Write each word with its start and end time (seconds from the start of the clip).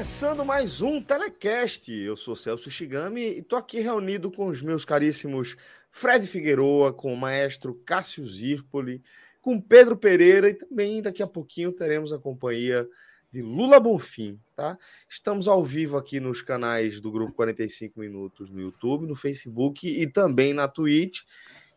Começando 0.00 0.46
mais 0.46 0.80
um 0.80 0.98
Telecast. 1.02 1.92
Eu 1.92 2.16
sou 2.16 2.34
Celso 2.34 2.70
Shigami 2.70 3.20
e 3.20 3.38
estou 3.40 3.58
aqui 3.58 3.80
reunido 3.80 4.30
com 4.30 4.46
os 4.46 4.62
meus 4.62 4.82
caríssimos 4.82 5.58
Fred 5.90 6.26
Figueroa, 6.26 6.90
com 6.90 7.12
o 7.12 7.16
maestro 7.18 7.74
Cássio 7.84 8.26
Zirpoli, 8.26 9.02
com 9.42 9.60
Pedro 9.60 9.94
Pereira 9.98 10.48
e 10.48 10.54
também 10.54 11.02
daqui 11.02 11.22
a 11.22 11.26
pouquinho 11.26 11.70
teremos 11.70 12.14
a 12.14 12.18
companhia 12.18 12.88
de 13.30 13.42
Lula 13.42 13.78
Bonfim, 13.78 14.40
tá? 14.56 14.78
Estamos 15.06 15.46
ao 15.46 15.62
vivo 15.62 15.98
aqui 15.98 16.18
nos 16.18 16.40
canais 16.40 16.98
do 16.98 17.12
Grupo 17.12 17.34
45 17.34 18.00
Minutos 18.00 18.48
no 18.48 18.58
YouTube, 18.58 19.06
no 19.06 19.14
Facebook 19.14 19.86
e 19.86 20.06
também 20.06 20.54
na 20.54 20.66
Twitch. 20.66 21.20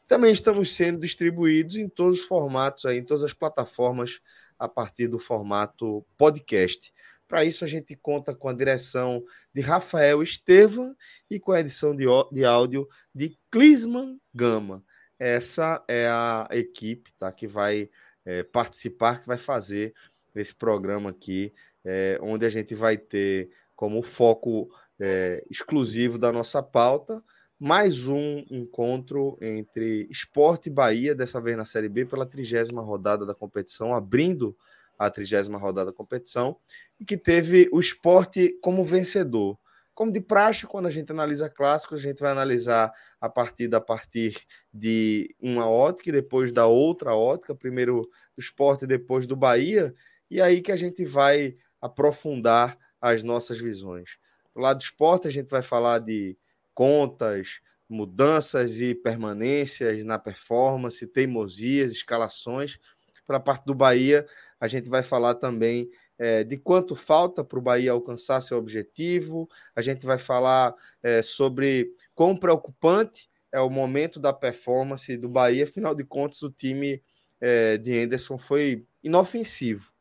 Também 0.08 0.32
estamos 0.32 0.74
sendo 0.74 1.02
distribuídos 1.02 1.76
em 1.76 1.90
todos 1.90 2.22
os 2.22 2.26
formatos 2.26 2.86
aí, 2.86 3.00
em 3.00 3.04
todas 3.04 3.26
as 3.26 3.34
plataformas 3.34 4.22
a 4.58 4.70
partir 4.70 5.10
do 5.10 5.20
formato 5.20 6.06
podcast. 6.18 6.93
Para 7.34 7.46
isso, 7.46 7.66
a 7.66 7.68
gente 7.68 7.96
conta 7.96 8.36
com 8.36 8.48
a 8.48 8.54
direção 8.54 9.26
de 9.52 9.60
Rafael 9.60 10.22
Estevam 10.22 10.96
e 11.28 11.40
com 11.40 11.52
a 11.52 11.62
edição 11.62 11.96
de, 11.96 12.06
de 12.32 12.46
áudio 12.46 12.88
de 13.12 13.36
Clisman 13.50 14.22
Gama. 14.32 14.84
Essa 15.18 15.84
é 15.88 16.08
a 16.08 16.48
equipe 16.52 17.12
tá, 17.18 17.32
que 17.32 17.48
vai 17.48 17.90
é, 18.24 18.44
participar, 18.44 19.20
que 19.20 19.26
vai 19.26 19.40
fazer 19.40 19.96
esse 20.36 20.54
programa 20.54 21.10
aqui, 21.10 21.52
é, 21.84 22.20
onde 22.22 22.46
a 22.46 22.52
gente 22.52 22.76
vai 22.76 23.00
ter 23.00 23.50
como 23.76 24.04
foco 24.04 24.70
é, 25.00 25.44
exclusivo 25.50 26.20
da 26.20 26.32
nossa 26.32 26.62
pauta 26.62 27.24
mais 27.60 28.08
um 28.08 28.46
encontro 28.52 29.40
entre 29.42 30.08
Esporte 30.12 30.68
e 30.68 30.72
Bahia, 30.72 31.16
dessa 31.16 31.42
vez 31.42 31.58
na 31.58 31.66
Série 31.66 31.90
B, 31.90 32.06
pela 32.06 32.28
trigésima 32.28 32.84
rodada 32.84 33.26
da 33.26 33.34
competição, 33.34 33.92
abrindo 33.92 34.56
a 34.98 35.10
trigésima 35.10 35.58
rodada 35.58 35.92
da 35.92 35.96
competição, 35.96 36.58
e 37.00 37.06
que 37.06 37.18
teve 37.18 37.70
o 37.72 37.80
esporte 37.80 38.58
como 38.62 38.84
vencedor. 38.86 39.58
Como 39.94 40.12
de 40.12 40.20
praxe, 40.20 40.66
quando 40.66 40.88
a 40.88 40.92
gente 40.92 41.12
analisa 41.12 41.50
clássicos, 41.50 42.00
a 42.00 42.04
gente 42.04 42.20
vai 42.20 42.32
analisar 42.32 42.92
a 43.22 43.30
partida 43.30 43.78
a 43.78 43.82
partir 43.82 44.36
de 44.74 45.36
uma 45.40 45.70
ótica 45.70 46.10
e 46.10 46.14
depois 46.14 46.52
da 46.52 46.66
outra 46.66 47.16
ótica, 47.16 47.54
primeiro 47.54 48.02
do 48.36 48.42
esporte, 48.42 48.88
depois 48.88 49.28
do 49.28 49.36
Bahia, 49.36 49.94
e 50.32 50.42
aí 50.42 50.62
que 50.62 50.72
a 50.72 50.76
gente 50.76 51.06
vai 51.06 51.56
aprofundar 51.80 52.78
as 53.00 53.22
nossas 53.22 53.60
visões. 53.60 54.18
Do 54.56 54.62
lado 54.62 54.80
do 54.80 54.84
esporte, 54.84 55.28
a 55.28 55.32
gente 55.32 55.50
vai 55.50 55.62
falar 55.62 56.00
de 56.00 56.38
contas, 56.74 57.60
mudanças 57.88 58.82
e 58.82 58.96
permanências 58.96 60.04
na 60.04 60.18
performance, 60.18 61.06
teimosias, 61.06 61.92
escalações. 61.92 62.80
Para 63.26 63.38
a 63.38 63.40
parte 63.40 63.66
do 63.66 63.76
Bahia, 63.76 64.28
a 64.64 64.68
gente 64.70 64.90
vai 64.90 65.04
falar 65.04 65.36
também 65.36 65.90
é, 66.18 66.42
de 66.42 66.56
quanto 66.56 66.96
falta 66.96 67.44
para 67.44 67.60
o 67.60 67.62
Bahia 67.62 67.92
alcançar 67.92 68.40
seu 68.40 68.58
objetivo. 68.58 69.50
A 69.76 69.82
gente 69.82 70.06
vai 70.06 70.18
falar 70.18 70.74
é, 71.04 71.22
sobre 71.22 71.94
quão 72.16 72.34
preocupante 72.34 73.30
é 73.52 73.60
o 73.60 73.70
momento 73.70 74.22
da 74.22 74.32
performance 74.32 75.18
do 75.18 75.28
Bahia. 75.28 75.66
Afinal 75.66 75.94
de 75.94 76.06
contas, 76.06 76.42
o 76.44 76.50
time 76.50 77.04
é, 77.42 77.78
de 77.78 77.92
Henderson 77.92 78.38
foi 78.38 78.86
inofensivo 79.04 79.92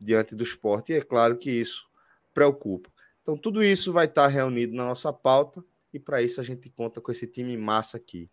diante 0.00 0.34
do 0.34 0.42
esporte, 0.42 0.92
e 0.92 0.96
é 0.96 1.00
claro 1.00 1.38
que 1.38 1.52
isso 1.52 1.86
preocupa. 2.34 2.90
Então, 3.22 3.38
tudo 3.38 3.62
isso 3.62 3.92
vai 3.92 4.06
estar 4.06 4.26
reunido 4.26 4.74
na 4.74 4.84
nossa 4.84 5.12
pauta, 5.12 5.64
e 5.94 6.00
para 6.00 6.20
isso 6.20 6.40
a 6.40 6.44
gente 6.44 6.68
conta 6.70 7.00
com 7.00 7.12
esse 7.12 7.28
time 7.28 7.56
massa 7.56 7.98
aqui. 7.98 8.28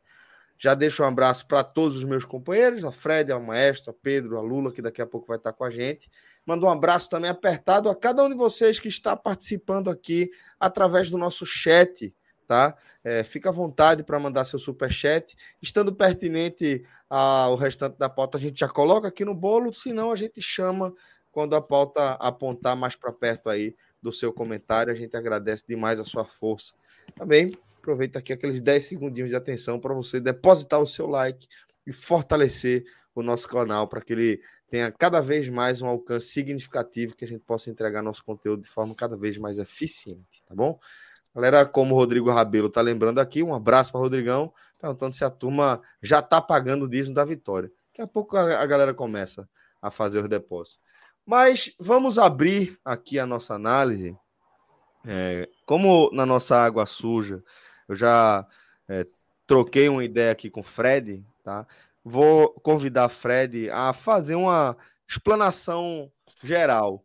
Já 0.57 0.73
deixo 0.73 1.03
um 1.03 1.05
abraço 1.05 1.47
para 1.47 1.63
todos 1.63 1.97
os 1.97 2.03
meus 2.03 2.23
companheiros, 2.23 2.83
a 2.85 2.91
Fred, 2.91 3.31
a 3.31 3.39
Maestro, 3.39 3.91
a 3.91 3.93
Pedro, 3.93 4.37
a 4.37 4.41
Lula, 4.41 4.71
que 4.71 4.81
daqui 4.81 5.01
a 5.01 5.05
pouco 5.05 5.27
vai 5.27 5.37
estar 5.37 5.53
com 5.53 5.63
a 5.63 5.69
gente. 5.69 6.09
Mando 6.45 6.65
um 6.65 6.69
abraço 6.69 7.09
também 7.09 7.29
apertado 7.29 7.89
a 7.89 7.95
cada 7.95 8.23
um 8.23 8.29
de 8.29 8.35
vocês 8.35 8.79
que 8.79 8.87
está 8.87 9.15
participando 9.15 9.89
aqui 9.89 10.29
através 10.59 11.09
do 11.09 11.17
nosso 11.17 11.45
chat, 11.45 12.13
tá? 12.47 12.75
É, 13.03 13.23
fica 13.23 13.49
à 13.49 13.51
vontade 13.51 14.03
para 14.03 14.19
mandar 14.19 14.45
seu 14.45 14.59
super 14.59 14.91
chat. 14.91 15.35
Estando 15.61 15.93
pertinente 15.93 16.85
ao 17.09 17.55
restante 17.55 17.97
da 17.97 18.09
pauta, 18.09 18.37
a 18.37 18.41
gente 18.41 18.59
já 18.59 18.69
coloca 18.69 19.07
aqui 19.07 19.25
no 19.25 19.33
bolo, 19.33 19.73
senão 19.73 20.11
a 20.11 20.15
gente 20.15 20.41
chama 20.41 20.93
quando 21.31 21.55
a 21.55 21.61
pauta 21.61 22.13
apontar 22.13 22.75
mais 22.75 22.95
para 22.95 23.11
perto 23.11 23.49
aí 23.49 23.75
do 24.01 24.11
seu 24.11 24.31
comentário. 24.31 24.93
A 24.93 24.95
gente 24.95 25.17
agradece 25.17 25.63
demais 25.67 25.99
a 25.99 26.05
sua 26.05 26.25
força. 26.25 26.73
Também 27.15 27.51
aproveita 27.85 28.17
aqui 28.17 28.33
aqueles 28.33 28.59
10 28.59 28.83
segundinhos 28.83 29.29
de 29.29 29.35
atenção 29.35 29.79
para 29.79 29.93
você 29.93 30.19
depositar 30.19 30.81
o 30.81 30.87
seu 30.87 31.07
like 31.07 31.47
e 31.85 31.93
fortalecer 31.93 32.83
o 33.13 33.21
nosso 33.21 33.47
canal 33.47 33.87
para 33.87 34.01
que 34.01 34.11
ele 34.11 34.41
tenha 34.67 34.91
cada 34.91 35.21
vez 35.21 35.47
mais 35.47 35.83
um 35.83 35.87
alcance 35.87 36.27
significativo 36.27 37.15
que 37.15 37.23
a 37.23 37.27
gente 37.27 37.43
possa 37.43 37.69
entregar 37.69 38.01
nosso 38.01 38.25
conteúdo 38.25 38.63
de 38.63 38.69
forma 38.69 38.95
cada 38.95 39.15
vez 39.15 39.37
mais 39.37 39.59
eficiente, 39.59 40.43
tá 40.47 40.55
bom? 40.55 40.79
Galera, 41.33 41.63
como 41.63 41.93
o 41.93 41.97
Rodrigo 41.97 42.31
Rabelo 42.31 42.69
tá 42.69 42.81
lembrando 42.81 43.19
aqui, 43.19 43.43
um 43.43 43.53
abraço 43.53 43.91
para 43.91 44.01
Rodrigão, 44.01 44.51
perguntando 44.79 45.13
se 45.13 45.23
a 45.23 45.29
turma 45.29 45.79
já 46.01 46.21
tá 46.21 46.41
pagando 46.41 46.85
o 46.85 46.89
dízimo 46.89 47.13
da 47.13 47.23
vitória. 47.23 47.69
Daqui 47.89 48.01
a 48.01 48.07
pouco 48.07 48.35
a, 48.35 48.65
galera 48.65 48.93
começa 48.93 49.47
a 49.81 49.91
fazer 49.91 50.21
os 50.21 50.29
depósitos. 50.29 50.79
Mas 51.25 51.75
vamos 51.79 52.17
abrir 52.17 52.79
aqui 52.83 53.19
a 53.19 53.25
nossa 53.25 53.53
análise. 53.53 54.17
É, 55.05 55.47
como 55.65 56.09
na 56.11 56.25
nossa 56.25 56.57
água 56.57 56.85
suja 56.87 57.43
eu 57.87 57.95
já 57.95 58.47
é, 58.87 59.05
troquei 59.47 59.89
uma 59.89 60.03
ideia 60.03 60.31
aqui 60.31 60.49
com 60.49 60.61
o 60.61 60.63
Fred, 60.63 61.25
tá? 61.43 61.67
Vou 62.03 62.49
convidar 62.61 63.09
Fred 63.09 63.69
a 63.69 63.93
fazer 63.93 64.35
uma 64.35 64.77
explanação 65.07 66.11
geral 66.43 67.03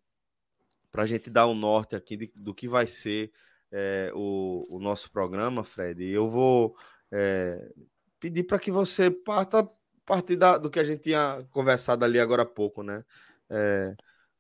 para 0.93 1.05
a 1.05 1.07
gente 1.07 1.31
dar 1.31 1.47
o 1.47 1.53
um 1.53 1.55
norte 1.55 1.95
aqui 1.97 2.17
de, 2.17 2.33
do 2.37 2.55
que 2.55 2.69
vai 2.69 2.87
ser 2.87 3.33
é, 3.73 4.11
o, 4.15 4.67
o, 4.71 4.79
nosso 4.81 5.11
programa, 5.11 5.65
Fred. 5.65 6.03
E 6.03 6.13
eu 6.13 6.29
vou 6.29 6.77
é, 7.11 7.73
pedir 8.19 8.45
para 8.45 8.59
que 8.59 8.71
você 8.71 9.11
parta 9.11 9.69
partir 10.11 10.35
da, 10.35 10.59
do 10.59 10.69
que 10.69 10.81
a 10.81 10.85
gente 10.85 11.03
tinha 11.05 11.47
conversado 11.53 12.05
ali 12.05 12.19
agora 12.19 12.43
há 12.43 12.47
pouco, 12.47 12.83
né? 12.83 13.05
É, 13.49 13.95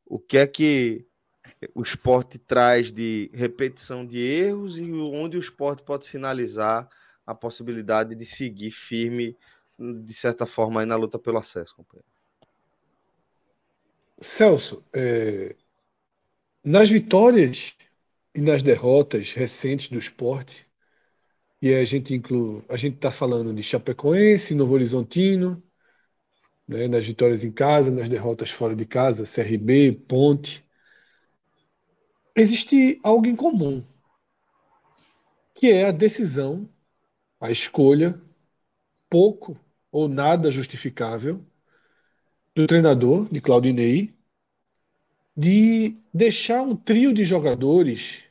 o 0.04 0.18
que 0.18 0.36
é 0.38 0.46
que 0.46 1.06
o 1.74 1.82
esporte 1.82 2.38
traz 2.38 2.92
de 2.92 3.30
repetição 3.32 4.06
de 4.06 4.18
erros 4.18 4.78
e 4.78 4.92
onde 4.92 5.36
o 5.36 5.40
esporte 5.40 5.82
pode 5.82 6.06
sinalizar 6.06 6.88
a 7.26 7.34
possibilidade 7.34 8.14
de 8.14 8.24
seguir 8.24 8.70
firme, 8.70 9.36
de 9.78 10.14
certa 10.14 10.46
forma, 10.46 10.80
aí 10.80 10.86
na 10.86 10.96
luta 10.96 11.18
pelo 11.18 11.38
acesso, 11.38 11.74
companheiro. 11.76 12.08
Celso, 14.20 14.84
é... 14.92 15.54
nas 16.62 16.90
vitórias 16.90 17.74
e 18.34 18.40
nas 18.40 18.62
derrotas 18.62 19.32
recentes 19.32 19.88
do 19.88 19.98
esporte, 19.98 20.68
e 21.62 21.74
a 21.74 21.84
gente 21.84 22.14
inclui, 22.14 22.62
a 22.68 22.76
gente 22.76 22.96
está 22.96 23.10
falando 23.10 23.52
de 23.52 23.62
Chapecoense, 23.62 24.54
Novo 24.54 24.74
Horizontino, 24.74 25.62
né, 26.66 26.88
nas 26.88 27.04
vitórias 27.04 27.44
em 27.44 27.52
casa, 27.52 27.90
nas 27.90 28.08
derrotas 28.08 28.50
fora 28.50 28.74
de 28.74 28.86
casa, 28.86 29.24
CRB, 29.24 29.92
Ponte, 30.06 30.64
existe 32.40 32.98
algo 33.02 33.26
em 33.26 33.36
comum, 33.36 33.84
que 35.54 35.70
é 35.70 35.84
a 35.84 35.92
decisão, 35.92 36.68
a 37.40 37.50
escolha, 37.50 38.20
pouco 39.08 39.58
ou 39.92 40.08
nada 40.08 40.50
justificável, 40.50 41.44
do 42.54 42.66
treinador, 42.66 43.28
de 43.30 43.40
Claudinei, 43.40 44.14
de 45.36 45.96
deixar 46.12 46.62
um 46.62 46.74
trio 46.74 47.12
de 47.12 47.24
jogadores 47.24 48.22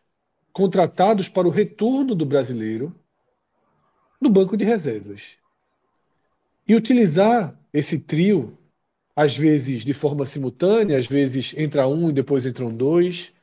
contratados 0.51 1.29
para 1.29 1.47
o 1.47 1.51
retorno 1.51 2.13
do 2.15 2.25
brasileiro 2.25 2.93
no 4.19 4.29
banco 4.29 4.57
de 4.57 4.65
reservas. 4.65 5.37
e 6.67 6.75
utilizar 6.75 7.59
esse 7.73 7.97
trio, 7.97 8.57
às 9.15 9.35
vezes 9.35 9.83
de 9.83 9.93
forma 9.93 10.25
simultânea, 10.25 10.97
às 10.97 11.07
vezes 11.07 11.53
entra 11.57 11.87
um 11.87 12.09
e 12.09 12.13
depois 12.13 12.45
entram 12.45 12.71
dois, 12.75 13.33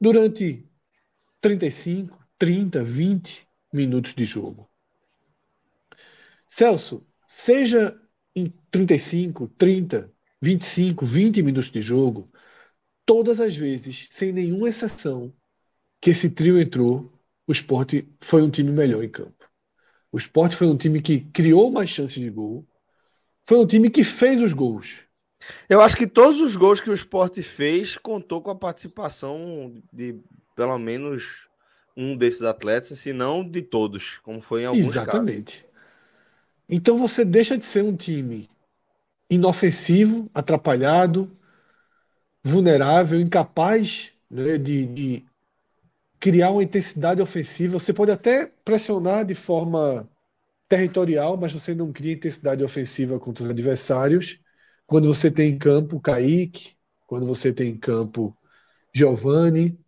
durante 0.00 0.66
35, 1.40 2.18
30, 2.38 2.82
20 2.82 3.46
minutos 3.72 4.14
de 4.14 4.24
jogo. 4.24 4.68
Celso, 6.48 7.06
seja 7.28 8.00
em 8.34 8.52
35, 8.70 9.48
30, 9.48 10.12
25, 10.40 11.04
20 11.04 11.42
minutos 11.42 11.70
de 11.70 11.82
jogo, 11.82 12.30
todas 13.04 13.40
as 13.40 13.54
vezes, 13.54 14.08
sem 14.10 14.32
nenhuma 14.32 14.68
exceção, 14.68 15.32
que 16.00 16.10
esse 16.10 16.30
trio 16.30 16.60
entrou, 16.60 17.12
o 17.46 17.52
esporte 17.52 18.08
foi 18.20 18.42
um 18.42 18.50
time 18.50 18.72
melhor 18.72 19.04
em 19.04 19.08
campo. 19.08 19.48
O 20.10 20.16
esporte 20.16 20.56
foi 20.56 20.66
um 20.66 20.76
time 20.76 21.02
que 21.02 21.20
criou 21.20 21.70
mais 21.70 21.90
chances 21.90 22.20
de 22.20 22.30
gol, 22.30 22.66
foi 23.44 23.58
um 23.58 23.66
time 23.66 23.90
que 23.90 24.02
fez 24.02 24.40
os 24.40 24.52
gols. 24.52 25.00
Eu 25.68 25.80
acho 25.80 25.96
que 25.96 26.06
todos 26.06 26.40
os 26.40 26.56
gols 26.56 26.80
que 26.80 26.90
o 26.90 26.94
esporte 26.94 27.42
fez 27.42 27.96
contou 27.96 28.42
com 28.42 28.50
a 28.50 28.54
participação 28.54 29.74
de 29.92 30.20
pelo 30.54 30.78
menos 30.78 31.48
um 31.96 32.16
desses 32.16 32.42
atletas, 32.42 32.98
se 32.98 33.12
não 33.12 33.48
de 33.48 33.62
todos, 33.62 34.18
como 34.22 34.40
foi 34.40 34.62
em 34.62 34.66
alguns 34.66 34.86
Exatamente. 34.86 35.62
Casos. 35.62 35.70
Então 36.68 36.96
você 36.96 37.24
deixa 37.24 37.58
de 37.58 37.66
ser 37.66 37.82
um 37.82 37.96
time 37.96 38.48
inofensivo, 39.28 40.30
atrapalhado, 40.32 41.30
vulnerável, 42.42 43.20
incapaz 43.20 44.12
né, 44.30 44.56
de, 44.56 44.86
de 44.86 45.24
criar 46.18 46.50
uma 46.50 46.62
intensidade 46.62 47.20
ofensiva. 47.20 47.78
Você 47.78 47.92
pode 47.92 48.10
até 48.10 48.46
pressionar 48.64 49.24
de 49.24 49.34
forma 49.34 50.08
territorial, 50.68 51.36
mas 51.36 51.52
você 51.52 51.74
não 51.74 51.92
cria 51.92 52.12
intensidade 52.12 52.62
ofensiva 52.62 53.18
contra 53.18 53.44
os 53.44 53.50
adversários. 53.50 54.38
Quando 54.90 55.06
você 55.06 55.30
tem 55.30 55.52
em 55.52 55.56
campo 55.56 56.00
Kaique, 56.00 56.76
quando 57.06 57.24
você 57.24 57.52
tem 57.52 57.68
em 57.68 57.78
campo 57.78 58.36
Giovanni, 58.92 59.78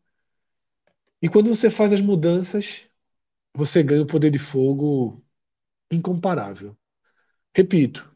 e 1.20 1.28
quando 1.28 1.48
você 1.48 1.68
faz 1.68 1.92
as 1.92 2.00
mudanças, 2.00 2.86
você 3.52 3.82
ganha 3.82 4.04
um 4.04 4.06
poder 4.06 4.30
de 4.30 4.38
fogo 4.38 5.20
incomparável. 5.90 6.76
Repito, 7.52 8.08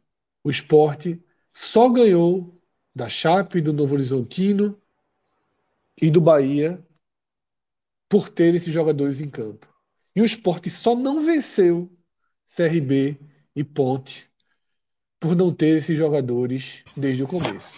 o 0.44 0.48
esporte 0.48 1.20
só 1.52 1.88
ganhou 1.88 2.56
da 2.94 3.08
Chape, 3.08 3.60
do 3.60 3.72
Novo 3.72 3.96
Horizontino 3.96 4.80
e 6.00 6.08
do 6.08 6.20
Bahia 6.20 6.80
por 8.08 8.28
ter 8.28 8.54
esses 8.54 8.72
jogadores 8.72 9.20
em 9.20 9.28
campo. 9.28 9.68
E 10.14 10.20
o 10.20 10.24
esporte 10.24 10.70
só 10.70 10.94
não 10.94 11.20
venceu 11.26 11.90
CRB 12.46 13.18
e 13.56 13.64
Ponte 13.64 14.30
por 15.26 15.34
não 15.34 15.52
ter 15.52 15.76
esses 15.76 15.98
jogadores 15.98 16.82
desde 16.96 17.22
o 17.22 17.26
começo. 17.26 17.70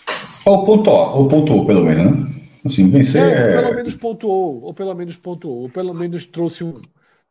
Ou 0.44 0.64
pontuou, 0.66 1.18
ou 1.18 1.28
pontuou 1.28 1.66
pelo 1.66 1.84
menos, 1.84 2.04
né? 2.04 2.34
Assim, 2.64 2.90
vencer 2.90 3.22
é, 3.22 3.54
é... 3.54 3.62
Pelo 3.62 3.74
menos 3.74 3.94
pontuou, 3.94 4.62
ou 4.62 4.74
pelo 4.74 4.94
menos 4.94 5.16
pontuou, 5.16 5.62
ou 5.62 5.68
pelo 5.70 5.94
menos 5.94 6.26
trouxe 6.26 6.64
um. 6.64 6.74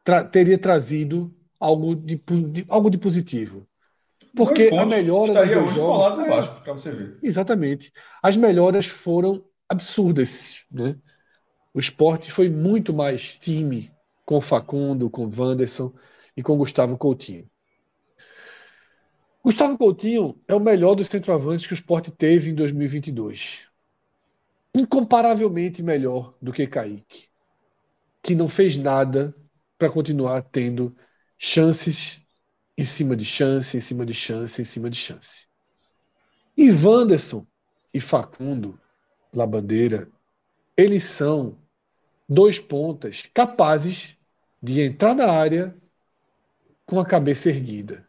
Tra 0.04 0.24
teria 0.24 0.58
trazido 0.58 1.31
algo 1.60 1.96
de, 1.96 2.16
de, 2.16 2.66
algo 2.68 2.90
de 2.90 2.98
positivo. 2.98 3.68
Porque 4.36 4.69
a 4.74 4.86
melhora 4.86 5.34
dos 5.34 5.52
dois 5.52 5.75
jogos. 5.75 6.25
É, 6.25 6.30
Vasco, 6.30 6.62
você 6.66 6.92
ver. 6.92 7.18
Exatamente. 7.22 7.92
As 8.22 8.36
melhoras 8.36 8.86
foram 8.86 9.44
absurdas. 9.70 10.63
Né? 10.72 10.96
O 11.74 11.80
esporte 11.80 12.31
foi 12.31 12.50
muito 12.50 12.94
mais 12.94 13.36
time 13.36 13.92
com 14.25 14.42
Facundo, 14.42 15.10
com 15.10 15.30
Wanderson 15.30 15.94
e 16.36 16.44
com 16.44 16.58
Gustavo 16.58 16.98
Coutinho. 16.98 17.46
Gustavo 19.48 19.78
Coutinho 19.78 20.38
é 20.46 20.54
o 20.54 20.60
melhor 20.60 20.94
dos 20.94 21.08
centroavantes 21.08 21.66
que 21.66 21.72
o 21.72 21.74
esporte 21.74 22.12
teve 22.12 22.50
em 22.50 22.54
2022. 22.54 23.62
Incomparavelmente 24.76 25.82
melhor 25.82 26.34
do 26.42 26.52
que 26.52 26.68
Kaique, 26.68 27.30
que 28.22 28.36
não 28.36 28.50
fez 28.50 28.76
nada 28.76 29.34
para 29.78 29.90
continuar 29.90 30.42
tendo 30.42 30.94
chances 31.38 32.22
em 32.78 32.84
cima 32.84 33.16
de 33.16 33.24
chance, 33.24 33.78
em 33.78 33.80
cima 33.80 34.06
de 34.06 34.14
chance, 34.14 34.62
em 34.62 34.66
cima 34.66 34.90
de 34.90 34.98
chance. 34.98 35.48
E 36.58 36.70
Wanderson 36.70 37.48
e 37.94 38.02
Facundo, 38.02 38.78
Labandeira, 39.34 40.10
eles 40.76 41.06
são 41.06 41.58
dois 42.28 42.60
pontas 42.60 43.24
capazes 43.34 44.18
de 44.62 44.82
entrar 44.82 45.16
na 45.16 45.32
área 45.32 45.74
com 46.86 47.00
a 47.00 47.06
cabeça 47.06 47.48
erguida. 47.48 48.06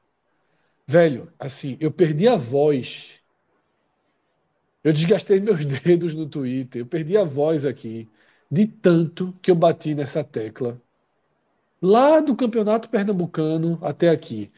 Velho, 0.88 1.32
assim, 1.38 1.76
eu 1.81 1.93
perdi 1.93 2.26
a 2.26 2.35
voz. 2.37 3.20
Eu 4.82 4.93
desgastei 4.93 5.38
meus 5.40 5.64
dedos 5.64 6.14
no 6.14 6.29
Twitter, 6.29 6.82
eu 6.82 6.87
perdi 6.87 7.17
a 7.17 7.23
voz 7.25 7.64
aqui 7.64 8.08
de 8.50 8.67
tanto 8.67 9.32
que 9.43 9.50
eu 9.50 9.55
bati 9.55 9.94
nessa 9.94 10.25
tecla 10.25 10.81
lá 11.81 12.20
do 12.20 12.37
campeonato 12.37 12.88
pernambucano 12.88 13.79
até 13.82 14.08
aqui, 14.11 14.50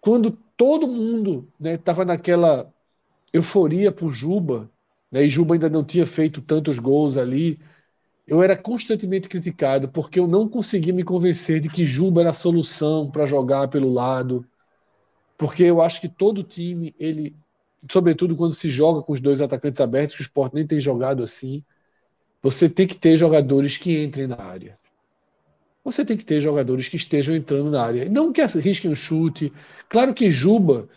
quando 0.00 0.32
todo 0.56 0.86
mundo 0.88 1.48
estava 1.60 2.04
né, 2.04 2.14
naquela 2.14 2.72
euforia 3.32 3.92
por 3.92 4.12
Juba, 4.12 4.70
né, 5.12 5.24
e 5.24 5.28
Juba 5.30 5.54
ainda 5.56 5.70
não 5.70 5.84
tinha 5.84 6.06
feito 6.06 6.42
tantos 6.42 6.78
gols 6.78 7.16
ali, 7.18 7.60
eu 8.26 8.42
era 8.42 8.56
constantemente 8.56 9.28
criticado 9.28 9.88
porque 9.90 10.20
eu 10.20 10.26
não 10.28 10.48
conseguia 10.48 10.92
me 10.94 11.04
convencer 11.04 11.60
de 11.60 11.68
que 11.70 11.86
Juba 11.86 12.22
era 12.22 12.30
a 12.30 12.34
solução 12.34 13.10
para 13.10 13.26
jogar 13.26 13.68
pelo 13.68 13.92
lado, 13.92 14.46
porque 15.36 15.64
eu 15.64 15.82
acho 15.82 16.00
que 16.00 16.08
todo 16.08 16.42
time, 16.42 16.94
ele, 16.98 17.36
sobretudo 17.90 18.36
quando 18.36 18.54
se 18.54 18.68
joga 18.68 19.02
com 19.02 19.12
os 19.12 19.20
dois 19.20 19.40
atacantes 19.40 19.80
abertos, 19.80 20.16
que 20.16 20.22
o 20.22 20.24
Sport 20.24 20.54
nem 20.54 20.66
tem 20.66 20.80
jogado 20.80 21.22
assim, 21.22 21.64
você 22.42 22.68
tem 22.68 22.86
que 22.86 22.94
ter 22.94 23.16
jogadores 23.16 23.76
que 23.76 24.02
entrem 24.02 24.26
na 24.26 24.40
área 24.40 24.78
você 25.86 26.04
tem 26.04 26.16
que 26.16 26.24
ter 26.24 26.40
jogadores 26.40 26.88
que 26.88 26.96
estejam 26.96 27.32
entrando 27.32 27.70
na 27.70 27.80
área. 27.80 28.08
Não 28.08 28.32
que 28.32 28.40
arrisquem 28.40 28.90
um 28.90 28.94
chute. 28.96 29.52
Claro 29.88 30.12
que 30.12 30.28
Juba 30.28 30.88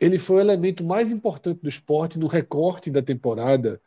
ele 0.00 0.16
foi 0.16 0.36
o 0.36 0.40
elemento 0.40 0.84
mais 0.84 1.10
importante 1.10 1.60
do 1.60 1.68
esporte 1.68 2.20
no 2.20 2.28
recorte 2.28 2.88
da 2.88 3.02
temporada 3.02 3.80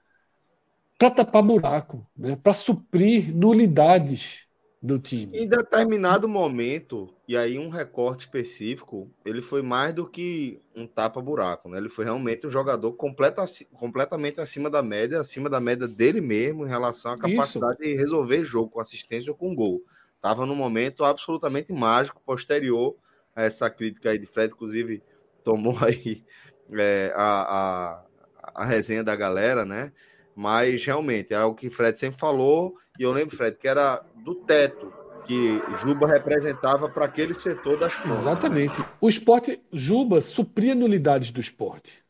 para 1.00 1.10
tapar 1.10 1.42
buraco, 1.42 2.06
né? 2.18 2.36
para 2.36 2.52
suprir 2.52 3.34
nulidades 3.34 4.42
do 4.82 5.00
time. 5.00 5.38
Em 5.38 5.48
determinado 5.48 6.28
momento, 6.28 7.14
e 7.32 7.38
aí 7.38 7.58
um 7.58 7.70
recorte 7.70 8.26
específico, 8.26 9.10
ele 9.24 9.42
foi 9.42 9.62
mais 9.62 9.94
do 9.94 10.06
que 10.06 10.62
um 10.76 10.86
tapa-buraco, 10.86 11.70
né? 11.70 11.78
Ele 11.78 11.88
foi 11.88 12.04
realmente 12.04 12.46
um 12.46 12.52
jogador 12.52 12.92
completa, 12.92 13.46
completamente 13.72 14.42
acima 14.42 14.70
da 14.70 14.84
média, 14.84 15.22
acima 15.22 15.50
da 15.50 15.58
média 15.58 15.88
dele 15.88 16.20
mesmo 16.20 16.66
em 16.66 16.68
relação 16.68 17.14
à 17.14 17.18
capacidade 17.18 17.78
Isso. 17.80 17.84
de 17.84 17.96
resolver 17.96 18.44
jogo 18.44 18.72
com 18.72 18.82
assistência 18.82 19.32
ou 19.32 19.38
com 19.38 19.56
gol. 19.56 19.82
Estava 20.18 20.46
num 20.46 20.56
momento 20.56 21.06
absolutamente 21.06 21.72
mágico, 21.72 22.22
posterior 22.26 22.98
a 23.34 23.44
essa 23.44 23.70
crítica 23.70 24.10
aí 24.10 24.20
de 24.20 24.26
Fred, 24.26 24.52
inclusive 24.52 25.02
tomou 25.42 25.78
aí 25.88 26.26
é, 26.74 27.14
a, 27.16 28.04
a, 28.44 28.62
a 28.62 28.66
resenha 28.66 29.06
da 29.06 29.16
galera, 29.16 29.64
né? 29.64 29.94
Mas 30.36 30.84
realmente 30.84 31.34
é 31.34 31.38
algo 31.38 31.56
que 31.56 31.70
Fred 31.70 31.98
sempre 31.98 32.20
falou, 32.20 32.76
e 33.00 33.04
eu 33.04 33.14
lembro, 33.14 33.38
Fred, 33.38 33.56
que 33.56 33.70
era 33.70 34.04
do 34.18 34.36
teto 34.36 35.00
que 35.26 35.62
Juba 35.82 36.08
representava 36.08 36.90
para 36.90 37.06
aquele 37.06 37.34
setor 37.34 37.78
das 37.78 37.96
pontas. 37.96 38.20
Exatamente. 38.20 38.76
O 39.00 39.08
esporte, 39.08 39.62
Juba 39.72 40.22
supria 40.22 40.76
nulidades 40.76 41.32
do 41.32 41.40
esporte. 41.40 42.04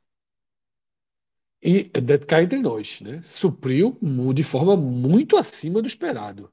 E 1.62 1.84
cá 2.27 2.41
entre 2.41 2.60
nós, 2.60 3.01
né? 3.01 3.22
Supriu 3.24 3.98
de 4.34 4.44
forma 4.44 4.75
muito 4.75 5.38
acima 5.38 5.82
do 5.82 5.88
esperado. 5.88 6.51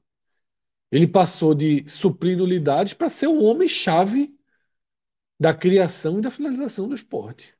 Ele 0.91 1.07
passou 1.07 1.53
de 1.53 1.87
suprir 1.87 2.37
nulidades 2.37 2.93
para 2.93 3.09
ser 3.09 3.27
o 3.27 3.43
homem-chave 3.43 4.35
da 5.39 5.53
criação 5.53 6.19
e 6.19 6.21
da 6.21 6.29
finalização 6.29 6.87
do 6.87 6.95
esporte. 6.95 7.55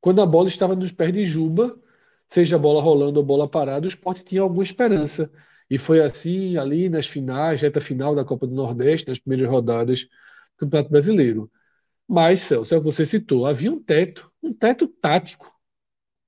Quando 0.00 0.20
a 0.20 0.26
bola 0.26 0.48
estava 0.48 0.74
nos 0.74 0.90
pés 0.90 1.12
de 1.12 1.24
Juba, 1.26 1.78
seja 2.26 2.58
bola 2.58 2.82
rolando 2.82 3.20
ou 3.20 3.24
bola 3.24 3.48
parada, 3.48 3.86
o 3.86 3.88
esporte 3.88 4.24
tinha 4.24 4.42
alguma 4.42 4.62
esperança. 4.62 5.30
E 5.70 5.78
foi 5.78 6.02
assim 6.02 6.56
ali 6.56 6.88
nas 6.88 7.06
finais, 7.06 7.62
reta 7.62 7.80
final 7.80 8.14
da 8.14 8.24
Copa 8.24 8.46
do 8.46 8.54
Nordeste, 8.54 9.08
nas 9.08 9.20
primeiras 9.20 9.48
rodadas 9.48 10.04
do 10.04 10.08
Campeonato 10.58 10.90
Brasileiro. 10.90 11.50
Mas, 12.08 12.40
Celso, 12.40 12.74
é 12.74 12.78
o 12.78 12.80
que 12.80 12.86
você 12.86 13.06
citou, 13.06 13.46
havia 13.46 13.72
um 13.72 13.80
teto, 13.80 14.32
um 14.42 14.52
teto 14.52 14.88
tático, 14.88 15.54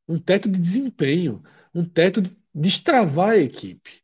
um 0.07 0.19
teto 0.19 0.49
de 0.49 0.61
desempenho, 0.61 1.43
um 1.75 1.85
teto 1.85 2.23
de 2.23 2.37
destravar 2.55 3.31
a 3.31 3.39
equipe. 3.39 4.03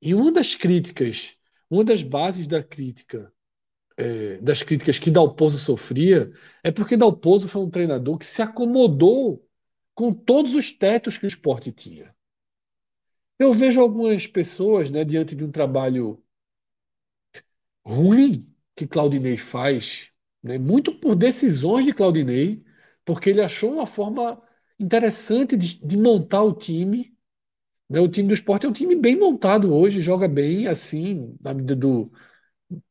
E 0.00 0.14
uma 0.14 0.32
das 0.32 0.56
críticas, 0.56 1.36
uma 1.70 1.84
das 1.84 2.02
bases 2.02 2.48
da 2.48 2.62
crítica, 2.64 3.32
é, 3.96 4.38
das 4.38 4.62
críticas 4.62 4.98
que 4.98 5.10
Dalpozo 5.10 5.58
sofria, 5.58 6.32
é 6.64 6.72
porque 6.72 6.96
Dalpozo 6.96 7.48
foi 7.48 7.62
um 7.62 7.70
treinador 7.70 8.18
que 8.18 8.26
se 8.26 8.42
acomodou 8.42 9.46
com 9.94 10.12
todos 10.12 10.54
os 10.54 10.72
tetos 10.72 11.16
que 11.16 11.26
o 11.26 11.28
esporte 11.28 11.70
tinha. 11.70 12.12
Eu 13.42 13.52
vejo 13.52 13.80
algumas 13.80 14.24
pessoas, 14.24 14.88
né, 14.88 15.04
diante 15.04 15.34
de 15.34 15.44
um 15.44 15.50
trabalho 15.50 16.22
ruim 17.84 18.48
que 18.76 18.86
Claudinei 18.86 19.36
faz, 19.36 20.10
né? 20.40 20.58
muito 20.58 20.94
por 20.94 21.16
decisões 21.16 21.84
de 21.84 21.92
Claudinei, 21.92 22.62
porque 23.04 23.30
ele 23.30 23.42
achou 23.42 23.72
uma 23.72 23.86
forma 23.86 24.40
interessante 24.78 25.56
de, 25.56 25.84
de 25.84 25.98
montar 25.98 26.44
o 26.44 26.52
time. 26.54 27.12
Né? 27.90 27.98
O 27.98 28.08
time 28.08 28.28
do 28.28 28.34
esporte 28.34 28.64
é 28.64 28.68
um 28.68 28.72
time 28.72 28.94
bem 28.94 29.16
montado 29.16 29.74
hoje, 29.74 30.00
joga 30.02 30.28
bem, 30.28 30.68
assim, 30.68 31.36
na 31.40 31.52
medida 31.52 31.74
do, 31.74 32.12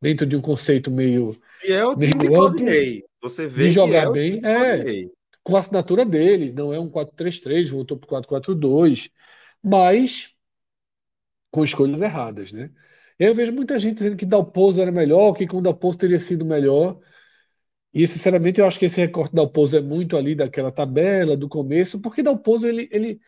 dentro 0.02 0.28
de 0.28 0.36
um 0.36 0.42
conceito 0.42 0.92
meio. 0.92 1.40
E 1.64 1.72
é 1.72 1.86
o 1.86 1.96
time 1.96 2.12
de 2.12 2.28
Claudinei. 2.28 3.06
Você 3.22 3.48
vê 3.48 3.70
de 3.70 3.72
jogar 3.72 4.08
é 4.08 4.12
bem, 4.12 4.42
é, 4.44 5.10
com 5.44 5.56
a 5.56 5.60
assinatura 5.60 6.06
dele, 6.06 6.52
não 6.52 6.74
é 6.74 6.80
um 6.80 6.90
4-3-3, 6.90 7.70
voltou 7.70 7.98
para 7.98 8.22
4-4-2, 8.22 9.10
mas 9.64 10.36
com 11.52 11.64
escolhas 11.64 12.02
erradas, 12.02 12.52
né? 12.54 12.72
Eu 13.20 13.36
vejo 13.36 13.52
muita 13.54 13.78
gente 13.80 13.98
dizendo 13.98 14.18
que 14.18 14.26
Dalpozo 14.26 14.82
era 14.82 14.92
melhor, 14.92 15.34
que 15.34 15.48
com 15.48 15.62
Dalpozo 15.62 15.98
teria 16.00 16.20
sido 16.20 16.46
melhor. 16.46 17.00
E, 17.94 18.08
sinceramente, 18.08 18.60
eu 18.60 18.66
acho 18.66 18.80
que 18.80 18.86
esse 18.86 19.02
recorte 19.02 19.36
da 19.36 19.44
Dalpozo 19.44 19.78
é 19.78 19.82
muito 19.82 20.16
ali 20.18 20.34
daquela 20.36 20.72
tabela, 20.72 21.36
do 21.36 21.50
começo, 21.50 22.02
porque 22.02 22.24
Dalpozo, 22.24 22.66
ele, 22.68 22.88
ele 22.92 23.20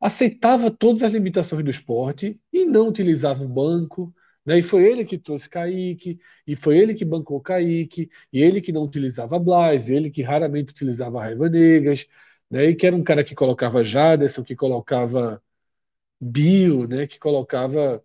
aceitava 0.00 0.70
todas 0.70 1.02
as 1.02 1.12
limitações 1.12 1.64
do 1.64 1.70
esporte 1.70 2.40
e 2.52 2.66
não 2.66 2.88
utilizava 2.88 3.44
o 3.44 3.48
banco, 3.48 4.14
né? 4.46 4.58
E 4.58 4.62
foi 4.62 4.84
ele 4.84 5.04
que 5.04 5.18
trouxe 5.18 5.48
Kaique, 5.48 6.18
e 6.46 6.56
foi 6.56 6.78
ele 6.78 6.94
que 6.94 7.04
bancou 7.04 7.40
Kaique, 7.40 8.10
e 8.32 8.42
ele 8.42 8.60
que 8.60 8.72
não 8.72 8.84
utilizava 8.84 9.38
Blas, 9.38 9.88
ele 9.90 10.10
que 10.10 10.22
raramente 10.22 10.72
utilizava 10.72 11.20
Raiva 11.20 11.48
Negas, 11.48 12.06
né? 12.50 12.66
E 12.70 12.74
que 12.76 12.86
era 12.86 12.96
um 12.96 13.04
cara 13.04 13.24
que 13.24 13.34
colocava 13.34 13.82
Jaderson, 13.84 14.44
que 14.44 14.56
colocava 14.56 15.42
Bio, 16.24 16.86
né? 16.88 17.06
Que 17.06 17.18
colocava 17.18 18.02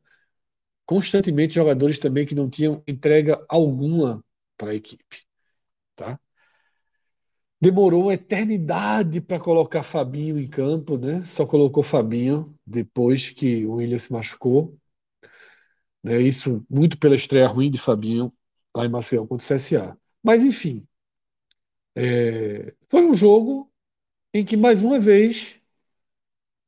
constantemente 0.85 1.55
jogadores 1.55 1.99
também 1.99 2.25
que 2.25 2.35
não 2.35 2.49
tinham 2.49 2.83
entrega 2.87 3.43
alguma 3.47 4.23
para 4.57 4.71
a 4.71 4.75
equipe, 4.75 5.23
tá? 5.95 6.19
Demorou 7.61 8.03
uma 8.03 8.13
eternidade 8.13 9.21
para 9.21 9.39
colocar 9.39 9.83
Fabinho 9.83 10.39
em 10.39 10.47
campo, 10.47 10.97
né? 10.97 11.23
Só 11.25 11.45
colocou 11.45 11.83
Fabinho 11.83 12.55
depois 12.65 13.29
que 13.31 13.65
o 13.65 13.73
William 13.75 13.99
se 13.99 14.11
machucou. 14.11 14.77
Né? 16.03 16.21
Isso 16.21 16.65
muito 16.69 16.97
pela 16.97 17.15
estreia 17.15 17.47
ruim 17.47 17.69
de 17.69 17.79
Fabinho 17.79 18.33
lá 18.75 18.85
em 18.85 18.89
Maceió 18.89 19.25
contra 19.27 19.55
o 19.55 19.57
CSA. 19.59 19.97
Mas, 20.23 20.43
enfim, 20.43 20.87
é, 21.95 22.73
foi 22.89 23.03
um 23.03 23.15
jogo 23.15 23.71
em 24.33 24.45
que, 24.45 24.55
mais 24.57 24.81
uma 24.81 24.99
vez, 24.99 25.58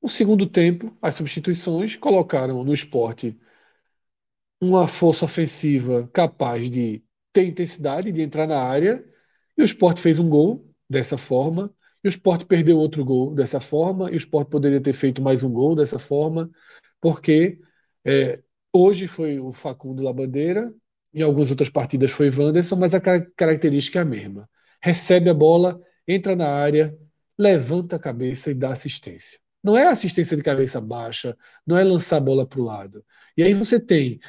no 0.02 0.10
segundo 0.10 0.48
tempo, 0.48 0.96
as 1.02 1.16
substituições 1.16 1.96
colocaram 1.96 2.64
no 2.64 2.74
esporte 2.74 3.38
uma 4.60 4.88
força 4.88 5.26
ofensiva 5.26 6.10
capaz 6.14 6.70
de 6.70 7.04
ter 7.34 7.46
intensidade, 7.46 8.12
de 8.12 8.22
entrar 8.22 8.48
na 8.48 8.62
área, 8.62 9.04
e 9.58 9.62
o 9.62 9.66
esporte 9.66 10.02
fez 10.02 10.20
um 10.20 10.30
gol 10.30 10.70
dessa 10.90 11.18
forma, 11.18 11.74
e 12.04 12.08
o 12.08 12.10
esporte 12.10 12.46
perdeu 12.46 12.78
outro 12.78 13.04
gol 13.06 13.34
dessa 13.34 13.60
forma, 13.60 14.10
e 14.12 14.14
o 14.14 14.18
esporte 14.18 14.50
poderia 14.50 14.82
ter 14.82 14.94
feito 14.94 15.22
mais 15.22 15.44
um 15.44 15.52
gol 15.52 15.76
dessa 15.76 16.00
forma, 16.00 16.50
porque 17.00 17.60
é, 18.06 18.42
Hoje 18.74 19.06
foi 19.06 19.38
o 19.38 19.52
Facundo 19.52 20.02
Labandeira, 20.02 20.74
em 21.14 21.22
algumas 21.22 21.50
outras 21.50 21.68
partidas 21.68 22.12
foi 22.12 22.30
Wanderson, 22.30 22.78
mas 22.78 22.94
a 22.94 23.02
característica 23.02 24.00
é 24.00 24.02
a 24.02 24.06
mesma. 24.06 24.50
Recebe 24.82 25.30
a 25.30 25.34
bola, 25.34 25.78
entra 26.08 26.38
na 26.38 26.48
área, 26.48 26.98
levanta 27.38 27.98
a 27.98 28.00
cabeça 28.00 28.50
e 28.50 28.54
dá 28.54 28.72
assistência. 28.72 29.38
Não 29.64 29.78
é 29.78 29.88
assistência 29.88 30.36
de 30.38 30.44
cabeça 30.44 30.82
baixa, 30.82 31.38
não 31.66 31.78
é 31.78 31.84
lançar 31.84 32.18
a 32.18 32.20
bola 32.20 32.48
para 32.48 32.60
o 32.60 32.64
lado. 32.64 33.06
E 33.38 33.44
aí 33.44 33.54
você 33.54 33.80
tem 33.80 34.20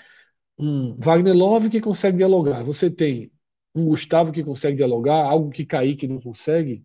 um 0.59 0.97
Wagner 0.97 1.35
Love 1.37 1.71
que 1.71 1.81
consegue 1.81 2.19
dialogar, 2.19 2.62
você 2.65 2.91
tem 2.91 3.33
um 3.75 3.87
Gustavo 3.87 4.33
que 4.33 4.45
consegue 4.45 4.77
dialogar, 4.77 5.25
algo 5.25 5.51
que 5.51 5.67
Kaique 5.67 6.09
não 6.09 6.21
consegue, 6.21 6.85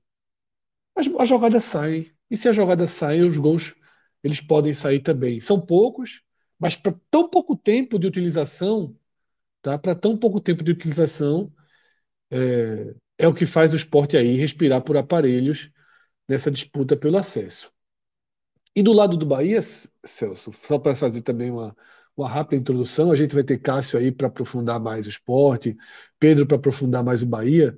a 1.19 1.25
jogada 1.25 1.59
sai. 1.59 2.11
E 2.29 2.35
se 2.37 2.49
a 2.49 2.51
jogada 2.51 2.87
sai, 2.87 3.21
os 3.21 3.37
gols 3.37 3.75
eles 4.23 4.41
podem 4.41 4.73
sair 4.73 4.99
também. 5.01 5.39
São 5.39 5.59
poucos, 5.61 6.21
mas 6.59 6.75
para 6.75 6.93
tão 7.09 7.29
pouco 7.29 7.55
tempo 7.55 7.99
de 7.99 8.07
utilização, 8.07 8.95
tá? 9.61 9.77
Para 9.79 9.95
tão 9.95 10.17
pouco 10.17 10.41
tempo 10.41 10.63
de 10.63 10.71
utilização, 10.71 11.51
é, 12.31 12.95
é 13.19 13.27
o 13.27 13.33
que 13.33 13.45
faz 13.45 13.73
o 13.73 13.75
esporte 13.75 14.17
aí 14.17 14.37
respirar 14.37 14.81
por 14.83 14.97
aparelhos 14.97 15.71
nessa 16.29 16.51
disputa 16.51 16.97
pelo 16.97 17.17
acesso. 17.17 17.71
E 18.77 18.83
do 18.83 18.93
lado 18.93 19.17
do 19.17 19.25
Bahia, 19.25 19.59
Celso, 20.05 20.53
só 20.53 20.77
para 20.77 20.95
fazer 20.95 21.23
também 21.23 21.49
uma, 21.49 21.75
uma 22.15 22.29
rápida 22.29 22.57
introdução, 22.61 23.11
a 23.11 23.15
gente 23.15 23.33
vai 23.33 23.43
ter 23.43 23.59
Cássio 23.59 23.97
aí 23.97 24.11
para 24.11 24.27
aprofundar 24.27 24.79
mais 24.79 25.07
o 25.07 25.09
esporte, 25.09 25.75
Pedro 26.19 26.45
para 26.45 26.57
aprofundar 26.57 27.03
mais 27.03 27.23
o 27.23 27.25
Bahia, 27.25 27.75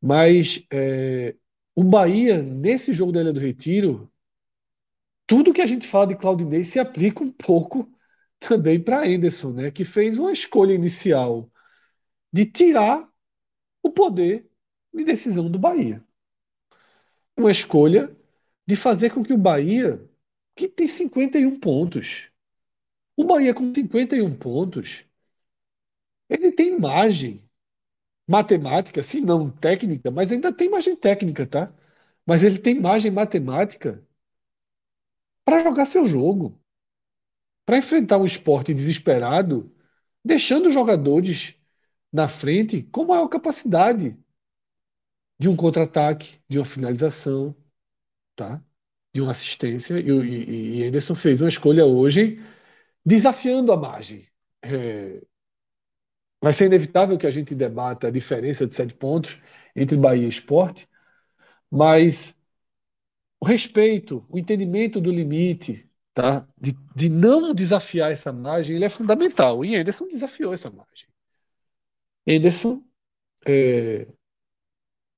mas 0.00 0.66
é, 0.72 1.36
o 1.74 1.84
Bahia, 1.84 2.42
nesse 2.42 2.94
jogo 2.94 3.12
da 3.12 3.20
Ilha 3.20 3.32
do 3.34 3.40
Retiro, 3.40 4.10
tudo 5.26 5.52
que 5.52 5.60
a 5.60 5.66
gente 5.66 5.86
fala 5.86 6.06
de 6.06 6.16
Claudinei 6.16 6.64
se 6.64 6.78
aplica 6.78 7.22
um 7.22 7.30
pouco 7.30 7.86
também 8.40 8.82
para 8.82 9.06
Anderson, 9.06 9.52
né, 9.52 9.70
que 9.70 9.84
fez 9.84 10.18
uma 10.18 10.32
escolha 10.32 10.72
inicial 10.72 11.50
de 12.32 12.46
tirar 12.46 13.06
o 13.82 13.90
poder 13.90 14.48
de 14.94 15.04
decisão 15.04 15.50
do 15.50 15.58
Bahia. 15.58 16.02
Uma 17.36 17.50
escolha 17.50 18.15
de 18.66 18.76
fazer 18.76 19.10
com 19.10 19.22
que 19.22 19.32
o 19.32 19.38
Bahia, 19.38 20.08
que 20.54 20.68
tem 20.68 20.88
51 20.88 21.58
pontos, 21.60 22.30
o 23.16 23.24
Bahia 23.24 23.54
com 23.54 23.72
51 23.74 24.36
pontos, 24.36 25.04
ele 26.28 26.52
tem 26.52 26.78
margem 26.78 27.42
matemática, 28.28 29.02
se 29.02 29.20
não 29.20 29.50
técnica, 29.50 30.10
mas 30.10 30.32
ainda 30.32 30.52
tem 30.52 30.68
margem 30.70 30.96
técnica, 30.96 31.46
tá? 31.46 31.72
Mas 32.26 32.44
ele 32.44 32.58
tem 32.58 32.78
margem 32.80 33.10
matemática 33.10 34.04
para 35.44 35.62
jogar 35.62 35.84
seu 35.86 36.06
jogo, 36.06 36.60
para 37.64 37.78
enfrentar 37.78 38.18
um 38.18 38.26
esporte 38.26 38.74
desesperado, 38.74 39.72
deixando 40.24 40.68
os 40.68 40.74
jogadores 40.74 41.54
na 42.12 42.28
frente 42.28 42.82
com 42.82 43.04
maior 43.04 43.28
capacidade 43.28 44.16
de 45.38 45.48
um 45.48 45.56
contra-ataque, 45.56 46.40
de 46.48 46.58
uma 46.58 46.64
finalização, 46.64 47.54
tá? 48.36 48.62
de 49.16 49.22
uma 49.22 49.32
assistência. 49.32 49.98
E, 49.98 50.10
e, 50.10 50.78
e 50.80 50.84
Anderson 50.84 51.14
fez 51.14 51.40
uma 51.40 51.48
escolha 51.48 51.84
hoje 51.86 52.40
desafiando 53.04 53.72
a 53.72 53.76
margem. 53.76 54.28
É, 54.62 55.22
vai 56.40 56.52
ser 56.52 56.66
inevitável 56.66 57.18
que 57.18 57.26
a 57.26 57.30
gente 57.30 57.54
debata 57.54 58.08
a 58.08 58.10
diferença 58.10 58.66
de 58.66 58.74
sete 58.76 58.94
pontos 58.94 59.38
entre 59.74 59.96
Bahia 59.96 60.26
e 60.26 60.28
Esporte, 60.28 60.88
mas 61.70 62.38
o 63.40 63.46
respeito, 63.46 64.26
o 64.28 64.38
entendimento 64.38 65.00
do 65.00 65.10
limite, 65.10 65.88
tá? 66.14 66.46
de, 66.60 66.72
de 66.94 67.08
não 67.08 67.54
desafiar 67.54 68.12
essa 68.12 68.32
margem, 68.32 68.76
ele 68.76 68.84
é 68.84 68.88
fundamental. 68.88 69.64
E 69.64 69.76
Anderson 69.76 70.08
desafiou 70.08 70.54
essa 70.54 70.70
margem. 70.70 71.08
Anderson, 72.28 72.82
é, 73.46 74.06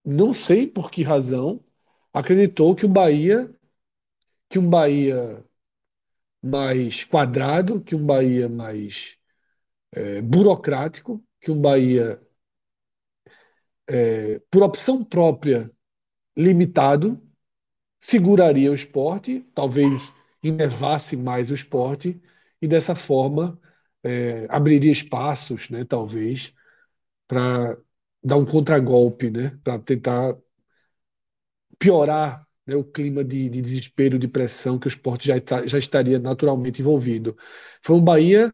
não 0.05 0.33
sei 0.33 0.67
por 0.67 0.91
que 0.91 1.03
razão, 1.03 1.65
acreditou 2.19 2.75
que 2.75 2.85
o 2.85 2.89
Bahia, 2.89 3.49
que 4.49 4.59
um 4.59 4.69
Bahia 4.69 5.45
mais 6.43 7.05
quadrado, 7.05 7.81
que 7.81 7.95
um 7.95 8.05
Bahia 8.05 8.49
mais 8.49 9.17
é, 9.93 10.21
burocrático, 10.23 11.25
que 11.41 11.51
um 11.51 11.61
Bahia, 11.61 12.21
é, 13.89 14.41
por 14.51 14.63
opção 14.63 15.05
própria, 15.05 15.71
limitado, 16.37 17.21
seguraria 17.99 18.71
o 18.71 18.75
esporte, 18.75 19.41
talvez 19.55 20.13
inervasse 20.43 21.17
mais 21.17 21.51
o 21.51 21.55
esporte 21.55 22.21
e 22.61 22.69
dessa 22.69 22.95
forma 22.95 23.61
é, 24.03 24.47
abriria 24.49 24.93
espaços, 24.93 25.69
né, 25.71 25.85
talvez, 25.85 26.55
para 27.29 27.79
dar 28.23 28.37
um 28.37 28.47
contragolpe, 28.47 29.31
né, 29.31 29.59
para 29.65 29.79
tentar 29.81 30.37
piorar 31.79 32.47
né, 32.67 32.77
o 32.77 32.85
clima 32.85 33.25
de, 33.25 33.49
de, 33.49 33.63
desespero, 33.63 34.19
de 34.19 34.29
pressão 34.29 34.79
que 34.79 34.87
o 34.87 34.89
esporte 34.89 35.29
já, 35.29 35.37
já 35.67 35.79
estaria 35.79 36.19
naturalmente 36.19 36.81
envolvido. 36.81 37.37
Foi 37.83 37.97
um 37.97 38.05
Bahia 38.05 38.53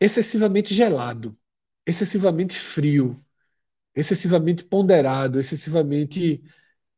excessivamente 0.00 0.74
gelado, 0.74 1.36
excessivamente 1.86 2.58
frio, 2.58 3.22
excessivamente 3.94 4.64
ponderado, 4.64 5.40
excessivamente 5.40 6.42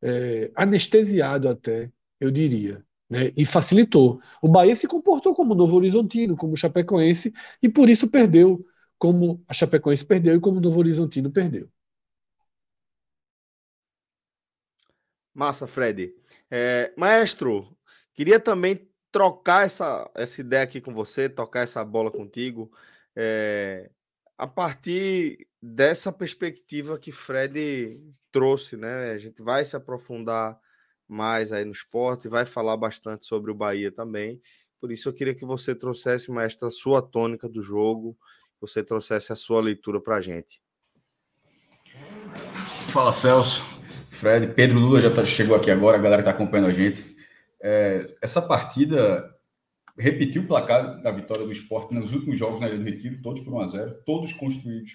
é, 0.02 0.50
anestesiado 0.56 1.48
até, 1.48 1.90
eu 2.20 2.30
diria. 2.30 2.84
Né? 3.08 3.32
E 3.36 3.44
facilitou. 3.44 4.20
O 4.42 4.48
Bahia 4.48 4.74
se 4.76 4.86
comportou 4.88 5.34
como 5.34 5.54
Novo 5.54 5.76
Horizontino, 5.76 6.36
como 6.36 6.56
Chapecoense, 6.56 7.32
e 7.62 7.68
por 7.68 7.88
isso 7.88 8.08
perdeu, 8.08 8.64
como 8.98 9.44
a 9.48 9.54
Chapecoense 9.54 10.04
perdeu 10.04 10.36
e 10.36 10.40
como 10.40 10.58
o 10.58 10.60
Novo 10.60 10.78
Horizontino 10.80 11.30
perdeu. 11.30 11.68
Massa, 15.34 15.66
Fred. 15.66 16.14
É, 16.50 16.92
maestro, 16.96 17.76
queria 18.14 18.38
também 18.38 18.88
trocar 19.10 19.66
essa, 19.66 20.10
essa 20.14 20.40
ideia 20.40 20.62
aqui 20.62 20.80
com 20.80 20.94
você, 20.94 21.28
tocar 21.28 21.60
essa 21.60 21.84
bola 21.84 22.10
contigo. 22.10 22.70
É, 23.16 23.90
a 24.38 24.46
partir 24.46 25.46
dessa 25.60 26.12
perspectiva 26.12 26.98
que 26.98 27.12
Fred 27.12 28.00
trouxe, 28.30 28.76
né? 28.76 29.12
A 29.12 29.18
gente 29.18 29.42
vai 29.42 29.64
se 29.64 29.76
aprofundar 29.76 30.58
mais 31.06 31.52
aí 31.52 31.64
no 31.64 31.72
esporte, 31.72 32.28
vai 32.28 32.44
falar 32.44 32.76
bastante 32.76 33.26
sobre 33.26 33.50
o 33.50 33.54
Bahia 33.54 33.92
também. 33.92 34.40
Por 34.80 34.90
isso 34.92 35.08
eu 35.08 35.12
queria 35.12 35.34
que 35.34 35.44
você 35.44 35.74
trouxesse 35.74 36.30
mais 36.30 36.52
esta 36.52 36.70
sua 36.70 37.00
tônica 37.00 37.48
do 37.48 37.62
jogo, 37.62 38.16
você 38.60 38.82
trouxesse 38.82 39.32
a 39.32 39.36
sua 39.36 39.60
leitura 39.60 40.00
para 40.00 40.16
a 40.16 40.20
gente. 40.20 40.60
Fala 42.92 43.12
Celso, 43.12 43.62
Fred, 44.14 44.54
Pedro 44.54 44.78
Lula 44.78 45.00
já 45.00 45.10
tá, 45.10 45.24
chegou 45.24 45.56
aqui 45.56 45.70
agora, 45.70 45.98
a 45.98 46.00
galera 46.00 46.22
está 46.22 46.30
acompanhando 46.30 46.68
a 46.68 46.72
gente. 46.72 47.04
É, 47.62 48.14
essa 48.22 48.40
partida 48.40 49.34
repetiu 49.98 50.42
o 50.42 50.46
placar 50.46 51.00
da 51.02 51.10
vitória 51.10 51.44
do 51.44 51.52
esporte 51.52 51.94
nos 51.94 52.12
últimos 52.12 52.38
jogos 52.38 52.60
na 52.60 52.68
Ilha 52.68 52.78
do 52.78 52.84
Retiro, 52.84 53.22
todos 53.22 53.42
por 53.42 53.54
1 53.54 53.60
a 53.60 53.66
0 53.66 53.94
todos 54.04 54.32
construídos 54.32 54.92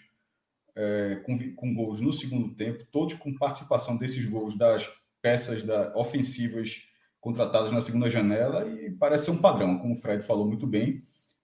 é, 0.75 1.21
com, 1.25 1.37
com, 1.55 1.73
gols 1.73 1.99
no 1.99 2.13
segundo 2.13 2.55
tempo, 2.55 2.85
todos 2.91 3.13
com 3.15 3.33
participação 3.33 3.97
desses 3.97 4.25
gols 4.25 4.57
das 4.57 4.89
peças 5.21 5.63
da, 5.63 5.91
ofensivas 5.95 6.77
contratadas 7.19 7.71
na 7.71 7.81
segunda 7.81 8.09
janela, 8.09 8.65
e 8.67 8.91
parece 8.91 9.25
ser 9.25 9.31
um 9.31 9.41
padrão, 9.41 9.77
como 9.77 9.93
o 9.93 9.97
Fred 9.97 10.23
falou 10.23 10.47
muito 10.47 10.65
bem. 10.65 11.01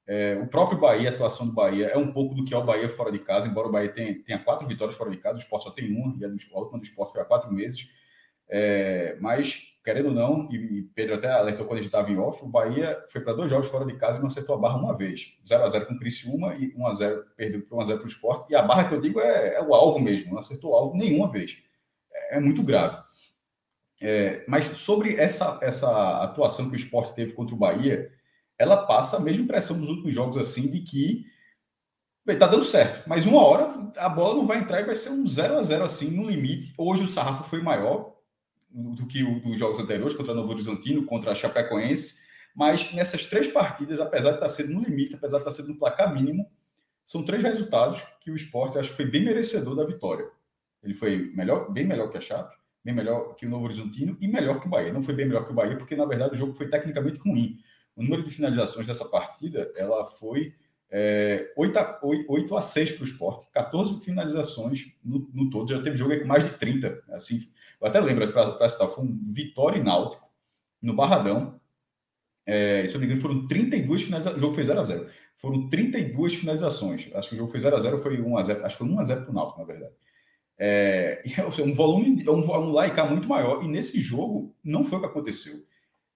É, 0.07 0.35
o 0.41 0.47
próprio 0.47 0.79
Bahia, 0.79 1.09
a 1.09 1.13
atuação 1.13 1.47
do 1.47 1.53
Bahia, 1.53 1.87
é 1.87 1.97
um 1.97 2.11
pouco 2.11 2.35
do 2.35 2.45
que 2.45 2.53
é 2.53 2.57
o 2.57 2.63
Bahia 2.63 2.87
fora 2.89 3.11
de 3.11 3.19
casa, 3.19 3.47
embora 3.47 3.67
o 3.67 3.71
Bahia 3.71 3.89
tenha, 3.89 4.23
tenha 4.23 4.39
quatro 4.39 4.67
vitórias 4.67 4.95
fora 4.95 5.09
de 5.09 5.17
casa, 5.17 5.37
o 5.37 5.41
Sport 5.41 5.63
só 5.63 5.71
tem 5.71 5.91
uma, 5.91 6.15
e 6.17 6.25
a, 6.25 6.27
a 6.27 6.59
última 6.59 6.79
do 6.79 6.85
Sport 6.85 7.11
foi 7.11 7.21
há 7.21 7.25
quatro 7.25 7.51
meses. 7.51 7.89
É, 8.47 9.17
mas 9.19 9.75
querendo 9.85 10.07
ou 10.07 10.15
não, 10.15 10.51
e 10.51 10.81
Pedro 10.95 11.13
até 11.13 11.29
alertou 11.29 11.67
quando 11.67 11.77
a 11.77 11.81
gente 11.81 11.89
estava 11.89 12.09
em 12.09 12.17
off, 12.17 12.43
o 12.43 12.47
Bahia 12.47 13.05
foi 13.07 13.21
para 13.21 13.33
dois 13.33 13.51
jogos 13.51 13.67
fora 13.67 13.85
de 13.85 13.95
casa 13.95 14.17
e 14.17 14.21
não 14.21 14.29
acertou 14.29 14.55
a 14.55 14.57
barra 14.57 14.77
uma 14.77 14.97
vez. 14.97 15.33
0x0 15.45 15.85
com 15.85 15.93
o 15.93 15.99
Criciúma 15.99 16.55
e 16.55 16.73
1x0 16.73 17.23
perdeu 17.37 17.61
por 17.61 17.77
1x0 17.77 17.97
para 17.97 18.03
o 18.03 18.07
Sport. 18.07 18.49
E 18.49 18.55
a 18.55 18.63
barra 18.63 18.89
que 18.89 18.95
eu 18.95 18.99
digo 18.99 19.19
é, 19.19 19.57
é, 19.57 19.61
o 19.61 19.75
alvo 19.75 19.99
mesmo, 19.99 20.33
não 20.33 20.39
acertou 20.39 20.71
o 20.71 20.75
alvo 20.75 20.97
nenhuma 20.97 21.31
vez. 21.31 21.59
É, 22.11 22.37
é 22.37 22.39
muito 22.39 22.63
grave. 22.63 22.97
É, 24.01 24.43
mas 24.47 24.65
sobre 24.65 25.17
essa, 25.17 25.59
essa 25.61 26.23
atuação 26.23 26.67
que 26.71 26.75
o 26.75 26.79
Sport 26.79 27.13
teve 27.13 27.33
contra 27.33 27.53
o 27.53 27.57
Bahia, 27.57 28.11
ela 28.57 28.85
passa 28.85 29.17
a 29.17 29.19
mesma 29.19 29.43
impressão 29.43 29.79
dos 29.79 29.89
últimos 29.89 30.13
jogos 30.13 30.37
assim, 30.37 30.69
de 30.69 30.81
que 30.81 31.25
está 32.27 32.47
dando 32.47 32.63
certo, 32.63 33.07
mas 33.07 33.25
uma 33.25 33.43
hora 33.43 33.69
a 33.97 34.09
bola 34.09 34.35
não 34.35 34.47
vai 34.47 34.57
entrar 34.57 34.81
e 34.81 34.85
vai 34.85 34.95
ser 34.95 35.09
um 35.09 35.27
0 35.27 35.57
a 35.57 35.63
0 35.63 35.83
assim, 35.83 36.09
no 36.09 36.29
limite. 36.29 36.73
Hoje 36.77 37.03
o 37.03 37.07
sarrafo 37.07 37.43
foi 37.43 37.61
maior, 37.61 38.15
do 38.75 39.07
que 39.07 39.23
o 39.23 39.39
dos 39.39 39.57
jogos 39.57 39.79
anteriores, 39.79 40.15
contra 40.15 40.33
Novo 40.33 40.51
Horizontino, 40.51 41.05
contra 41.05 41.31
a 41.31 41.35
Chapecoense. 41.35 42.25
Mas 42.55 42.91
nessas 42.93 43.25
três 43.25 43.47
partidas, 43.47 43.99
apesar 43.99 44.31
de 44.31 44.35
estar 44.37 44.49
sendo 44.49 44.73
no 44.73 44.81
limite, 44.81 45.15
apesar 45.15 45.37
de 45.37 45.43
estar 45.43 45.51
sendo 45.51 45.73
no 45.73 45.79
placar 45.79 46.13
mínimo, 46.13 46.49
são 47.05 47.23
três 47.23 47.43
resultados 47.43 48.03
que 48.19 48.31
o 48.31 48.35
esporte 48.35 48.77
acho 48.77 48.89
que 48.89 48.95
foi 48.95 49.05
bem 49.05 49.23
merecedor 49.23 49.75
da 49.75 49.85
vitória. 49.85 50.25
Ele 50.81 50.93
foi 50.93 51.31
melhor, 51.35 51.71
bem 51.71 51.85
melhor 51.85 52.09
que 52.09 52.17
a 52.17 52.21
Chape, 52.21 52.55
bem 52.83 52.93
melhor 52.93 53.35
que 53.35 53.45
o 53.45 53.49
Novo 53.49 53.65
Horizontino 53.65 54.17
e 54.19 54.27
melhor 54.27 54.59
que 54.59 54.67
o 54.67 54.69
Bahia. 54.69 54.91
Não 54.91 55.01
foi 55.01 55.13
bem 55.13 55.25
melhor 55.25 55.45
que 55.45 55.51
o 55.51 55.55
Bahia, 55.55 55.77
porque 55.77 55.95
na 55.95 56.05
verdade 56.05 56.33
o 56.33 56.37
jogo 56.37 56.53
foi 56.53 56.69
tecnicamente 56.69 57.19
ruim. 57.19 57.57
O 57.95 58.03
número 58.03 58.23
de 58.23 58.31
finalizações 58.31 58.85
dessa 58.85 59.05
partida 59.05 59.71
ela 59.77 60.05
foi 60.05 60.53
é, 60.97 61.51
8, 61.57 61.77
a, 61.77 61.99
8 62.03 62.57
a 62.57 62.61
6 62.61 62.91
para 62.93 63.01
o 63.01 63.05
esporte, 63.05 63.47
14 63.51 63.99
finalizações 64.01 64.93
no, 65.03 65.29
no, 65.33 65.49
todo. 65.49 65.69
Já 65.69 65.81
teve 65.81 65.97
jogo 65.97 66.17
com 66.19 66.25
mais 66.25 66.45
de 66.45 66.51
30. 66.57 67.03
Assim, 67.09 67.39
eu 67.81 67.87
até 67.87 67.99
lembro, 67.99 68.31
para 68.31 68.69
citar, 68.69 68.87
foi 68.87 69.03
um 69.03 69.19
Vitória 69.21 69.79
e 69.79 69.83
Náutico 69.83 70.25
no 70.81 70.95
Barradão. 70.95 71.59
É, 72.45 72.85
se 72.85 72.93
eu 72.93 72.99
não 72.99 73.07
me 73.07 73.13
engano, 73.13 73.21
foram 73.21 73.47
32 73.47 74.03
finalizações. 74.03 74.37
O 74.37 74.39
jogo 74.39 74.53
foi 74.53 74.63
0x0. 74.63 75.09
Foram 75.35 75.69
32 75.69 76.35
finalizações. 76.35 77.09
Acho 77.13 77.29
que 77.29 77.35
o 77.35 77.37
jogo 77.39 77.51
foi 77.51 77.59
0x0, 77.59 78.01
foi 78.01 78.17
1x0. 78.17 78.63
Acho 78.63 78.77
que 78.77 78.83
foi 78.83 78.87
1x0 78.87 79.21
para 79.23 79.31
o 79.31 79.33
Náutico, 79.33 79.59
na 79.59 79.65
verdade. 79.65 79.93
É, 80.57 81.23
um 81.59 81.73
volume, 81.73 82.23
um 82.29 82.41
volume 82.41 82.73
laica 82.73 83.03
muito 83.05 83.27
maior. 83.27 83.63
E 83.63 83.67
nesse 83.67 83.99
jogo, 83.99 84.55
não 84.63 84.83
foi 84.83 84.99
o 84.99 85.01
que 85.01 85.07
aconteceu. 85.07 85.55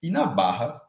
E 0.01 0.09
na 0.09 0.25
Barra, 0.25 0.81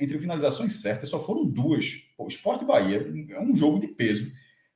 entre 0.00 0.18
finalizações 0.18 0.80
certas, 0.80 1.08
só 1.08 1.22
foram 1.22 1.44
duas. 1.44 2.02
o 2.16 2.28
Sport 2.28 2.64
Bahia 2.64 3.06
é 3.30 3.40
um 3.40 3.54
jogo 3.54 3.78
de 3.78 3.88
peso. 3.88 4.30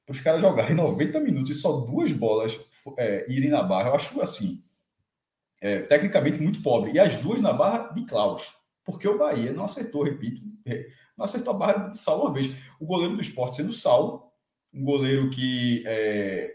Para 0.04 0.12
os 0.12 0.20
caras 0.20 0.42
jogarem 0.42 0.74
90 0.74 1.20
minutos 1.20 1.50
e 1.50 1.60
só 1.60 1.80
duas 1.80 2.12
bolas 2.12 2.58
é, 2.98 3.26
irem 3.30 3.50
na 3.50 3.62
barra, 3.62 3.90
eu 3.90 3.94
acho 3.94 4.20
assim 4.20 4.60
é, 5.60 5.80
tecnicamente 5.80 6.40
muito 6.40 6.62
pobre. 6.62 6.92
E 6.92 6.98
as 6.98 7.16
duas 7.16 7.40
na 7.40 7.52
barra 7.52 7.88
de 7.92 8.04
Klaus. 8.04 8.54
Porque 8.84 9.06
o 9.06 9.18
Bahia 9.18 9.52
não 9.52 9.64
acertou, 9.64 10.02
repito, 10.02 10.40
é, 10.64 10.88
não 11.16 11.24
acertou 11.24 11.54
a 11.54 11.58
barra 11.58 11.88
de 11.88 11.98
Saulo 11.98 12.24
uma 12.24 12.32
vez. 12.32 12.50
O 12.80 12.86
goleiro 12.86 13.14
do 13.14 13.20
esporte 13.20 13.56
sendo 13.56 13.72
Saulo, 13.72 14.24
um 14.74 14.84
goleiro 14.84 15.30
que, 15.30 15.84
é, 15.86 16.52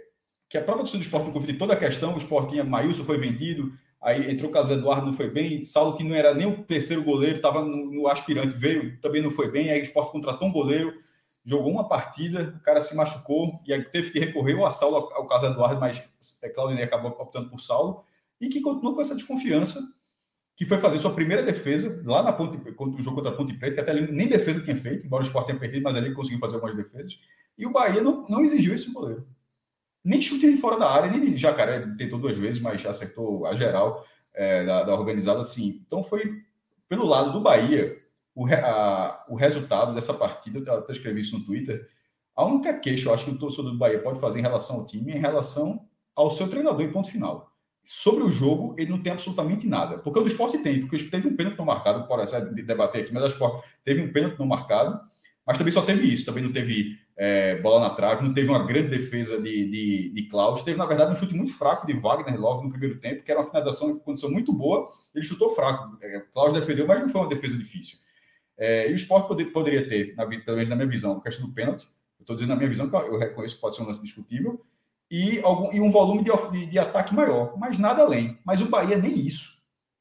que 0.49 0.57
a 0.57 0.61
própria 0.61 0.83
torcida 0.83 0.99
do 0.99 1.05
esporte 1.05 1.25
não 1.25 1.33
confia 1.33 1.57
toda 1.57 1.73
a 1.73 1.77
questão. 1.77 2.15
O 2.15 2.17
esporte 2.17 2.51
tinha 2.51 2.63
Maílson 2.63 3.05
foi 3.05 3.19
vendido, 3.19 3.71
aí 4.01 4.31
entrou 4.31 4.49
o 4.49 4.53
Carlos 4.53 4.71
Eduardo, 4.71 5.05
não 5.05 5.13
foi 5.13 5.29
bem. 5.29 5.61
Saulo, 5.63 5.97
que 5.97 6.03
não 6.03 6.15
era 6.15 6.33
nem 6.33 6.47
o 6.47 6.63
terceiro 6.63 7.03
goleiro, 7.03 7.37
estava 7.37 7.63
no, 7.63 7.91
no, 7.91 8.07
aspirante, 8.07 8.55
veio, 8.55 8.99
também 8.99 9.21
não 9.21 9.31
foi 9.31 9.51
bem. 9.51 9.69
Aí 9.69 9.81
o 9.81 9.83
esporte 9.83 10.11
contratou 10.11 10.47
um 10.47 10.51
goleiro, 10.51 10.93
jogou 11.45 11.71
uma 11.71 11.87
partida, 11.87 12.55
o 12.59 12.63
cara 12.63 12.81
se 12.81 12.95
machucou, 12.95 13.59
e 13.65 13.73
aí 13.73 13.83
teve 13.83 14.11
que 14.11 14.19
recorrer 14.19 14.55
ou 14.55 14.65
a 14.65 14.71
Saulo 14.71 14.95
ao 14.95 15.27
Carlos 15.27 15.51
Eduardo, 15.51 15.79
mas 15.79 16.03
é, 16.43 16.49
Claudinei 16.49 16.83
acabou 16.83 17.11
optando 17.11 17.49
por 17.49 17.59
Saulo 17.59 18.03
e 18.39 18.49
que 18.49 18.61
continuou 18.61 18.95
com 18.95 19.01
essa 19.01 19.15
desconfiança, 19.15 19.79
que 20.55 20.65
foi 20.65 20.77
fazer 20.77 20.97
sua 20.99 21.13
primeira 21.13 21.43
defesa 21.43 22.01
lá 22.05 22.23
na 22.23 22.31
Ponte, 22.31 22.57
o 22.77 23.01
jogo 23.01 23.17
contra 23.17 23.31
a 23.31 23.35
Ponte 23.35 23.53
Preta, 23.55 23.75
que 23.75 23.81
até 23.81 23.93
nem 23.93 24.27
defesa 24.27 24.61
tinha 24.61 24.75
feito, 24.75 25.05
embora 25.05 25.23
o 25.23 25.25
Sport 25.25 25.47
tenha 25.47 25.59
perdido, 25.59 25.83
mas 25.83 25.95
ali 25.95 26.13
conseguiu 26.13 26.39
fazer 26.39 26.55
algumas 26.55 26.75
defesas. 26.75 27.19
E 27.57 27.65
o 27.65 27.71
Bahia 27.71 28.01
não, 28.01 28.25
não 28.29 28.41
exigiu 28.41 28.73
esse 28.73 28.91
goleiro. 28.91 29.27
Nem 30.05 30.21
chute 30.21 30.49
de 30.49 30.57
fora 30.57 30.77
da 30.77 30.89
área, 30.89 31.09
nem 31.09 31.19
de 31.19 31.37
Jacaré 31.37 31.79
tentou 31.97 32.19
duas 32.19 32.37
vezes, 32.37 32.61
mas 32.61 32.85
acertou 32.85 33.45
a 33.45 33.55
geral 33.55 34.05
é, 34.33 34.63
da, 34.63 34.83
da, 34.83 34.93
organizada 34.93 35.41
assim. 35.41 35.81
Então 35.85 36.03
foi 36.03 36.41
pelo 36.87 37.05
lado 37.05 37.31
do 37.31 37.41
Bahia 37.41 37.95
o, 38.35 38.45
a, 38.45 39.25
o 39.29 39.35
resultado 39.35 39.95
dessa 39.95 40.13
partida, 40.13 40.59
eu 40.59 40.77
até 40.77 40.93
escrevi 40.93 41.21
isso 41.21 41.37
no 41.37 41.43
Twitter. 41.43 41.89
A 42.35 42.45
única 42.45 42.73
queixa, 42.77 43.09
eu 43.09 43.13
acho 43.13 43.25
que 43.25 43.31
o 43.31 43.37
torcedor 43.37 43.71
do 43.71 43.77
Bahia 43.77 43.99
pode 43.99 44.19
fazer 44.19 44.39
em 44.39 44.43
relação 44.43 44.77
ao 44.77 44.85
time 44.85 45.11
é 45.11 45.17
em 45.17 45.21
relação 45.21 45.87
ao 46.15 46.29
seu 46.29 46.47
treinador 46.47 46.81
em 46.81 46.91
ponto 46.91 47.09
final 47.09 47.55
sobre 47.85 48.23
o 48.23 48.29
jogo, 48.29 48.75
ele 48.79 48.89
não 48.89 49.01
tem 49.01 49.13
absolutamente 49.13 49.67
nada. 49.67 49.99
Porque 49.99 50.17
o 50.17 50.21
do 50.23 50.27
esporte 50.27 50.57
tem, 50.57 50.81
porque 50.81 50.97
teve 51.05 51.27
um 51.27 51.35
pênalti 51.35 51.57
não 51.57 51.65
marcado, 51.65 52.07
pode 52.07 52.63
debater 52.63 53.03
aqui, 53.03 53.13
mas 53.13 53.23
o 53.23 53.27
esporte 53.27 53.63
teve 53.83 54.01
um 54.01 54.11
pênalti 54.11 54.39
não 54.39 54.47
marcado, 54.47 54.99
mas 55.45 55.57
também 55.57 55.71
só 55.71 55.83
teve 55.83 56.11
isso, 56.11 56.25
também 56.25 56.43
não 56.43 56.51
teve 56.51 56.97
é, 57.17 57.55
bola 57.61 57.87
na 57.87 57.95
trave, 57.95 58.23
não 58.23 58.33
teve 58.33 58.49
uma 58.49 58.65
grande 58.65 58.89
defesa 58.89 59.41
de, 59.41 59.69
de, 59.69 60.09
de 60.09 60.23
Klaus, 60.27 60.63
teve, 60.63 60.77
na 60.77 60.85
verdade, 60.85 61.11
um 61.11 61.15
chute 61.15 61.33
muito 61.33 61.53
fraco 61.53 61.87
de 61.87 61.93
Wagner 61.93 62.39
Love 62.39 62.65
no 62.65 62.69
primeiro 62.69 62.99
tempo, 62.99 63.23
que 63.23 63.31
era 63.31 63.39
uma 63.39 63.47
finalização 63.47 63.91
em 63.91 63.99
condição 63.99 64.29
muito 64.29 64.51
boa, 64.51 64.87
ele 65.13 65.23
chutou 65.23 65.55
fraco. 65.55 65.97
É, 66.01 66.19
Klaus 66.33 66.53
defendeu, 66.53 66.85
mas 66.85 67.01
não 67.01 67.09
foi 67.09 67.21
uma 67.21 67.29
defesa 67.29 67.57
difícil. 67.57 67.99
É, 68.57 68.89
e 68.89 68.93
o 68.93 68.95
esporte 68.95 69.27
poder, 69.27 69.45
poderia 69.45 69.87
ter, 69.87 70.13
na, 70.15 70.25
pelo 70.25 70.57
menos 70.57 70.69
na 70.69 70.75
minha 70.75 70.87
visão, 70.87 71.17
a 71.17 71.21
questão 71.21 71.47
do 71.47 71.53
pênalti, 71.53 71.87
eu 72.19 72.23
estou 72.23 72.35
dizendo 72.35 72.49
na 72.49 72.55
minha 72.55 72.69
visão, 72.69 72.89
que 72.89 72.95
eu 72.95 73.17
reconheço 73.17 73.55
que 73.55 73.61
pode 73.61 73.75
ser 73.75 73.83
um 73.83 73.87
lance 73.87 74.01
discutível, 74.01 74.61
e, 75.09 75.39
algum, 75.41 75.71
e 75.71 75.79
um 75.79 75.89
volume 75.89 76.23
de, 76.23 76.31
de, 76.51 76.65
de, 76.65 76.79
ataque 76.79 77.13
maior, 77.13 77.57
mas 77.57 77.77
nada 77.77 78.01
além. 78.01 78.39
Mas 78.43 78.59
o 78.59 78.67
Bahia 78.67 78.97
nem 78.97 79.13
isso. 79.13 79.55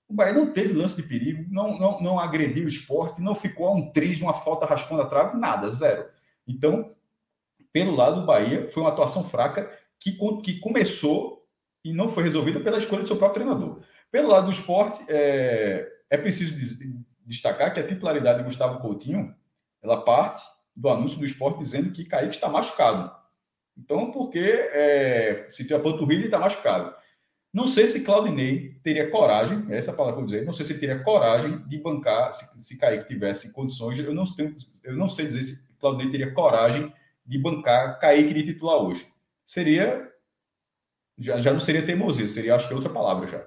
O 0.08 0.14
Bahia 0.14 0.32
não 0.32 0.52
teve 0.52 0.72
lance 0.72 0.96
de 0.96 1.06
perigo, 1.06 1.44
não, 1.50 1.78
não, 1.78 2.00
não 2.00 2.18
agrediu 2.18 2.64
o 2.64 2.68
esporte, 2.68 3.20
não 3.20 3.34
ficou 3.34 3.68
a 3.68 3.74
um 3.74 3.90
triz, 3.90 4.20
uma 4.20 4.34
falta 4.34 4.66
raspando 4.66 5.02
a 5.02 5.06
trave, 5.06 5.36
nada, 5.36 5.70
zero. 5.70 6.06
Então, 6.46 6.94
pelo 7.74 7.96
lado 7.96 8.20
do 8.20 8.26
Bahia, 8.26 8.70
foi 8.70 8.84
uma 8.84 8.90
atuação 8.90 9.24
fraca 9.24 9.68
que, 9.98 10.16
que 10.44 10.60
começou 10.60 11.44
e 11.84 11.92
não 11.92 12.06
foi 12.06 12.22
resolvida 12.22 12.60
pela 12.60 12.78
escolha 12.78 13.02
do 13.02 13.08
seu 13.08 13.16
próprio 13.16 13.42
treinador. 13.42 13.82
Pelo 14.12 14.28
lado 14.28 14.44
do 14.44 14.52
esporte, 14.52 15.04
é, 15.08 15.84
é 16.08 16.16
preciso 16.16 16.54
destacar 17.26 17.74
que 17.74 17.80
a 17.80 17.86
titularidade 17.86 18.38
de 18.38 18.44
Gustavo 18.44 18.78
Coutinho 18.78 19.34
ela 19.82 20.02
parte 20.02 20.40
do 20.74 20.88
anúncio 20.88 21.18
do 21.18 21.24
esporte 21.24 21.58
dizendo 21.58 21.92
que 21.92 22.04
Kaique 22.04 22.36
está 22.36 22.48
machucado. 22.48 23.10
Então, 23.76 24.12
porque 24.12 24.38
é, 24.38 25.46
se 25.48 25.66
tem 25.66 25.76
a 25.76 25.80
panturrilha, 25.80 26.20
ele 26.20 26.26
está 26.26 26.38
machucado. 26.38 26.94
Não 27.52 27.66
sei 27.66 27.88
se 27.88 28.04
Claudinei 28.04 28.78
teria 28.84 29.10
coragem, 29.10 29.66
essa 29.70 29.90
é 29.90 29.94
a 29.94 29.96
palavra 29.96 30.14
que 30.14 30.22
eu 30.22 30.26
vou 30.26 30.32
dizer, 30.32 30.46
não 30.46 30.52
sei 30.52 30.64
se 30.64 30.78
teria 30.78 31.02
coragem 31.02 31.58
de 31.66 31.78
bancar, 31.78 32.32
se, 32.32 32.62
se 32.62 32.78
Kaique 32.78 33.08
tivesse 33.08 33.52
condições, 33.52 33.98
eu 33.98 34.14
não, 34.14 34.24
tenho, 34.24 34.56
eu 34.84 34.96
não 34.96 35.08
sei 35.08 35.26
dizer 35.26 35.42
se 35.42 35.76
Claudinei 35.78 36.10
teria 36.10 36.32
coragem 36.32 36.92
de 37.24 37.38
bancar 37.38 37.98
Kaique 37.98 38.34
de 38.34 38.44
titular 38.44 38.78
hoje. 38.78 39.06
Seria, 39.46 40.10
já, 41.18 41.40
já 41.40 41.52
não 41.52 41.60
seria 41.60 41.84
teimosia, 41.84 42.28
seria 42.28 42.54
acho 42.54 42.66
que 42.66 42.72
é 42.72 42.76
outra 42.76 42.92
palavra 42.92 43.26
já. 43.26 43.46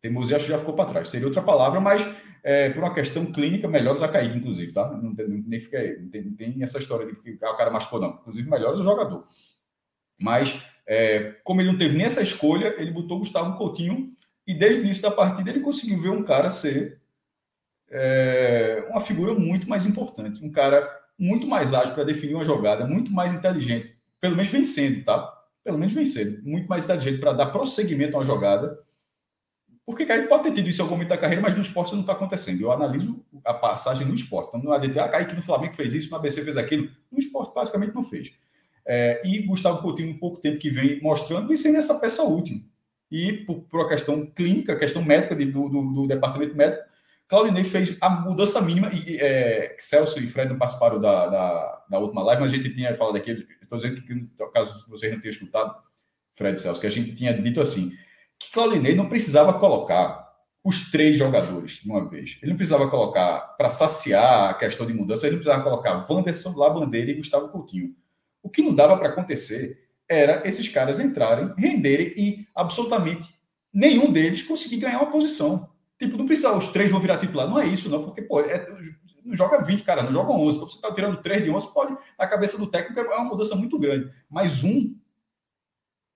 Teimosia 0.00 0.36
acho 0.36 0.46
que 0.46 0.52
já 0.52 0.58
ficou 0.58 0.74
para 0.74 0.88
trás, 0.88 1.08
seria 1.08 1.26
outra 1.26 1.42
palavra, 1.42 1.80
mas 1.80 2.06
é, 2.42 2.70
por 2.70 2.82
uma 2.82 2.94
questão 2.94 3.26
clínica, 3.26 3.66
melhor 3.66 3.94
usar 3.94 4.08
Kaique, 4.08 4.36
inclusive, 4.36 4.72
tá? 4.72 4.88
Não 4.96 5.14
tem, 5.14 5.28
nem 5.28 5.60
fica, 5.60 5.78
não 6.00 6.08
tem, 6.08 6.24
não 6.24 6.34
tem 6.34 6.62
essa 6.62 6.78
história 6.78 7.06
de 7.06 7.16
que 7.16 7.32
o 7.32 7.56
cara 7.56 7.70
machucou, 7.70 8.00
não. 8.00 8.10
Inclusive, 8.20 8.48
melhor 8.48 8.74
o 8.74 8.84
jogador. 8.84 9.26
Mas, 10.20 10.60
é, 10.86 11.36
como 11.44 11.60
ele 11.60 11.70
não 11.70 11.78
teve 11.78 11.96
nem 11.96 12.06
essa 12.06 12.22
escolha, 12.22 12.74
ele 12.78 12.92
botou 12.92 13.18
Gustavo 13.18 13.56
Coutinho 13.56 14.08
e 14.46 14.54
desde 14.54 14.80
o 14.80 14.84
início 14.84 15.02
da 15.02 15.10
partida 15.10 15.50
ele 15.50 15.60
conseguiu 15.60 16.00
ver 16.00 16.10
um 16.10 16.22
cara 16.22 16.48
ser 16.48 17.00
é, 17.90 18.86
uma 18.88 19.00
figura 19.00 19.34
muito 19.34 19.68
mais 19.68 19.84
importante, 19.86 20.44
um 20.44 20.50
cara 20.50 20.88
muito 21.18 21.46
mais 21.46 21.74
ágil 21.74 21.94
para 21.94 22.04
definir 22.04 22.34
uma 22.34 22.44
jogada, 22.44 22.86
muito 22.86 23.12
mais 23.12 23.34
inteligente, 23.34 23.96
pelo 24.20 24.36
menos 24.36 24.50
vencendo, 24.50 25.04
tá? 25.04 25.38
pelo 25.68 25.78
menos 25.78 25.92
vencer. 25.92 26.42
Muito 26.42 26.66
mais 26.66 26.84
inteligente 26.84 27.20
para 27.20 27.34
dar 27.34 27.46
prosseguimento 27.46 28.16
a 28.16 28.20
uma 28.20 28.24
jogada. 28.24 28.78
Porque 29.84 30.06
Kaique 30.06 30.26
pode 30.26 30.44
ter 30.44 30.52
tido 30.52 30.68
isso 30.68 30.80
em 30.80 30.82
algum 30.82 30.94
momento 30.94 31.10
da 31.10 31.18
carreira, 31.18 31.42
mas 31.42 31.54
no 31.54 31.60
esporte 31.60 31.88
isso 31.88 31.96
não 31.96 32.02
está 32.02 32.14
acontecendo. 32.14 32.62
Eu 32.62 32.72
analiso 32.72 33.22
a 33.44 33.52
passagem 33.52 34.06
no 34.06 34.14
esporte. 34.14 34.48
Então, 34.48 34.60
no 34.60 34.72
ADT, 34.72 34.98
ah, 34.98 35.08
Kaique 35.08 35.36
no 35.36 35.42
Flamengo 35.42 35.74
fez 35.74 35.92
isso, 35.92 36.10
no 36.10 36.16
ABC 36.16 36.42
fez 36.42 36.56
aquilo. 36.56 36.90
No 37.12 37.18
esporte, 37.18 37.54
basicamente, 37.54 37.94
não 37.94 38.02
fez. 38.02 38.32
É, 38.86 39.20
e 39.24 39.42
Gustavo 39.42 39.82
Coutinho, 39.82 40.10
um 40.10 40.18
pouco 40.18 40.38
tempo 40.38 40.58
que 40.58 40.70
vem 40.70 41.02
mostrando, 41.02 41.48
vem 41.48 41.56
sendo 41.56 41.76
essa 41.76 42.00
peça 42.00 42.22
útil. 42.22 42.62
E 43.10 43.32
por, 43.32 43.60
por 43.62 43.80
uma 43.80 43.88
questão 43.88 44.24
clínica, 44.24 44.74
questão 44.74 45.02
médica 45.02 45.36
de, 45.36 45.44
do, 45.44 45.68
do, 45.68 45.82
do, 45.82 46.06
departamento 46.06 46.56
médico, 46.56 46.82
Claudinei 47.28 47.62
fez 47.62 47.96
a 48.00 48.08
mudança 48.08 48.60
mínima. 48.62 48.90
E 48.92 49.18
é, 49.20 49.76
Celso 49.78 50.18
e 50.18 50.26
Fred 50.26 50.48
não 50.48 50.58
participaram 50.58 51.00
da, 51.00 51.26
da, 51.26 51.84
da, 51.90 51.98
última 51.98 52.22
live, 52.22 52.42
mas 52.42 52.52
a 52.52 52.56
gente 52.56 52.74
tinha 52.74 52.94
falado 52.96 53.16
aqui. 53.16 53.46
Estou 53.60 53.78
dizendo 53.78 54.00
que, 54.00 54.32
caso 54.52 54.88
vocês 54.88 55.12
não 55.12 55.20
tenham 55.20 55.30
escutado, 55.30 55.76
Fred 56.34 56.58
e 56.58 56.60
Celso, 56.60 56.80
que 56.80 56.86
a 56.86 56.90
gente 56.90 57.14
tinha 57.14 57.34
dito 57.34 57.60
assim: 57.60 57.92
que 58.38 58.50
Claudinei 58.50 58.94
não 58.94 59.08
precisava 59.08 59.52
colocar 59.52 60.26
os 60.64 60.90
três 60.90 61.18
jogadores 61.18 61.80
de 61.82 61.88
uma 61.88 62.08
vez. 62.08 62.38
Ele 62.42 62.52
não 62.52 62.56
precisava 62.56 62.88
colocar, 62.90 63.40
para 63.56 63.70
saciar 63.70 64.50
a 64.50 64.54
questão 64.54 64.86
de 64.86 64.94
mudança, 64.94 65.26
ele 65.26 65.36
não 65.36 65.42
precisava 65.42 65.64
colocar 65.64 66.06
Wanderson, 66.10 66.56
Labandeira 66.56 67.10
e 67.10 67.14
Gustavo 67.14 67.48
Coutinho. 67.48 67.90
O 68.42 68.48
que 68.48 68.62
não 68.62 68.74
dava 68.74 68.96
para 68.96 69.08
acontecer 69.08 69.88
era 70.08 70.46
esses 70.46 70.66
caras 70.68 70.98
entrarem, 70.98 71.52
renderem 71.56 72.14
e 72.16 72.46
absolutamente 72.54 73.28
nenhum 73.72 74.10
deles 74.10 74.42
conseguir 74.42 74.78
ganhar 74.78 74.98
uma 74.98 75.10
posição. 75.10 75.68
Tipo, 75.98 76.16
não 76.16 76.26
precisa 76.26 76.52
os 76.52 76.68
três 76.68 76.90
vão 76.90 77.00
virar 77.00 77.18
titular. 77.18 77.48
Não 77.48 77.58
é 77.58 77.66
isso, 77.66 77.90
não, 77.90 78.04
porque, 78.04 78.22
pô, 78.22 78.40
é, 78.40 78.66
não 79.24 79.34
joga 79.34 79.60
20, 79.60 79.82
cara, 79.82 80.02
não 80.02 80.12
joga 80.12 80.32
11. 80.32 80.56
Então, 80.56 80.68
você 80.68 80.76
está 80.76 80.92
tirando 80.92 81.20
3 81.20 81.44
de 81.44 81.50
11, 81.50 81.72
pode, 81.72 81.96
na 82.18 82.26
cabeça 82.26 82.56
do 82.56 82.70
técnico, 82.70 83.00
é 83.00 83.16
uma 83.16 83.24
mudança 83.24 83.54
muito 83.56 83.78
grande. 83.78 84.10
Mas 84.30 84.62
um, 84.62 84.94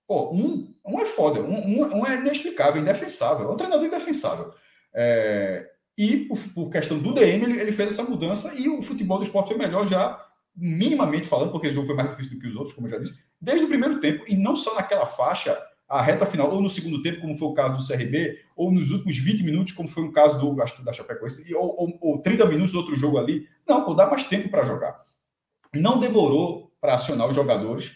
pô, 0.07 0.31
um, 0.31 0.73
um 0.85 0.99
é 0.99 1.05
foda. 1.05 1.41
Um, 1.41 1.81
um, 1.81 1.97
um 1.99 2.07
é 2.07 2.15
inexplicável, 2.15 2.81
indefensável. 2.81 3.49
É 3.49 3.51
um 3.51 3.57
treinador 3.57 3.85
indefensável. 3.85 4.53
É, 4.93 5.69
e, 5.97 6.25
por, 6.25 6.39
por, 6.53 6.69
questão 6.69 6.97
do 6.97 7.13
DM, 7.13 7.43
ele, 7.43 7.59
ele, 7.59 7.71
fez 7.71 7.93
essa 7.93 8.09
mudança 8.09 8.53
e 8.55 8.67
o 8.67 8.81
futebol 8.81 9.19
do 9.19 9.25
esporte 9.25 9.49
foi 9.49 9.57
melhor 9.57 9.85
já, 9.85 10.23
minimamente 10.55 11.27
falando, 11.27 11.51
porque 11.51 11.67
o 11.67 11.71
jogo 11.71 11.87
foi 11.87 11.95
mais 11.95 12.09
difícil 12.09 12.33
do 12.33 12.39
que 12.39 12.47
os 12.47 12.55
outros, 12.55 12.73
como 12.73 12.87
eu 12.87 12.91
já 12.91 12.97
disse, 12.97 13.15
desde 13.39 13.65
o 13.65 13.69
primeiro 13.69 13.99
tempo, 13.99 14.23
e 14.27 14.35
não 14.35 14.55
só 14.55 14.73
naquela 14.75 15.05
faixa 15.05 15.55
a 15.93 16.01
reta 16.01 16.25
final, 16.25 16.51
ou 16.51 16.59
no 16.59 16.69
segundo 16.69 17.03
tempo, 17.03 17.21
como 17.21 17.37
foi 17.37 17.47
o 17.47 17.53
caso 17.53 17.77
do 17.77 17.87
CRB, 17.87 18.39
ou 18.55 18.71
nos 18.71 18.89
últimos 18.89 19.15
20 19.15 19.43
minutos, 19.43 19.73
como 19.73 19.87
foi 19.87 20.03
o 20.03 20.11
caso 20.11 20.39
do 20.39 20.59
acho, 20.59 20.83
da 20.83 20.91
Chapecoense, 20.91 21.53
ou, 21.53 21.75
ou, 21.77 21.97
ou 22.01 22.17
30 22.19 22.47
minutos 22.47 22.71
do 22.71 22.79
outro 22.79 22.95
jogo 22.95 23.19
ali. 23.19 23.47
Não, 23.67 23.85
pô, 23.85 23.93
dá 23.93 24.07
mais 24.07 24.23
tempo 24.23 24.49
para 24.49 24.65
jogar. 24.65 24.99
Não 25.75 25.99
demorou 25.99 26.71
para 26.81 26.95
acionar 26.95 27.29
os 27.29 27.35
jogadores. 27.35 27.89
O 27.89 27.93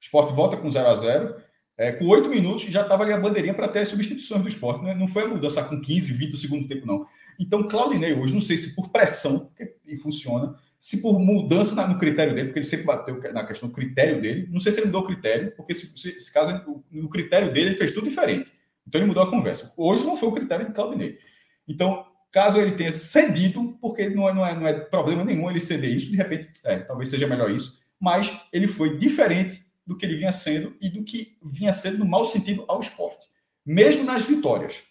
esporte 0.00 0.32
volta 0.32 0.56
com 0.56 0.68
0 0.68 0.88
a 0.88 0.96
0 0.96 1.36
é, 1.78 1.92
Com 1.92 2.06
8 2.06 2.28
minutos 2.28 2.64
já 2.64 2.82
estava 2.82 3.04
ali 3.04 3.12
a 3.12 3.20
bandeirinha 3.20 3.54
para 3.54 3.68
ter 3.68 3.78
as 3.78 3.88
substituições 3.88 4.42
do 4.42 4.48
esporte. 4.48 4.82
Não, 4.82 4.92
não 4.96 5.06
foi 5.06 5.22
a 5.22 5.28
mudança 5.28 5.62
com 5.62 5.80
15, 5.80 6.14
20 6.14 6.30
do 6.32 6.36
segundo 6.36 6.66
tempo, 6.66 6.84
não. 6.84 7.06
Então, 7.38 7.62
Claudinei 7.68 8.12
hoje, 8.12 8.34
não 8.34 8.40
sei 8.40 8.58
se 8.58 8.74
por 8.74 8.88
pressão, 8.88 9.52
que, 9.56 9.72
e 9.86 9.96
funciona, 9.96 10.56
se 10.86 11.02
por 11.02 11.18
mudança 11.18 11.84
no 11.88 11.98
critério 11.98 12.32
dele, 12.32 12.46
porque 12.46 12.60
ele 12.60 12.66
sempre 12.66 12.86
bateu 12.86 13.20
na 13.32 13.44
questão 13.44 13.68
do 13.68 13.74
critério 13.74 14.22
dele, 14.22 14.48
não 14.52 14.60
sei 14.60 14.70
se 14.70 14.78
ele 14.78 14.86
mudou 14.86 15.00
o 15.00 15.04
critério, 15.04 15.52
porque 15.56 15.74
se, 15.74 15.98
se, 15.98 16.20
se 16.20 16.32
caso 16.32 16.64
no 16.92 17.08
critério 17.08 17.52
dele 17.52 17.70
ele 17.70 17.76
fez 17.76 17.90
tudo 17.90 18.06
diferente. 18.06 18.52
Então 18.86 19.00
ele 19.00 19.08
mudou 19.08 19.24
a 19.24 19.28
conversa. 19.28 19.74
Hoje 19.76 20.04
não 20.04 20.16
foi 20.16 20.28
o 20.28 20.32
critério 20.32 20.64
de 20.64 20.72
Claudinei. 20.72 21.18
Então, 21.66 22.06
caso 22.30 22.60
ele 22.60 22.70
tenha 22.70 22.92
cedido, 22.92 23.76
porque 23.80 24.08
não 24.10 24.28
é, 24.28 24.32
não 24.32 24.46
é, 24.46 24.54
não 24.54 24.64
é 24.64 24.74
problema 24.74 25.24
nenhum 25.24 25.50
ele 25.50 25.58
ceder 25.58 25.90
isso, 25.90 26.08
de 26.08 26.16
repente, 26.16 26.52
é, 26.62 26.78
talvez 26.78 27.08
seja 27.08 27.26
melhor 27.26 27.50
isso, 27.50 27.82
mas 27.98 28.32
ele 28.52 28.68
foi 28.68 28.96
diferente 28.96 29.66
do 29.84 29.96
que 29.96 30.06
ele 30.06 30.14
vinha 30.14 30.30
sendo 30.30 30.76
e 30.80 30.88
do 30.88 31.02
que 31.02 31.36
vinha 31.42 31.72
sendo 31.72 31.98
no 31.98 32.06
mau 32.06 32.24
sentido 32.24 32.64
ao 32.68 32.78
esporte. 32.78 33.26
Mesmo 33.66 34.04
nas 34.04 34.24
vitórias. 34.24 34.84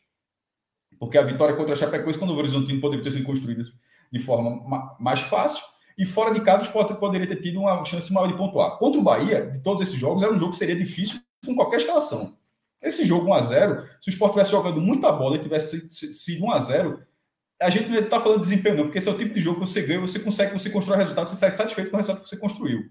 Porque 0.99 1.17
a 1.17 1.23
vitória 1.23 1.55
contra 1.55 1.71
a 1.71 1.77
Chapecoense, 1.77 2.19
quando 2.19 2.31
o 2.31 2.37
Horizontino 2.37 2.81
poderia 2.81 3.01
ter 3.01 3.11
sido 3.11 3.23
construída 3.23 3.63
de 4.11 4.19
forma 4.19 4.97
mais 4.99 5.21
fácil, 5.21 5.63
e 5.97 6.05
fora 6.05 6.33
de 6.33 6.41
casa, 6.41 6.63
o 6.63 6.65
Sport 6.65 6.97
poderia 6.97 7.27
ter 7.27 7.37
tido 7.37 7.61
uma 7.61 7.83
chance 7.85 8.11
maior 8.11 8.27
de 8.27 8.35
pontuar. 8.35 8.77
Contra 8.77 8.99
o 8.99 9.03
Bahia, 9.03 9.49
de 9.49 9.59
todos 9.61 9.81
esses 9.81 9.95
jogos, 9.95 10.23
era 10.23 10.33
um 10.33 10.39
jogo 10.39 10.51
que 10.51 10.57
seria 10.57 10.75
difícil 10.75 11.19
com 11.45 11.55
qualquer 11.55 11.77
escalação. 11.77 12.37
Esse 12.81 13.05
jogo 13.05 13.27
1x0, 13.27 13.85
se 14.01 14.09
o 14.09 14.11
Sport 14.11 14.33
tivesse 14.33 14.51
jogando 14.51 14.81
muita 14.81 15.11
bola 15.11 15.37
e 15.37 15.39
tivesse 15.39 15.89
sido 15.89 16.45
1x0, 16.45 16.99
a 17.61 17.69
gente 17.69 17.89
não 17.89 17.97
está 17.97 18.19
falando 18.19 18.41
de 18.41 18.49
desempenho, 18.49 18.75
não, 18.75 18.83
porque 18.83 18.97
esse 18.97 19.07
é 19.07 19.11
o 19.11 19.17
tipo 19.17 19.33
de 19.33 19.39
jogo 19.39 19.61
que 19.61 19.67
você 19.67 19.81
ganha, 19.81 20.01
você 20.01 20.19
consegue, 20.19 20.51
você 20.51 20.69
constrói 20.69 20.97
resultado, 20.97 21.29
você 21.29 21.35
sai 21.35 21.51
satisfeito 21.51 21.89
com 21.89 21.95
o 21.95 21.99
resultado 21.99 22.23
que 22.23 22.29
você 22.29 22.37
construiu. 22.37 22.89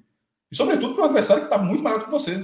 E, 0.50 0.56
sobretudo, 0.56 0.94
para 0.94 1.02
um 1.02 1.06
adversário 1.06 1.42
que 1.42 1.52
está 1.52 1.62
muito 1.62 1.82
maior 1.82 1.98
do 1.98 2.06
que 2.06 2.10
você 2.10 2.38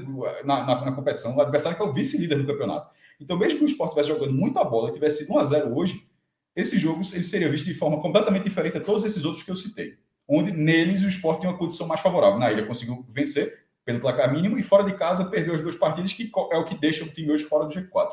na, 0.45 0.67
na, 0.67 0.85
na 0.85 0.93
competição, 0.93 1.35
um 1.35 1.41
adversário 1.41 1.79
que 1.79 1.83
é 1.83 1.87
o 1.87 1.93
vice-líder 1.93 2.39
do 2.39 2.47
campeonato. 2.47 2.91
Então, 3.19 3.39
mesmo 3.39 3.59
que 3.59 3.65
o 3.65 3.67
Sport 3.67 3.91
estivesse 3.91 4.11
jogando 4.11 4.35
muita 4.35 4.63
bola 4.63 4.91
e 4.91 4.93
tivesse 4.93 5.25
sido 5.25 5.33
1x0 5.33 5.75
hoje, 5.75 6.07
esse 6.55 6.79
jogo 6.79 7.01
ele 7.15 7.25
seria 7.25 7.49
visto 7.49 7.65
de 7.65 7.75
forma 7.75 8.01
completamente 8.01 8.45
diferente 8.45 8.77
a 8.77 8.81
todos 8.81 9.05
esses 9.05 9.25
outros 9.25 9.43
que 9.43 9.51
eu 9.51 9.57
citei 9.57 9.97
onde 10.31 10.53
neles 10.53 11.03
o 11.03 11.09
esporte 11.09 11.41
tem 11.41 11.51
uma 11.51 11.59
condição 11.59 11.89
mais 11.89 12.01
favorável. 12.01 12.39
Na 12.39 12.53
ilha 12.53 12.65
conseguiu 12.65 13.05
vencer 13.11 13.67
pelo 13.85 14.01
placar 14.01 14.33
mínimo 14.33 14.57
e 14.57 14.63
fora 14.63 14.85
de 14.85 14.95
casa 14.95 15.25
perdeu 15.25 15.53
as 15.53 15.61
duas 15.61 15.75
partidas, 15.75 16.13
que 16.13 16.31
é 16.53 16.57
o 16.57 16.65
que 16.65 16.77
deixa 16.77 17.05
o 17.05 17.09
time 17.09 17.33
hoje 17.33 17.45
fora 17.45 17.67
do 17.67 17.75
G4. 17.75 18.11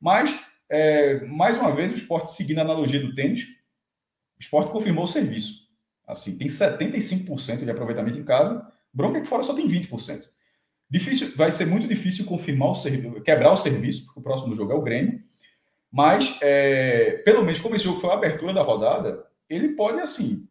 Mas, 0.00 0.34
é, 0.70 1.26
mais 1.26 1.58
uma 1.58 1.74
vez, 1.74 1.92
o 1.92 1.96
esporte 1.96 2.32
seguindo 2.32 2.58
a 2.58 2.62
analogia 2.62 3.00
do 3.00 3.14
tênis, 3.14 3.42
o 4.38 4.40
esporte 4.40 4.72
confirmou 4.72 5.04
o 5.04 5.08
serviço. 5.08 5.68
Assim, 6.06 6.38
tem 6.38 6.48
75% 6.48 7.64
de 7.64 7.70
aproveitamento 7.70 8.18
em 8.18 8.24
casa, 8.24 8.66
bronca 8.92 9.20
que 9.20 9.28
fora 9.28 9.42
só 9.42 9.52
tem 9.52 9.68
20%. 9.68 10.22
Difícil, 10.88 11.36
vai 11.36 11.50
ser 11.50 11.66
muito 11.66 11.86
difícil 11.86 12.24
confirmar 12.24 12.70
o 12.70 12.74
serviço, 12.74 13.20
quebrar 13.20 13.52
o 13.52 13.56
serviço, 13.56 14.06
porque 14.06 14.20
o 14.20 14.22
próximo 14.22 14.54
jogo 14.54 14.72
é 14.72 14.74
o 14.74 14.82
Grêmio. 14.82 15.22
Mas, 15.90 16.38
é, 16.40 17.18
pelo 17.24 17.44
menos, 17.44 17.60
como 17.60 17.74
esse 17.74 17.84
jogo 17.84 18.00
foi 18.00 18.10
a 18.10 18.14
abertura 18.14 18.54
da 18.54 18.62
rodada, 18.62 19.22
ele 19.48 19.70
pode, 19.74 20.00
assim, 20.00 20.48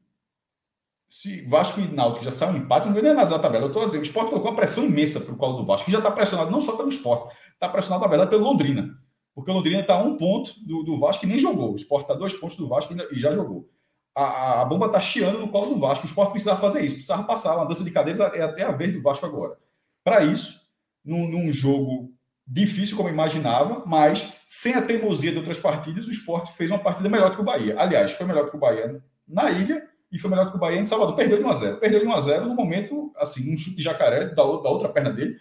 se 1.12 1.42
Vasco 1.42 1.82
e 1.82 1.90
Náutico 1.90 2.24
já 2.24 2.32
saiu 2.32 2.54
um 2.54 2.58
empate, 2.58 2.88
não 2.88 2.94
ganha 2.94 3.14
nada 3.14 3.30
da 3.30 3.38
tabela. 3.38 3.66
Eu 3.66 3.68
estou 3.68 3.84
dizendo, 3.84 4.00
o 4.00 4.06
Sport 4.06 4.30
colocou 4.30 4.50
uma 4.50 4.56
pressão 4.56 4.86
imensa 4.86 5.20
para 5.20 5.34
o 5.34 5.36
colo 5.36 5.58
do 5.58 5.66
Vasco, 5.66 5.84
que 5.84 5.92
já 5.92 5.98
está 5.98 6.10
pressionado 6.10 6.50
não 6.50 6.62
só 6.62 6.78
pelo 6.78 6.88
Sport, 6.88 7.34
está 7.54 7.68
pressionado, 7.68 8.06
na 8.06 8.10
verdade, 8.10 8.30
pelo 8.30 8.46
Londrina. 8.46 8.98
Porque 9.36 9.52
o 9.52 9.54
Londrina 9.54 9.82
está 9.82 9.96
a 9.96 10.02
um 10.02 10.16
ponto 10.16 10.54
do, 10.66 10.84
do 10.84 10.98
Vasco 10.98 11.26
e 11.26 11.28
nem 11.28 11.38
jogou. 11.38 11.74
O 11.74 11.76
Sport 11.76 12.04
está 12.04 12.14
a 12.14 12.18
dois 12.18 12.34
pontos 12.34 12.56
do 12.56 12.66
Vasco 12.66 12.94
e 13.12 13.20
já 13.20 13.34
jogou. 13.34 13.70
A, 14.16 14.62
a, 14.62 14.66
bomba 14.66 14.86
está 14.86 15.02
chiando 15.02 15.40
no 15.40 15.50
colo 15.50 15.74
do 15.74 15.80
Vasco. 15.82 16.06
O 16.06 16.08
Sport 16.08 16.32
precisava 16.32 16.62
fazer 16.62 16.82
isso, 16.82 16.96
precisava 16.96 17.24
passar. 17.24 17.58
Uma 17.58 17.66
dança 17.66 17.84
de 17.84 17.92
cadeiras 17.92 18.34
é 18.34 18.42
até 18.42 18.64
a 18.64 18.72
vez 18.72 18.94
do 18.94 19.02
Vasco 19.02 19.26
agora. 19.26 19.58
Para 20.06 20.24
isso, 20.24 20.62
num, 21.04 21.28
num 21.28 21.52
jogo 21.52 22.14
difícil 22.48 22.96
como 22.96 23.10
imaginava, 23.10 23.84
mas 23.86 24.32
sem 24.48 24.76
a 24.76 24.82
teimosia 24.82 25.32
de 25.32 25.40
outras 25.40 25.60
partidas, 25.60 26.08
o 26.08 26.12
Sport 26.12 26.52
fez 26.52 26.72
uma 26.72 26.80
partida 26.80 27.10
melhor 27.10 27.36
que 27.36 27.42
o 27.42 27.46
Bahia. 27.46 27.76
Aliás, 27.78 28.14
foi 28.14 28.26
melhor 28.26 28.50
que 28.50 28.56
o 28.56 28.60
Bahia 28.60 29.04
na 29.28 29.52
ilha 29.52 29.91
e 30.12 30.20
foi 30.20 30.30
melhor 30.30 30.46
do 30.46 30.52
que 30.52 30.58
o 30.58 30.60
Bahia 30.60 30.80
em 30.80 30.86
Salvador. 30.86 31.16
Perdeu 31.16 31.38
de 31.38 31.44
1x0. 31.44 31.78
Perdeu 31.78 32.00
de 32.02 32.06
1x0 32.06 32.42
no 32.42 32.56
momento, 32.56 33.14
assim, 33.16 33.54
um 33.54 33.58
chute 33.58 33.78
de 33.78 33.82
jacaré 33.82 34.26
da, 34.26 34.36
da 34.36 34.70
outra 34.70 34.90
perna 34.90 35.12
dele, 35.12 35.38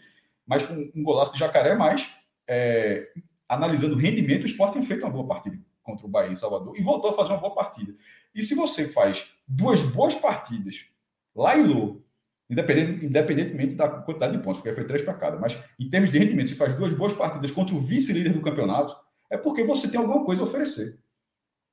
mas 0.46 0.62
foi 0.62 0.76
um, 0.76 1.00
um 1.00 1.02
golaço 1.02 1.33
de 1.33 1.38
jacaré, 1.38 1.74
mas 1.74 2.09
é, 2.48 3.09
analisando 3.48 3.94
o 3.94 3.98
rendimento, 3.98 4.44
o 4.44 4.46
Sport 4.46 4.74
tem 4.74 4.83
feito 4.83 5.02
uma 5.02 5.11
boa 5.11 5.26
partida 5.26 5.59
contra 5.83 6.06
o 6.06 6.09
Bahia 6.09 6.30
em 6.30 6.37
Salvador 6.37 6.78
e 6.78 6.83
voltou 6.83 7.11
a 7.11 7.12
fazer 7.12 7.33
uma 7.33 7.40
boa 7.40 7.54
partida. 7.54 7.94
E 8.35 8.42
se 8.42 8.54
você 8.54 8.87
faz 8.87 9.26
duas 9.46 9.83
boas 9.83 10.14
partidas 10.14 10.87
lá 11.35 11.59
em 11.59 11.64
Lô, 11.64 12.02
independente, 12.48 13.04
independentemente 13.04 13.74
da 13.74 13.88
quantidade 13.88 14.37
de 14.37 14.42
pontos, 14.42 14.61
porque 14.61 14.74
foi 14.74 14.85
três 14.85 15.02
para 15.02 15.14
cada, 15.14 15.37
mas 15.37 15.59
em 15.78 15.88
termos 15.88 16.12
de 16.12 16.18
rendimento, 16.18 16.48
se 16.48 16.54
faz 16.54 16.74
duas 16.74 16.92
boas 16.92 17.12
partidas 17.12 17.50
contra 17.50 17.74
o 17.74 17.80
vice-líder 17.80 18.33
do 18.33 18.40
campeonato, 18.40 18.94
é 19.28 19.37
porque 19.37 19.64
você 19.64 19.88
tem 19.88 19.98
alguma 19.98 20.24
coisa 20.24 20.42
a 20.42 20.44
oferecer 20.44 20.98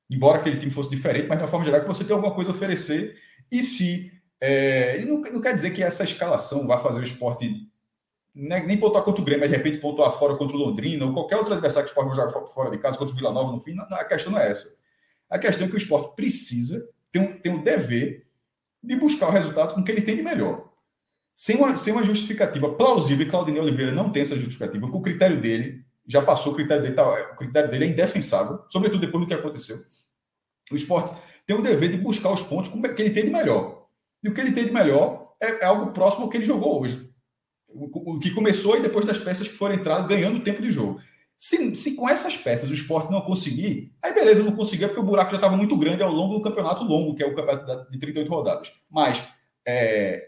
embora 0.09 0.39
aquele 0.39 0.57
time 0.57 0.71
fosse 0.71 0.89
diferente, 0.89 1.27
mas 1.27 1.37
de 1.37 1.43
uma 1.43 1.49
forma 1.49 1.65
geral, 1.65 1.81
que 1.81 1.87
você 1.87 2.03
tem 2.03 2.15
alguma 2.15 2.33
coisa 2.33 2.51
a 2.51 2.53
oferecer. 2.53 3.15
E 3.51 3.61
se. 3.61 4.11
É, 4.39 5.03
não, 5.05 5.19
não, 5.19 5.41
quer 5.41 5.53
dizer 5.53 5.71
que 5.71 5.81
essa 5.81 6.03
escalação 6.03 6.67
vai 6.67 6.77
fazer 6.79 6.99
o 6.99 7.03
esporte 7.03 7.67
nem, 8.35 8.67
nem 8.67 8.77
pontuar 8.77 9.03
contra 9.03 9.21
o 9.21 9.25
Grêmio, 9.25 9.41
mas 9.41 9.49
de 9.49 9.57
repente 9.57 9.79
pontuar 9.79 10.11
fora 10.11 10.35
contra 10.35 10.55
o 10.55 10.59
Londrina, 10.59 11.05
ou 11.05 11.13
qualquer 11.13 11.37
outro 11.37 11.53
adversário 11.53 11.89
que 11.89 11.91
o 11.91 11.93
esporte 11.93 12.15
vai 12.15 12.27
jogar 12.27 12.47
fora 12.47 12.69
de 12.69 12.77
casa, 12.77 12.97
contra 12.97 13.13
o 13.13 13.17
Vila 13.17 13.31
Nova 13.31 13.51
no 13.51 13.59
fim. 13.59 13.73
Não, 13.73 13.83
a 13.83 14.05
questão 14.05 14.31
não 14.31 14.39
é 14.39 14.49
essa. 14.49 14.77
A 15.29 15.39
questão 15.39 15.65
é 15.65 15.69
que 15.69 15.75
o 15.75 15.77
esporte 15.77 16.15
precisa, 16.15 16.87
tem 17.11 17.21
um, 17.21 17.39
tem 17.39 17.51
um 17.51 17.63
dever 17.63 18.27
de 18.83 18.95
buscar 18.95 19.27
o 19.27 19.31
resultado 19.31 19.73
com 19.73 19.81
o 19.81 19.83
que 19.83 19.91
ele 19.91 20.01
tem 20.01 20.15
de 20.15 20.21
melhor. 20.21 20.69
Sem 21.35 21.57
uma, 21.57 21.75
sem 21.75 21.93
uma 21.93 22.03
justificativa 22.03 22.73
plausível, 22.73 23.25
e 23.25 23.29
Claudinei 23.29 23.61
Oliveira 23.61 23.91
não 23.91 24.11
tem 24.11 24.21
essa 24.21 24.35
justificativa, 24.35 24.85
porque 24.85 24.97
o 24.97 25.01
critério 25.01 25.39
dele 25.41 25.83
já 26.07 26.21
passou, 26.21 26.53
o 26.53 26.55
critério 26.55 26.81
dele, 26.81 26.95
tá, 26.95 27.31
o 27.33 27.35
critério 27.35 27.69
dele 27.69 27.85
é 27.85 27.87
indefensável, 27.89 28.63
sobretudo 28.69 29.01
depois 29.01 29.23
do 29.23 29.27
que 29.27 29.33
aconteceu. 29.33 29.77
O 30.71 30.75
esporte 30.75 31.15
tem 31.45 31.55
o 31.55 31.61
dever 31.61 31.91
de 31.91 31.97
buscar 31.97 32.31
os 32.31 32.41
pontos 32.41 32.69
com 32.69 32.79
o 32.79 32.81
que 32.81 33.01
ele 33.01 33.13
tem 33.13 33.25
de 33.25 33.31
melhor. 33.31 33.87
E 34.23 34.29
o 34.29 34.33
que 34.33 34.41
ele 34.41 34.51
tem 34.51 34.65
de 34.65 34.73
melhor 34.73 35.33
é, 35.41 35.63
é 35.63 35.65
algo 35.65 35.91
próximo 35.91 36.25
ao 36.25 36.29
que 36.29 36.37
ele 36.37 36.45
jogou 36.45 36.81
hoje. 36.81 37.09
O, 37.69 38.19
que 38.19 38.31
começou 38.31 38.77
e 38.77 38.81
depois 38.81 39.05
das 39.05 39.17
peças 39.17 39.47
que 39.47 39.53
foram 39.53 39.75
entradas 39.75 40.07
ganhando 40.07 40.43
tempo 40.43 40.61
de 40.61 40.71
jogo. 40.71 40.99
Se, 41.37 41.75
se 41.75 41.95
com 41.95 42.09
essas 42.09 42.35
peças 42.35 42.69
o 42.69 42.73
esporte 42.73 43.11
não 43.11 43.21
conseguir, 43.21 43.93
aí 44.01 44.11
beleza, 44.11 44.43
não 44.43 44.55
conseguia 44.55 44.87
porque 44.87 44.99
o 44.99 45.05
buraco 45.05 45.29
já 45.29 45.37
estava 45.37 45.55
muito 45.55 45.77
grande 45.77 46.01
ao 46.01 46.11
longo 46.11 46.35
do 46.35 46.41
campeonato 46.41 46.83
longo, 46.83 47.13
que 47.13 47.21
é 47.21 47.27
o 47.27 47.35
campeonato 47.35 47.91
de 47.91 47.99
38 47.99 48.29
rodadas. 48.29 48.71
Mas 48.89 49.23
é, 49.65 50.27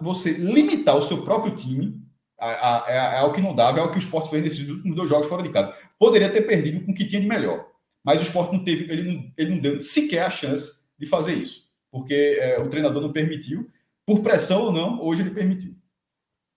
você 0.00 0.32
limitar 0.32 0.96
o 0.96 1.02
seu 1.02 1.22
próprio 1.22 1.54
time 1.54 2.02
É, 2.40 2.94
é 2.94 3.18
algo 3.18 3.34
que 3.34 3.40
não 3.40 3.54
dava, 3.54 3.80
é 3.80 3.82
o 3.82 3.90
que 3.90 3.98
o 3.98 4.04
esporte 4.04 4.30
fez 4.30 4.42
nesses 4.42 4.68
últimos 4.68 4.94
dois 4.94 5.08
jogos 5.08 5.28
fora 5.28 5.42
de 5.42 5.50
casa. 5.50 5.74
Poderia 5.98 6.30
ter 6.30 6.42
perdido 6.42 6.84
com 6.84 6.92
o 6.92 6.94
que 6.94 7.06
tinha 7.06 7.20
de 7.20 7.26
melhor, 7.26 7.66
mas 8.04 8.18
o 8.18 8.22
esporte 8.22 8.52
não 8.52 8.64
teve, 8.64 8.90
ele 8.90 9.02
não, 9.02 9.32
ele 9.36 9.50
não 9.50 9.58
deu 9.58 9.80
sequer 9.80 10.22
a 10.22 10.30
chance 10.30 10.84
de 10.98 11.06
fazer 11.06 11.34
isso, 11.34 11.70
porque 11.90 12.38
é, 12.40 12.58
o 12.60 12.68
treinador 12.68 13.02
não 13.02 13.12
permitiu, 13.12 13.70
por 14.06 14.22
pressão 14.22 14.62
ou 14.62 14.72
não, 14.72 15.02
hoje 15.02 15.22
ele 15.22 15.30
permitiu. 15.30 15.74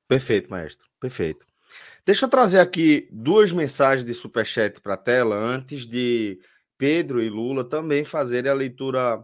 Perfeito, 0.07 0.49
maestro, 0.49 0.87
perfeito. 0.99 1.45
Deixa 2.05 2.25
eu 2.25 2.29
trazer 2.29 2.59
aqui 2.59 3.07
duas 3.11 3.51
mensagens 3.51 4.05
de 4.05 4.13
superchat 4.13 4.81
para 4.81 4.95
a 4.95 4.97
tela 4.97 5.35
antes 5.35 5.85
de 5.85 6.39
Pedro 6.77 7.21
e 7.21 7.29
Lula 7.29 7.63
também 7.63 8.03
fazerem 8.03 8.49
a 8.49 8.55
leitura 8.55 9.23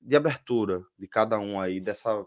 de 0.00 0.14
abertura 0.14 0.84
de 0.98 1.08
cada 1.08 1.38
um 1.38 1.58
aí, 1.58 1.80
dessa 1.80 2.24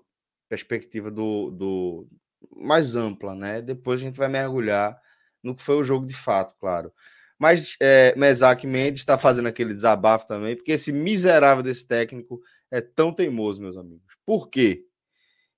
perspectiva 0.50 1.12
do, 1.12 1.52
do 1.52 2.08
mais 2.56 2.96
ampla, 2.96 3.36
né? 3.36 3.62
Depois 3.62 4.02
a 4.02 4.04
gente 4.04 4.18
vai 4.18 4.28
mergulhar 4.28 5.00
no 5.44 5.56
que 5.56 5.62
foi 5.62 5.76
o 5.76 5.84
jogo 5.84 6.08
de 6.08 6.16
fato, 6.16 6.56
claro. 6.60 6.92
Mas 7.40 7.76
é, 7.82 8.16
Mesaque 8.18 8.66
Mendes 8.66 9.02
está 9.02 9.18
fazendo 9.18 9.48
aquele 9.48 9.74
desabafo 9.74 10.28
também, 10.28 10.56
porque 10.56 10.72
esse 10.72 10.92
miserável 10.92 11.64
desse 11.64 11.88
técnico 11.88 12.42
é 12.72 12.82
tão 12.82 13.14
teimoso, 13.14 13.62
meus 13.62 13.78
amigos. 13.78 14.16
Por 14.26 14.50
quê? 14.50 14.86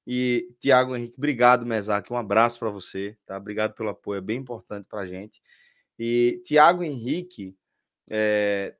E 0.05 0.49
Tiago 0.59 0.95
Henrique, 0.95 1.17
obrigado, 1.17 1.65
Mesaque. 1.65 2.11
Um 2.11 2.17
abraço 2.17 2.59
para 2.59 2.69
você, 2.69 3.17
tá? 3.25 3.37
Obrigado 3.37 3.73
pelo 3.73 3.89
apoio, 3.89 4.17
é 4.17 4.21
bem 4.21 4.39
importante 4.39 4.87
para 4.89 5.05
gente. 5.07 5.41
E 5.97 6.41
Tiago 6.45 6.83
Henrique 6.83 7.55
é, 8.09 8.75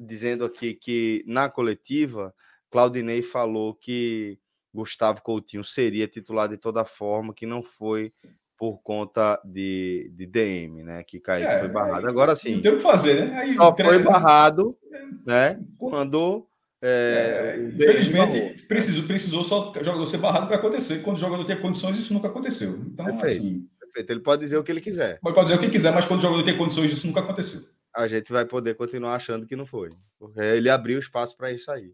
dizendo 0.00 0.44
aqui 0.44 0.74
que 0.74 1.24
na 1.26 1.48
coletiva, 1.48 2.34
Claudinei 2.70 3.22
falou 3.22 3.74
que 3.74 4.38
Gustavo 4.72 5.22
Coutinho 5.22 5.64
seria 5.64 6.06
titular 6.06 6.48
de 6.48 6.56
toda 6.56 6.84
forma, 6.84 7.34
que 7.34 7.46
não 7.46 7.62
foi 7.62 8.12
por 8.58 8.82
conta 8.82 9.40
de, 9.44 10.10
de 10.14 10.26
DM, 10.26 10.82
né? 10.82 11.04
Que 11.04 11.20
Kaique 11.20 11.46
é, 11.46 11.60
foi 11.60 11.68
barrado. 11.68 12.08
Agora 12.08 12.34
sim. 12.34 12.56
Não 12.56 12.60
tem 12.60 12.72
o 12.72 12.76
que 12.76 12.82
fazer, 12.82 13.24
né? 13.24 13.38
Aí, 13.38 13.54
só 13.54 13.70
treino... 13.70 13.94
foi 13.94 14.02
barrado, 14.02 14.76
né? 15.24 15.60
Quando. 15.78 16.44
É, 16.82 17.56
é, 17.56 17.62
infelizmente, 17.62 18.62
precisou, 18.64 19.04
precisou 19.04 19.44
só 19.44 19.70
o 19.70 19.84
jogador 19.84 20.06
ser 20.06 20.18
barrado 20.18 20.48
para 20.48 20.56
acontecer. 20.56 21.02
Quando 21.02 21.16
o 21.16 21.20
jogador 21.20 21.44
tem 21.44 21.60
condições, 21.60 21.96
isso 21.96 22.12
nunca 22.12 22.28
aconteceu. 22.28 22.70
Então, 22.86 23.06
perfeito, 23.06 23.38
assim. 23.38 23.66
Perfeito. 23.80 24.10
Ele 24.10 24.20
pode 24.20 24.42
dizer 24.42 24.58
o 24.58 24.64
que 24.64 24.72
ele 24.72 24.80
quiser. 24.80 25.20
Pode 25.20 25.40
dizer 25.42 25.54
o 25.54 25.60
que 25.60 25.70
quiser, 25.70 25.94
mas 25.94 26.04
quando 26.04 26.18
o 26.18 26.22
jogador 26.22 26.42
tem 26.42 26.56
condições, 26.56 26.92
isso 26.92 27.06
nunca 27.06 27.20
aconteceu. 27.20 27.60
A 27.94 28.06
gente 28.06 28.32
vai 28.32 28.44
poder 28.44 28.74
continuar 28.74 29.14
achando 29.14 29.46
que 29.46 29.56
não 29.56 29.66
foi. 29.66 29.88
Porque 30.18 30.40
ele 30.40 30.68
abriu 30.68 30.98
espaço 30.98 31.36
para 31.36 31.52
isso 31.52 31.70
aí. 31.70 31.92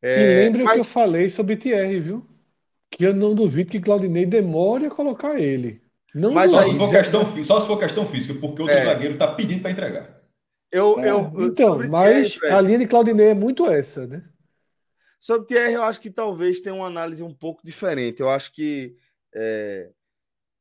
É, 0.00 0.22
e 0.22 0.44
lembre 0.44 0.62
mas... 0.62 0.72
o 0.72 0.74
que 0.74 0.80
eu 0.80 0.84
falei 0.84 1.28
sobre 1.28 1.56
Thierry, 1.56 2.00
viu? 2.00 2.26
Que 2.90 3.04
eu 3.04 3.14
não 3.14 3.34
duvido 3.34 3.70
que 3.70 3.80
Claudinei 3.80 4.24
demore 4.24 4.86
a 4.86 4.90
colocar 4.90 5.38
ele. 5.40 5.85
Não 6.16 6.32
mas 6.32 6.50
só 6.50 6.62
se, 6.62 6.74
for 6.78 6.90
questão, 6.90 7.44
só 7.44 7.60
se 7.60 7.66
for 7.66 7.78
questão 7.78 8.06
física, 8.06 8.32
porque 8.40 8.62
o 8.62 8.64
outro 8.64 8.78
é. 8.78 8.84
zagueiro 8.84 9.12
está 9.12 9.34
pedindo 9.34 9.60
para 9.60 9.70
entregar. 9.70 10.22
Eu, 10.72 10.98
é, 10.98 11.10
eu, 11.10 11.30
então, 11.40 11.78
mas 11.90 12.32
Thierry, 12.32 12.54
a 12.54 12.60
linha 12.62 12.78
de 12.78 12.86
Claudinei 12.86 13.28
é 13.28 13.34
muito 13.34 13.66
essa, 13.66 14.06
né? 14.06 14.24
Sobre 15.20 15.46
Thierry, 15.46 15.74
eu 15.74 15.82
acho 15.82 16.00
que 16.00 16.10
talvez 16.10 16.60
tenha 16.60 16.74
uma 16.74 16.86
análise 16.86 17.22
um 17.22 17.34
pouco 17.34 17.60
diferente. 17.62 18.20
Eu 18.20 18.30
acho 18.30 18.50
que 18.50 18.96
é, 19.34 19.90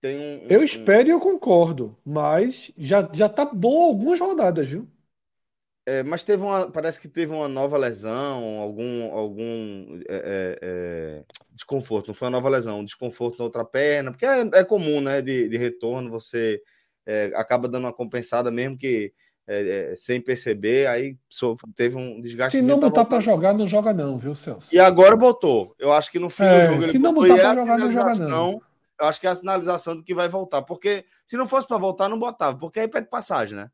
tem 0.02 0.20
um. 0.20 0.46
Eu 0.50 0.62
espero 0.62 1.08
e 1.08 1.12
eu 1.12 1.22
concordo, 1.22 1.98
mas 2.06 2.70
já, 2.78 3.10
já 3.14 3.30
tá 3.30 3.46
bom 3.46 3.82
algumas 3.82 4.20
rodadas, 4.20 4.68
viu? 4.68 4.86
É, 5.88 6.02
mas 6.02 6.24
teve 6.24 6.42
uma, 6.42 6.70
parece 6.72 7.00
que 7.00 7.08
teve 7.08 7.32
uma 7.32 7.48
nova 7.48 7.78
lesão, 7.78 8.58
algum, 8.60 9.14
algum 9.14 10.00
é, 10.10 10.16
é, 10.16 10.60
é, 10.62 11.24
desconforto. 11.54 12.08
Não 12.08 12.16
foi 12.16 12.28
uma 12.28 12.38
nova 12.38 12.50
lesão, 12.50 12.80
um 12.80 12.86
desconforto 12.86 13.38
na 13.38 13.46
outra 13.46 13.64
perna, 13.64 14.12
porque 14.12 14.26
é, 14.26 14.40
é 14.54 14.64
comum, 14.64 15.00
né? 15.00 15.22
De, 15.22 15.48
de 15.48 15.58
retorno, 15.58 16.10
você 16.10 16.60
é, 17.06 17.32
acaba 17.36 17.68
dando 17.68 17.84
uma 17.84 17.94
compensada 17.94 18.50
mesmo 18.50 18.78
que 18.78 19.14
sem 19.96 20.20
perceber, 20.20 20.88
aí 20.88 21.16
teve 21.76 21.96
um 21.96 22.20
desgaste. 22.20 22.58
Se 22.58 22.64
não 22.64 22.80
botar 22.80 23.06
para 23.06 23.20
jogar, 23.20 23.54
não 23.54 23.68
joga 23.68 23.94
não, 23.94 24.18
viu, 24.18 24.34
Celso? 24.34 24.74
E 24.74 24.80
agora 24.80 25.16
botou. 25.16 25.76
Eu 25.78 25.94
acho 25.94 26.12
que 26.12 26.18
no 26.18 26.32
fim 26.32 26.46
do 26.46 26.62
jogo 26.64 26.84
ele 26.84 26.92
Se 26.92 26.98
não 26.98 27.14
botar 27.14 27.36
para 27.36 27.54
jogar, 27.54 27.78
não 27.78 27.92
joga 27.92 28.16
não. 28.16 28.60
Eu 29.00 29.08
acho 29.08 29.22
que 29.22 29.28
é 29.28 29.30
a 29.30 29.36
sinalização 29.36 29.96
do 29.96 30.04
que 30.04 30.16
vai 30.16 30.28
voltar, 30.28 30.64
porque 30.64 31.06
se 31.28 31.38
não 31.38 31.48
fosse 31.48 31.68
para 31.68 31.78
voltar, 31.78 32.10
não 32.10 32.18
botava, 32.18 32.58
porque 32.58 32.80
aí 32.80 32.88
pede 32.88 33.08
passagem, 33.08 33.56
né? 33.56 33.70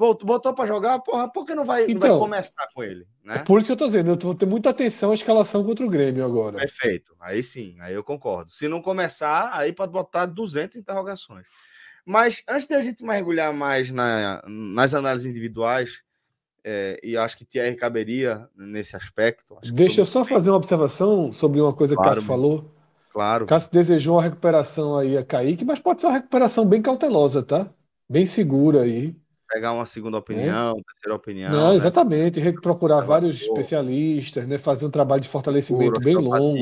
Botou, 0.00 0.54
para 0.54 0.66
jogar, 0.66 0.98
porra, 1.00 1.28
por 1.30 1.44
que 1.44 1.54
não 1.54 1.62
vai, 1.62 1.82
então, 1.82 1.92
não 1.92 2.00
vai 2.00 2.08
então, 2.08 2.18
começar 2.18 2.66
com 2.72 2.82
ele? 2.82 3.06
Né? 3.22 3.34
É 3.34 3.38
por 3.40 3.58
isso 3.58 3.66
que 3.66 3.72
eu 3.72 3.76
tô 3.76 3.84
dizendo, 3.84 4.12
eu 4.12 4.16
vou 4.16 4.34
ter 4.34 4.46
muita 4.46 4.70
atenção 4.70 5.10
à 5.10 5.14
escalação 5.14 5.62
contra 5.62 5.84
o 5.84 5.90
Grêmio 5.90 6.24
agora. 6.24 6.56
Perfeito, 6.56 7.14
aí 7.20 7.42
sim, 7.42 7.76
aí 7.80 7.92
eu 7.92 8.02
concordo. 8.02 8.50
Se 8.50 8.66
não 8.66 8.80
começar, 8.80 9.50
aí 9.52 9.74
pode 9.74 9.92
botar 9.92 10.24
200 10.24 10.78
interrogações. 10.78 11.44
Mas 12.02 12.42
antes 12.48 12.66
de 12.66 12.74
a 12.74 12.80
gente 12.80 13.04
mergulhar 13.04 13.52
mais 13.52 13.92
na, 13.92 14.42
nas 14.46 14.94
análises 14.94 15.30
individuais, 15.30 16.02
é, 16.64 16.98
e 17.02 17.14
acho 17.18 17.36
que 17.36 17.44
Thierry 17.44 17.76
caberia 17.76 18.48
nesse 18.56 18.96
aspecto. 18.96 19.58
Deixa 19.64 20.00
eu 20.00 20.06
só 20.06 20.24
fazer 20.24 20.48
uma 20.48 20.56
observação 20.56 21.30
sobre 21.30 21.60
uma 21.60 21.74
coisa 21.74 21.94
claro, 21.94 22.08
que 22.08 22.12
o 22.12 22.14
Cássio 22.14 22.26
falou. 22.26 22.74
Claro. 23.12 23.44
Cássio 23.44 23.70
desejou 23.70 24.16
uma 24.16 24.22
recuperação 24.22 24.96
aí 24.96 25.18
a 25.18 25.22
Kaique, 25.22 25.62
mas 25.62 25.78
pode 25.78 26.00
ser 26.00 26.06
uma 26.06 26.14
recuperação 26.14 26.64
bem 26.64 26.80
cautelosa, 26.80 27.42
tá? 27.42 27.68
Bem 28.08 28.24
segura 28.24 28.80
aí 28.80 29.14
pegar 29.50 29.72
uma 29.72 29.86
segunda 29.86 30.16
é. 30.16 30.20
opinião, 30.20 30.70
é. 30.70 30.82
terceira 30.92 31.14
opinião. 31.14 31.52
Não, 31.52 31.70
né? 31.70 31.76
exatamente. 31.76 32.40
Procurar 32.60 33.00
vários 33.00 33.40
especialistas, 33.40 34.46
né? 34.46 34.58
fazer 34.58 34.86
um 34.86 34.90
trabalho 34.90 35.20
de 35.20 35.28
fortalecimento 35.28 36.00
bem 36.00 36.14
longo. 36.14 36.54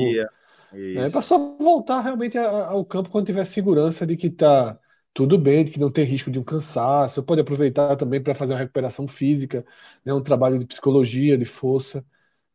Né? 0.73 1.09
Para 1.09 1.21
só 1.21 1.37
voltar 1.59 2.01
realmente 2.01 2.37
ao 2.37 2.83
campo 2.85 3.09
quando 3.09 3.25
tiver 3.25 3.45
segurança 3.45 4.05
de 4.05 4.15
que 4.15 4.27
está 4.27 4.77
tudo 5.13 5.37
bem, 5.37 5.65
de 5.65 5.71
que 5.71 5.79
não 5.79 5.91
tem 5.91 6.05
risco 6.05 6.31
de 6.31 6.39
um 6.39 6.43
cansaço. 6.43 7.23
Pode 7.23 7.41
aproveitar 7.41 7.95
também 7.95 8.21
para 8.21 8.35
fazer 8.35 8.53
uma 8.53 8.59
recuperação 8.59 9.07
física, 9.07 9.65
né? 10.03 10.13
um 10.13 10.21
trabalho 10.21 10.59
de 10.59 10.65
psicologia, 10.65 11.37
de 11.37 11.45
força. 11.45 12.03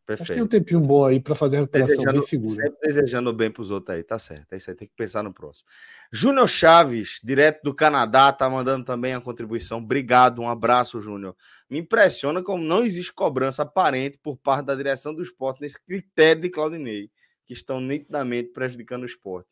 Perfeito. 0.07 0.23
Acho 0.23 0.33
que 0.33 0.35
tem 0.35 0.43
um 0.43 0.47
tempinho 0.47 0.81
bom 0.81 1.07
aí 1.07 1.19
para 1.19 1.35
fazer 1.35 1.57
a 1.57 1.61
recuperação 1.61 1.97
desejando, 1.97 2.19
bem 2.19 2.29
segura. 2.29 2.55
Sempre 2.55 2.79
desejando 2.83 3.33
bem 3.33 3.51
para 3.51 3.63
os 3.63 3.71
outros 3.71 3.97
aí, 3.97 4.03
tá 4.03 4.19
certo. 4.19 4.53
É 4.53 4.57
isso 4.57 4.71
aí, 4.71 4.77
tem 4.77 4.87
que 4.87 4.95
pensar 4.95 5.23
no 5.23 5.33
próximo. 5.33 5.67
Júnior 6.13 6.47
Chaves, 6.47 7.21
direto 7.25 7.63
do 7.63 7.75
Canadá, 7.75 8.31
tá 8.31 8.49
mandando 8.51 8.85
também 8.85 9.15
a 9.15 9.21
contribuição. 9.21 9.79
Obrigado, 9.79 10.43
um 10.43 10.49
abraço, 10.49 11.01
Júnior. 11.01 11.35
Me 11.71 11.79
impressiona 11.79 12.43
como 12.43 12.63
não 12.63 12.85
existe 12.85 13.15
cobrança 13.15 13.63
aparente 13.63 14.19
por 14.19 14.37
parte 14.37 14.67
da 14.67 14.75
direção 14.75 15.15
do 15.15 15.23
esporte 15.23 15.63
nesse 15.63 15.83
critério 15.83 16.43
de 16.43 16.51
Claudinei, 16.51 17.11
que 17.47 17.55
estão 17.55 17.81
nitidamente 17.81 18.51
prejudicando 18.51 19.05
o 19.05 19.07
esporte. 19.07 19.49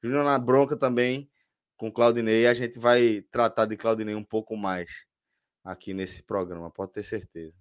Júnior 0.00 0.24
na 0.24 0.38
bronca 0.38 0.76
também 0.76 1.28
com 1.76 1.90
Claudinei, 1.90 2.46
a 2.46 2.54
gente 2.54 2.78
vai 2.78 3.24
tratar 3.30 3.66
de 3.66 3.76
Claudinei 3.76 4.14
um 4.14 4.24
pouco 4.24 4.56
mais 4.56 4.88
aqui 5.64 5.92
nesse 5.92 6.22
programa, 6.22 6.70
pode 6.70 6.92
ter 6.92 7.02
certeza. 7.02 7.54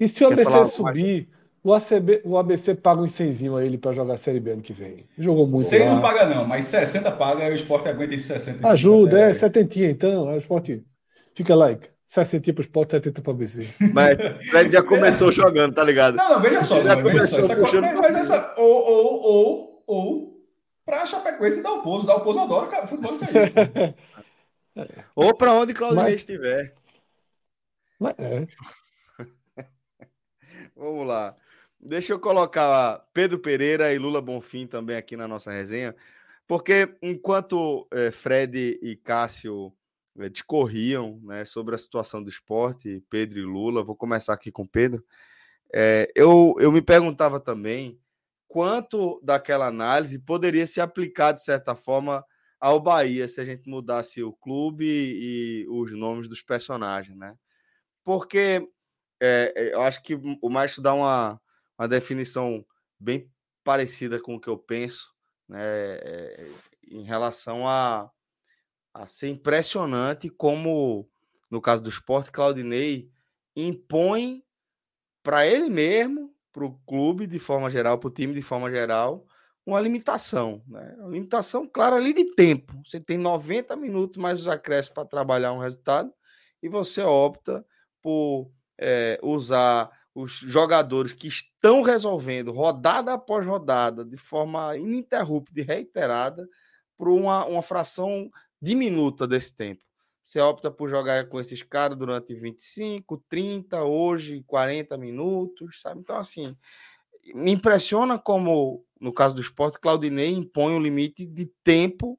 E 0.00 0.08
se 0.08 0.24
o 0.24 0.26
ABC 0.26 0.64
subir, 0.74 1.28
mais? 1.28 1.41
O, 1.64 1.72
ACB, 1.72 2.22
o 2.24 2.36
ABC 2.36 2.74
paga 2.74 3.00
um 3.00 3.08
100 3.08 3.56
a 3.56 3.64
ele 3.64 3.78
para 3.78 3.92
jogar 3.92 4.14
a 4.14 4.16
Série 4.16 4.40
B 4.40 4.50
ano 4.50 4.62
que 4.62 4.72
vem. 4.72 5.06
Jogou 5.16 5.46
muito. 5.46 5.62
100 5.62 5.86
não 5.86 6.00
paga, 6.00 6.26
não, 6.26 6.44
mas 6.44 6.64
60 6.66 7.12
paga 7.12 7.48
e 7.48 7.52
o 7.52 7.54
esporte 7.54 7.88
aguenta 7.88 8.14
esses 8.14 8.26
60. 8.26 8.68
Ajuda, 8.68 9.18
é, 9.18 9.32
70 9.34 9.78
então. 9.80 10.26
O 10.26 10.36
esporte 10.36 10.84
fica 11.36 11.54
like. 11.54 11.88
60 12.04 12.52
para 12.52 12.60
o 12.60 12.64
esporte, 12.64 12.90
70 12.90 13.22
para 13.22 13.30
o 13.30 13.34
ABC. 13.34 13.74
Mas 13.92 14.18
Fred 14.50 14.72
já 14.72 14.82
começou 14.82 15.30
jogando, 15.30 15.72
tá 15.72 15.84
ligado? 15.84 16.16
Não, 16.16 16.30
não, 16.30 16.40
veja 16.40 16.62
só. 16.64 16.82
Já 16.82 16.96
não, 16.96 17.02
veja 17.04 17.26
só 17.26 17.38
essa 17.38 17.54
coisa, 17.54 17.80
mas 17.80 18.16
essa. 18.16 18.54
Ou, 18.58 18.90
ou, 18.90 19.22
ou, 19.22 19.84
ou 19.86 20.42
para 20.84 21.06
Chapecoense 21.06 21.62
dar 21.62 21.74
o 21.74 21.82
pouso. 21.82 22.06
Dar 22.06 22.16
o 22.16 22.20
pouso 22.22 22.40
adora 22.40 22.66
cara, 22.66 22.88
futebol 22.88 23.12
ou 25.14 25.34
para 25.36 25.52
onde 25.52 25.74
Claudinei 25.74 26.04
mas... 26.04 26.14
estiver. 26.14 26.74
Mas, 28.00 28.14
é. 28.18 28.46
Vamos 30.74 31.06
lá. 31.06 31.36
Deixa 31.84 32.12
eu 32.12 32.20
colocar 32.20 33.04
Pedro 33.12 33.40
Pereira 33.40 33.92
e 33.92 33.98
Lula 33.98 34.20
Bonfim 34.22 34.68
também 34.68 34.96
aqui 34.96 35.16
na 35.16 35.26
nossa 35.26 35.50
resenha, 35.50 35.96
porque 36.46 36.96
enquanto 37.02 37.88
é, 37.90 38.12
Fred 38.12 38.78
e 38.80 38.94
Cássio 38.94 39.74
é, 40.16 40.28
discorriam 40.28 41.20
né, 41.24 41.44
sobre 41.44 41.74
a 41.74 41.78
situação 41.78 42.22
do 42.22 42.30
esporte, 42.30 43.02
Pedro 43.10 43.40
e 43.40 43.42
Lula, 43.42 43.82
vou 43.82 43.96
começar 43.96 44.32
aqui 44.32 44.52
com 44.52 44.64
Pedro, 44.64 45.04
é, 45.74 46.08
eu, 46.14 46.54
eu 46.60 46.70
me 46.70 46.80
perguntava 46.80 47.40
também 47.40 47.98
quanto 48.46 49.20
daquela 49.20 49.66
análise 49.66 50.20
poderia 50.20 50.68
se 50.68 50.80
aplicar, 50.80 51.32
de 51.32 51.42
certa 51.42 51.74
forma, 51.74 52.24
ao 52.60 52.78
Bahia, 52.78 53.26
se 53.26 53.40
a 53.40 53.44
gente 53.44 53.68
mudasse 53.68 54.22
o 54.22 54.32
clube 54.32 54.86
e 54.86 55.66
os 55.68 55.90
nomes 55.90 56.28
dos 56.28 56.42
personagens, 56.42 57.16
né? 57.16 57.34
Porque 58.04 58.68
é, 59.20 59.70
eu 59.72 59.82
acho 59.82 60.00
que 60.00 60.14
o 60.40 60.48
Maestro 60.48 60.80
dá 60.80 60.94
uma 60.94 61.40
uma 61.78 61.88
definição 61.88 62.64
bem 62.98 63.30
parecida 63.64 64.20
com 64.20 64.34
o 64.34 64.40
que 64.40 64.48
eu 64.48 64.58
penso, 64.58 65.10
né, 65.48 65.60
é, 65.62 66.50
em 66.90 67.02
relação 67.02 67.66
a, 67.66 68.10
a 68.92 69.06
ser 69.06 69.28
impressionante 69.28 70.28
como, 70.28 71.08
no 71.50 71.60
caso 71.60 71.82
do 71.82 71.90
esporte, 71.90 72.30
Claudinei 72.30 73.10
impõe 73.56 74.42
para 75.22 75.46
ele 75.46 75.68
mesmo, 75.68 76.34
para 76.52 76.64
o 76.64 76.78
clube 76.86 77.26
de 77.26 77.38
forma 77.38 77.70
geral, 77.70 77.98
para 77.98 78.08
o 78.08 78.12
time 78.12 78.34
de 78.34 78.42
forma 78.42 78.70
geral, 78.70 79.26
uma 79.64 79.80
limitação, 79.80 80.62
né? 80.66 80.94
Uma 80.98 81.10
limitação 81.10 81.66
clara 81.66 81.96
ali 81.96 82.12
de 82.12 82.34
tempo. 82.34 82.82
Você 82.84 83.00
tem 83.00 83.16
90 83.16 83.76
minutos 83.76 84.20
mais 84.20 84.40
os 84.40 84.48
acréscimos 84.48 84.94
para 84.94 85.08
trabalhar 85.08 85.52
um 85.52 85.60
resultado 85.60 86.12
e 86.62 86.68
você 86.68 87.02
opta 87.02 87.64
por 88.02 88.50
é, 88.78 89.18
usar 89.22 89.90
os 90.14 90.32
jogadores 90.32 91.12
que 91.12 91.28
estão 91.28 91.82
resolvendo 91.82 92.52
rodada 92.52 93.14
após 93.14 93.46
rodada 93.46 94.04
de 94.04 94.16
forma 94.16 94.76
ininterrupta 94.76 95.60
e 95.60 95.62
reiterada 95.62 96.48
por 96.96 97.08
uma, 97.08 97.44
uma 97.46 97.62
fração 97.62 98.30
diminuta 98.60 99.26
desse 99.26 99.54
tempo. 99.54 99.82
Você 100.22 100.40
opta 100.40 100.70
por 100.70 100.88
jogar 100.88 101.28
com 101.28 101.40
esses 101.40 101.62
caras 101.62 101.98
durante 101.98 102.32
25, 102.34 103.24
30, 103.28 103.82
hoje 103.82 104.44
40 104.46 104.96
minutos, 104.96 105.80
sabe? 105.80 106.00
Então, 106.00 106.16
assim, 106.16 106.56
me 107.34 107.52
impressiona 107.52 108.18
como, 108.18 108.84
no 109.00 109.12
caso 109.12 109.34
do 109.34 109.40
esporte, 109.40 109.80
Claudinei 109.80 110.30
impõe 110.30 110.74
um 110.74 110.80
limite 110.80 111.26
de 111.26 111.46
tempo 111.64 112.18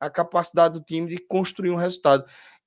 à 0.00 0.08
capacidade 0.08 0.74
do 0.74 0.84
time 0.84 1.08
de 1.08 1.18
construir 1.18 1.70
um 1.70 1.76
resultado. 1.76 2.24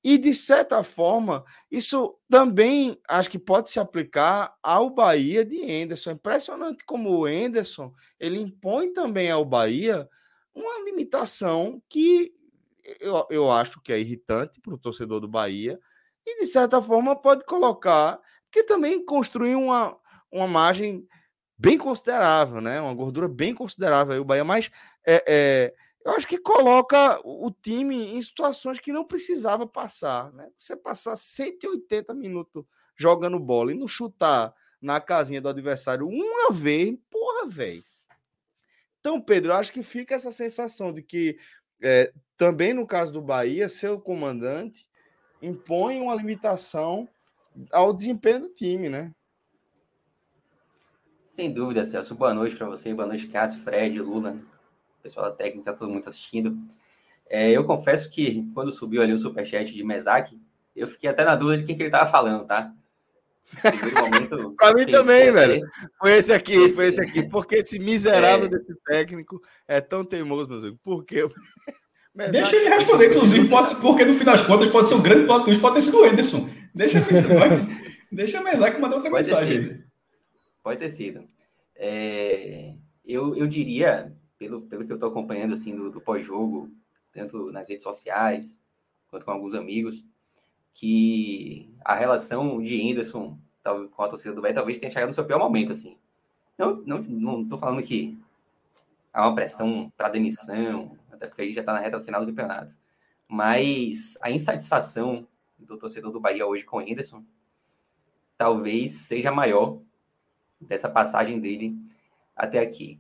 E, 0.07 0.19
de 0.19 0.35
certa 0.35 0.83
forma, 0.83 1.43
isso 1.71 2.15
também 2.29 2.95
acho 3.09 3.27
que 3.27 3.39
pode 3.39 3.71
se 3.71 3.79
aplicar 3.79 4.55
ao 4.61 4.87
Bahia 4.87 5.43
de 5.43 5.55
Enderson. 5.55 6.11
É 6.11 6.13
impressionante 6.13 6.85
como 6.85 7.09
o 7.09 7.27
Enderson 7.27 7.91
ele 8.19 8.39
impõe 8.39 8.93
também 8.93 9.31
ao 9.31 9.43
Bahia 9.43 10.07
uma 10.53 10.85
limitação 10.85 11.81
que 11.89 12.31
eu, 12.99 13.25
eu 13.31 13.51
acho 13.51 13.81
que 13.81 13.91
é 13.91 13.99
irritante 13.99 14.61
para 14.61 14.75
o 14.75 14.77
torcedor 14.77 15.19
do 15.19 15.27
Bahia 15.27 15.79
e, 16.23 16.39
de 16.39 16.45
certa 16.45 16.79
forma, 16.79 17.15
pode 17.15 17.43
colocar, 17.43 18.19
que 18.51 18.61
também 18.61 19.03
construir 19.03 19.55
uma, 19.55 19.97
uma 20.31 20.47
margem 20.47 21.07
bem 21.57 21.79
considerável, 21.79 22.61
né? 22.61 22.79
Uma 22.79 22.93
gordura 22.93 23.27
bem 23.27 23.55
considerável 23.55 24.13
aí 24.13 24.19
o 24.19 24.25
Bahia, 24.25 24.43
mas 24.43 24.69
é, 25.03 25.23
é, 25.27 25.73
eu 26.05 26.11
acho 26.11 26.27
que 26.27 26.37
coloca 26.37 27.19
o 27.23 27.49
time 27.49 28.15
em 28.15 28.21
situações 28.21 28.79
que 28.79 28.93
não 28.93 29.03
precisava 29.03 29.65
passar, 29.65 30.31
né? 30.33 30.51
Você 30.55 30.75
passar 30.75 31.15
180 31.15 32.13
minutos 32.13 32.63
jogando 32.95 33.39
bola 33.39 33.71
e 33.71 33.75
não 33.75 33.87
chutar 33.87 34.53
na 34.79 35.01
casinha 35.01 35.41
do 35.41 35.49
adversário 35.49 36.07
uma 36.07 36.51
vez, 36.53 36.95
porra, 37.09 37.47
velho. 37.47 37.83
Então, 38.99 39.19
Pedro, 39.19 39.53
acho 39.53 39.73
que 39.73 39.81
fica 39.81 40.13
essa 40.13 40.31
sensação 40.31 40.93
de 40.93 41.01
que 41.01 41.39
é, 41.81 42.13
também 42.37 42.71
no 42.71 42.85
caso 42.85 43.11
do 43.11 43.21
Bahia, 43.21 43.67
seu 43.67 43.99
comandante 43.99 44.87
impõe 45.41 45.99
uma 45.99 46.13
limitação 46.13 47.09
ao 47.71 47.91
desempenho 47.91 48.41
do 48.41 48.49
time, 48.49 48.89
né? 48.89 49.11
Sem 51.23 51.51
dúvida, 51.51 51.83
Celso. 51.83 52.13
Boa 52.13 52.33
noite 52.33 52.55
para 52.55 52.67
você, 52.67 52.93
boa 52.93 53.07
noite, 53.07 53.27
Cássio, 53.27 53.63
Fred, 53.63 53.99
Lula, 53.99 54.37
pessoal 55.05 55.29
da 55.29 55.35
técnica, 55.35 55.71
todo 55.73 55.91
mundo 55.91 56.07
assistindo. 56.07 56.57
É, 57.29 57.51
eu 57.51 57.63
confesso 57.63 58.09
que 58.09 58.49
quando 58.55 58.71
subiu 58.71 59.03
ali 59.03 59.13
o 59.13 59.19
superchat 59.19 59.71
de 59.71 59.83
Mesac, 59.83 60.35
eu 60.75 60.87
fiquei 60.87 61.09
até 61.09 61.23
na 61.23 61.35
dúvida 61.35 61.59
de 61.59 61.65
quem 61.65 61.75
que 61.75 61.83
ele 61.83 61.89
estava 61.89 62.09
falando, 62.09 62.45
tá? 62.45 62.73
Para 64.57 64.73
mim 64.73 64.85
também, 64.87 65.31
velho. 65.31 65.61
Foi 65.99 66.11
esse 66.11 66.33
aqui, 66.33 66.69
foi 66.69 66.87
esse 66.87 66.99
aqui. 66.99 67.21
Porque 67.23 67.55
esse 67.55 67.77
miserável 67.77 68.47
é... 68.47 68.49
desse 68.49 68.75
técnico 68.83 69.41
é 69.67 69.79
tão 69.79 70.03
teimoso, 70.03 70.49
meu 70.49 70.57
amigo? 70.57 70.79
Por 70.83 71.05
quê? 71.05 71.29
Deixa 72.31 72.55
ele 72.55 72.69
responder, 72.69 73.09
inclusive, 73.09 73.47
pode, 73.49 73.75
porque 73.75 74.05
no 74.05 74.13
fim 74.13 74.23
das 74.23 74.41
contas 74.41 74.69
pode 74.69 74.87
ser 74.87 74.95
um 74.95 75.03
grande 75.03 75.25
plot 75.25 75.43
twist, 75.43 75.61
pode 75.61 75.75
ter 75.75 75.81
sido 75.81 75.99
o 75.99 76.03
Anderson. 76.05 76.49
Deixa, 76.73 76.99
deixa 78.09 78.39
a 78.39 78.41
Mesac 78.41 78.79
mandar 78.79 78.95
outra 78.95 79.11
pode 79.11 79.27
mensagem. 79.27 79.83
Pode 80.63 80.79
ter 80.79 80.89
sido. 80.89 81.25
É, 81.75 82.73
eu, 83.05 83.35
eu 83.35 83.45
diria, 83.47 84.15
pelo, 84.37 84.61
pelo 84.61 84.85
que 84.85 84.91
eu 84.91 84.95
estou 84.95 85.09
acompanhando 85.09 85.53
assim, 85.53 85.75
do, 85.75 85.89
do 85.89 86.01
pós-jogo, 86.01 86.69
tanto 87.11 87.51
nas 87.51 87.69
redes 87.69 87.83
sociais 87.83 88.59
quanto 89.09 89.25
com 89.25 89.31
alguns 89.31 89.53
amigos, 89.53 90.03
que 90.73 91.73
a 91.83 91.95
relação 91.95 92.61
de 92.61 92.91
Anderson 92.91 93.37
com 93.95 94.03
a 94.03 94.09
torcida 94.09 94.35
do 94.35 94.41
Bahia 94.41 94.55
talvez 94.55 94.79
tenha 94.79 94.91
chegado 94.91 95.09
no 95.09 95.15
seu 95.15 95.25
pior 95.25 95.39
momento. 95.39 95.71
Assim. 95.71 95.97
Não 96.57 96.75
não, 96.77 96.99
não 97.43 97.57
falando 97.57 97.81
que 97.81 98.17
há 99.13 99.25
uma 99.25 99.35
pressão 99.35 99.91
para 99.95 100.09
demissão, 100.09 100.97
até 101.11 101.27
porque 101.27 101.41
aí 101.41 101.53
já 101.53 101.61
está 101.61 101.73
na 101.73 101.79
reta 101.79 101.99
final 101.99 102.21
do 102.21 102.27
campeonato. 102.27 102.75
Mas 103.27 104.17
a 104.21 104.29
insatisfação 104.29 105.27
do 105.57 105.77
torcedor 105.77 106.11
do 106.11 106.19
Bahia 106.19 106.45
hoje 106.45 106.63
com 106.63 106.77
o 106.77 106.79
Anderson 106.79 107.23
talvez 108.37 108.93
seja 108.93 109.31
maior 109.31 109.79
dessa 110.59 110.89
passagem 110.89 111.39
dele 111.39 111.75
até 112.35 112.59
aqui. 112.59 112.99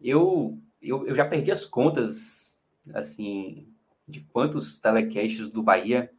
Eu, 0.00 0.58
eu, 0.84 1.06
eu 1.06 1.14
já 1.14 1.24
perdi 1.24 1.50
as 1.50 1.64
contas, 1.64 2.60
assim, 2.92 3.66
de 4.06 4.20
quantos 4.20 4.78
telecasts 4.78 5.50
do 5.50 5.62
Bahia 5.62 6.10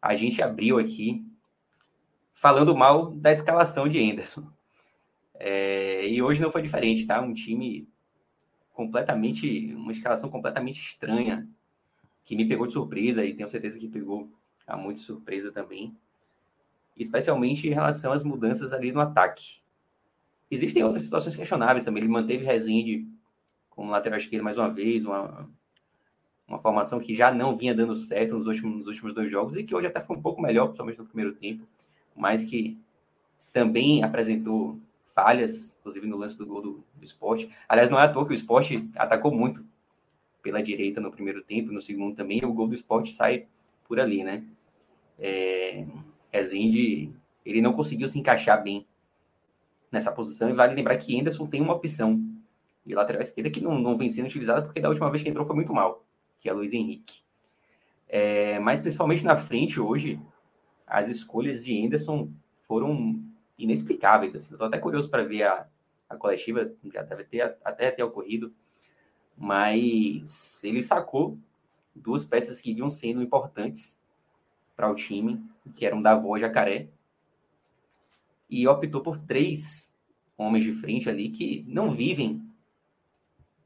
a 0.00 0.14
gente 0.14 0.42
abriu 0.42 0.78
aqui 0.78 1.24
falando 2.34 2.76
mal 2.76 3.10
da 3.10 3.32
escalação 3.32 3.88
de 3.88 3.98
Anderson. 3.98 4.46
É, 5.34 6.08
e 6.08 6.20
hoje 6.22 6.40
não 6.40 6.50
foi 6.50 6.62
diferente, 6.62 7.06
tá? 7.06 7.20
Um 7.20 7.34
time 7.34 7.88
completamente, 8.72 9.74
uma 9.74 9.92
escalação 9.92 10.30
completamente 10.30 10.80
estranha, 10.80 11.48
que 12.24 12.36
me 12.36 12.46
pegou 12.46 12.66
de 12.66 12.72
surpresa 12.72 13.24
e 13.24 13.34
tenho 13.34 13.48
certeza 13.48 13.78
que 13.78 13.88
pegou 13.88 14.30
a 14.66 14.76
muito 14.76 15.00
surpresa 15.00 15.50
também, 15.50 15.96
especialmente 16.96 17.66
em 17.66 17.72
relação 17.72 18.12
às 18.12 18.22
mudanças 18.22 18.72
ali 18.72 18.92
no 18.92 19.00
ataque. 19.00 19.60
Existem 20.50 20.84
outras 20.84 21.02
situações 21.02 21.34
questionáveis 21.34 21.84
também. 21.84 22.02
Ele 22.02 22.12
manteve 22.12 22.44
Rezende 22.44 23.06
como 23.78 23.92
lateral 23.92 24.18
esquerdo 24.18 24.42
mais 24.42 24.58
uma 24.58 24.68
vez, 24.68 25.04
uma, 25.04 25.48
uma 26.48 26.58
formação 26.58 26.98
que 26.98 27.14
já 27.14 27.32
não 27.32 27.56
vinha 27.56 27.72
dando 27.72 27.94
certo 27.94 28.34
nos 28.34 28.48
últimos, 28.48 28.78
nos 28.78 28.86
últimos 28.88 29.14
dois 29.14 29.30
jogos 29.30 29.56
e 29.56 29.62
que 29.62 29.72
hoje 29.72 29.86
até 29.86 30.00
foi 30.00 30.16
um 30.16 30.20
pouco 30.20 30.42
melhor, 30.42 30.64
principalmente 30.66 30.98
no 30.98 31.06
primeiro 31.06 31.32
tempo, 31.36 31.64
mas 32.16 32.42
que 32.42 32.76
também 33.52 34.02
apresentou 34.02 34.80
falhas, 35.14 35.76
inclusive 35.78 36.08
no 36.08 36.16
lance 36.16 36.36
do 36.36 36.44
gol 36.44 36.60
do, 36.60 36.84
do 36.96 37.04
esporte. 37.04 37.48
Aliás, 37.68 37.88
não 37.88 38.00
é 38.00 38.02
à 38.02 38.12
toa 38.12 38.26
que 38.26 38.32
o 38.32 38.34
esporte 38.34 38.90
atacou 38.96 39.30
muito 39.30 39.64
pela 40.42 40.60
direita 40.60 41.00
no 41.00 41.12
primeiro 41.12 41.40
tempo, 41.44 41.70
no 41.70 41.80
segundo 41.80 42.16
também, 42.16 42.40
e 42.42 42.44
o 42.44 42.52
gol 42.52 42.66
do 42.66 42.74
esporte 42.74 43.12
sai 43.12 43.46
por 43.86 44.00
ali, 44.00 44.24
né? 44.24 44.42
É, 45.20 45.86
Rezende, 46.32 47.12
ele 47.46 47.60
não 47.60 47.72
conseguiu 47.72 48.08
se 48.08 48.18
encaixar 48.18 48.60
bem 48.60 48.84
nessa 49.88 50.10
posição. 50.10 50.50
E 50.50 50.52
vale 50.52 50.74
lembrar 50.74 50.96
que 50.96 51.16
Anderson 51.18 51.46
tem 51.46 51.60
uma 51.60 51.74
opção 51.74 52.37
de 52.88 52.94
lateral 52.94 53.20
esquerda 53.20 53.50
que 53.50 53.60
não, 53.60 53.78
não 53.78 53.98
vem 53.98 54.08
sendo 54.08 54.26
utilizada 54.26 54.62
porque 54.62 54.80
da 54.80 54.88
última 54.88 55.10
vez 55.10 55.22
que 55.22 55.28
entrou 55.28 55.46
foi 55.46 55.54
muito 55.54 55.74
mal, 55.74 56.06
que 56.40 56.48
é 56.48 56.52
Luiz 56.54 56.72
Henrique. 56.72 57.20
É, 58.08 58.58
mas 58.60 58.80
principalmente 58.80 59.22
na 59.26 59.36
frente 59.36 59.78
hoje, 59.78 60.18
as 60.86 61.06
escolhas 61.06 61.62
de 61.62 61.84
Anderson 61.84 62.32
foram 62.62 63.22
inexplicáveis. 63.58 64.34
Assim. 64.34 64.54
Estou 64.54 64.66
até 64.66 64.78
curioso 64.78 65.10
para 65.10 65.22
ver 65.22 65.42
a, 65.42 65.68
a 66.08 66.16
coletiva, 66.16 66.72
já 66.90 67.02
deve 67.02 67.24
ter 67.24 67.58
até 67.62 67.90
ter 67.90 68.02
ocorrido, 68.02 68.54
mas 69.36 70.64
ele 70.64 70.82
sacou 70.82 71.36
duas 71.94 72.24
peças 72.24 72.58
que 72.58 72.72
iam 72.72 72.88
sendo 72.88 73.22
importantes 73.22 74.00
para 74.74 74.90
o 74.90 74.94
time, 74.94 75.44
que 75.74 75.84
eram 75.84 76.00
Davó 76.00 76.38
e 76.38 76.40
Jacaré, 76.40 76.88
e 78.48 78.66
optou 78.66 79.02
por 79.02 79.18
três 79.18 79.94
homens 80.38 80.64
de 80.64 80.72
frente 80.72 81.10
ali 81.10 81.28
que 81.28 81.66
não 81.68 81.90
vivem 81.90 82.47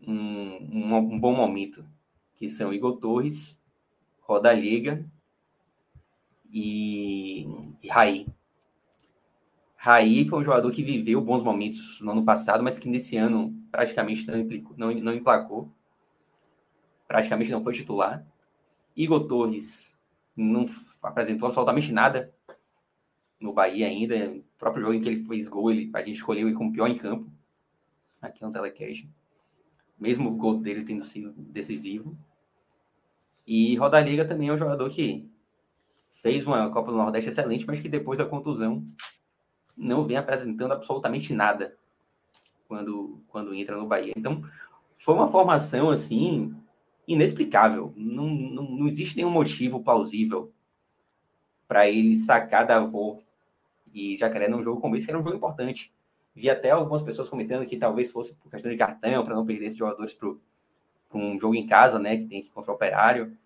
um, 0.06 0.58
um, 0.72 0.96
um 0.96 1.20
bom 1.20 1.34
momento, 1.34 1.84
que 2.36 2.48
são 2.48 2.72
Igor 2.72 2.98
Torres, 2.98 3.60
Roda 4.20 4.52
Liga 4.52 5.04
e, 6.50 7.46
e 7.82 7.88
Raí. 7.88 8.26
Raí 9.76 10.28
foi 10.28 10.38
um 10.38 10.44
jogador 10.44 10.70
que 10.70 10.82
viveu 10.82 11.20
bons 11.20 11.42
momentos 11.42 12.00
no 12.00 12.12
ano 12.12 12.24
passado, 12.24 12.62
mas 12.62 12.78
que 12.78 12.88
nesse 12.88 13.16
ano 13.16 13.52
praticamente 13.70 14.26
não, 14.28 14.38
implicou, 14.38 14.76
não, 14.76 14.94
não 14.94 15.12
emplacou. 15.12 15.68
Praticamente 17.08 17.50
não 17.50 17.64
foi 17.64 17.74
titular. 17.74 18.24
Igor 18.96 19.26
Torres 19.26 19.96
não 20.36 20.64
apresentou 21.02 21.46
absolutamente 21.46 21.92
nada 21.92 22.32
no 23.40 23.52
Bahia 23.52 23.86
ainda. 23.88 24.14
O 24.30 24.44
próprio 24.58 24.82
jogo 24.82 24.94
em 24.94 25.00
que 25.00 25.08
ele 25.08 25.24
fez 25.24 25.48
gol, 25.48 25.70
ele, 25.70 25.90
a 25.92 25.98
gente 25.98 26.16
escolheu 26.16 26.46
ele 26.46 26.56
como 26.56 26.72
pior 26.72 26.86
em 26.86 26.96
campo, 26.96 27.28
aqui 28.20 28.42
no 28.42 28.52
Telecast. 28.52 29.08
Mesmo 29.98 30.30
o 30.30 30.36
gol 30.36 30.58
dele 30.58 30.84
tendo 30.84 31.04
sido 31.04 31.32
decisivo. 31.36 32.16
E 33.46 33.76
Rodaliga 33.76 34.24
também 34.24 34.48
é 34.48 34.52
um 34.52 34.58
jogador 34.58 34.90
que 34.90 35.28
fez 36.22 36.46
uma 36.46 36.70
Copa 36.70 36.90
do 36.90 36.96
Nordeste 36.96 37.30
excelente, 37.30 37.66
mas 37.66 37.80
que 37.80 37.88
depois 37.88 38.18
da 38.18 38.24
contusão 38.24 38.86
não 39.76 40.04
vem 40.04 40.16
apresentando 40.16 40.72
absolutamente 40.72 41.32
nada 41.32 41.76
quando, 42.68 43.20
quando 43.28 43.54
entra 43.54 43.76
no 43.76 43.86
Bahia. 43.86 44.12
Então, 44.16 44.42
foi 44.98 45.14
uma 45.14 45.30
formação 45.30 45.90
assim 45.90 46.54
inexplicável. 47.06 47.92
Não, 47.96 48.26
não, 48.26 48.62
não 48.64 48.88
existe 48.88 49.16
nenhum 49.16 49.30
motivo 49.30 49.82
plausível 49.82 50.52
para 51.66 51.88
ele 51.88 52.16
sacar 52.16 52.66
da 52.66 52.76
avó 52.76 53.18
e 53.92 54.16
Jacaré 54.16 54.48
num 54.48 54.62
jogo 54.62 54.80
como 54.80 54.96
esse, 54.96 55.06
que 55.06 55.12
era 55.12 55.20
um 55.20 55.24
jogo 55.24 55.36
importante. 55.36 55.92
Vi 56.34 56.48
até 56.48 56.70
algumas 56.70 57.02
pessoas 57.02 57.28
comentando 57.28 57.66
que 57.66 57.76
talvez 57.76 58.10
fosse 58.10 58.34
por 58.36 58.50
questão 58.50 58.70
de 58.70 58.78
cartão, 58.78 59.24
para 59.24 59.34
não 59.34 59.44
perder 59.44 59.66
esses 59.66 59.78
jogadores 59.78 60.14
para 60.14 60.28
um 61.12 61.38
jogo 61.38 61.54
em 61.54 61.66
casa, 61.66 61.98
né, 61.98 62.16
que 62.16 62.26
tem 62.26 62.40
que 62.40 62.48
ir 62.48 62.52
contra 62.52 62.72
o 62.72 62.74
operário. 62.74 63.36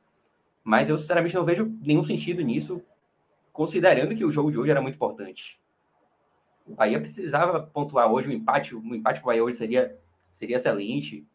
Mas 0.62 0.89
eu, 0.89 0.97
sinceramente, 0.97 1.34
não 1.34 1.45
vejo 1.45 1.66
nenhum 1.80 2.05
sentido 2.05 2.43
nisso, 2.43 2.82
considerando 3.53 4.14
que 4.14 4.24
o 4.24 4.30
jogo 4.30 4.51
de 4.51 4.59
hoje 4.59 4.70
era 4.70 4.82
muito 4.82 4.95
importante. 4.95 5.61
O 6.66 6.74
Bahia 6.74 7.01
precisava 7.01 7.62
pontuar 7.62 8.11
hoje, 8.11 8.28
um 8.28 8.32
empate, 8.32 8.74
um 8.74 8.95
empate 8.95 9.20
com 9.20 9.26
o 9.26 9.30
Bahia 9.30 9.45
hoje 9.45 9.57
seria, 9.57 9.99
seria 10.32 10.57
excelente, 10.57 11.26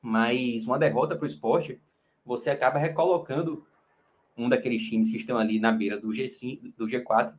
mas 0.00 0.66
uma 0.66 0.78
derrota 0.78 1.16
para 1.16 1.24
o 1.24 1.28
esporte, 1.28 1.80
você 2.24 2.50
acaba 2.50 2.78
recolocando 2.78 3.66
um 4.36 4.48
daqueles 4.48 4.82
times 4.88 5.10
que 5.10 5.16
estão 5.16 5.36
ali 5.36 5.58
na 5.58 5.72
beira 5.72 5.98
do, 5.98 6.08
G5, 6.08 6.72
do 6.76 6.86
G4 6.86 7.34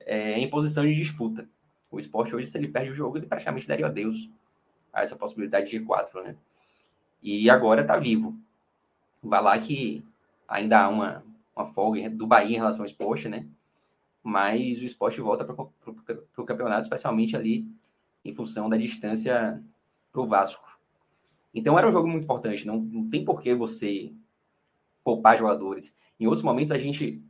é, 0.00 0.38
em 0.38 0.50
posição 0.50 0.84
de 0.84 0.94
disputa. 0.94 1.48
O 1.94 1.98
esporte 1.98 2.34
hoje, 2.34 2.48
se 2.48 2.58
ele 2.58 2.68
perde 2.68 2.90
o 2.90 2.94
jogo, 2.94 3.16
ele 3.16 3.26
praticamente 3.26 3.68
daria 3.68 3.86
adeus 3.86 4.28
a 4.92 5.02
essa 5.02 5.16
possibilidade 5.16 5.70
de 5.70 5.78
G4, 5.78 6.22
né? 6.22 6.36
E 7.22 7.48
agora 7.48 7.82
está 7.82 7.96
vivo. 7.96 8.36
Vai 9.22 9.42
lá 9.42 9.58
que 9.58 10.04
ainda 10.48 10.80
há 10.80 10.88
uma, 10.88 11.24
uma 11.54 11.66
folga 11.66 12.10
do 12.10 12.26
Bahia 12.26 12.56
em 12.56 12.58
relação 12.58 12.80
ao 12.80 12.86
esporte, 12.86 13.28
né? 13.28 13.46
Mas 14.22 14.78
o 14.80 14.84
esporte 14.84 15.20
volta 15.20 15.44
para 15.44 15.54
o 15.54 16.44
campeonato, 16.44 16.82
especialmente 16.82 17.36
ali 17.36 17.66
em 18.24 18.34
função 18.34 18.68
da 18.68 18.76
distância 18.76 19.62
para 20.12 20.20
o 20.20 20.26
Vasco. 20.26 20.66
Então 21.54 21.78
era 21.78 21.88
um 21.88 21.92
jogo 21.92 22.08
muito 22.08 22.24
importante. 22.24 22.66
Não, 22.66 22.78
não 22.78 23.08
tem 23.08 23.24
por 23.24 23.40
que 23.40 23.54
você 23.54 24.12
poupar 25.04 25.38
jogadores. 25.38 25.96
Em 26.18 26.26
outros 26.26 26.42
momentos 26.42 26.72
a 26.72 26.78
gente 26.78 27.22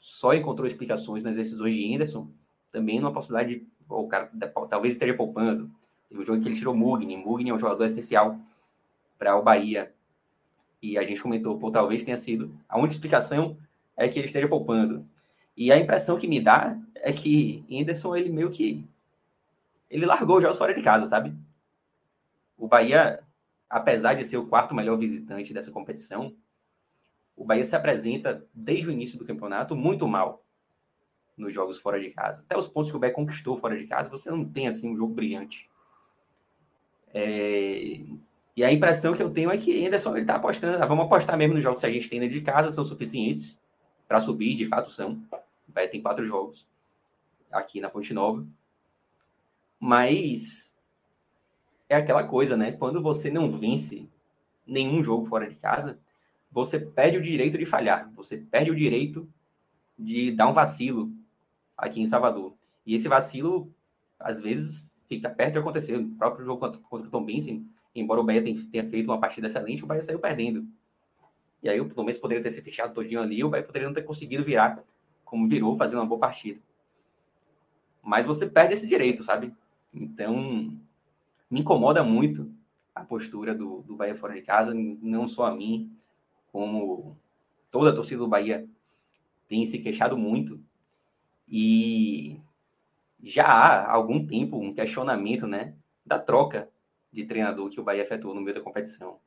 só 0.00 0.32
encontrou 0.32 0.66
explicações 0.66 1.24
nas 1.24 1.36
decisões 1.36 1.74
de 1.74 1.84
Henderson, 1.84 2.30
também 2.72 3.00
numa 3.00 3.12
possibilidade 3.12 3.56
de 3.56 3.66
o 3.88 4.06
cara 4.06 4.30
talvez 4.68 4.94
esteja 4.94 5.14
poupando. 5.14 5.70
Teve 6.08 6.22
um 6.22 6.24
jogo 6.24 6.42
que 6.42 6.48
ele 6.48 6.56
tirou 6.56 6.74
Mugni. 6.74 7.16
Mugni 7.16 7.50
é 7.50 7.54
um 7.54 7.58
jogador 7.58 7.84
essencial 7.84 8.38
para 9.18 9.36
o 9.36 9.42
Bahia. 9.42 9.92
E 10.80 10.96
a 10.96 11.04
gente 11.04 11.20
comentou, 11.20 11.58
pô, 11.58 11.70
talvez 11.70 12.04
tenha 12.04 12.16
sido. 12.16 12.54
A 12.68 12.78
única 12.78 12.94
explicação 12.94 13.56
é 13.96 14.08
que 14.08 14.18
ele 14.18 14.26
esteja 14.26 14.48
poupando. 14.48 15.04
E 15.56 15.72
a 15.72 15.78
impressão 15.78 16.18
que 16.18 16.28
me 16.28 16.40
dá 16.40 16.78
é 16.94 17.12
que 17.12 17.64
Henderson, 17.68 18.14
ele 18.16 18.30
meio 18.30 18.50
que. 18.50 18.84
Ele 19.90 20.06
largou 20.06 20.40
já 20.40 20.52
fora 20.52 20.74
de 20.74 20.82
casa, 20.82 21.06
sabe? 21.06 21.34
O 22.56 22.68
Bahia, 22.68 23.20
apesar 23.68 24.14
de 24.14 24.24
ser 24.24 24.36
o 24.36 24.46
quarto 24.46 24.74
melhor 24.74 24.96
visitante 24.96 25.52
dessa 25.52 25.72
competição, 25.72 26.34
o 27.36 27.44
Bahia 27.44 27.64
se 27.64 27.74
apresenta 27.74 28.46
desde 28.52 28.88
o 28.88 28.92
início 28.92 29.18
do 29.18 29.24
campeonato 29.24 29.74
muito 29.74 30.06
mal 30.06 30.44
nos 31.38 31.54
jogos 31.54 31.78
fora 31.78 32.00
de 32.00 32.10
casa. 32.10 32.42
Até 32.42 32.56
os 32.56 32.66
pontos 32.66 32.90
que 32.90 32.96
o 32.96 33.00
Bahia 33.00 33.14
conquistou 33.14 33.56
fora 33.56 33.78
de 33.78 33.86
casa, 33.86 34.10
você 34.10 34.30
não 34.30 34.44
tem 34.44 34.68
assim 34.68 34.90
um 34.90 34.96
jogo 34.96 35.14
brilhante. 35.14 35.68
É... 37.14 38.00
E 38.56 38.64
a 38.64 38.72
impressão 38.72 39.14
que 39.14 39.22
eu 39.22 39.30
tenho 39.30 39.50
é 39.50 39.56
que 39.56 39.86
Anderson 39.86 40.12
ele 40.12 40.22
está 40.22 40.34
apostando, 40.34 40.82
ah, 40.82 40.86
vamos 40.86 41.06
apostar 41.06 41.38
mesmo 41.38 41.54
nos 41.54 41.62
jogos 41.62 41.80
que 41.80 41.86
a 41.86 41.92
gente 41.92 42.10
tem 42.10 42.18
dentro 42.18 42.34
de 42.34 42.44
casa, 42.44 42.72
são 42.72 42.84
suficientes 42.84 43.60
para 44.08 44.20
subir, 44.20 44.56
de 44.56 44.66
fato 44.66 44.90
são. 44.90 45.22
O 45.68 45.72
Bahia 45.72 45.88
tem 45.88 46.02
quatro 46.02 46.26
jogos 46.26 46.66
aqui 47.52 47.80
na 47.80 47.88
Fonte 47.88 48.12
Nova. 48.12 48.44
Mas 49.78 50.74
é 51.88 51.96
aquela 51.96 52.24
coisa, 52.24 52.56
né? 52.56 52.72
Quando 52.72 53.00
você 53.00 53.30
não 53.30 53.50
vence 53.56 54.08
nenhum 54.66 55.02
jogo 55.04 55.24
fora 55.24 55.48
de 55.48 55.54
casa, 55.54 55.98
você 56.50 56.80
perde 56.80 57.16
o 57.16 57.22
direito 57.22 57.56
de 57.56 57.64
falhar, 57.64 58.10
você 58.14 58.36
perde 58.36 58.70
o 58.70 58.76
direito 58.76 59.28
de 59.98 60.32
dar 60.32 60.48
um 60.48 60.52
vacilo 60.52 61.12
aqui 61.78 62.00
em 62.02 62.06
Salvador. 62.06 62.54
E 62.84 62.94
esse 62.94 63.08
vacilo, 63.08 63.72
às 64.18 64.40
vezes, 64.40 64.90
fica 65.08 65.30
perto 65.30 65.52
de 65.52 65.58
acontecer. 65.60 65.96
O 65.96 66.10
próprio 66.16 66.44
jogo 66.44 66.60
contra, 66.60 66.80
contra 66.80 67.06
o 67.06 67.10
Tom 67.10 67.24
Benson, 67.24 67.64
embora 67.94 68.20
o 68.20 68.24
Bahia 68.24 68.42
tenha 68.42 68.84
feito 68.90 69.06
uma 69.06 69.20
partida 69.20 69.46
excelente, 69.46 69.84
o 69.84 69.86
Bahia 69.86 70.02
saiu 70.02 70.18
perdendo. 70.18 70.66
E 71.62 71.68
aí 71.68 71.80
o 71.80 71.88
Tom 71.88 72.04
Benson 72.04 72.20
poderia 72.20 72.42
ter 72.42 72.50
se 72.50 72.60
fechado 72.60 72.92
todinho 72.92 73.20
ali, 73.20 73.42
o 73.44 73.48
Bahia 73.48 73.64
poderia 73.64 73.86
não 73.86 73.94
ter 73.94 74.02
conseguido 74.02 74.44
virar 74.44 74.82
como 75.24 75.46
virou, 75.46 75.76
fazer 75.76 75.94
uma 75.94 76.06
boa 76.06 76.18
partida. 76.18 76.58
Mas 78.02 78.24
você 78.24 78.46
perde 78.46 78.74
esse 78.74 78.86
direito, 78.86 79.22
sabe? 79.22 79.52
Então, 79.92 80.74
me 81.50 81.60
incomoda 81.60 82.02
muito 82.02 82.50
a 82.94 83.04
postura 83.04 83.54
do, 83.54 83.82
do 83.82 83.94
Bahia 83.94 84.14
fora 84.14 84.34
de 84.34 84.42
casa, 84.42 84.72
não 84.74 85.28
só 85.28 85.44
a 85.44 85.54
mim, 85.54 85.92
como 86.50 87.16
toda 87.70 87.90
a 87.90 87.94
torcida 87.94 88.18
do 88.18 88.28
Bahia 88.28 88.66
tem 89.46 89.64
se 89.66 89.78
queixado 89.78 90.16
muito 90.16 90.60
e 91.50 92.40
já 93.22 93.46
há 93.46 93.92
algum 93.92 94.24
tempo 94.26 94.58
um 94.58 94.74
questionamento 94.74 95.46
né, 95.46 95.74
da 96.04 96.18
troca 96.18 96.68
de 97.12 97.24
treinador 97.24 97.70
que 97.70 97.80
o 97.80 97.82
Bahia 97.82 98.02
efetuou 98.02 98.34
no 98.34 98.40
meio 98.40 98.56
da 98.56 98.62
competição. 98.62 99.18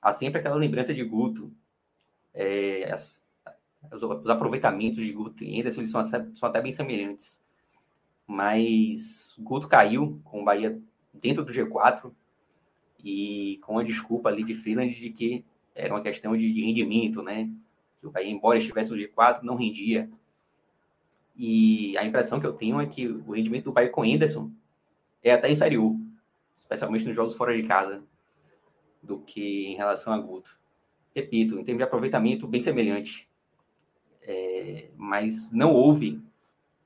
Há 0.00 0.12
sempre 0.12 0.38
aquela 0.38 0.56
lembrança 0.56 0.94
de 0.94 1.02
Guto, 1.02 1.52
é, 2.32 2.92
as, 2.92 3.20
os, 3.92 4.02
os, 4.02 4.28
aproveitamentos 4.28 4.98
de 4.98 5.10
Guto 5.12 5.42
e 5.42 5.58
Anderson 5.58 5.86
são, 5.86 6.04
são 6.04 6.48
até 6.48 6.60
bem 6.60 6.72
semelhantes. 6.72 7.44
Mas 8.26 9.34
Guto 9.38 9.68
caiu 9.68 10.20
com 10.24 10.42
o 10.42 10.44
Bahia 10.44 10.80
dentro 11.12 11.44
do 11.44 11.52
G4 11.52 12.12
e 13.02 13.58
com 13.62 13.78
a 13.78 13.84
desculpa 13.84 14.28
ali 14.28 14.44
de 14.44 14.54
Freeland 14.54 14.94
de 14.94 15.10
que 15.10 15.44
era 15.74 15.94
uma 15.94 16.02
questão 16.02 16.36
de, 16.36 16.52
de 16.52 16.60
rendimento, 16.62 17.22
né? 17.22 17.50
Que 18.00 18.06
o 18.06 18.10
Bahia, 18.10 18.30
embora 18.30 18.58
estivesse 18.58 18.90
no 18.90 18.96
G4, 18.96 19.42
não 19.42 19.56
rendia. 19.56 20.10
E 21.36 21.96
a 21.98 22.04
impressão 22.04 22.40
que 22.40 22.46
eu 22.46 22.54
tenho 22.54 22.80
é 22.80 22.86
que 22.86 23.06
o 23.06 23.32
rendimento 23.32 23.64
do 23.64 23.72
Bahia 23.72 23.90
com 23.90 24.04
Henderson 24.04 24.50
é 25.22 25.32
até 25.32 25.50
inferior, 25.50 25.94
especialmente 26.56 27.04
nos 27.04 27.14
jogos 27.14 27.34
fora 27.34 27.54
de 27.54 27.66
casa, 27.66 28.02
do 29.02 29.18
que 29.18 29.66
em 29.66 29.76
relação 29.76 30.12
a 30.12 30.18
Guto. 30.18 30.58
Repito, 31.14 31.58
em 31.58 31.64
termos 31.64 31.78
de 31.78 31.84
aproveitamento, 31.84 32.46
bem 32.46 32.60
semelhante. 32.60 33.28
É, 34.22 34.88
mas 34.96 35.52
não 35.52 35.72
houve 35.72 36.20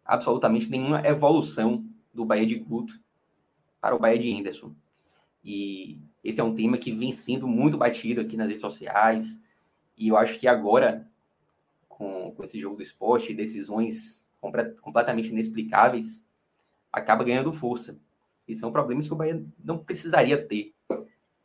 absolutamente 0.05 0.71
nenhuma 0.71 1.07
evolução 1.07 1.85
do 2.13 2.25
Bahia 2.25 2.47
de 2.47 2.57
Guto 2.57 3.01
para 3.81 3.95
o 3.95 3.99
Bahia 3.99 4.19
de 4.19 4.29
Henderson. 4.29 4.75
E 5.45 5.99
esse 6.23 6.41
é 6.41 6.45
um 6.45 6.55
tema 6.55 6.77
que 6.77 6.93
vem 6.93 7.13
sendo 7.13 7.47
muito 7.47 7.79
batido 7.79 8.21
aqui 8.21 8.37
nas 8.37 8.49
redes 8.49 8.61
sociais. 8.61 9.43
E 9.97 10.09
eu 10.09 10.17
acho 10.17 10.39
que 10.39 10.49
agora, 10.49 11.09
com, 11.89 12.33
com 12.33 12.45
esse 12.45 12.61
jogo 12.61 12.77
do 12.77 12.83
esporte, 12.83 13.33
decisões 13.33 14.27
completamente 14.41 15.29
inexplicáveis, 15.29 16.27
acaba 16.93 17.25
ganhando 17.25 17.53
força. 17.53 17.99
E 18.49 18.55
são 18.55 18.73
problemas 18.73 19.07
que 19.07 19.13
o 19.13 19.17
Bahia 19.17 19.45
não 19.63 19.79
precisaria 19.79 20.45
ter 20.45 20.75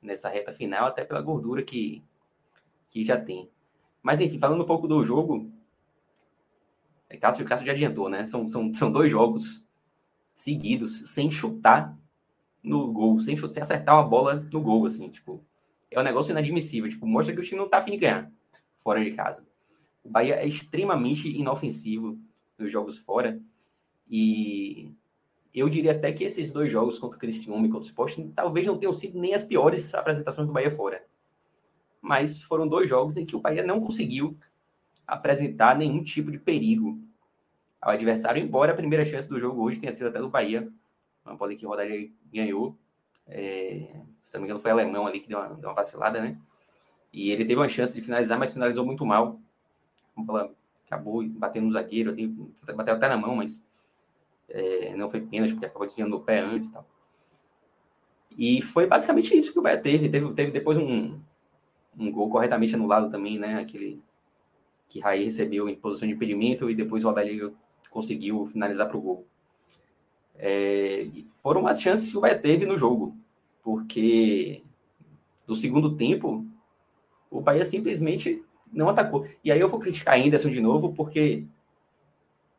nessa 0.02 0.30
reta 0.30 0.54
final, 0.54 0.88
até 0.88 1.04
pela 1.04 1.22
gordura 1.22 1.64
que, 1.64 2.04
que 2.90 3.04
já 3.04 3.20
tem. 3.20 3.50
Mas, 4.02 4.22
enfim, 4.22 4.40
falando 4.40 4.64
um 4.64 4.68
pouco 4.68 4.88
do 4.88 5.04
jogo, 5.04 5.52
é, 7.10 7.18
Cássio, 7.18 7.46
Cássio 7.46 7.66
já 7.66 7.74
adiantou, 7.74 8.10
né? 8.10 8.24
São, 8.26 8.48
são, 8.48 8.74
são 8.74 8.92
dois 8.92 9.12
jogos 9.12 9.66
seguidos, 10.34 11.10
sem 11.10 11.32
chutar 11.32 11.98
no 12.62 12.92
gol, 12.92 13.20
sem, 13.20 13.36
chutar, 13.36 13.54
sem 13.54 13.64
acertar 13.64 13.96
uma 13.96 14.08
bola 14.08 14.36
no 14.52 14.62
gol, 14.62 14.86
assim, 14.86 15.10
tipo, 15.10 15.44
é 15.90 16.00
um 16.00 16.04
negócio 16.04 16.32
inadmissível, 16.32 16.90
tipo, 16.90 17.06
mostra 17.06 17.34
que 17.34 17.42
o 17.42 17.44
time 17.44 17.60
não 17.60 17.70
tá 17.70 17.78
afim 17.78 17.92
de 17.92 17.98
ganhar 17.98 18.32
fora 18.78 19.04
de 19.04 19.12
casa. 19.12 19.48
O 20.04 20.10
Bahia 20.10 20.36
é 20.36 20.48
extremamente 20.48 21.28
inofensivo, 21.30 22.20
nos 22.58 22.72
jogos 22.72 22.98
fora. 22.98 23.40
E 24.10 24.92
eu 25.54 25.70
diria 25.70 25.94
até 25.94 26.12
que 26.12 26.24
esses 26.24 26.52
dois 26.52 26.72
jogos 26.72 27.00
contra 27.00 27.18
o 27.18 27.20
Criciúma 27.20 27.66
e 27.66 27.70
contra 27.70 27.86
o 27.86 27.90
Sport 27.90 28.20
talvez 28.36 28.68
não 28.68 28.78
tenham 28.78 28.94
sido 28.94 29.20
nem 29.20 29.34
as 29.34 29.46
piores 29.46 29.94
apresentações 29.94 30.48
do 30.48 30.54
Bahia 30.54 30.72
fora. 30.72 31.04
Mas 32.02 32.44
foram 32.44 32.68
dois 32.68 32.90
jogos 32.90 33.18
em 33.18 33.26
que 33.26 33.36
o 33.36 33.40
Bahia 33.40 33.64
não 33.64 33.82
conseguiu 33.82 34.38
apresentar 35.08 35.78
nenhum 35.78 36.04
tipo 36.04 36.32
de 36.32 36.38
perigo 36.38 37.00
ao 37.82 37.92
adversário, 37.92 38.42
embora 38.42 38.72
a 38.72 38.76
primeira 38.76 39.06
chance 39.06 39.30
do 39.30 39.40
jogo 39.40 39.62
hoje 39.62 39.80
tenha 39.80 39.92
sido 39.92 40.08
até 40.08 40.20
do 40.20 40.30
Bahia. 40.30 40.68
Uma 41.24 41.36
bola 41.36 41.56
que 41.56 41.66
o 41.66 41.70
Rodália 41.70 42.10
ganhou. 42.32 42.78
É, 43.28 44.02
se 44.22 44.34
não 44.34 44.42
me 44.42 44.48
engano, 44.48 44.60
foi 44.60 44.72
alemão 44.72 45.08
ali 45.08 45.20
que 45.20 45.28
deu 45.28 45.40
uma, 45.40 45.50
deu 45.56 45.70
uma 45.70 45.76
vacilada, 45.76 46.22
né? 46.22 46.38
E 47.14 47.32
ele 47.32 47.46
teve 47.46 47.60
uma 47.60 47.70
chance 47.70 47.94
de 47.94 48.02
finalizar, 48.02 48.38
mas 48.38 48.54
finalizou 48.54 48.86
muito 48.86 49.06
mal. 49.06 49.40
Uma 50.16 50.26
bola 50.26 50.56
acabou 50.86 51.28
batendo 51.28 51.66
no 51.66 51.72
zagueiro, 51.72 52.16
bateu 52.76 52.94
até 52.94 53.08
na 53.08 53.18
mão, 53.18 53.36
mas 53.36 53.66
é, 54.50 54.96
não 54.96 55.10
foi 55.10 55.22
pênalti, 55.22 55.54
porque 55.54 55.66
acabou 55.66 55.88
desviando 55.88 56.16
o 56.16 56.22
pé 56.22 56.40
antes 56.40 56.68
e 56.68 56.72
tal. 56.72 56.86
E 58.38 58.62
foi 58.62 58.86
basicamente 58.86 59.36
isso 59.36 59.54
que 59.54 59.60
o 59.60 59.62
Bahia 59.62 59.78
teve. 59.78 60.10
Teve, 60.10 60.34
teve 60.34 60.52
depois 60.52 60.78
um, 60.78 61.20
um 61.98 62.12
gol 62.12 62.30
corretamente 62.30 62.76
anulado 62.76 63.10
também, 63.10 63.40
né? 63.40 63.60
Aquele 63.60 64.02
que 64.90 65.00
Raí 65.00 65.24
recebeu 65.24 65.68
em 65.68 65.76
posição 65.76 66.08
de 66.08 66.14
impedimento 66.14 66.70
e 66.70 66.76
depois 66.76 67.04
o 67.04 67.10
Adalio 67.10 67.56
conseguiu 67.90 68.46
finalizar 68.48 68.88
para 68.88 68.98
o 68.98 69.02
gol. 69.02 69.28
É, 70.38 71.08
foram 71.42 71.66
as 71.66 71.82
chances 71.82 72.12
que 72.12 72.18
o 72.18 72.22
Bahia 72.22 72.38
teve 72.38 72.66
no 72.66 72.78
jogo, 72.78 73.16
porque 73.64 74.62
no 75.48 75.56
segundo 75.56 75.96
tempo 75.96 76.46
o 77.32 77.40
Bahia 77.40 77.66
simplesmente 77.66 78.44
não 78.72 78.90
atacou. 78.90 79.28
E 79.44 79.52
aí 79.52 79.60
eu 79.60 79.70
vou 79.70 79.80
criticar 79.80 80.20
Anderson 80.20 80.50
de 80.50 80.62
novo, 80.62 80.94
porque 80.94 81.44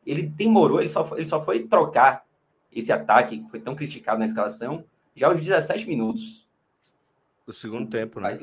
ele 0.05 0.23
demorou, 0.23 0.79
ele 0.79 0.89
só, 0.89 1.05
foi, 1.05 1.19
ele 1.19 1.27
só 1.27 1.43
foi 1.43 1.63
trocar 1.67 2.25
esse 2.71 2.91
ataque 2.91 3.39
que 3.39 3.49
foi 3.49 3.59
tão 3.59 3.75
criticado 3.75 4.19
na 4.19 4.25
escalação 4.25 4.83
já 5.15 5.27
aos 5.27 5.39
17 5.39 5.87
minutos. 5.87 6.47
Do 7.45 7.53
segundo 7.53 7.89
tempo, 7.89 8.19
né? 8.19 8.37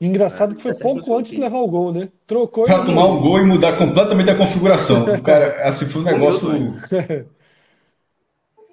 Engraçado 0.00 0.54
que 0.54 0.62
foi 0.62 0.74
pouco 0.74 1.16
antes 1.16 1.32
de 1.32 1.40
levar 1.40 1.58
o 1.58 1.66
gol, 1.66 1.92
né? 1.92 2.08
Trocou 2.26 2.64
Pra 2.64 2.84
tomar 2.84 3.06
um 3.06 3.20
gol 3.20 3.40
e 3.40 3.44
mudar 3.44 3.76
completamente 3.76 4.30
a 4.30 4.36
configuração. 4.36 5.02
O 5.16 5.22
cara, 5.22 5.68
assim, 5.68 5.86
foi 5.86 6.02
um 6.02 6.04
negócio. 6.04 6.48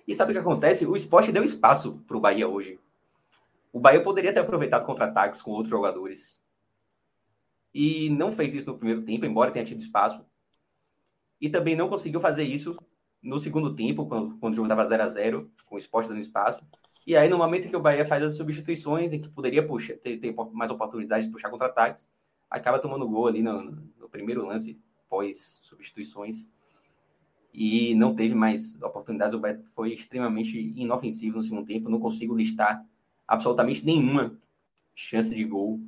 E 0.06 0.14
sabe 0.14 0.32
o 0.32 0.36
que 0.36 0.40
acontece? 0.42 0.86
O 0.86 0.98
esporte 0.98 1.32
deu 1.32 1.46
espaço 1.46 2.04
para 2.06 2.18
o 2.18 2.20
Bahia 2.20 2.48
hoje. 2.48 2.78
O 3.72 3.80
Bahia 3.80 4.04
poderia 4.04 4.34
ter 4.34 4.42
aproveitado 4.42 4.86
contra-ataques 4.86 5.42
com 5.42 5.52
outros 5.52 5.70
jogadores. 5.70 6.43
E 7.74 8.10
não 8.10 8.32
fez 8.32 8.54
isso 8.54 8.70
no 8.70 8.78
primeiro 8.78 9.04
tempo, 9.04 9.26
embora 9.26 9.52
tenha 9.52 9.66
tido 9.66 9.82
espaço. 9.82 10.24
E 11.42 11.50
também 11.50 11.76
não 11.76 11.90
conseguiu 11.90 12.20
fazer 12.20 12.44
isso 12.44 12.78
no 13.22 13.40
segundo 13.40 13.74
tempo, 13.76 14.06
quando, 14.06 14.38
quando 14.38 14.54
o 14.54 14.56
jogo 14.56 14.68
estava 14.68 14.86
0 14.86 15.04
a 15.04 15.08
0 15.08 15.52
com 15.66 15.76
o 15.76 15.78
esporte 15.78 16.10
dando 16.10 16.20
espaço. 16.20 16.64
E 17.06 17.18
aí, 17.18 17.28
no 17.30 17.38
momento 17.38 17.66
em 17.66 17.70
que 17.70 17.76
o 17.76 17.82
Bahia 17.82 18.06
faz 18.06 18.24
as 18.24 18.38
substituições, 18.38 19.12
em 19.12 19.20
que 19.20 19.30
poderia 19.30 19.66
puxar, 19.66 19.96
ter, 19.96 20.18
ter 20.18 20.34
mais 20.52 20.72
oportunidade 20.72 21.26
de 21.26 21.32
puxar 21.32 21.50
contra-ataques, 21.50 22.10
acaba 22.50 22.80
tomando 22.80 23.08
gol 23.08 23.28
ali 23.28 23.42
no, 23.42 23.62
no 24.00 24.10
primeiro 24.10 24.46
lance, 24.46 24.80
pós 25.10 25.62
substituições. 25.64 26.50
E 27.54 27.94
não 27.96 28.16
teve 28.16 28.34
mais 28.34 28.82
oportunidades. 28.82 29.34
O 29.34 29.40
Bahia 29.40 29.62
foi 29.76 29.94
extremamente 29.94 30.58
inofensivo 30.76 31.38
no 31.38 31.44
segundo 31.44 31.66
tempo. 31.66 31.90
Não 31.90 32.00
consigo 32.00 32.36
listar 32.36 32.84
absolutamente 33.28 33.86
nenhuma 33.86 34.38
chance 34.96 35.36
de 35.36 35.44
gol 35.44 35.80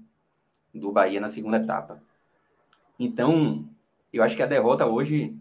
do 0.80 0.92
Bahia 0.92 1.20
na 1.20 1.30
segunda 1.30 1.58
etapa. 1.58 2.02
Então, 3.00 3.68
eu 4.12 4.24
acho 4.24 4.36
que 4.36 4.44
a 4.44 4.48
derrota 4.48 4.86
hoje 4.86 5.36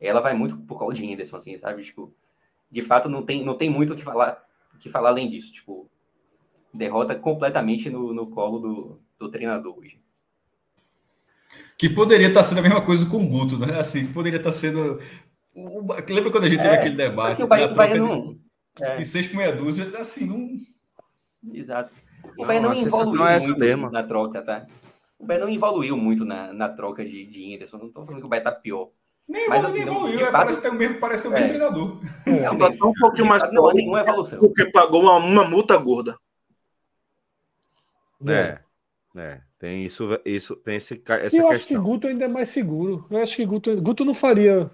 ela 0.00 0.20
vai 0.20 0.34
muito 0.34 0.56
por 0.58 0.78
causa 0.78 0.94
de 0.94 1.04
Henderson, 1.04 1.36
assim, 1.36 1.56
sabe? 1.56 1.84
Tipo, 1.84 2.12
de 2.70 2.82
fato 2.82 3.08
não 3.08 3.22
tem, 3.22 3.44
não 3.44 3.56
tem 3.56 3.70
muito 3.70 3.92
o 3.92 3.96
que 3.96 4.02
falar, 4.02 4.44
que 4.80 4.90
falar 4.90 5.10
além 5.10 5.28
disso. 5.28 5.52
Tipo, 5.52 5.88
derrota 6.74 7.14
completamente 7.14 7.88
no, 7.88 8.12
no 8.12 8.26
colo 8.26 8.58
do, 8.58 9.00
do 9.18 9.30
treinador 9.30 9.78
hoje. 9.78 10.00
Que 11.78 11.88
poderia 11.88 12.28
estar 12.28 12.42
sendo 12.42 12.58
a 12.58 12.62
mesma 12.62 12.84
coisa 12.84 13.06
com 13.06 13.24
o 13.24 13.28
Guto, 13.28 13.58
né? 13.58 13.78
Assim, 13.78 14.12
poderia 14.12 14.38
estar 14.38 14.52
sendo. 14.52 15.00
O, 15.54 15.86
lembra 16.08 16.30
quando 16.30 16.44
a 16.44 16.48
gente 16.48 16.60
é, 16.60 16.62
teve 16.62 16.76
aquele 16.76 16.96
debate? 16.96 17.32
Assim, 17.32 17.42
o 17.42 17.46
Bahia, 17.46 17.66
o 17.66 17.74
Bahia 17.74 17.96
não. 17.96 18.32
De, 18.76 18.84
é. 18.84 18.96
de 18.96 19.04
seis 19.04 19.26
por 19.26 19.36
meia 19.36 19.54
dúzia, 19.54 19.90
assim, 19.98 20.26
não. 20.26 20.56
Exato. 21.52 21.92
O 22.38 22.46
Bahia 22.46 22.60
não, 22.60 22.74
evoluiu 22.74 23.20
não 23.20 23.28
é 23.28 23.38
muito 23.38 23.58
mesmo. 23.58 23.90
na 23.90 24.02
troca, 24.02 24.42
tá? 24.42 24.66
O 25.18 25.26
Bahia 25.26 25.40
não 25.40 25.52
evoluiu 25.52 25.96
muito 25.96 26.24
na, 26.24 26.52
na 26.52 26.68
troca 26.68 27.04
de, 27.04 27.26
de 27.26 27.40
Whindersson. 27.40 27.78
Não 27.78 27.86
estou 27.86 28.04
falando 28.04 28.20
que 28.20 28.26
o 28.26 28.28
Bahia 28.28 28.44
tá 28.44 28.52
pior. 28.52 28.90
Nem 29.28 29.48
mas, 29.48 29.64
assim, 29.64 29.82
evoluiu, 29.82 30.20
é, 30.20 30.24
fato, 30.24 30.32
parece 30.32 30.62
ter 30.62 30.68
o 30.68 30.74
mesmo, 30.74 30.98
parece 30.98 31.22
ter 31.22 31.28
o 31.28 31.32
mesmo 31.32 31.46
é. 31.46 31.48
treinador. 31.48 32.00
É, 32.26 32.40
tá 32.40 32.86
um 32.86 32.92
pouquinho 32.92 33.26
mais 33.26 33.52
não 33.52 33.68
há 33.68 33.74
nenhuma 33.74 34.00
evolução. 34.00 34.40
Porque 34.40 34.66
pagou 34.66 35.02
uma, 35.02 35.16
uma 35.16 35.44
multa 35.44 35.76
gorda. 35.76 36.18
É. 38.26 38.58
É. 39.14 39.40
Tem 39.58 39.84
isso, 39.84 40.08
isso 40.24 40.56
tem 40.56 40.76
esse, 40.76 41.00
essa 41.06 41.14
eu 41.14 41.28
questão. 41.28 41.50
acho 41.50 41.66
que 41.68 41.76
Guto 41.78 42.08
ainda 42.08 42.24
é 42.24 42.28
mais 42.28 42.48
seguro. 42.48 43.06
Eu 43.08 43.22
acho 43.22 43.36
que 43.36 43.46
Guto, 43.46 43.80
Guto 43.80 44.04
não 44.04 44.14
faria. 44.14 44.70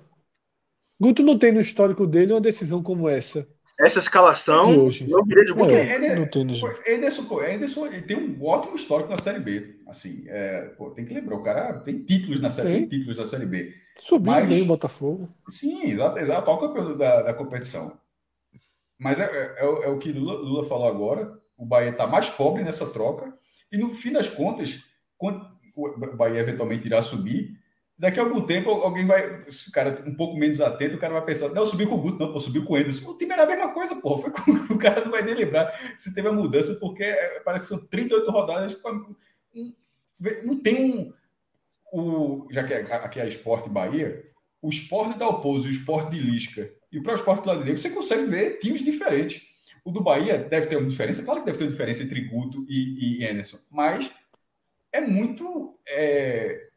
Guto 0.98 1.22
não 1.22 1.38
tem 1.38 1.52
no 1.52 1.60
histórico 1.60 2.06
dele 2.06 2.32
uma 2.32 2.40
decisão 2.40 2.82
como 2.82 3.08
essa 3.08 3.46
essa 3.78 4.00
escalação 4.00 4.88
não 5.06 5.24
viria 5.24 5.44
de 5.44 5.52
Guto. 5.52 5.70
É, 5.70 6.94
Ederson, 6.94 7.24
pô, 7.24 7.42
Ederson 7.44 7.86
ele 7.86 8.02
tem 8.02 8.16
um 8.16 8.44
ótimo 8.44 8.74
histórico 8.74 9.10
na 9.10 9.16
Série 9.16 9.38
B. 9.38 9.76
Assim, 9.86 10.24
é, 10.26 10.72
pô, 10.76 10.90
tem 10.90 11.04
que 11.04 11.14
lembrar, 11.14 11.36
o 11.36 11.42
cara 11.42 11.74
tem 11.80 12.02
títulos 12.02 12.40
na 12.40 12.50
Série, 12.50 12.80
tem. 12.80 12.88
títulos 12.88 13.16
na 13.16 13.24
série 13.24 13.46
B. 13.46 13.72
Subiu 14.00 14.32
Mas, 14.32 14.48
bem 14.48 14.62
o 14.62 14.66
Botafogo. 14.66 15.28
Sim, 15.48 15.90
exato, 15.90 16.18
exato, 16.18 16.50
o 16.50 16.58
campeão 16.58 16.96
da, 16.96 17.22
da 17.22 17.34
competição. 17.34 17.96
Mas 18.98 19.20
é, 19.20 19.24
é, 19.24 19.64
é, 19.64 19.88
o 19.88 19.98
que 19.98 20.10
Lula, 20.10 20.34
Lula 20.34 20.64
falou 20.64 20.88
agora, 20.88 21.38
o 21.56 21.64
Bahia 21.64 21.90
está 21.90 22.06
mais 22.06 22.28
pobre 22.28 22.64
nessa 22.64 22.92
troca, 22.92 23.32
e 23.70 23.78
no 23.78 23.90
fim 23.90 24.12
das 24.12 24.28
contas, 24.28 24.82
quando 25.16 25.46
o 25.76 26.16
Bahia 26.16 26.40
eventualmente 26.40 26.88
irá 26.88 27.00
subir, 27.00 27.56
Daqui 27.98 28.20
a 28.20 28.22
algum 28.22 28.40
tempo, 28.42 28.70
alguém 28.70 29.04
vai. 29.04 29.40
O 29.40 29.72
cara 29.72 30.04
um 30.06 30.14
pouco 30.14 30.36
menos 30.36 30.60
atento, 30.60 30.94
o 30.94 31.00
cara 31.00 31.14
vai 31.14 31.24
pensar: 31.24 31.48
não, 31.48 31.66
subiu 31.66 31.88
com 31.88 31.96
o 31.96 32.00
Guto, 32.00 32.18
não, 32.18 32.32
pô, 32.32 32.38
subiu 32.38 32.64
com 32.64 32.74
o 32.74 32.76
Anderson. 32.76 33.10
O 33.10 33.18
time 33.18 33.32
era 33.32 33.42
a 33.42 33.46
mesma 33.46 33.72
coisa, 33.72 33.96
pô. 33.96 34.16
Foi 34.16 34.30
com... 34.30 34.40
O 34.72 34.78
cara 34.78 35.04
não 35.04 35.10
vai 35.10 35.22
nem 35.22 35.34
lembrar 35.34 35.72
se 35.96 36.14
teve 36.14 36.28
a 36.28 36.32
mudança, 36.32 36.76
porque 36.78 37.02
é, 37.02 37.40
parece 37.40 37.64
que 37.64 37.74
são 37.74 37.86
38 37.88 38.30
rodadas. 38.30 38.80
Não 40.44 40.60
tem 40.60 40.92
um. 40.92 41.12
O, 41.92 42.46
já 42.50 42.62
que 42.64 42.74
é, 42.74 42.82
aqui 42.82 43.18
é 43.18 43.26
Esporte 43.26 43.68
Bahia, 43.68 44.24
o 44.62 44.68
Esporte 44.68 45.18
da 45.18 45.24
Alpozo 45.24 45.66
e 45.66 45.70
o 45.70 45.72
Esporte 45.72 46.10
de 46.12 46.20
Lisca 46.20 46.70
e 46.92 46.98
o 46.98 47.02
próprio 47.02 47.20
Esporte 47.20 47.42
do 47.42 47.48
Lado 47.48 47.64
Negro, 47.64 47.78
você 47.78 47.90
consegue 47.90 48.26
ver 48.26 48.58
times 48.58 48.84
diferentes. 48.84 49.42
O 49.84 49.90
do 49.90 50.02
Bahia 50.02 50.38
deve 50.38 50.66
ter 50.66 50.76
uma 50.76 50.88
diferença, 50.88 51.24
claro 51.24 51.40
que 51.40 51.46
deve 51.46 51.58
ter 51.58 51.64
uma 51.64 51.70
diferença 51.70 52.02
entre 52.02 52.20
Guto 52.20 52.64
e, 52.68 53.22
e 53.22 53.26
Anderson, 53.26 53.58
mas 53.70 54.12
é 54.92 55.00
muito. 55.00 55.78
É, 55.88 56.67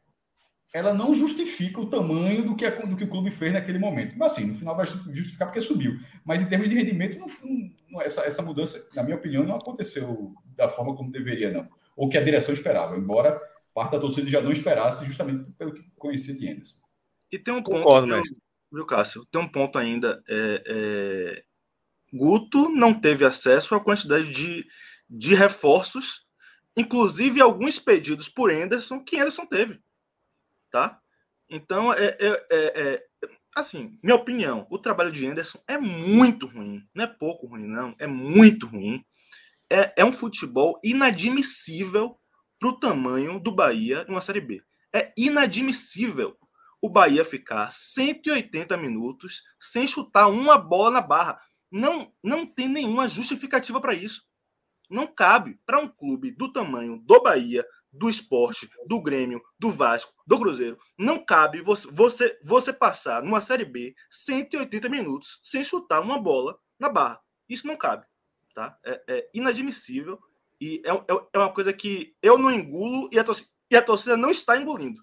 ela 0.74 0.94
não 0.94 1.14
justifica 1.14 1.82
o 1.82 1.90
tamanho 1.90 2.44
do 2.44 2.56
que, 2.56 2.66
a, 2.66 2.70
do 2.70 2.96
que 2.96 3.04
o 3.04 3.10
clube 3.10 3.30
fez 3.30 3.52
naquele 3.52 3.78
momento. 3.78 4.18
Mas 4.18 4.34
assim, 4.34 4.46
no 4.46 4.56
final 4.56 4.76
vai 4.76 4.86
justificar 4.86 5.48
porque 5.48 5.60
subiu. 5.60 5.98
Mas 6.24 6.42
em 6.42 6.48
termos 6.48 6.70
de 6.70 6.76
rendimento, 6.76 7.20
não, 7.20 7.28
não, 7.90 8.02
essa, 8.02 8.22
essa 8.22 8.42
mudança, 8.42 8.90
na 8.96 9.04
minha 9.04 9.18
opinião, 9.18 9.44
não 9.44 9.58
aconteceu 9.58 10.34
da 10.56 10.70
forma 10.70 10.96
como 10.96 11.12
deveria, 11.12 11.52
não. 11.52 11.68
Ou 11.96 12.08
que 12.08 12.18
a 12.18 12.24
direção 12.24 12.54
esperava, 12.54 12.98
embora 12.98 13.40
parte 13.74 13.92
da 13.92 14.00
torcida 14.00 14.30
já 14.30 14.42
não 14.42 14.52
esperasse, 14.52 15.06
justamente 15.06 15.52
pelo 15.58 15.74
que 15.74 15.84
conhecia 15.98 16.34
de 16.34 16.48
Anderson. 16.48 16.80
E 17.32 17.38
tem 17.38 17.54
um 17.54 17.62
ponto, 17.62 17.78
Concordo, 17.78 18.08
viu, 18.08 18.24
viu, 18.72 18.86
Cássio? 18.86 19.26
Tem 19.26 19.42
um 19.42 19.48
ponto 19.48 19.78
ainda. 19.78 20.24
É, 20.28 20.64
é... 20.66 21.44
Guto 22.14 22.70
não 22.70 22.94
teve 22.94 23.26
acesso 23.26 23.74
à 23.76 23.80
quantidade 23.80 24.30
de, 24.30 24.66
de 25.10 25.34
reforços, 25.34 26.26
inclusive 26.78 27.42
alguns 27.42 27.80
pedidos 27.80 28.28
por 28.28 28.52
Anderson, 28.52 29.02
que 29.04 29.18
Anderson 29.18 29.46
teve 29.46 29.80
tá? 30.72 31.00
Então, 31.50 31.94
é, 31.94 32.18
é, 32.20 32.48
é, 32.50 32.82
é, 32.82 33.08
assim, 33.54 34.00
minha 34.02 34.16
opinião, 34.16 34.66
o 34.72 34.80
trabalho 34.80 35.12
de 35.12 35.28
Anderson 35.28 35.62
é 35.68 35.78
muito 35.78 36.48
ruim. 36.48 36.82
Não 36.96 37.04
é 37.04 37.08
pouco 37.08 37.46
ruim, 37.46 37.68
não. 37.68 37.94
É 38.00 38.08
muito 38.08 38.66
ruim. 38.66 39.04
É, 39.70 39.94
é 39.98 40.06
um 40.06 40.14
futebol 40.14 40.80
inadmissível 40.84 42.18
para 42.58 42.70
o 42.70 42.80
tamanho 42.80 43.40
do 43.40 43.52
Bahia 43.52 44.06
em 44.08 44.12
uma 44.12 44.22
Série 44.22 44.40
B. 44.40 44.64
É 44.94 45.12
inadmissível 45.18 46.38
o 46.82 46.90
Bahia 46.90 47.24
ficar 47.24 47.72
180 47.72 48.76
minutos 48.78 49.44
sem 49.60 49.86
chutar 49.86 50.28
uma 50.28 50.58
bola 50.58 50.92
na 50.92 51.02
barra. 51.02 51.40
Não, 51.72 52.12
não 52.24 52.46
tem 52.46 52.68
nenhuma 52.68 53.08
justificativa 53.08 53.80
para 53.80 53.94
isso. 53.94 54.24
Não 54.90 55.06
cabe 55.08 55.60
para 55.66 55.80
um 55.80 55.88
clube 55.88 56.32
do 56.32 56.52
tamanho 56.52 56.98
do 57.06 57.22
Bahia, 57.22 57.66
do 57.92 58.10
esporte, 58.10 58.70
do 58.86 59.02
Grêmio, 59.02 59.42
do 59.60 59.70
Vasco, 59.70 60.14
do 60.26 60.40
Cruzeiro. 60.40 60.78
Não 60.98 61.24
cabe 61.24 61.62
você, 61.62 61.88
você, 61.92 62.40
você 62.44 62.72
passar 62.72 63.22
numa 63.22 63.42
Série 63.42 63.66
B 63.66 63.96
180 64.10 64.88
minutos 64.88 65.40
sem 65.44 65.64
chutar 65.64 66.00
uma 66.02 66.20
bola 66.20 66.58
na 66.80 66.90
barra. 66.90 67.22
Isso 67.50 67.68
não 67.68 67.76
cabe. 67.76 68.06
Tá? 68.54 68.78
É, 68.84 69.04
é 69.08 69.30
inadmissível 69.34 70.20
e 70.60 70.82
é, 70.86 70.92
é, 70.92 71.28
é, 71.34 71.38
uma 71.40 71.52
coisa 71.52 71.74
que 71.74 72.16
eu 72.22 72.38
não 72.38 72.52
engulo 72.52 73.10
e 73.12 73.20
a, 73.20 73.24
torcida, 73.24 73.50
e 73.70 73.76
a 73.76 73.82
torcida 73.82 74.16
não 74.16 74.30
está 74.30 74.56
engolindo. 74.56 75.02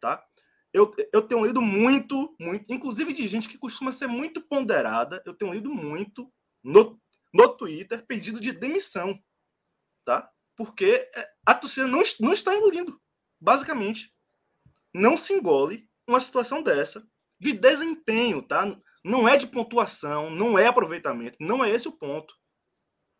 Tá? 0.00 0.24
Eu, 0.72 0.94
eu 1.12 1.22
tenho 1.22 1.46
lido 1.46 1.62
muito, 1.62 2.34
muito, 2.38 2.72
inclusive 2.72 3.12
de 3.12 3.26
gente 3.28 3.48
que 3.48 3.56
costuma 3.56 3.92
ser 3.92 4.08
muito 4.08 4.42
ponderada, 4.42 5.22
eu 5.24 5.32
tenho 5.32 5.54
lido 5.54 5.70
muito 5.70 6.30
no, 6.62 7.00
no 7.32 7.48
Twitter 7.56 8.04
pedido 8.04 8.40
de 8.40 8.52
demissão. 8.52 9.18
Tá? 10.04 10.28
Porque 10.56 11.08
é, 11.14 11.28
a 11.44 11.54
torcida 11.54 11.86
não, 11.86 12.02
não 12.20 12.32
está 12.32 12.56
engolindo. 12.56 13.00
Basicamente, 13.40 14.12
não 14.92 15.16
se 15.16 15.32
engole 15.32 15.88
uma 16.06 16.18
situação 16.18 16.62
dessa 16.62 17.06
de 17.38 17.52
desempenho, 17.52 18.42
tá? 18.42 18.64
Não 19.04 19.28
é 19.28 19.36
de 19.36 19.46
pontuação, 19.46 20.30
não 20.30 20.58
é 20.58 20.66
aproveitamento, 20.66 21.36
não 21.38 21.64
é 21.64 21.70
esse 21.70 21.86
o 21.86 21.92
ponto. 21.92 22.34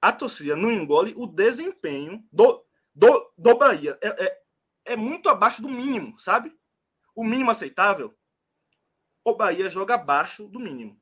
A 0.00 0.10
torcida 0.10 0.56
não 0.56 0.72
engole 0.72 1.12
o 1.16 1.26
desempenho 1.26 2.24
do, 2.32 2.64
do, 2.94 3.32
do 3.36 3.56
Bahia. 3.56 3.98
É, 4.02 4.24
é, 4.24 4.42
é 4.86 4.96
muito 4.96 5.28
abaixo 5.28 5.62
do 5.62 5.68
mínimo, 5.68 6.18
sabe? 6.18 6.52
O 7.14 7.24
mínimo 7.24 7.50
aceitável. 7.50 8.16
O 9.24 9.34
Bahia 9.34 9.68
joga 9.68 9.94
abaixo 9.94 10.48
do 10.48 10.58
mínimo. 10.58 11.00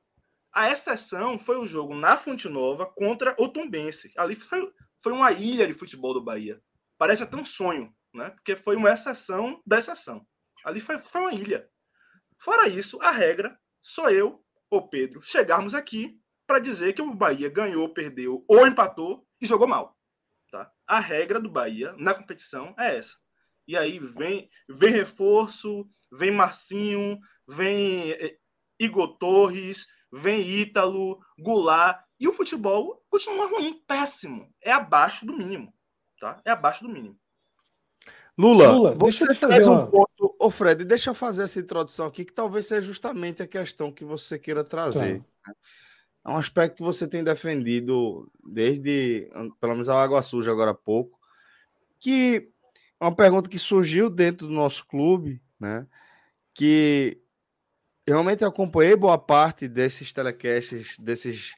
A 0.52 0.70
exceção 0.70 1.38
foi 1.38 1.56
o 1.56 1.66
jogo 1.66 1.94
na 1.94 2.16
Fonte 2.16 2.48
Nova 2.48 2.86
contra 2.86 3.34
o 3.38 3.48
Tombense. 3.48 4.12
Ali 4.16 4.34
foi, 4.34 4.72
foi 4.98 5.12
uma 5.12 5.32
ilha 5.32 5.66
de 5.66 5.74
futebol 5.74 6.14
do 6.14 6.22
Bahia. 6.22 6.62
Parece 6.98 7.22
até 7.22 7.36
um 7.36 7.44
sonho, 7.44 7.94
né? 8.12 8.30
Porque 8.30 8.56
foi 8.56 8.76
uma 8.76 8.90
exceção 8.90 9.60
da 9.66 9.78
exceção. 9.78 10.26
Ali 10.64 10.80
foi, 10.80 10.98
foi 10.98 11.20
uma 11.20 11.32
ilha. 11.32 11.68
Fora 12.38 12.68
isso, 12.68 13.00
a 13.00 13.10
regra 13.10 13.58
só 13.80 14.10
eu 14.10 14.42
ou 14.70 14.88
Pedro 14.88 15.20
chegarmos 15.22 15.74
aqui 15.74 16.18
para 16.46 16.58
dizer 16.58 16.92
que 16.92 17.02
o 17.02 17.14
Bahia 17.14 17.48
ganhou, 17.48 17.88
perdeu 17.92 18.44
ou 18.48 18.66
empatou 18.66 19.26
e 19.40 19.46
jogou 19.46 19.66
mal. 19.66 19.96
Tá? 20.50 20.70
A 20.86 21.00
regra 21.00 21.40
do 21.40 21.50
Bahia 21.50 21.94
na 21.98 22.14
competição 22.14 22.74
é 22.78 22.96
essa. 22.96 23.16
E 23.66 23.76
aí 23.76 23.98
vem, 23.98 24.48
vem 24.68 24.92
reforço, 24.92 25.88
vem 26.12 26.30
Marcinho, 26.30 27.18
vem 27.48 28.12
eh, 28.12 28.36
Igor 28.78 29.16
Torres, 29.16 29.86
vem 30.12 30.46
Ítalo, 30.46 31.18
Goulart, 31.38 32.03
e 32.18 32.28
o 32.28 32.32
futebol 32.32 33.02
continua 33.10 33.48
ruim, 33.48 33.82
péssimo. 33.86 34.52
É 34.60 34.72
abaixo 34.72 35.26
do 35.26 35.32
mínimo. 35.32 35.72
Tá? 36.20 36.40
É 36.44 36.50
abaixo 36.50 36.84
do 36.84 36.90
mínimo. 36.90 37.18
Lula, 38.36 38.72
Lula 38.72 38.94
você 38.94 39.26
traz 39.34 39.66
um 39.66 39.86
ponto. 39.86 40.34
Ô, 40.38 40.50
Fred, 40.50 40.84
deixa 40.84 41.10
eu 41.10 41.14
fazer 41.14 41.44
essa 41.44 41.60
introdução 41.60 42.06
aqui, 42.06 42.24
que 42.24 42.32
talvez 42.32 42.66
seja 42.66 42.86
justamente 42.86 43.42
a 43.42 43.46
questão 43.46 43.92
que 43.92 44.04
você 44.04 44.38
queira 44.38 44.64
trazer. 44.64 45.22
Tá. 45.44 45.54
É 46.24 46.30
um 46.30 46.36
aspecto 46.36 46.76
que 46.76 46.82
você 46.82 47.06
tem 47.06 47.22
defendido 47.22 48.30
desde, 48.42 49.30
pelo 49.60 49.74
menos, 49.74 49.88
a 49.88 50.02
Água 50.02 50.22
Suja 50.22 50.50
agora 50.50 50.70
há 50.70 50.74
pouco, 50.74 51.18
que 52.00 52.50
é 52.98 53.04
uma 53.04 53.14
pergunta 53.14 53.48
que 53.48 53.58
surgiu 53.58 54.08
dentro 54.08 54.46
do 54.46 54.52
nosso 54.52 54.86
clube, 54.86 55.40
né? 55.60 55.86
Que 56.54 57.20
realmente 58.06 58.44
acompanhei 58.44 58.96
boa 58.96 59.18
parte 59.18 59.68
desses 59.68 60.12
telecasts, 60.12 60.96
desses, 60.98 61.54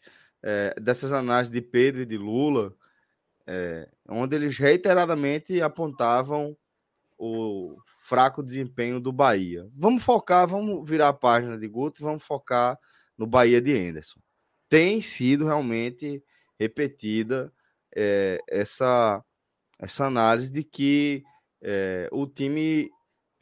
é, 0.46 0.72
dessas 0.80 1.12
análises 1.12 1.52
de 1.52 1.60
Pedro 1.60 2.02
e 2.02 2.06
de 2.06 2.16
Lula, 2.16 2.72
é, 3.44 3.88
onde 4.08 4.36
eles 4.36 4.56
reiteradamente 4.56 5.60
apontavam 5.60 6.56
o 7.18 7.76
fraco 8.04 8.44
desempenho 8.44 9.00
do 9.00 9.12
Bahia. 9.12 9.68
Vamos 9.74 10.04
focar, 10.04 10.46
vamos 10.46 10.88
virar 10.88 11.08
a 11.08 11.12
página 11.12 11.58
de 11.58 11.66
Guto, 11.66 12.04
vamos 12.04 12.22
focar 12.22 12.78
no 13.18 13.26
Bahia 13.26 13.60
de 13.60 13.76
Anderson. 13.76 14.20
Tem 14.68 15.02
sido 15.02 15.46
realmente 15.46 16.22
repetida 16.60 17.52
é, 17.94 18.38
essa, 18.48 19.24
essa 19.80 20.04
análise 20.04 20.48
de 20.48 20.62
que 20.62 21.24
é, 21.60 22.08
o 22.12 22.24
time 22.24 22.88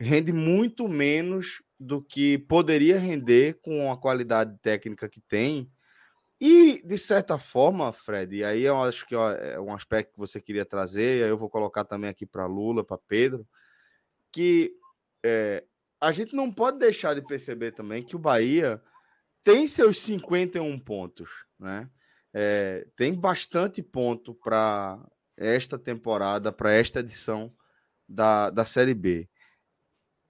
rende 0.00 0.32
muito 0.32 0.88
menos 0.88 1.62
do 1.78 2.00
que 2.00 2.38
poderia 2.38 2.98
render 2.98 3.60
com 3.60 3.92
a 3.92 3.98
qualidade 3.98 4.56
técnica 4.62 5.06
que 5.06 5.20
tem. 5.20 5.70
E, 6.40 6.82
de 6.84 6.98
certa 6.98 7.38
forma, 7.38 7.92
Fred, 7.92 8.36
e 8.36 8.44
aí 8.44 8.62
eu 8.62 8.82
acho 8.82 9.06
que 9.06 9.14
ó, 9.14 9.30
é 9.30 9.58
um 9.60 9.72
aspecto 9.72 10.12
que 10.12 10.18
você 10.18 10.40
queria 10.40 10.64
trazer, 10.64 11.22
aí 11.22 11.30
eu 11.30 11.38
vou 11.38 11.48
colocar 11.48 11.84
também 11.84 12.10
aqui 12.10 12.26
para 12.26 12.46
Lula, 12.46 12.84
para 12.84 12.98
Pedro, 12.98 13.46
que 14.32 14.74
é, 15.24 15.64
a 16.00 16.12
gente 16.12 16.34
não 16.34 16.52
pode 16.52 16.78
deixar 16.78 17.14
de 17.14 17.22
perceber 17.22 17.72
também 17.72 18.02
que 18.02 18.16
o 18.16 18.18
Bahia 18.18 18.82
tem 19.44 19.66
seus 19.66 20.00
51 20.02 20.78
pontos, 20.80 21.30
né? 21.58 21.88
É, 22.32 22.86
tem 22.96 23.14
bastante 23.14 23.80
ponto 23.82 24.34
para 24.34 24.98
esta 25.36 25.78
temporada, 25.78 26.50
para 26.50 26.72
esta 26.72 27.00
edição 27.00 27.54
da, 28.08 28.50
da 28.50 28.64
Série 28.64 28.94
B. 28.94 29.28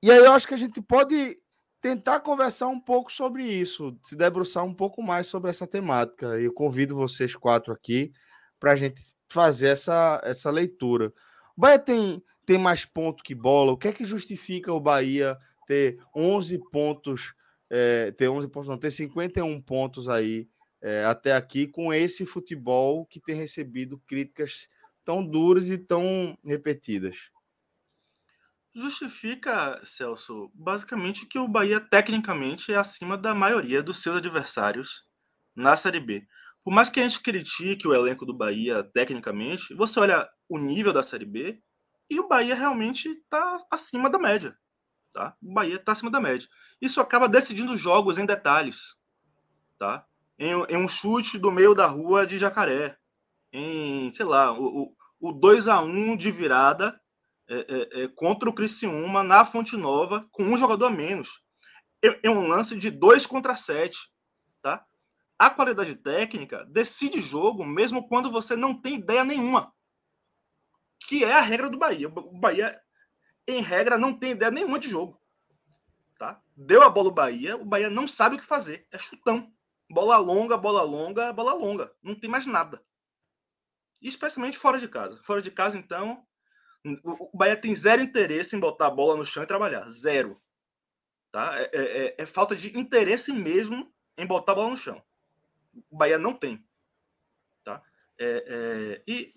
E 0.03 0.11
aí 0.11 0.19
eu 0.19 0.33
acho 0.33 0.47
que 0.47 0.55
a 0.55 0.59
gente 0.59 0.83
pode 0.83 1.39
tentar 1.85 2.21
conversar 2.21 2.69
um 2.69 2.81
pouco 2.81 3.13
sobre 3.13 3.45
isso, 3.45 3.95
se 4.03 4.17
debruçar 4.17 4.65
um 4.65 4.73
pouco 4.73 5.03
mais 5.03 5.27
sobre 5.27 5.51
essa 5.51 5.67
temática. 5.67 6.29
Eu 6.41 6.51
convido 6.51 6.97
vocês 6.97 7.37
quatro 7.37 7.75
aqui 7.75 8.11
para 8.59 8.73
a 8.73 8.75
gente 8.75 9.03
fazer 9.29 9.69
essa, 9.69 10.19
essa 10.25 10.51
leitura. 10.51 11.13
O 11.55 11.61
Bahia 11.61 11.79
tem, 11.79 12.25
tem 12.47 12.57
mais 12.57 12.87
ponto 12.87 13.23
que 13.23 13.35
bola. 13.35 13.73
O 13.73 13.77
que 13.77 13.89
é 13.89 13.93
que 13.93 14.07
justifica 14.07 14.73
o 14.73 14.81
Bahia 14.81 15.37
ter 15.67 15.99
11 16.17 16.59
pontos, 16.73 17.35
é, 17.69 18.13
ter 18.13 18.31
11 18.31 18.49
pontos, 18.49 18.71
não, 18.71 18.79
ter 18.79 18.91
51 18.91 19.61
pontos 19.61 20.09
aí 20.09 20.49
é, 20.81 21.05
até 21.05 21.35
aqui 21.35 21.67
com 21.67 21.93
esse 21.93 22.25
futebol 22.25 23.05
que 23.05 23.21
tem 23.21 23.35
recebido 23.35 24.01
críticas 24.07 24.69
tão 25.05 25.23
duras 25.23 25.69
e 25.69 25.77
tão 25.77 26.39
repetidas? 26.43 27.34
Justifica, 28.75 29.81
Celso, 29.85 30.51
basicamente 30.53 31.27
que 31.27 31.39
o 31.39 31.47
Bahia 31.47 31.81
tecnicamente 31.81 32.73
é 32.73 32.77
acima 32.77 33.17
da 33.17 33.35
maioria 33.35 33.83
dos 33.83 34.03
seus 34.03 34.17
adversários 34.17 35.05
na 35.55 35.77
Série 35.77 36.01
B. 36.01 36.27
Por 36.65 36.73
mais 36.73 36.89
que 36.89 36.99
a 36.99 37.03
gente 37.05 37.23
critique 37.23 37.87
o 37.87 37.95
elenco 37.95 38.27
do 38.27 38.35
Bahia 38.35 38.83
tecnicamente, 38.83 39.75
você 39.75 40.01
olha 40.01 40.29
o 40.49 40.59
nível 40.59 40.93
da 40.93 41.03
Série 41.03 41.25
B 41.25 41.63
e 42.11 42.19
o 42.19 42.27
Bahia 42.27 42.55
realmente 42.55 43.09
está 43.09 43.59
acima 43.71 44.11
da 44.11 44.19
média. 44.19 44.57
Tá? 45.13 45.37
O 45.41 45.53
Bahia 45.53 45.77
está 45.77 45.93
acima 45.93 46.11
da 46.11 46.21
média. 46.21 46.49
Isso 46.81 47.01
acaba 47.01 47.29
decidindo 47.29 47.77
jogos 47.77 48.19
em 48.19 48.27
detalhes. 48.27 48.97
Tá? 49.79 50.05
Em, 50.37 50.51
em 50.69 50.77
um 50.77 50.89
chute 50.89 51.39
do 51.39 51.53
meio 51.53 51.75
da 51.75 51.87
rua 51.87 52.27
de 52.27 52.39
Jacaré. 52.39 52.97
Em, 53.53 54.11
sei 54.11 54.27
lá, 54.27 54.53
o, 54.53 54.95
o, 55.21 55.29
o 55.29 55.33
2 55.33 55.69
a 55.69 55.81
1 55.81 56.17
de 56.17 56.31
virada 56.33 57.01
é, 57.49 57.57
é, 57.57 58.05
é, 58.05 58.09
contra 58.09 58.49
o 58.49 58.55
Criciúma 58.55 59.23
na 59.23 59.45
Fonte 59.45 59.77
Nova 59.77 60.27
com 60.33 60.45
um 60.45 60.57
jogador 60.57 60.87
a 60.87 60.91
menos. 60.91 61.43
É, 62.03 62.27
é, 62.27 62.31
um 62.31 62.49
lance 62.49 62.77
de 62.77 62.91
2 62.91 63.27
contra 63.27 63.55
7. 63.55 63.99
Tá? 64.63 64.85
A 65.39 65.51
qualidade 65.51 65.97
técnica 65.97 66.65
decide 66.67 67.21
jogo 67.21 67.65
mesmo 67.65 68.09
quando 68.09 68.31
você 68.31 68.57
não 68.57 68.75
tem 68.75 68.97
ideia 68.97 69.25
nenhuma. 69.25 69.73
Que 71.07 71.25
é 71.25 71.33
a 71.33 71.41
regra 71.41 71.69
do 71.69 71.79
Bahia. 71.79 72.09
O 72.09 72.39
Bahia, 72.39 72.81
em 73.47 73.61
regra, 73.61 73.99
não 73.99 74.13
tem 74.19 74.33
ideia 74.33 74.51
nenhuma 74.51 74.79
de 74.79 74.89
jogo. 74.89 75.21
Tá? 76.19 76.41
Deu 76.57 76.83
a 76.83 76.89
bola 76.89 77.09
o 77.09 77.15
Bahia, 77.15 77.57
o 77.57 77.65
Bahia 77.65 77.91
não 77.91 78.09
sabe 78.09 78.37
o 78.37 78.39
que 78.39 78.45
fazer. 78.45 78.87
É 78.91 78.97
chutão. 78.97 79.53
Bola 79.91 80.17
longa, 80.17 80.57
bola 80.57 80.83
longa, 80.83 81.31
bola 81.33 81.53
longa. 81.53 81.93
Não 82.03 82.15
tem 82.15 82.31
mais 82.31 82.47
nada. 82.47 82.83
Especialmente 84.01 84.57
fora 84.57 84.79
de 84.79 84.89
casa. 84.89 85.21
Fora 85.25 85.43
de 85.43 85.51
casa, 85.51 85.77
então, 85.77 86.27
o 86.85 87.37
Bahia 87.37 87.57
tem 87.57 87.75
zero 87.75 88.03
interesse 88.03 88.55
em 88.55 88.61
botar 88.61 88.89
a 88.89 88.91
bola 88.91 89.17
no 89.17 89.25
chão 89.25 89.43
e 89.43 89.47
trabalhar. 89.47 89.89
Zero. 89.89 90.41
Tá? 91.33 91.59
É, 91.59 91.71
é, 91.73 92.07
é, 92.07 92.15
é 92.19 92.27
falta 92.27 92.55
de 92.55 92.77
interesse 92.79 93.33
mesmo 93.33 93.93
em 94.17 94.27
botar 94.27 94.53
a 94.53 94.55
bola 94.55 94.71
no 94.71 94.77
chão. 94.77 95.03
O 95.91 95.97
Bahia 95.97 96.19
não 96.19 96.35
tem. 96.35 96.65
Tá? 97.65 97.83
É, 98.19 98.45
é, 98.47 99.03
e, 99.07 99.35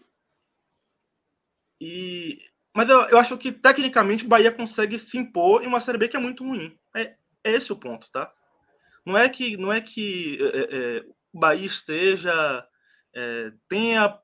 e, 1.80 2.42
mas 2.76 2.90
eu, 2.90 3.02
eu 3.04 3.18
acho 3.18 3.38
que 3.38 3.52
tecnicamente 3.52 4.26
o 4.26 4.28
Bahia 4.28 4.52
consegue 4.52 5.00
se 5.00 5.18
impor 5.18 5.64
em 5.64 5.68
uma 5.68 5.80
Série 5.80 5.98
B 5.98 6.10
que 6.10 6.18
é 6.18 6.20
muito 6.20 6.44
ruim. 6.44 6.78
É, 6.94 7.16
é 7.44 7.52
esse 7.52 7.72
o 7.72 7.78
ponto, 7.78 8.12
tá? 8.12 8.32
Não 9.06 9.18
é 9.18 9.30
que, 9.30 9.56
não 9.56 9.72
é 9.72 9.80
que 9.80 10.38
o 11.32 11.40
Bahia 11.40 11.66
esteja 11.66 12.68
tenha 13.70 14.20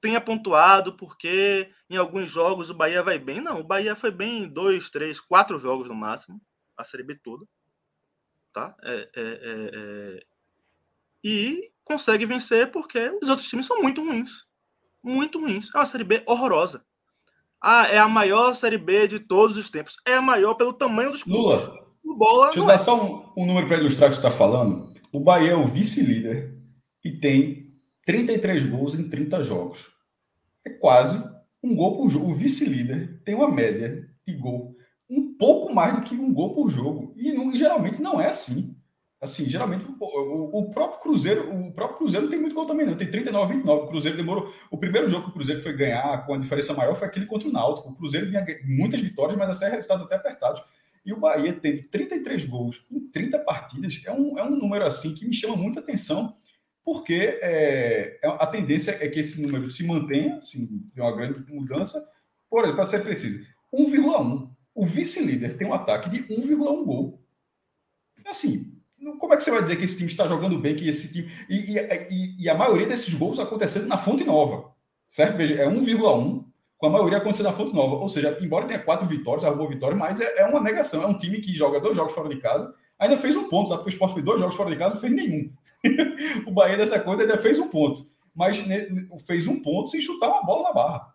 tenha 0.00 0.20
pontuado 0.20 0.94
porque 0.94 1.70
em 1.88 1.96
alguns 1.96 2.30
jogos 2.30 2.70
o 2.70 2.74
Bahia 2.74 3.02
vai 3.02 3.18
bem. 3.18 3.40
Não, 3.40 3.60
o 3.60 3.64
Bahia 3.64 3.94
foi 3.94 4.10
bem 4.10 4.44
em 4.44 4.48
dois, 4.48 4.90
três, 4.90 5.20
quatro 5.20 5.58
jogos 5.58 5.88
no 5.88 5.94
máximo, 5.94 6.40
a 6.76 6.84
Série 6.84 7.02
B 7.02 7.16
toda. 7.16 7.44
Tá? 8.52 8.74
É, 8.82 8.94
é, 8.94 9.22
é, 9.22 9.70
é, 9.74 10.22
e 11.22 11.70
consegue 11.84 12.26
vencer 12.26 12.70
porque 12.70 13.16
os 13.22 13.28
outros 13.28 13.48
times 13.48 13.66
são 13.66 13.80
muito 13.82 14.04
ruins. 14.04 14.46
Muito 15.02 15.40
ruins. 15.40 15.70
É 15.74 15.78
uma 15.78 15.86
Série 15.86 16.04
B 16.04 16.22
horrorosa. 16.26 16.84
Ah, 17.60 17.86
é 17.88 17.98
a 17.98 18.08
maior 18.08 18.54
Série 18.54 18.78
B 18.78 19.06
de 19.06 19.20
todos 19.20 19.56
os 19.56 19.68
tempos. 19.68 19.96
É 20.06 20.14
a 20.14 20.22
maior 20.22 20.54
pelo 20.54 20.72
tamanho 20.72 21.10
dos 21.10 21.22
clubes. 21.22 21.66
Lula, 21.66 21.86
o 22.02 22.16
bola 22.16 22.46
deixa 22.46 22.60
eu 22.60 22.66
dar 22.66 22.74
é. 22.74 22.78
só 22.78 22.96
um, 22.96 23.32
um 23.36 23.46
número 23.46 23.66
para 23.68 23.78
ilustrar 23.78 24.08
o 24.08 24.10
que 24.10 24.18
você 24.18 24.26
está 24.26 24.36
falando. 24.36 24.92
O 25.12 25.20
Bahia 25.20 25.52
é 25.52 25.56
o 25.56 25.66
vice-líder 25.66 26.56
e 27.04 27.12
tem 27.12 27.69
33 28.10 28.64
gols 28.64 28.94
em 28.96 29.08
30 29.08 29.44
jogos. 29.44 29.92
É 30.66 30.70
quase 30.70 31.22
um 31.62 31.76
gol 31.76 31.96
por 31.96 32.10
jogo. 32.10 32.32
O 32.32 32.34
vice-líder 32.34 33.22
tem 33.24 33.36
uma 33.36 33.48
média 33.48 34.04
de 34.26 34.34
gol 34.34 34.74
um 35.08 35.32
pouco 35.34 35.72
mais 35.72 35.94
do 35.94 36.02
que 36.02 36.16
um 36.16 36.34
gol 36.34 36.52
por 36.52 36.68
jogo. 36.68 37.14
E, 37.16 37.32
não, 37.32 37.52
e 37.52 37.56
geralmente 37.56 38.02
não 38.02 38.20
é 38.20 38.26
assim. 38.26 38.76
Assim, 39.20 39.44
geralmente 39.44 39.84
o, 39.84 40.58
o, 40.58 40.70
próprio 40.70 40.98
Cruzeiro, 40.98 41.54
o 41.54 41.72
próprio 41.72 41.98
Cruzeiro 41.98 42.24
não 42.24 42.30
tem 42.32 42.40
muito 42.40 42.54
gol 42.54 42.66
também, 42.66 42.84
não. 42.84 42.96
Tem 42.96 43.08
39 43.08 43.54
29. 43.54 43.82
O 43.82 43.86
Cruzeiro 43.86 44.16
demorou. 44.16 44.52
O 44.72 44.76
primeiro 44.76 45.08
jogo 45.08 45.26
que 45.26 45.30
o 45.30 45.34
Cruzeiro 45.34 45.62
foi 45.62 45.72
ganhar 45.76 46.26
com 46.26 46.34
a 46.34 46.38
diferença 46.38 46.74
maior 46.74 46.96
foi 46.96 47.06
aquele 47.06 47.26
contra 47.26 47.48
o 47.48 47.52
Náutico. 47.52 47.90
O 47.90 47.94
Cruzeiro 47.94 48.26
vinha 48.28 48.44
muitas 48.64 49.00
vitórias, 49.00 49.38
mas 49.38 49.50
a 49.50 49.54
série 49.54 49.76
resultados 49.76 50.04
até 50.04 50.16
apertados. 50.16 50.64
E 51.06 51.12
o 51.12 51.20
Bahia 51.20 51.52
teve 51.52 51.84
33 51.84 52.44
gols 52.44 52.84
em 52.90 52.98
30 52.98 53.38
partidas. 53.38 54.02
É 54.04 54.10
um, 54.10 54.36
é 54.36 54.42
um 54.42 54.56
número 54.56 54.84
assim 54.84 55.14
que 55.14 55.24
me 55.24 55.34
chama 55.34 55.54
muita 55.54 55.78
atenção 55.78 56.34
porque 56.90 57.38
é, 57.40 58.18
é, 58.20 58.26
a 58.26 58.44
tendência 58.48 58.98
é 59.00 59.08
que 59.08 59.20
esse 59.20 59.40
número 59.40 59.70
se 59.70 59.86
mantenha, 59.86 60.38
assim, 60.38 60.66
tem 60.92 61.04
uma 61.04 61.14
grande 61.14 61.48
mudança. 61.48 62.04
Por 62.50 62.64
exemplo, 62.64 62.78
para 62.78 62.86
ser 62.88 63.04
preciso, 63.04 63.46
1,1. 63.72 64.50
O 64.74 64.84
vice-líder 64.84 65.56
tem 65.56 65.68
um 65.68 65.72
ataque 65.72 66.10
de 66.10 66.24
1,1 66.24 66.84
gol. 66.84 67.22
Assim, 68.26 68.76
como 69.20 69.32
é 69.32 69.36
que 69.36 69.44
você 69.44 69.52
vai 69.52 69.62
dizer 69.62 69.76
que 69.76 69.84
esse 69.84 69.98
time 69.98 70.08
está 70.08 70.26
jogando 70.26 70.58
bem, 70.58 70.74
que 70.74 70.88
esse 70.88 71.12
time... 71.12 71.30
E, 71.48 71.76
e, 72.10 72.42
e 72.42 72.48
a 72.48 72.56
maioria 72.56 72.88
desses 72.88 73.14
gols 73.14 73.38
acontecendo 73.38 73.86
na 73.86 73.96
fonte 73.96 74.24
nova, 74.24 74.74
certo? 75.08 75.36
Veja, 75.36 75.62
é 75.62 75.68
1,1, 75.68 76.44
com 76.76 76.86
a 76.86 76.90
maioria 76.90 77.18
acontecendo 77.18 77.46
na 77.46 77.52
fonte 77.52 77.72
nova. 77.72 77.94
Ou 77.94 78.08
seja, 78.08 78.36
embora 78.40 78.66
tenha 78.66 78.82
quatro 78.82 79.06
vitórias, 79.06 79.44
arrumou 79.44 79.68
vitória, 79.68 79.96
mas 79.96 80.20
é, 80.20 80.40
é 80.40 80.44
uma 80.44 80.60
negação. 80.60 81.04
É 81.04 81.06
um 81.06 81.16
time 81.16 81.40
que 81.40 81.54
joga 81.54 81.78
dois 81.78 81.94
jogos 81.94 82.12
fora 82.12 82.28
de 82.28 82.40
casa 82.40 82.74
ainda 83.00 83.16
fez 83.16 83.34
um 83.34 83.48
ponto, 83.48 83.70
sabe? 83.70 83.80
Porque 83.80 83.90
o 83.90 83.94
Sport 83.94 84.12
fez 84.12 84.24
dois 84.24 84.40
jogos 84.40 84.54
fora 84.54 84.70
de 84.70 84.76
casa 84.76 84.94
não 84.94 85.00
fez 85.00 85.12
nenhum. 85.12 85.50
o 86.46 86.52
Bahia 86.52 86.76
dessa 86.76 87.00
coisa 87.00 87.22
ainda 87.22 87.38
fez 87.38 87.58
um 87.58 87.68
ponto. 87.68 88.06
Mas 88.34 88.62
fez 89.26 89.46
um 89.46 89.60
ponto 89.60 89.88
sem 89.88 90.00
chutar 90.00 90.28
uma 90.28 90.44
bola 90.44 90.68
na 90.68 90.72
barra. 90.72 91.14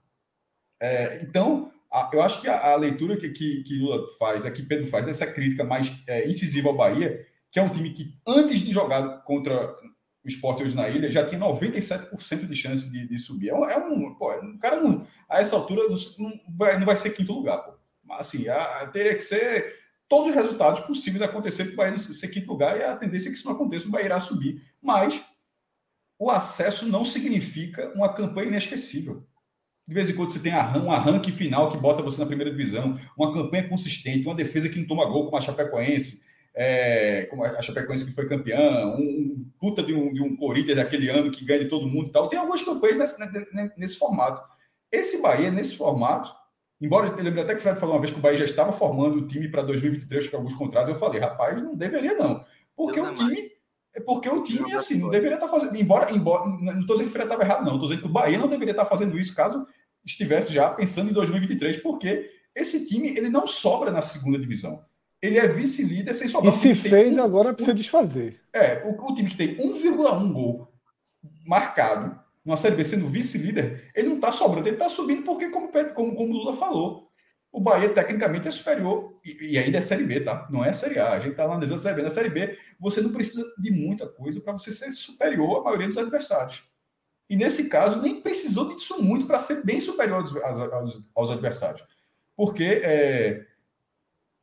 É, 0.82 1.22
então, 1.22 1.72
a, 1.92 2.10
eu 2.12 2.22
acho 2.22 2.42
que 2.42 2.50
a, 2.50 2.74
a 2.74 2.76
leitura 2.76 3.16
que, 3.16 3.30
que, 3.30 3.64
que, 3.64 3.78
Lula 3.78 4.06
faz, 4.20 4.46
aqui 4.46 4.64
Pedro 4.64 4.88
faz, 4.88 5.08
essa 5.08 5.26
crítica 5.26 5.64
mais 5.64 5.96
é, 6.08 6.28
incisiva 6.28 6.68
ao 6.68 6.76
Bahia, 6.76 7.26
que 7.52 7.60
é 7.60 7.62
um 7.62 7.70
time 7.70 7.92
que 7.92 8.14
antes 8.28 8.60
de 8.60 8.72
jogar 8.74 9.24
contra 9.24 9.74
o 10.24 10.28
esporte 10.28 10.64
hoje 10.64 10.76
na 10.76 10.90
ilha 10.90 11.10
já 11.10 11.24
tinha 11.24 11.40
97% 11.40 12.48
de 12.48 12.56
chance 12.56 12.92
de, 12.92 13.08
de 13.08 13.18
subir. 13.18 13.50
É 13.50 13.56
um, 13.56 13.70
é 13.70 13.78
um 13.78 14.16
pô, 14.16 14.34
o 14.34 14.60
cara 14.60 14.82
não, 14.82 15.06
a 15.30 15.40
essa 15.40 15.56
altura 15.56 15.84
não 16.18 16.34
vai, 16.58 16.80
não 16.80 16.86
vai 16.86 16.98
ser 16.98 17.12
quinto 17.12 17.32
lugar, 17.32 17.60
pô. 17.60 17.74
Mas 18.04 18.22
assim, 18.22 18.48
a, 18.50 18.88
teria 18.88 19.16
que 19.16 19.22
ser 19.22 19.74
todos 20.08 20.30
os 20.30 20.36
resultados 20.36 20.82
possíveis 20.82 21.22
acontecer 21.22 21.66
para 21.66 21.74
o 21.74 21.76
Bahia 21.78 21.98
ser 21.98 22.28
quinto 22.28 22.48
lugar 22.48 22.78
e 22.78 22.84
a 22.84 22.96
tendência 22.96 23.30
é 23.30 23.32
que 23.32 23.38
isso 23.38 23.48
não 23.48 23.56
aconteça, 23.56 23.88
o 23.88 23.92
Bahia 23.92 24.06
irá 24.06 24.20
subir. 24.20 24.62
Mas 24.82 25.24
o 26.18 26.30
acesso 26.30 26.86
não 26.88 27.04
significa 27.04 27.92
uma 27.96 28.14
campanha 28.14 28.48
inesquecível. 28.48 29.26
De 29.88 29.94
vez 29.94 30.10
em 30.10 30.16
quando 30.16 30.32
você 30.32 30.40
tem 30.40 30.54
um 30.54 30.92
arranque 30.92 31.32
final 31.32 31.72
que 31.72 31.78
bota 31.78 32.02
você 32.02 32.20
na 32.20 32.26
primeira 32.26 32.52
divisão, 32.52 33.00
uma 33.16 33.32
campanha 33.32 33.70
consistente, 33.70 34.26
uma 34.26 34.34
defesa 34.34 34.68
que 34.68 34.80
não 34.80 34.88
toma 34.88 35.06
gol, 35.06 35.26
como 35.26 35.38
a 35.38 35.42
Chapecoense, 35.42 36.24
é, 36.56 37.26
como 37.30 37.44
a 37.44 37.62
Chapecoense 37.62 38.06
que 38.06 38.14
foi 38.14 38.28
campeã, 38.28 38.88
um, 38.88 39.00
um 39.00 39.52
puta 39.60 39.84
de 39.84 39.94
um, 39.94 40.12
de 40.12 40.24
um 40.24 40.36
Corinthians 40.36 40.78
daquele 40.78 41.10
ano 41.10 41.30
que 41.30 41.46
ganha 41.46 41.60
de 41.60 41.70
todo 41.70 41.88
mundo 41.88 42.10
e 42.10 42.12
tal. 42.12 42.30
Tem 42.30 42.40
algumas 42.40 42.64
campanhas 42.64 42.98
nesse, 42.98 43.78
nesse 43.78 43.98
formato. 43.98 44.42
Esse 44.92 45.22
Bahia, 45.22 45.52
nesse 45.52 45.76
formato, 45.76 46.34
embora 46.82 47.08
eu 47.08 47.24
lembre 47.24 47.42
até 47.42 47.54
que 47.54 47.60
o 47.60 47.64
Fred 47.64 47.80
falou 47.80 47.96
uma 47.96 48.02
vez 48.02 48.12
que 48.12 48.20
o 48.20 48.22
Bahia 48.22 48.38
já 48.38 48.46
estava 48.46 48.72
formando 48.72 49.18
o 49.18 49.28
time 49.28 49.48
para 49.50 49.62
2023 49.64 50.28
com 50.28 50.38
alguns 50.38 50.54
contratos, 50.54 50.90
eu 50.90 51.00
falei, 51.00 51.20
rapaz, 51.20 51.62
não 51.62 51.76
deveria 51.76 52.16
não. 52.16 52.44
Porque 52.76 53.00
o 53.00 53.14
time. 53.14 53.56
É 53.94 54.02
porque 54.02 54.28
o 54.28 54.44
time, 54.44 54.74
assim, 54.74 55.00
não 55.00 55.10
deveria 55.10 55.36
estar 55.36 55.48
tá 55.48 55.52
fazendo. 55.54 55.74
Embora, 55.78 56.12
embora 56.12 56.46
não 56.50 56.82
estou 56.82 56.98
dizendo 56.98 57.04
que 57.04 57.08
o 57.08 57.12
Fred 57.12 57.26
estava 57.26 57.44
errado, 57.44 57.64
não. 57.64 57.76
Estou 57.76 57.88
dizendo 57.88 58.02
que 58.02 58.08
o 58.10 58.12
Bahia 58.12 58.38
não 58.38 58.50
deveria 58.50 58.74
estar 58.74 58.84
tá 58.84 58.90
fazendo 58.90 59.18
isso 59.18 59.34
caso 59.34 59.66
estivesse 60.06 60.54
já 60.54 60.70
pensando 60.70 61.10
em 61.10 61.14
2023, 61.14 61.78
porque 61.78 62.30
esse 62.54 62.88
time 62.88 63.10
ele 63.10 63.30
não 63.30 63.48
sobra 63.48 63.92
na 63.92 64.02
segunda 64.02 64.38
divisão. 64.38 64.80
Ele 65.22 65.40
é 65.40 65.48
vice-líder 65.48 66.14
sem 66.14 66.28
sobrar. 66.28 66.54
E 66.54 66.58
se 66.58 66.76
fez, 66.76 67.16
um, 67.16 67.24
agora 67.24 67.54
precisa 67.54 67.74
desfazer. 67.74 68.40
É, 68.54 68.84
o, 68.86 68.92
o 68.92 69.16
time 69.16 69.30
que 69.30 69.38
tem 69.38 69.58
1,1 69.58 70.32
gol 70.32 70.72
marcado 71.46 72.20
numa 72.46 72.58
Série 72.58 72.76
B 72.76 72.84
sendo 72.84 73.08
vice-líder, 73.08 73.92
ele 73.96 74.10
não 74.10 74.16
está 74.18 74.32
sobrando, 74.32 74.68
ele 74.68 74.76
está 74.76 74.88
subindo 74.88 75.24
porque, 75.24 75.50
como, 75.50 75.70
como, 75.94 76.16
como 76.16 76.34
o 76.34 76.38
Lula 76.38 76.56
falou, 76.56 77.10
o 77.52 77.60
Bahia 77.60 77.90
tecnicamente 77.90 78.48
é 78.48 78.52
superior 78.52 79.18
e, 79.26 79.54
e, 79.54 79.58
ainda 79.58 79.78
é 79.78 79.82
Série 79.82 80.04
B, 80.04 80.20
tá? 80.20 80.46
Não 80.52 80.64
é 80.64 80.74
Série 80.74 81.00
A. 81.00 81.14
A 81.14 81.20
gente 81.20 81.32
está 81.32 81.46
analisando 81.46 81.76
a 81.76 81.84
Série 81.84 81.96
B. 81.96 82.02
Na 82.02 82.10
Série 82.10 82.30
B, 82.30 82.58
você 82.78 83.00
não 83.00 83.12
precisa 83.12 83.46
de 83.58 83.72
muita 83.72 84.08
coisa 84.08 84.42
para 84.42 84.54
você 84.54 84.70
ser 84.70 84.92
superior 84.92 85.60
à 85.60 85.64
maioria 85.64 85.88
dos 85.88 85.98
adversários. 85.98 86.64
E 87.30 87.36
nesse 87.36 87.70
caso, 87.70 88.02
nem 88.02 88.22
precisou 88.22 88.76
disso 88.76 89.02
muito 89.02 89.26
para 89.26 89.40
ser 89.40 89.66
bem 89.66 89.80
superior 89.80 90.20
aos, 90.20 90.36
aos, 90.60 91.04
aos 91.16 91.32
adversários. 91.32 91.82
Porque 92.36 92.64
é, 92.84 93.46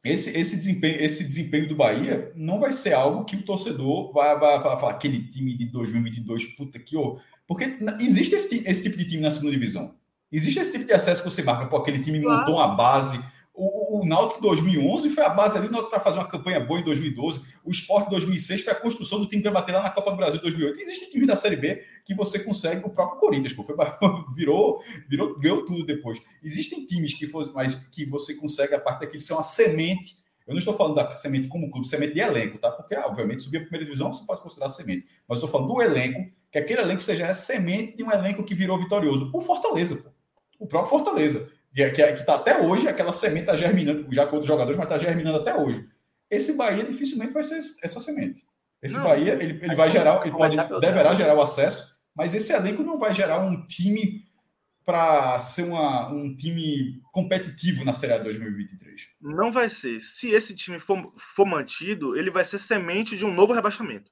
esse, 0.05 0.37
esse, 0.37 0.57
desempenho, 0.57 1.01
esse 1.01 1.23
desempenho 1.23 1.69
do 1.69 1.77
Bahia 1.77 2.33
não 2.35 2.59
vai 2.59 2.73
ser 2.73 2.93
algo 2.93 3.25
que 3.25 3.37
o 3.37 3.45
torcedor 3.45 4.13
vai, 4.13 4.37
vai, 4.39 4.59
vai 4.59 4.81
falar, 4.81 4.93
aquele 4.93 5.29
time 5.29 5.57
de 5.57 5.67
2022, 5.67 6.57
puta 6.57 6.79
que. 6.79 6.97
Oh. 6.97 7.21
Porque 7.47 7.77
existe 8.01 8.35
esse, 8.35 8.63
esse 8.67 8.83
tipo 8.83 8.97
de 8.97 9.05
time 9.05 9.23
na 9.23 9.31
segunda 9.31 9.53
divisão. 9.53 9.95
Existe 10.31 10.61
esse 10.61 10.73
tipo 10.73 10.85
de 10.85 10.93
acesso 10.93 11.23
que 11.23 11.31
você 11.31 11.43
marca, 11.43 11.67
pô, 11.67 11.77
aquele 11.77 12.01
time 12.01 12.21
claro. 12.21 12.41
montou 12.41 12.55
uma 12.55 12.69
base, 12.69 13.23
o, 13.55 14.01
o, 14.01 14.07
Náutico 14.07 14.41
2011 14.41 15.11
foi 15.11 15.23
a 15.23 15.29
base 15.29 15.59
ali 15.59 15.69
para 15.69 16.01
fazer 16.01 16.19
uma 16.19 16.27
campanha 16.27 16.59
boa 16.59 16.81
em 16.81 16.85
2012. 16.85 17.43
O 17.63 17.71
Sport 17.71 18.09
2006 18.09 18.63
foi 18.63 18.73
a 18.73 18.77
construção 18.77 19.21
do 19.21 19.27
time 19.27 19.43
para 19.43 19.51
bater 19.51 19.73
lá 19.73 19.83
na 19.83 19.91
Copa 19.91 20.11
do 20.11 20.17
Brasil 20.17 20.41
2008. 20.41 20.81
Existe 20.81 21.11
time 21.11 21.27
da 21.27 21.37
Série 21.37 21.57
B 21.57 21.85
que 22.07 22.15
você 22.15 22.39
consegue, 22.39 22.85
o 22.85 22.89
próprio 22.89 23.21
Corinthians, 23.21 23.53
pô, 23.53 23.63
foi, 23.63 23.77
virou, 24.35 24.83
virou, 25.07 25.39
ganhou 25.39 25.67
tudo 25.67 25.85
depois. 25.85 26.19
Existem 26.43 26.87
times 26.87 27.13
que, 27.13 27.31
mas 27.53 27.75
que 27.75 28.07
você 28.07 28.35
consegue, 28.35 28.75
a 28.75 28.81
parte 28.81 29.01
daquilo 29.01 29.21
ser 29.21 29.35
uma 29.35 29.43
semente. 29.43 30.17
Eu 30.47 30.55
não 30.55 30.59
estou 30.59 30.75
falando 30.75 30.95
da 30.95 31.15
semente 31.15 31.47
como 31.47 31.71
clube, 31.71 31.87
semente 31.87 32.15
de 32.15 32.21
elenco, 32.21 32.59
tá? 32.59 32.71
Porque, 32.71 32.95
ah, 32.95 33.07
obviamente, 33.07 33.43
subir 33.43 33.59
a 33.59 33.61
primeira 33.61 33.85
divisão 33.85 34.13
você 34.13 34.25
pode 34.25 34.41
considerar 34.41 34.71
semente. 34.71 35.07
Mas 35.29 35.39
eu 35.39 35.45
estou 35.45 35.49
falando 35.49 35.73
do 35.73 35.83
elenco, 35.83 36.33
que 36.53 36.59
aquele 36.59 36.83
elenco 36.83 37.03
seja 37.03 37.29
a 37.29 37.35
semente 37.35 37.97
de 37.97 38.05
um 38.05 38.13
elenco 38.13 38.45
que 38.45 38.55
virou 38.55 38.79
vitorioso. 38.79 39.31
O 39.33 39.41
Fortaleza, 39.41 40.03
pô. 40.03 40.11
O 40.59 40.67
próprio 40.67 40.91
Fortaleza 40.91 41.51
que 41.75 41.81
está 41.81 42.35
até 42.35 42.61
hoje, 42.61 42.87
aquela 42.87 43.13
semente 43.13 43.43
está 43.43 43.57
germinando, 43.57 44.07
já 44.13 44.27
com 44.27 44.37
outros 44.37 44.47
jogadores, 44.47 44.77
mas 44.77 44.87
está 44.87 44.99
germinando 44.99 45.39
até 45.39 45.55
hoje. 45.57 45.89
Esse 46.31 46.57
Bahia 46.57 46.85
dificilmente 46.85 47.33
vai 47.33 47.43
ser 47.43 47.59
essa 47.83 47.99
semente. 47.99 48.45
Esse 48.83 48.97
não, 48.97 49.05
Bahia, 49.05 49.33
ele, 49.35 49.59
ele 49.65 49.75
vai 49.75 49.91
gerar, 49.91 50.21
ele 50.23 50.33
pode, 50.33 50.57
deverá 50.81 51.15
gerar 51.15 51.35
o 51.35 51.43
acesso, 51.43 51.99
mas 52.15 52.35
esse 52.35 52.53
elenco 52.53 52.83
não 52.83 52.99
vai 52.99 53.15
gerar 53.15 53.41
um 53.41 53.67
time 53.67 54.25
para 54.85 55.39
ser 55.39 55.63
uma, 55.63 56.13
um 56.13 56.35
time 56.35 57.01
competitivo 57.13 57.85
na 57.85 57.93
Série 57.93 58.15
A 58.15 58.19
2023. 58.19 59.09
Não 59.21 59.53
vai 59.53 59.71
ser. 59.71 60.01
Se 60.01 60.31
esse 60.31 60.55
time 60.55 60.81
for, 60.81 61.13
for 61.17 61.47
mantido, 61.47 62.17
ele 62.17 62.31
vai 62.31 62.45
ser 62.45 62.59
semente 62.59 63.17
de 63.17 63.25
um 63.25 63.33
novo 63.33 63.53
rebaixamento. 63.53 64.11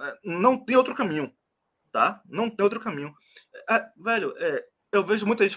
É, 0.00 0.14
não 0.24 0.56
tem 0.56 0.76
outro 0.76 0.94
caminho, 0.94 1.32
tá? 1.96 2.20
Não 2.28 2.50
tem 2.50 2.62
outro 2.62 2.78
caminho. 2.78 3.14
É, 3.70 3.86
velho, 3.96 4.34
é, 4.36 4.66
eu 4.92 5.02
vejo 5.02 5.24
muita 5.24 5.48
gente 5.48 5.56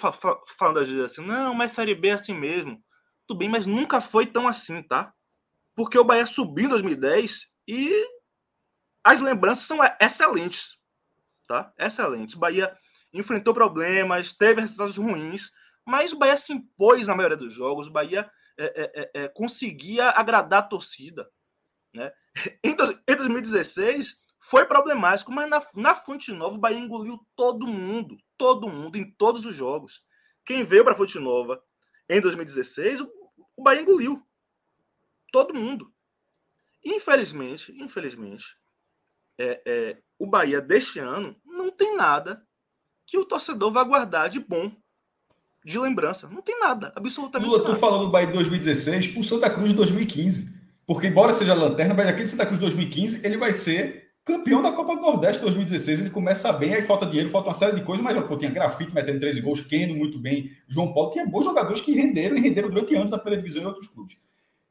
falando 0.58 0.80
às 0.80 0.88
vezes 0.88 1.04
assim, 1.04 1.22
não, 1.22 1.54
mas 1.54 1.74
Série 1.74 1.94
B 1.94 2.08
é 2.08 2.12
assim 2.14 2.34
mesmo. 2.34 2.82
Tudo 3.28 3.40
bem, 3.40 3.50
mas 3.50 3.68
nunca 3.68 4.00
foi 4.00 4.26
tão 4.26 4.48
assim, 4.48 4.82
tá? 4.82 5.14
Porque 5.76 6.00
o 6.00 6.04
Bahia 6.06 6.26
subiu 6.26 6.68
em 6.68 6.70
2010 6.70 7.42
e 7.68 7.92
as 9.04 9.20
lembranças 9.20 9.66
são 9.66 9.80
excelentes, 10.00 10.78
tá? 11.46 11.74
Excelentes. 11.78 12.36
O 12.36 12.40
Bahia 12.40 12.74
enfrentou 13.14 13.54
problemas, 13.54 14.32
teve 14.32 14.62
resultados 14.62 14.96
ruins, 14.96 15.52
mas 15.86 16.14
o 16.14 16.18
Bahia 16.18 16.38
se 16.38 16.54
impôs 16.54 17.08
na 17.08 17.16
maioria 17.18 17.36
dos 17.36 17.52
jogos, 17.54 17.88
o 17.88 17.92
Bahia 17.92 18.32
é, 18.58 18.66
é, 18.66 18.92
é, 18.96 19.24
é 19.24 19.28
conseguia 19.28 20.10
agradar 20.12 20.60
a 20.60 20.68
torcida, 20.68 21.30
né? 21.94 22.14
Em, 22.64 22.72
em 22.72 23.16
2016 23.18 24.29
foi 24.40 24.66
problemático, 24.66 25.32
mas 25.32 25.50
na, 25.50 25.62
na 25.76 25.94
Fonte 25.94 26.32
Nova 26.32 26.56
o 26.56 26.60
Bahia 26.60 26.80
engoliu 26.80 27.20
todo 27.36 27.68
mundo, 27.68 28.18
todo 28.38 28.70
mundo, 28.70 28.98
em 28.98 29.12
todos 29.12 29.46
os 29.46 29.54
jogos. 29.54 30.02
Quem 30.46 30.64
veio 30.64 30.84
para 30.84 30.94
a 30.94 30.96
Fonte 30.96 31.20
Nova 31.20 31.62
em 32.08 32.22
2016, 32.22 33.02
o, 33.02 33.12
o 33.58 33.64
Bahia 33.64 33.82
engoliu. 33.82 34.24
Todo 35.32 35.54
mundo. 35.54 35.94
Infelizmente, 36.84 37.76
infelizmente, 37.78 38.56
é, 39.38 39.62
é, 39.66 39.98
o 40.18 40.26
Bahia 40.26 40.62
deste 40.62 41.00
ano 41.00 41.36
não 41.46 41.70
tem 41.70 41.96
nada 41.96 42.42
que 43.06 43.18
o 43.18 43.26
torcedor 43.26 43.72
vá 43.72 43.84
guardar 43.84 44.30
de 44.30 44.40
bom, 44.40 44.72
de 45.64 45.78
lembrança. 45.78 46.30
Não 46.30 46.42
tem 46.42 46.58
nada, 46.60 46.94
absolutamente 46.96 47.50
Lula, 47.50 47.64
nada. 47.64 47.76
tu 47.76 47.80
falando 47.80 48.06
do 48.06 48.12
Bahia 48.12 48.28
de 48.28 48.34
2016 48.34 49.10
pro 49.10 49.24
Santa 49.24 49.50
Cruz 49.50 49.70
de 49.70 49.76
2015. 49.76 50.58
Porque, 50.86 51.08
embora 51.08 51.34
seja 51.34 51.54
lanterna, 51.54 51.94
mas 51.94 52.08
aquele 52.08 52.28
Santa 52.28 52.46
Cruz 52.46 52.58
de 52.60 52.66
2015, 52.66 53.26
ele 53.26 53.38
vai 53.38 53.54
ser 53.54 54.09
campeão 54.30 54.62
da 54.62 54.72
Copa 54.72 54.96
do 54.96 55.02
Nordeste 55.02 55.42
2016. 55.42 56.02
Ele 56.02 56.10
começa 56.12 56.54
bem, 56.54 56.76
aí 56.76 56.84
falta 56.84 57.08
dinheiro, 57.08 57.30
falta 57.30 57.48
uma 57.48 57.54
série 57.56 57.76
de 57.76 57.84
coisas, 57.84 58.04
mas 58.04 58.16
pô, 58.28 58.38
tinha 58.38 58.52
grafite 58.52 58.94
metendo 58.94 59.20
13 59.20 59.42
gols, 59.42 59.62
Keno 59.62 59.96
muito 59.96 60.20
bem, 60.20 60.52
João 60.68 60.94
Paulo, 60.94 61.10
tinha 61.10 61.26
bons 61.26 61.46
jogadores 61.46 61.82
que 61.82 61.92
renderam 61.92 62.38
e 62.38 62.40
renderam 62.40 62.70
durante 62.70 62.96
anos 62.96 63.10
na 63.10 63.18
primeira 63.18 63.42
divisão 63.42 63.64
em 63.64 63.66
outros 63.66 63.88
clubes. 63.88 64.16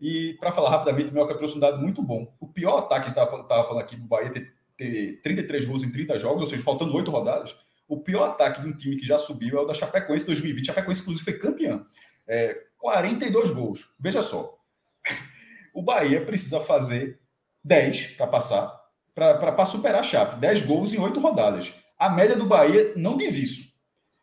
E 0.01 0.37
para 0.39 0.53
falar 0.53 0.71
rapidamente, 0.71 1.13
Melca 1.13 1.35
trouxe 1.35 1.57
um 1.57 1.61
dado 1.61 1.83
muito 1.83 2.01
bom. 2.01 2.33
O 2.39 2.47
pior 2.47 2.79
ataque 2.79 3.07
que 3.07 3.11
estava 3.11 3.49
falando 3.49 3.81
aqui 3.81 3.97
do 3.97 4.07
Bahia 4.07 4.31
ter, 4.31 4.55
ter 4.77 5.21
33 5.23 5.65
gols 5.65 5.83
em 5.83 5.91
30 5.91 6.17
jogos, 6.21 6.43
ou 6.43 6.47
seja, 6.47 6.63
faltando 6.63 6.95
8 6.95 7.11
rodadas. 7.11 7.57
O 7.89 7.99
pior 7.99 8.31
ataque 8.31 8.63
de 8.63 8.69
um 8.69 8.77
time 8.77 8.97
que 8.97 9.05
já 9.05 9.19
subiu 9.19 9.59
é 9.59 9.63
o 9.63 9.65
da 9.65 9.75
Chapecoense 9.75 10.25
2020. 10.25 10.71
A 10.71 10.75
Chapecoense, 10.75 11.01
inclusive, 11.01 11.25
foi 11.25 11.39
campeã. 11.39 11.83
É, 12.29 12.57
42 12.79 13.51
gols. 13.51 13.89
Veja 13.99 14.23
só. 14.23 14.57
O 15.75 15.83
Bahia 15.83 16.25
precisa 16.25 16.59
fazer 16.59 17.21
10 17.63 18.17
para 18.17 18.27
passar 18.27 18.78
para 19.19 19.66
superar 19.66 20.01
a 20.01 20.05
Chape. 20.05 20.41
10 20.41 20.62
gols 20.62 20.93
em 20.93 20.99
8 20.99 21.19
rodadas. 21.19 21.73
A 21.99 22.09
média 22.09 22.37
do 22.37 22.47
Bahia 22.47 22.93
não 22.97 23.16
diz 23.16 23.35
isso. 23.37 23.69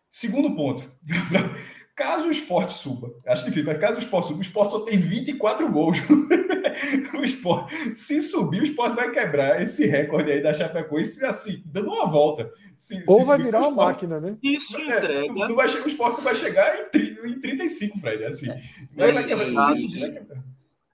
Segundo 0.10 0.56
ponto. 0.56 0.84
caso 1.96 2.28
o 2.28 2.32
esporte 2.32 2.74
suba, 2.74 3.16
acho 3.26 3.46
difícil, 3.46 3.66
mas 3.66 3.80
caso 3.80 3.96
o 3.96 4.00
esporte 4.00 4.28
suba, 4.28 4.40
o 4.40 4.42
esporte 4.42 4.72
só 4.72 4.82
tem 4.82 4.98
24 4.98 5.72
gols. 5.72 5.98
o 7.18 7.24
esporte, 7.24 7.96
se 7.96 8.22
subir, 8.22 8.62
o 8.62 8.66
esporte 8.66 8.96
vai 8.96 9.12
quebrar 9.12 9.62
esse 9.62 9.86
recorde 9.88 10.32
aí 10.32 10.44
da 10.44 10.54
Chapecoense, 10.54 11.26
assim, 11.26 11.64
dando 11.66 11.92
uma 11.92 12.06
volta. 12.06 12.52
Se, 12.78 13.02
Ou 13.08 13.22
se 13.22 13.28
vai 13.28 13.38
virar 13.38 13.60
uma 13.60 13.70
esporte, 13.70 14.08
máquina, 14.08 14.20
né? 14.20 14.38
Isso 14.44 14.78
é, 14.78 14.98
entrega. 14.98 15.34
Não 15.34 15.56
vai, 15.56 15.68
o 15.68 15.88
esporte 15.88 16.22
vai 16.22 16.36
chegar 16.36 16.90
em, 16.94 17.30
em 17.32 17.40
35, 17.40 18.00
Fred. 18.00 18.26
Assim. 18.26 18.50
É. 18.50 18.62
Esses, 19.10 19.56
dados, 19.56 19.80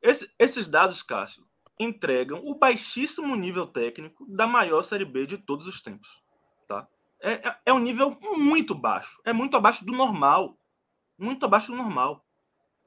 esse, 0.01 0.29
esses 0.37 0.67
dados, 0.67 1.01
Cássio, 1.01 1.43
entregam 1.81 2.41
o 2.45 2.55
baixíssimo 2.55 3.35
nível 3.35 3.65
técnico 3.65 4.25
da 4.27 4.45
maior 4.45 4.83
Série 4.83 5.05
B 5.05 5.25
de 5.25 5.37
todos 5.37 5.67
os 5.67 5.81
tempos. 5.81 6.21
Tá? 6.67 6.87
É, 7.19 7.33
é, 7.33 7.59
é 7.67 7.73
um 7.73 7.79
nível 7.79 8.17
muito 8.21 8.75
baixo. 8.75 9.19
É 9.25 9.33
muito 9.33 9.57
abaixo 9.57 9.85
do 9.85 9.91
normal. 9.91 10.57
Muito 11.17 11.45
abaixo 11.45 11.71
do 11.71 11.77
normal. 11.77 12.25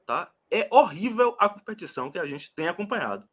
Tá? 0.05 0.31
É 0.49 0.67
horrível 0.71 1.35
a 1.39 1.49
competição 1.49 2.11
que 2.11 2.19
a 2.19 2.25
gente 2.25 2.53
tem 2.53 2.67
acompanhado. 2.67 3.27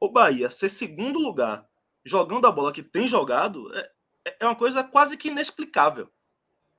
O 0.00 0.10
Bahia 0.10 0.48
ser 0.48 0.68
segundo 0.68 1.18
lugar 1.18 1.68
jogando 2.04 2.46
a 2.46 2.52
bola 2.52 2.72
que 2.72 2.82
tem 2.82 3.06
jogado 3.06 3.72
é, 3.76 3.92
é 4.40 4.44
uma 4.44 4.56
coisa 4.56 4.82
quase 4.82 5.16
que 5.16 5.28
inexplicável. 5.28 6.10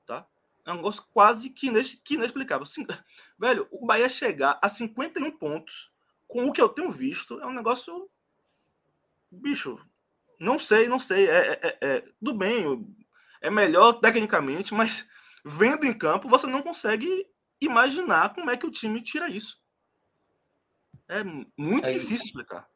Tá? 0.04 0.26
É 0.66 0.72
um 0.72 0.76
negócio 0.76 1.04
quase 1.12 1.50
que, 1.50 1.66
inexplicável. 1.66 2.66
Sim, 2.66 2.86
velho, 3.38 3.68
o 3.70 3.86
Bahia 3.86 4.08
chegar 4.08 4.58
a 4.60 4.68
51 4.68 5.30
pontos 5.38 5.92
com 6.26 6.46
o 6.46 6.52
que 6.52 6.60
eu 6.60 6.68
tenho 6.68 6.90
visto 6.90 7.40
é 7.40 7.46
um 7.46 7.52
negócio 7.52 8.10
bicho, 9.40 9.78
não 10.38 10.58
sei, 10.58 10.88
não 10.88 10.98
sei. 10.98 11.28
É, 11.28 11.36
é, 11.36 11.60
é, 11.62 11.76
é 11.80 12.00
tudo 12.18 12.36
bem, 12.36 12.64
é 13.40 13.50
melhor 13.50 13.94
tecnicamente, 13.94 14.74
mas 14.74 15.06
vendo 15.44 15.84
em 15.84 15.92
campo, 15.92 16.28
você 16.28 16.46
não 16.46 16.62
consegue 16.62 17.26
imaginar 17.60 18.34
como 18.34 18.50
é 18.50 18.56
que 18.56 18.66
o 18.66 18.70
time 18.70 19.02
tira 19.02 19.28
isso. 19.28 19.58
É 21.08 21.22
muito 21.56 21.88
é 21.88 21.92
difícil 21.92 22.26
explicar. 22.26 22.66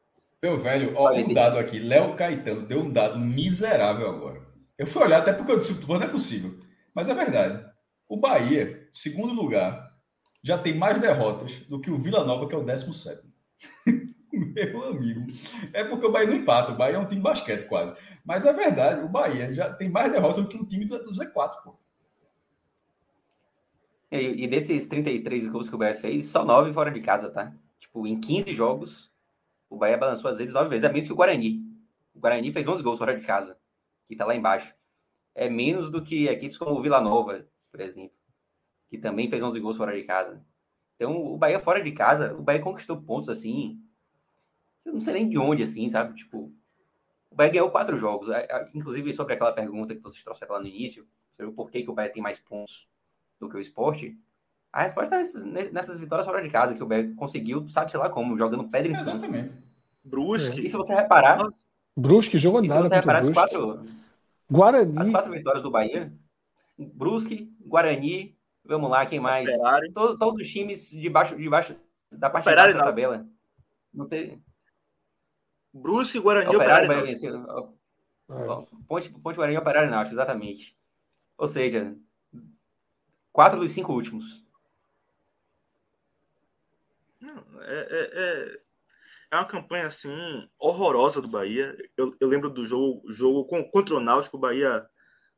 Meu 0.41 0.57
velho, 0.57 0.93
ó, 0.95 1.11
um 1.11 1.33
dado 1.33 1.57
aqui. 1.57 1.79
Léo 1.79 2.15
Caetano 2.15 2.65
deu 2.65 2.81
um 2.81 2.91
dado 2.91 3.19
miserável 3.19 4.07
agora. 4.07 4.47
Eu 4.77 4.87
fui 4.87 5.03
olhar 5.03 5.19
até 5.19 5.33
porque 5.33 5.51
eu 5.51 5.59
disse, 5.59 5.85
não 5.85 6.01
é 6.01 6.07
possível. 6.07 6.57
Mas 6.93 7.09
é 7.09 7.13
verdade. 7.13 7.65
O 8.07 8.15
Bahia, 8.15 8.87
segundo 8.93 9.33
lugar, 9.33 9.93
já 10.41 10.57
tem 10.57 10.73
mais 10.73 10.99
derrotas 10.99 11.57
do 11.67 11.81
que 11.81 11.91
o 11.91 11.99
Vila 11.99 12.23
Nova, 12.23 12.47
que 12.47 12.55
é 12.55 12.57
o 12.57 12.63
17. 12.63 13.21
Meu 14.67 14.89
amigo. 14.89 15.25
É 15.73 15.83
porque 15.83 16.05
o 16.05 16.11
Bahia 16.11 16.27
não 16.29 16.35
empata. 16.35 16.71
O 16.71 16.77
Bahia 16.77 16.95
é 16.95 16.99
um 16.99 17.05
time 17.05 17.17
de 17.17 17.23
basquete 17.23 17.67
quase. 17.67 17.95
Mas 18.25 18.45
é 18.45 18.53
verdade, 18.53 19.03
o 19.03 19.09
Bahia 19.09 19.53
já 19.53 19.73
tem 19.73 19.89
mais 19.89 20.11
derrotas 20.11 20.43
do 20.43 20.49
que 20.49 20.57
o 20.57 20.65
time 20.65 20.85
do 20.85 21.11
Z4, 21.11 21.63
pô. 21.63 21.75
E, 24.11 24.43
e 24.43 24.47
desses 24.47 24.87
33 24.87 25.47
gols 25.47 25.69
que 25.69 25.75
o 25.75 25.77
Bahia 25.77 25.95
fez, 25.95 26.27
só 26.27 26.43
9 26.43 26.73
fora 26.73 26.91
de 26.91 26.99
casa, 27.01 27.29
tá? 27.29 27.53
Tipo, 27.79 28.07
em 28.07 28.19
15 28.19 28.53
jogos, 28.53 29.11
o 29.69 29.77
Bahia 29.77 29.97
balançou 29.97 30.29
às 30.29 30.37
vezes 30.37 30.53
9 30.53 30.69
vezes. 30.69 30.83
É 30.83 30.89
menos 30.91 31.07
que 31.07 31.13
o 31.13 31.15
Guarani. 31.15 31.63
O 32.13 32.19
Guarani 32.19 32.51
fez 32.51 32.67
11 32.67 32.83
gols 32.83 32.97
fora 32.97 33.17
de 33.17 33.25
casa, 33.25 33.57
que 34.07 34.15
tá 34.15 34.25
lá 34.25 34.35
embaixo. 34.35 34.73
É 35.35 35.49
menos 35.49 35.89
do 35.89 36.03
que 36.03 36.27
equipes 36.27 36.57
como 36.57 36.71
o 36.71 36.81
Vila 36.81 36.99
Nova, 36.99 37.47
por 37.71 37.79
exemplo, 37.79 38.17
que 38.89 38.97
também 38.97 39.29
fez 39.29 39.41
11 39.41 39.59
gols 39.59 39.77
fora 39.77 39.95
de 39.95 40.03
casa. 40.03 40.43
Então, 40.95 41.15
o 41.33 41.37
Bahia 41.37 41.59
fora 41.59 41.81
de 41.81 41.91
casa, 41.93 42.33
o 42.33 42.41
Bahia 42.41 42.61
conquistou 42.61 43.01
pontos 43.01 43.29
assim. 43.29 43.79
Eu 44.89 44.93
não 44.95 45.01
sei 45.01 45.13
nem 45.13 45.29
de 45.29 45.37
onde, 45.37 45.63
assim, 45.63 45.87
sabe? 45.87 46.15
Tipo, 46.15 46.51
o 47.29 47.35
Bahia 47.35 47.51
ganhou 47.51 47.69
quatro 47.69 47.97
jogos. 47.97 48.27
Inclusive, 48.73 49.13
sobre 49.13 49.35
aquela 49.35 49.51
pergunta 49.51 49.95
que 49.95 50.01
vocês 50.01 50.23
trouxeram 50.23 50.55
lá 50.55 50.59
no 50.59 50.67
início, 50.67 51.07
sobre 51.35 51.51
o 51.51 51.53
porquê 51.53 51.83
que 51.83 51.89
o 51.89 51.93
Bahia 51.93 52.11
tem 52.11 52.23
mais 52.23 52.39
pontos 52.39 52.87
do 53.39 53.47
que 53.47 53.55
o 53.55 53.59
esporte, 53.59 54.17
a 54.73 54.83
resposta 54.83 55.15
é 55.15 55.19
nessas, 55.19 55.71
nessas 55.71 55.99
vitórias 55.99 56.27
fora 56.27 56.41
de 56.41 56.49
casa 56.49 56.75
que 56.75 56.83
o 56.83 56.85
Bahia 56.85 57.13
conseguiu, 57.15 57.67
sabe, 57.69 57.91
sei 57.91 57.99
lá 57.99 58.09
como, 58.09 58.37
jogando 58.37 58.67
pedra 58.67 58.91
em 58.91 58.95
cima. 58.95 59.49
Brusque. 60.03 60.65
E 60.65 60.69
se 60.69 60.75
você 60.75 60.93
reparar. 60.93 61.47
Brusque 61.95 62.37
jogou 62.37 62.61
nada. 62.61 62.83
Se 62.83 62.89
você 62.89 62.95
reparar, 62.95 63.19
as 63.19 63.29
quatro. 63.29 63.85
Guarani. 64.49 64.97
As 64.97 65.09
quatro 65.09 65.31
vitórias 65.31 65.63
do 65.63 65.71
Bahia. 65.71 66.11
Brusque, 66.77 67.53
Guarani, 67.61 68.35
vamos 68.63 68.89
lá, 68.89 69.05
quem 69.05 69.19
mais? 69.19 69.49
Todo, 69.93 70.17
todos 70.17 70.41
os 70.41 70.51
times 70.51 70.89
debaixo, 70.91 71.35
debaixo 71.35 71.75
da 72.11 72.29
parte 72.29 72.45
Operário 72.45 72.73
da 72.75 72.83
tabela. 72.83 73.27
Não 73.93 74.07
tem. 74.07 74.41
Brusque, 75.73 76.19
Guarani, 76.19 76.55
Operário. 76.55 76.85
Operário 76.85 77.77
não. 78.27 78.67
Ponte, 78.87 79.09
Ponte 79.09 79.35
Guarani 79.35 79.57
Operário 79.57 79.89
não, 79.89 79.99
acho, 79.99 80.11
exatamente. 80.11 80.75
Ou 81.37 81.47
seja, 81.47 81.95
Quatro 83.31 83.59
dos 83.59 83.71
cinco 83.71 83.93
últimos. 83.93 84.43
É, 87.21 87.27
é, 87.61 88.11
é, 88.13 88.59
é, 89.31 89.35
uma 89.35 89.45
campanha 89.45 89.87
assim 89.87 90.11
horrorosa 90.59 91.21
do 91.21 91.27
Bahia. 91.27 91.73
Eu, 91.95 92.15
eu 92.19 92.27
lembro 92.27 92.49
do 92.49 92.65
jogo, 92.65 93.01
jogo 93.09 93.45
contra 93.45 93.95
o 93.95 93.99
Náutico, 93.99 94.37
o 94.37 94.39
Bahia 94.39 94.85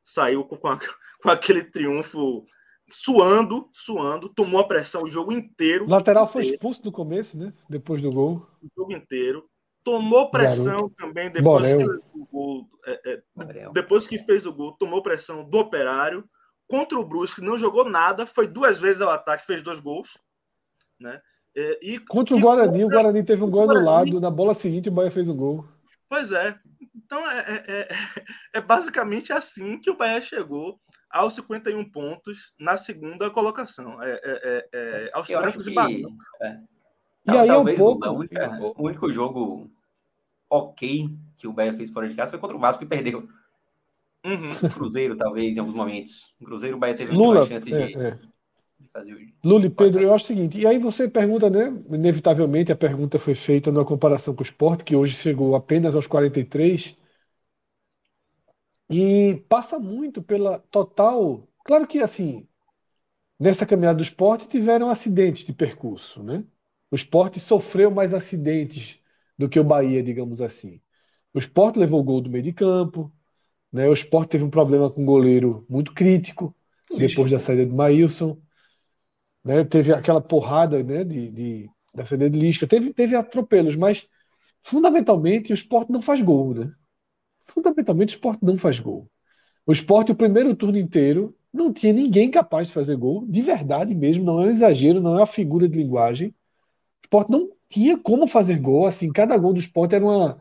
saiu 0.02 0.44
com, 0.44 0.66
a, 0.66 0.78
com 1.22 1.30
aquele 1.30 1.62
triunfo 1.62 2.44
suando, 2.88 3.68
suando, 3.72 4.28
tomou 4.28 4.60
a 4.60 4.66
pressão 4.66 5.02
o 5.02 5.10
jogo 5.10 5.32
inteiro. 5.32 5.84
O 5.84 5.88
lateral 5.88 6.24
inteiro. 6.24 6.32
foi 6.32 6.54
expulso 6.54 6.82
no 6.84 6.90
começo, 6.90 7.38
né? 7.38 7.52
Depois 7.68 8.02
do 8.02 8.10
gol. 8.10 8.46
O 8.62 8.68
jogo 8.76 8.92
inteiro. 8.92 9.48
Tomou 9.84 10.30
pressão 10.30 10.64
Garoto. 10.64 10.94
também 10.96 11.30
depois 11.30 11.72
que, 11.72 11.84
o 11.84 12.26
gol, 12.30 12.68
é, 12.86 13.00
é, 13.12 13.22
depois 13.72 14.06
que 14.06 14.18
fez 14.18 14.46
o 14.46 14.52
gol, 14.52 14.72
tomou 14.72 15.02
pressão 15.02 15.42
do 15.42 15.58
operário 15.58 16.28
contra 16.68 16.98
o 16.98 17.04
Brusque 17.04 17.42
não 17.42 17.58
jogou 17.58 17.84
nada, 17.84 18.26
foi 18.26 18.46
duas 18.46 18.80
vezes 18.80 19.02
ao 19.02 19.10
ataque, 19.10 19.44
fez 19.44 19.60
dois 19.60 19.78
gols, 19.78 20.16
né? 20.98 21.20
E, 21.54 21.98
contra 21.98 22.34
o 22.34 22.40
Guarani, 22.40 22.80
contra... 22.80 22.86
o 22.86 22.88
Guarani 22.88 23.22
teve 23.22 23.44
um 23.44 23.50
gol 23.50 23.70
anulado, 23.70 24.18
na 24.18 24.30
bola 24.30 24.54
seguinte 24.54 24.88
o 24.88 24.92
Bahia 24.92 25.10
fez 25.10 25.28
o 25.28 25.34
gol. 25.34 25.66
Pois 26.08 26.32
é. 26.32 26.58
Então 26.94 27.30
é, 27.30 27.38
é, 27.40 27.64
é, 27.68 27.88
é 28.54 28.60
basicamente 28.60 29.32
assim 29.32 29.78
que 29.78 29.90
o 29.90 29.96
Bahia 29.96 30.20
chegou 30.20 30.80
aos 31.10 31.34
51 31.34 31.90
pontos 31.90 32.54
na 32.58 32.78
segunda 32.78 33.30
colocação. 33.30 34.02
É, 34.02 34.20
é, 34.24 34.68
é, 34.72 35.10
aos 35.12 35.28
trancos 35.28 35.66
e 35.66 35.74
barrancos. 35.74 36.24
E 37.26 37.30
aí 37.30 37.48
é 37.48 37.56
um 37.56 37.74
pouco... 37.74 38.08
Única, 38.10 38.58
o 38.76 38.84
único 38.84 39.12
jogo 39.12 39.70
ok 40.50 41.08
que 41.38 41.48
o 41.48 41.52
Bahia 41.52 41.72
fez 41.72 41.90
fora 41.90 42.08
de 42.08 42.14
casa 42.14 42.30
foi 42.30 42.38
contra 42.38 42.56
o 42.56 42.60
Vasco 42.60 42.84
e 42.84 42.86
perdeu. 42.86 43.28
Uhum. 44.24 44.68
Cruzeiro, 44.70 45.16
talvez, 45.16 45.56
em 45.56 45.60
alguns 45.60 45.74
momentos. 45.74 46.32
O 46.40 46.44
Cruzeiro, 46.44 46.76
o 46.76 46.78
Bahia 46.78 46.94
teve 46.94 47.12
Lula, 47.12 47.46
chance 47.46 47.72
é, 47.72 47.86
de, 47.86 47.94
é. 47.94 48.18
de, 48.78 48.88
fazer 48.92 49.14
o. 49.14 49.18
Lula 49.48 49.66
e 49.66 49.70
Pedro, 49.70 50.00
eu 50.00 50.14
acho 50.14 50.24
o 50.24 50.28
seguinte, 50.28 50.58
e 50.58 50.66
aí 50.66 50.78
você 50.78 51.08
pergunta, 51.08 51.50
né? 51.50 51.72
Inevitavelmente 51.90 52.70
a 52.70 52.76
pergunta 52.76 53.18
foi 53.18 53.34
feita 53.34 53.72
na 53.72 53.84
comparação 53.84 54.34
com 54.34 54.42
o 54.42 54.44
esporte, 54.44 54.84
que 54.84 54.94
hoje 54.94 55.16
chegou 55.16 55.56
apenas 55.56 55.96
aos 55.96 56.06
43. 56.06 56.96
E 58.88 59.42
passa 59.48 59.78
muito 59.78 60.22
pela 60.22 60.58
total. 60.70 61.48
Claro 61.64 61.86
que 61.86 62.00
assim, 62.00 62.46
nessa 63.40 63.66
caminhada 63.66 63.96
do 63.96 64.02
esporte 64.02 64.46
tiveram 64.46 64.88
acidentes 64.88 65.44
de 65.44 65.52
percurso, 65.52 66.22
né? 66.22 66.44
O 66.92 66.94
esporte 66.94 67.40
sofreu 67.40 67.90
mais 67.90 68.14
acidentes 68.14 69.00
do 69.36 69.48
que 69.48 69.58
o 69.58 69.64
Bahia, 69.64 70.02
digamos 70.02 70.40
assim. 70.40 70.80
O 71.34 71.40
esporte 71.40 71.78
levou 71.78 72.00
o 72.00 72.04
gol 72.04 72.20
do 72.20 72.30
meio 72.30 72.44
de 72.44 72.52
campo, 72.52 73.12
né? 73.72 73.88
O 73.88 73.92
Sport 73.94 74.28
teve 74.28 74.44
um 74.44 74.50
problema 74.50 74.90
com 74.90 75.02
o 75.02 75.06
goleiro 75.06 75.64
muito 75.68 75.94
crítico 75.94 76.54
depois 76.96 77.30
da 77.30 77.38
saída 77.38 77.64
do 77.64 77.74
Maílson. 77.74 78.38
Né? 79.42 79.64
Teve 79.64 79.92
aquela 79.92 80.20
porrada 80.20 80.82
né, 80.82 81.02
de, 81.02 81.30
de, 81.30 81.70
da 81.94 82.04
saída 82.04 82.28
de 82.28 82.38
Lisca. 82.38 82.66
Teve, 82.66 82.92
teve 82.92 83.16
atropelos, 83.16 83.74
mas 83.74 84.06
fundamentalmente 84.62 85.52
o 85.52 85.54
Sport 85.54 85.88
não 85.88 86.02
faz 86.02 86.20
gol. 86.20 86.54
Né? 86.54 86.70
Fundamentalmente 87.46 88.14
o 88.14 88.16
Sport 88.16 88.40
não 88.42 88.58
faz 88.58 88.78
gol. 88.78 89.10
O 89.64 89.72
Sport, 89.72 90.10
o 90.10 90.14
primeiro 90.14 90.54
turno 90.54 90.76
inteiro, 90.76 91.34
não 91.52 91.72
tinha 91.72 91.92
ninguém 91.92 92.30
capaz 92.30 92.68
de 92.68 92.74
fazer 92.74 92.96
gol, 92.96 93.24
de 93.26 93.40
verdade 93.40 93.94
mesmo, 93.94 94.24
não 94.24 94.40
é 94.40 94.46
um 94.46 94.50
exagero, 94.50 95.00
não 95.00 95.14
é 95.14 95.20
uma 95.20 95.26
figura 95.26 95.68
de 95.68 95.78
linguagem. 95.78 96.34
Sport 97.12 97.28
não 97.28 97.50
tinha 97.68 97.98
como 97.98 98.26
fazer 98.26 98.58
gol, 98.58 98.86
assim, 98.86 99.12
cada 99.12 99.36
gol 99.36 99.52
do 99.52 99.60
Sport 99.60 99.92
era 99.92 100.04
uma, 100.04 100.40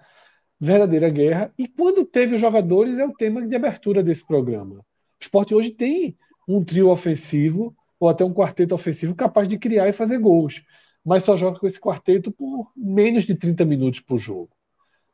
verdadeira 0.61 1.09
guerra. 1.09 1.51
E 1.57 1.67
quando 1.67 2.05
teve 2.05 2.35
os 2.35 2.41
jogadores, 2.41 2.99
é 2.99 3.05
o 3.05 3.13
tema 3.13 3.45
de 3.45 3.55
abertura 3.55 4.03
desse 4.03 4.23
programa. 4.23 4.75
O 4.75 4.83
esporte 5.19 5.55
hoje 5.55 5.71
tem 5.71 6.15
um 6.47 6.63
trio 6.63 6.89
ofensivo, 6.89 7.75
ou 7.99 8.07
até 8.07 8.23
um 8.23 8.33
quarteto 8.33 8.75
ofensivo, 8.75 9.15
capaz 9.15 9.47
de 9.47 9.57
criar 9.57 9.89
e 9.89 9.93
fazer 9.93 10.19
gols. 10.19 10.61
Mas 11.03 11.23
só 11.23 11.35
joga 11.35 11.59
com 11.59 11.65
esse 11.65 11.79
quarteto 11.79 12.31
por 12.31 12.71
menos 12.75 13.23
de 13.23 13.33
30 13.33 13.65
minutos 13.65 13.99
por 13.99 14.19
jogo. 14.19 14.51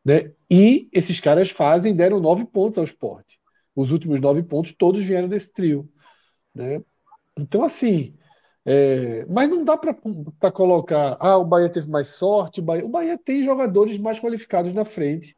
Né? 0.03 0.31
E 0.51 0.89
esses 0.91 1.21
caras 1.21 1.49
fazem, 1.49 1.95
deram 1.95 2.19
nove 2.19 2.45
pontos 2.45 2.77
ao 2.77 2.83
esporte. 2.83 3.39
Os 3.73 3.91
últimos 3.91 4.19
nove 4.19 4.43
pontos 4.43 4.73
todos 4.73 5.03
vieram 5.03 5.29
desse 5.29 5.51
trio. 5.51 5.89
Né? 6.53 6.81
Então, 7.37 7.63
assim, 7.63 8.15
é, 8.69 9.25
mas 9.27 9.49
não 9.49 9.63
dá 9.63 9.77
para 9.77 10.51
colocar, 10.51 11.15
ah, 11.21 11.37
o 11.37 11.45
Bahia 11.45 11.69
teve 11.69 11.89
mais 11.89 12.07
sorte, 12.07 12.59
o 12.59 12.63
Bahia, 12.63 12.85
o 12.85 12.89
Bahia 12.89 13.17
tem 13.17 13.41
jogadores 13.41 13.97
mais 13.97 14.19
qualificados 14.19 14.73
na 14.73 14.83
frente. 14.83 15.37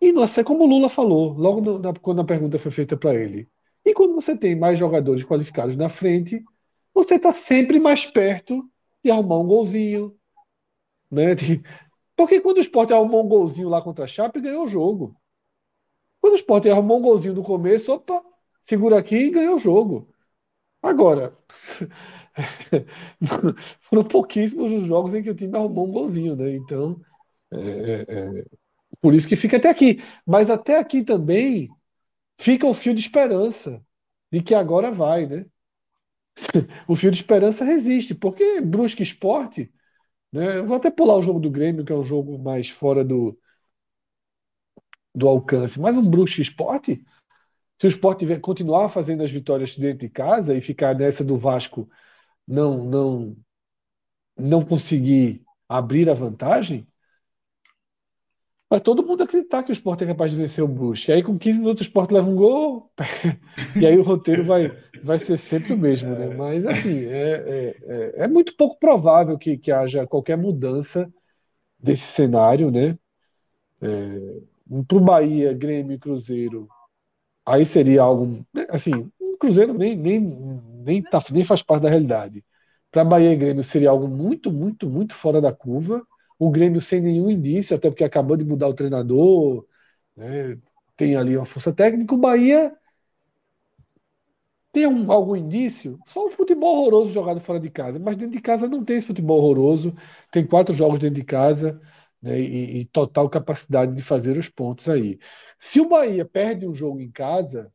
E 0.00 0.10
nossa, 0.10 0.40
é 0.40 0.44
como 0.44 0.64
o 0.64 0.66
Lula 0.66 0.88
falou, 0.88 1.32
logo 1.34 1.60
no, 1.60 1.78
na, 1.78 1.94
quando 1.94 2.22
a 2.22 2.24
pergunta 2.24 2.58
foi 2.58 2.72
feita 2.72 2.96
para 2.96 3.14
ele. 3.14 3.48
E 3.84 3.94
quando 3.94 4.16
você 4.16 4.36
tem 4.36 4.56
mais 4.58 4.76
jogadores 4.76 5.22
qualificados 5.24 5.76
na 5.76 5.88
frente, 5.88 6.44
você 6.92 7.14
está 7.14 7.32
sempre 7.32 7.78
mais 7.78 8.04
perto 8.04 8.68
de 9.04 9.12
arrumar 9.12 9.38
um 9.38 9.46
golzinho. 9.46 10.18
Né? 11.08 11.36
Porque 12.16 12.40
quando 12.40 12.56
o 12.56 12.60
Sport 12.60 12.90
arrumou 12.90 13.24
um 13.24 13.28
golzinho 13.28 13.68
lá 13.68 13.80
contra 13.80 14.06
a 14.06 14.08
Chape, 14.08 14.40
ganhou 14.40 14.64
o 14.64 14.68
jogo. 14.68 15.16
Quando 16.20 16.32
o 16.32 16.36
Sport 16.36 16.66
arrumou 16.66 16.98
um 16.98 17.02
golzinho 17.02 17.34
no 17.34 17.44
começo, 17.44 17.92
opa, 17.92 18.24
segura 18.60 18.98
aqui 18.98 19.16
e 19.16 19.30
ganhou 19.30 19.54
o 19.54 19.60
jogo. 19.60 20.08
Agora, 20.82 21.32
foram 23.80 24.04
pouquíssimos 24.04 24.72
os 24.72 24.86
jogos 24.86 25.14
em 25.14 25.22
que 25.22 25.30
o 25.30 25.34
time 25.34 25.56
arrumou 25.56 25.88
um 25.88 25.92
golzinho, 25.92 26.36
né? 26.36 26.54
Então, 26.54 27.00
é, 27.52 27.58
é, 27.58 28.40
é, 28.40 28.44
por 29.00 29.14
isso 29.14 29.28
que 29.28 29.36
fica 29.36 29.56
até 29.56 29.68
aqui. 29.68 30.02
Mas 30.26 30.50
até 30.50 30.78
aqui 30.78 31.04
também 31.04 31.70
fica 32.38 32.66
o 32.66 32.74
fio 32.74 32.94
de 32.94 33.00
esperança 33.00 33.82
de 34.32 34.42
que 34.42 34.54
agora 34.54 34.90
vai, 34.90 35.26
né? 35.26 35.46
o 36.88 36.96
fio 36.96 37.10
de 37.10 37.18
esperança 37.18 37.64
resiste, 37.64 38.14
porque 38.14 38.60
Brusque 38.60 39.02
Esporte, 39.02 39.72
né? 40.32 40.58
Eu 40.58 40.66
vou 40.66 40.76
até 40.76 40.90
pular 40.90 41.16
o 41.16 41.22
jogo 41.22 41.40
do 41.40 41.50
Grêmio, 41.50 41.84
que 41.84 41.92
é 41.92 41.96
um 41.96 42.04
jogo 42.04 42.38
mais 42.38 42.68
fora 42.68 43.04
do, 43.04 43.38
do 45.14 45.28
alcance, 45.28 45.78
mas 45.78 45.96
um 45.96 46.08
Brusque 46.08 46.42
Esporte, 46.42 47.04
se 47.78 47.86
o 47.86 47.88
Sport 47.88 48.22
continuar 48.40 48.88
fazendo 48.88 49.22
as 49.22 49.30
vitórias 49.30 49.76
dentro 49.76 49.98
de 49.98 50.08
casa 50.08 50.56
e 50.56 50.60
ficar 50.60 50.94
nessa 50.94 51.24
do 51.24 51.36
Vasco 51.36 51.88
não 52.46 52.84
não 52.84 53.36
não 54.36 54.64
conseguir 54.64 55.44
abrir 55.68 56.10
a 56.10 56.14
vantagem, 56.14 56.86
Vai 58.74 58.80
todo 58.80 59.06
mundo 59.06 59.22
acreditar 59.22 59.62
que 59.62 59.70
o 59.70 59.72
Sport 59.72 60.02
é 60.02 60.06
capaz 60.06 60.32
de 60.32 60.36
vencer 60.36 60.64
o 60.64 60.66
Brusque. 60.66 61.12
Aí 61.12 61.22
com 61.22 61.38
15 61.38 61.60
minutos 61.60 61.82
o 61.82 61.88
Sport 61.88 62.10
leva 62.10 62.28
um 62.28 62.34
gol, 62.34 62.90
e 63.80 63.86
aí 63.86 63.96
o 63.96 64.02
roteiro 64.02 64.42
vai, 64.42 64.76
vai 65.00 65.16
ser 65.16 65.36
sempre 65.36 65.74
o 65.74 65.78
mesmo, 65.78 66.10
né? 66.10 66.34
Mas 66.34 66.66
assim, 66.66 67.04
é, 67.04 67.32
é, 67.46 67.76
é, 67.86 68.14
é 68.24 68.26
muito 68.26 68.56
pouco 68.56 68.76
provável 68.76 69.38
que, 69.38 69.56
que 69.56 69.70
haja 69.70 70.08
qualquer 70.08 70.36
mudança 70.36 71.08
desse 71.78 72.02
cenário, 72.02 72.68
né? 72.68 72.98
É, 73.80 74.40
para 74.88 74.98
o 74.98 75.00
Bahia, 75.00 75.52
Grêmio 75.52 75.94
e 75.94 75.98
Cruzeiro, 75.98 76.66
aí 77.46 77.64
seria 77.64 78.02
algo. 78.02 78.44
Assim, 78.70 79.08
o 79.20 79.36
Cruzeiro 79.38 79.72
nem, 79.72 79.94
nem, 79.94 80.20
nem, 80.84 81.02
tá, 81.02 81.20
nem 81.32 81.44
faz 81.44 81.62
parte 81.62 81.82
da 81.84 81.88
realidade. 81.90 82.44
Para 82.90 83.04
Bahia 83.04 83.32
e 83.32 83.36
Grêmio 83.36 83.64
seria 83.64 83.90
algo 83.90 84.08
muito, 84.08 84.52
muito, 84.52 84.88
muito 84.88 85.14
fora 85.14 85.40
da 85.40 85.52
curva. 85.52 86.06
O 86.38 86.50
Grêmio 86.50 86.80
sem 86.80 87.00
nenhum 87.00 87.30
indício, 87.30 87.76
até 87.76 87.90
porque 87.90 88.04
acabou 88.04 88.36
de 88.36 88.44
mudar 88.44 88.68
o 88.68 88.74
treinador, 88.74 89.66
né, 90.16 90.58
tem 90.96 91.16
ali 91.16 91.36
uma 91.36 91.46
força 91.46 91.72
técnica. 91.72 92.14
O 92.14 92.18
Bahia 92.18 92.76
tem 94.72 94.86
um, 94.86 95.10
algum 95.12 95.36
indício? 95.36 96.00
Só 96.04 96.26
um 96.26 96.30
futebol 96.30 96.78
horroroso 96.78 97.08
jogado 97.14 97.40
fora 97.40 97.60
de 97.60 97.70
casa. 97.70 97.98
Mas 97.98 98.16
dentro 98.16 98.32
de 98.32 98.40
casa 98.42 98.68
não 98.68 98.84
tem 98.84 98.96
esse 98.96 99.06
futebol 99.06 99.38
horroroso. 99.38 99.94
Tem 100.32 100.46
quatro 100.46 100.74
jogos 100.74 100.98
dentro 100.98 101.14
de 101.14 101.24
casa 101.24 101.80
né, 102.20 102.40
e, 102.40 102.80
e, 102.80 102.84
total 102.86 103.28
capacidade 103.30 103.94
de 103.94 104.02
fazer 104.02 104.36
os 104.36 104.48
pontos 104.48 104.88
aí. 104.88 105.18
Se 105.58 105.80
o 105.80 105.88
Bahia 105.88 106.24
perde 106.24 106.66
um 106.66 106.74
jogo 106.74 107.00
em 107.00 107.10
casa, 107.10 107.72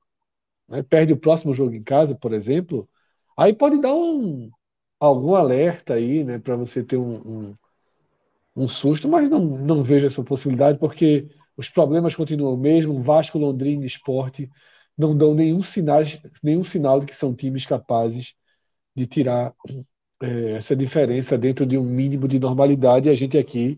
né, 0.68 0.84
perde 0.84 1.14
o 1.14 1.18
próximo 1.18 1.54
jogo 1.54 1.74
em 1.76 1.84
casa, 1.84 2.16
por 2.16 2.34
exemplo, 2.34 2.90
aí 3.40 3.54
pode 3.54 3.80
dar 3.82 3.94
um 3.94 4.50
algum 5.00 5.34
alerta 5.36 5.94
aí, 5.96 6.24
né, 6.24 6.40
para 6.40 6.56
você 6.56 6.84
ter 6.84 6.98
um, 6.98 7.16
um, 7.16 7.56
um, 8.56 8.68
susto, 8.68 9.08
mas 9.08 9.30
não, 9.30 9.40
não 9.40 9.84
vejo 9.84 10.08
essa 10.08 10.24
possibilidade 10.24 10.78
porque 10.78 11.28
os 11.56 11.70
problemas 11.70 12.16
continuam 12.16 12.54
o 12.54 12.58
mesmo. 12.58 13.02
Vasco, 13.02 13.38
Londrina, 13.38 13.86
Esporte 13.86 14.50
não 14.98 15.18
dão 15.18 15.34
nenhum 15.34 15.62
sinal, 15.62 16.02
nenhum 16.44 16.64
sinal 16.64 17.00
de 17.00 17.06
que 17.06 17.16
são 17.16 17.34
times 17.34 17.66
capazes 17.66 18.36
de 18.96 19.08
tirar 19.08 19.54
é, 20.22 20.52
essa 20.54 20.76
diferença 20.76 21.38
dentro 21.38 21.66
de 21.66 21.78
um 21.78 21.84
mínimo 21.84 22.28
de 22.28 22.40
normalidade. 22.40 23.08
E 23.10 23.12
a 23.12 23.16
gente 23.16 23.38
aqui 23.38 23.78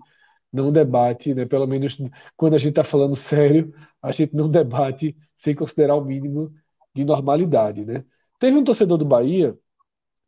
não 0.51 0.71
debate, 0.71 1.33
né? 1.33 1.45
Pelo 1.45 1.67
menos 1.67 1.97
quando 2.35 2.55
a 2.55 2.57
gente 2.57 2.71
está 2.71 2.83
falando 2.83 3.15
sério, 3.17 3.73
a 4.01 4.11
gente 4.11 4.35
não 4.35 4.49
debate 4.49 5.15
sem 5.35 5.55
considerar 5.55 5.95
o 5.95 6.05
mínimo 6.05 6.53
de 6.93 7.05
normalidade, 7.05 7.85
né? 7.85 8.03
Teve 8.41 8.57
um 8.57 8.63
torcedor 8.63 8.97
do 8.97 9.05
Bahia 9.05 9.55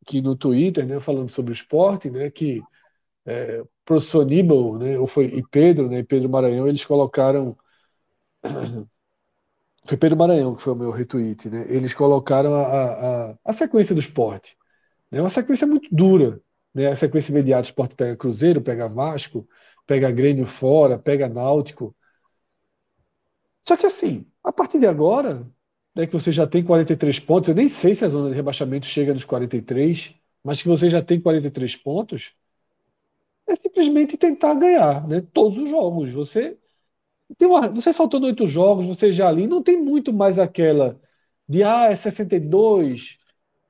que 0.06 0.22
no 0.22 0.36
Twitter, 0.36 0.86
né, 0.86 1.00
falando 1.00 1.30
sobre 1.30 1.50
o 1.50 1.54
esporte, 1.54 2.08
né, 2.08 2.30
que 2.30 2.62
é, 3.26 3.60
o 3.60 3.68
professor 3.84 4.22
Aníbal, 4.22 4.78
né, 4.78 4.96
ou 4.96 5.08
foi, 5.08 5.26
e 5.26 5.42
Pedro, 5.50 5.90
né, 5.90 5.98
e 5.98 6.04
Pedro 6.04 6.28
Maranhão, 6.30 6.68
eles 6.68 6.84
colocaram 6.84 7.56
foi 9.84 9.96
Pedro 9.98 10.16
Maranhão 10.16 10.54
que 10.54 10.62
foi 10.62 10.74
o 10.74 10.76
meu 10.76 10.92
retweet, 10.92 11.50
né? 11.50 11.66
Eles 11.68 11.92
colocaram 11.92 12.54
a, 12.54 13.30
a, 13.32 13.38
a 13.44 13.52
sequência 13.52 13.94
do 13.94 14.00
esporte, 14.00 14.56
né? 15.10 15.20
Uma 15.20 15.30
sequência 15.30 15.66
muito 15.66 15.88
dura, 15.92 16.40
né? 16.72 16.88
A 16.88 16.96
sequência 16.96 17.32
imediata, 17.32 17.62
o 17.62 17.70
esporte 17.70 17.96
pega 17.96 18.16
Cruzeiro, 18.16 18.62
pega 18.62 18.88
Vasco, 18.88 19.48
pega 19.86 20.12
Grêmio 20.12 20.46
fora, 20.46 20.98
pega 20.98 21.28
Náutico. 21.28 21.96
Só 23.66 23.76
que 23.76 23.86
assim, 23.86 24.26
a 24.42 24.52
partir 24.52 24.78
de 24.78 24.86
agora, 24.86 25.46
né, 25.94 26.06
que 26.06 26.12
você 26.12 26.32
já 26.32 26.46
tem 26.46 26.64
43 26.64 27.18
pontos, 27.20 27.48
eu 27.48 27.54
nem 27.54 27.68
sei 27.68 27.94
se 27.94 28.04
a 28.04 28.08
zona 28.08 28.30
de 28.30 28.36
rebaixamento 28.36 28.86
chega 28.86 29.14
nos 29.14 29.24
43, 29.24 30.14
mas 30.42 30.60
que 30.60 30.68
você 30.68 30.90
já 30.90 31.02
tem 31.02 31.20
43 31.20 31.76
pontos, 31.76 32.32
é 33.46 33.54
simplesmente 33.56 34.16
tentar 34.16 34.54
ganhar 34.54 35.06
né, 35.06 35.22
todos 35.32 35.58
os 35.58 35.68
jogos. 35.68 36.12
Você 36.12 36.56
tem 37.38 37.48
uma, 37.48 37.68
você 37.68 37.92
faltando 37.92 38.26
oito 38.26 38.46
jogos, 38.46 38.86
você 38.86 39.12
já 39.12 39.28
ali 39.28 39.46
não 39.46 39.62
tem 39.62 39.76
muito 39.76 40.12
mais 40.12 40.38
aquela 40.38 41.00
de 41.48 41.62
ah, 41.62 41.86
é 41.90 41.96
62, 41.96 43.18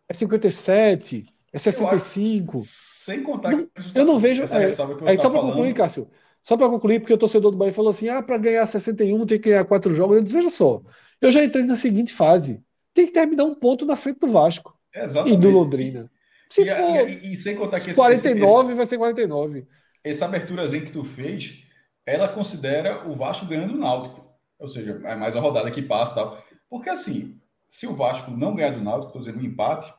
é 0.09 0.15
57, 0.15 1.25
é 1.53 1.59
65. 1.59 2.57
Acho, 2.59 2.65
sem 2.67 3.23
contar 3.23 3.51
não, 3.53 3.67
que 3.67 3.99
eu 3.99 4.05
não 4.05 4.19
vejo. 4.19 4.43
É, 4.43 4.47
aí 5.07 5.17
tá 5.17 5.23
só 5.23 5.31
para 5.31 5.41
concluir, 5.41 5.75
Cássio. 5.75 6.09
Só 6.43 6.57
para 6.57 6.69
concluir, 6.69 7.01
porque 7.01 7.15
o 7.15 7.19
torcedor 7.19 7.51
do 7.51 7.57
Bahia 7.57 7.73
falou 7.73 7.91
assim: 7.91 8.09
ah, 8.09 8.23
para 8.23 8.37
ganhar 8.37 8.67
61 8.67 9.27
tem 9.27 9.41
que 9.41 9.49
ganhar 9.49 9.65
quatro 9.65 9.95
jogos. 9.95 10.17
Eu 10.17 10.23
disse, 10.23 10.37
veja 10.37 10.51
só, 10.51 10.83
eu 11.25 11.31
já 11.31 11.43
entrei 11.43 11.65
na 11.65 11.75
seguinte 11.75 12.13
fase. 12.13 12.63
Tem 12.93 13.07
que 13.07 13.13
terminar 13.13 13.45
um 13.45 13.55
ponto 13.55 13.87
na 13.87 13.97
frente 13.97 14.21
do 14.21 14.29
Vasco 14.29 14.79
Exatamente. 14.95 15.35
e 15.35 15.41
do 15.41 15.51
Londrina. 15.51 16.11
Se 16.51 16.63
e, 16.63 16.67
for 16.67 17.09
e, 17.09 17.33
e, 17.33 17.37
sem 17.37 17.57
contar 17.57 17.81
que 17.81 17.91
esse, 17.91 17.97
49 17.97 18.69
esse, 18.69 18.75
vai 18.75 18.87
ser 18.87 18.99
49. 18.99 19.67
Essa 20.05 20.27
aberturazinha 20.27 20.85
que 20.85 20.93
tu 20.93 21.03
fez, 21.03 21.65
ela 22.07 22.29
considera 22.29 23.09
o 23.09 23.17
Vasco 23.17 23.47
ganhando 23.47 23.75
o 23.75 23.79
Náutico. 23.79 24.23
Ou 24.59 24.69
seja, 24.69 25.01
é 25.05 25.17
mais 25.17 25.35
a 25.35 25.41
rodada 25.41 25.71
que 25.71 25.83
passa 25.83 26.13
e 26.13 26.15
tal. 26.15 26.45
Porque 26.69 26.91
assim, 26.91 27.41
se 27.69 27.87
o 27.87 27.97
Vasco 27.97 28.31
não 28.31 28.55
ganhar 28.55 28.71
do 28.71 28.85
Náutico, 28.85 29.07
estou 29.07 29.23
dizendo 29.23 29.41
um 29.41 29.45
empate, 29.45 29.93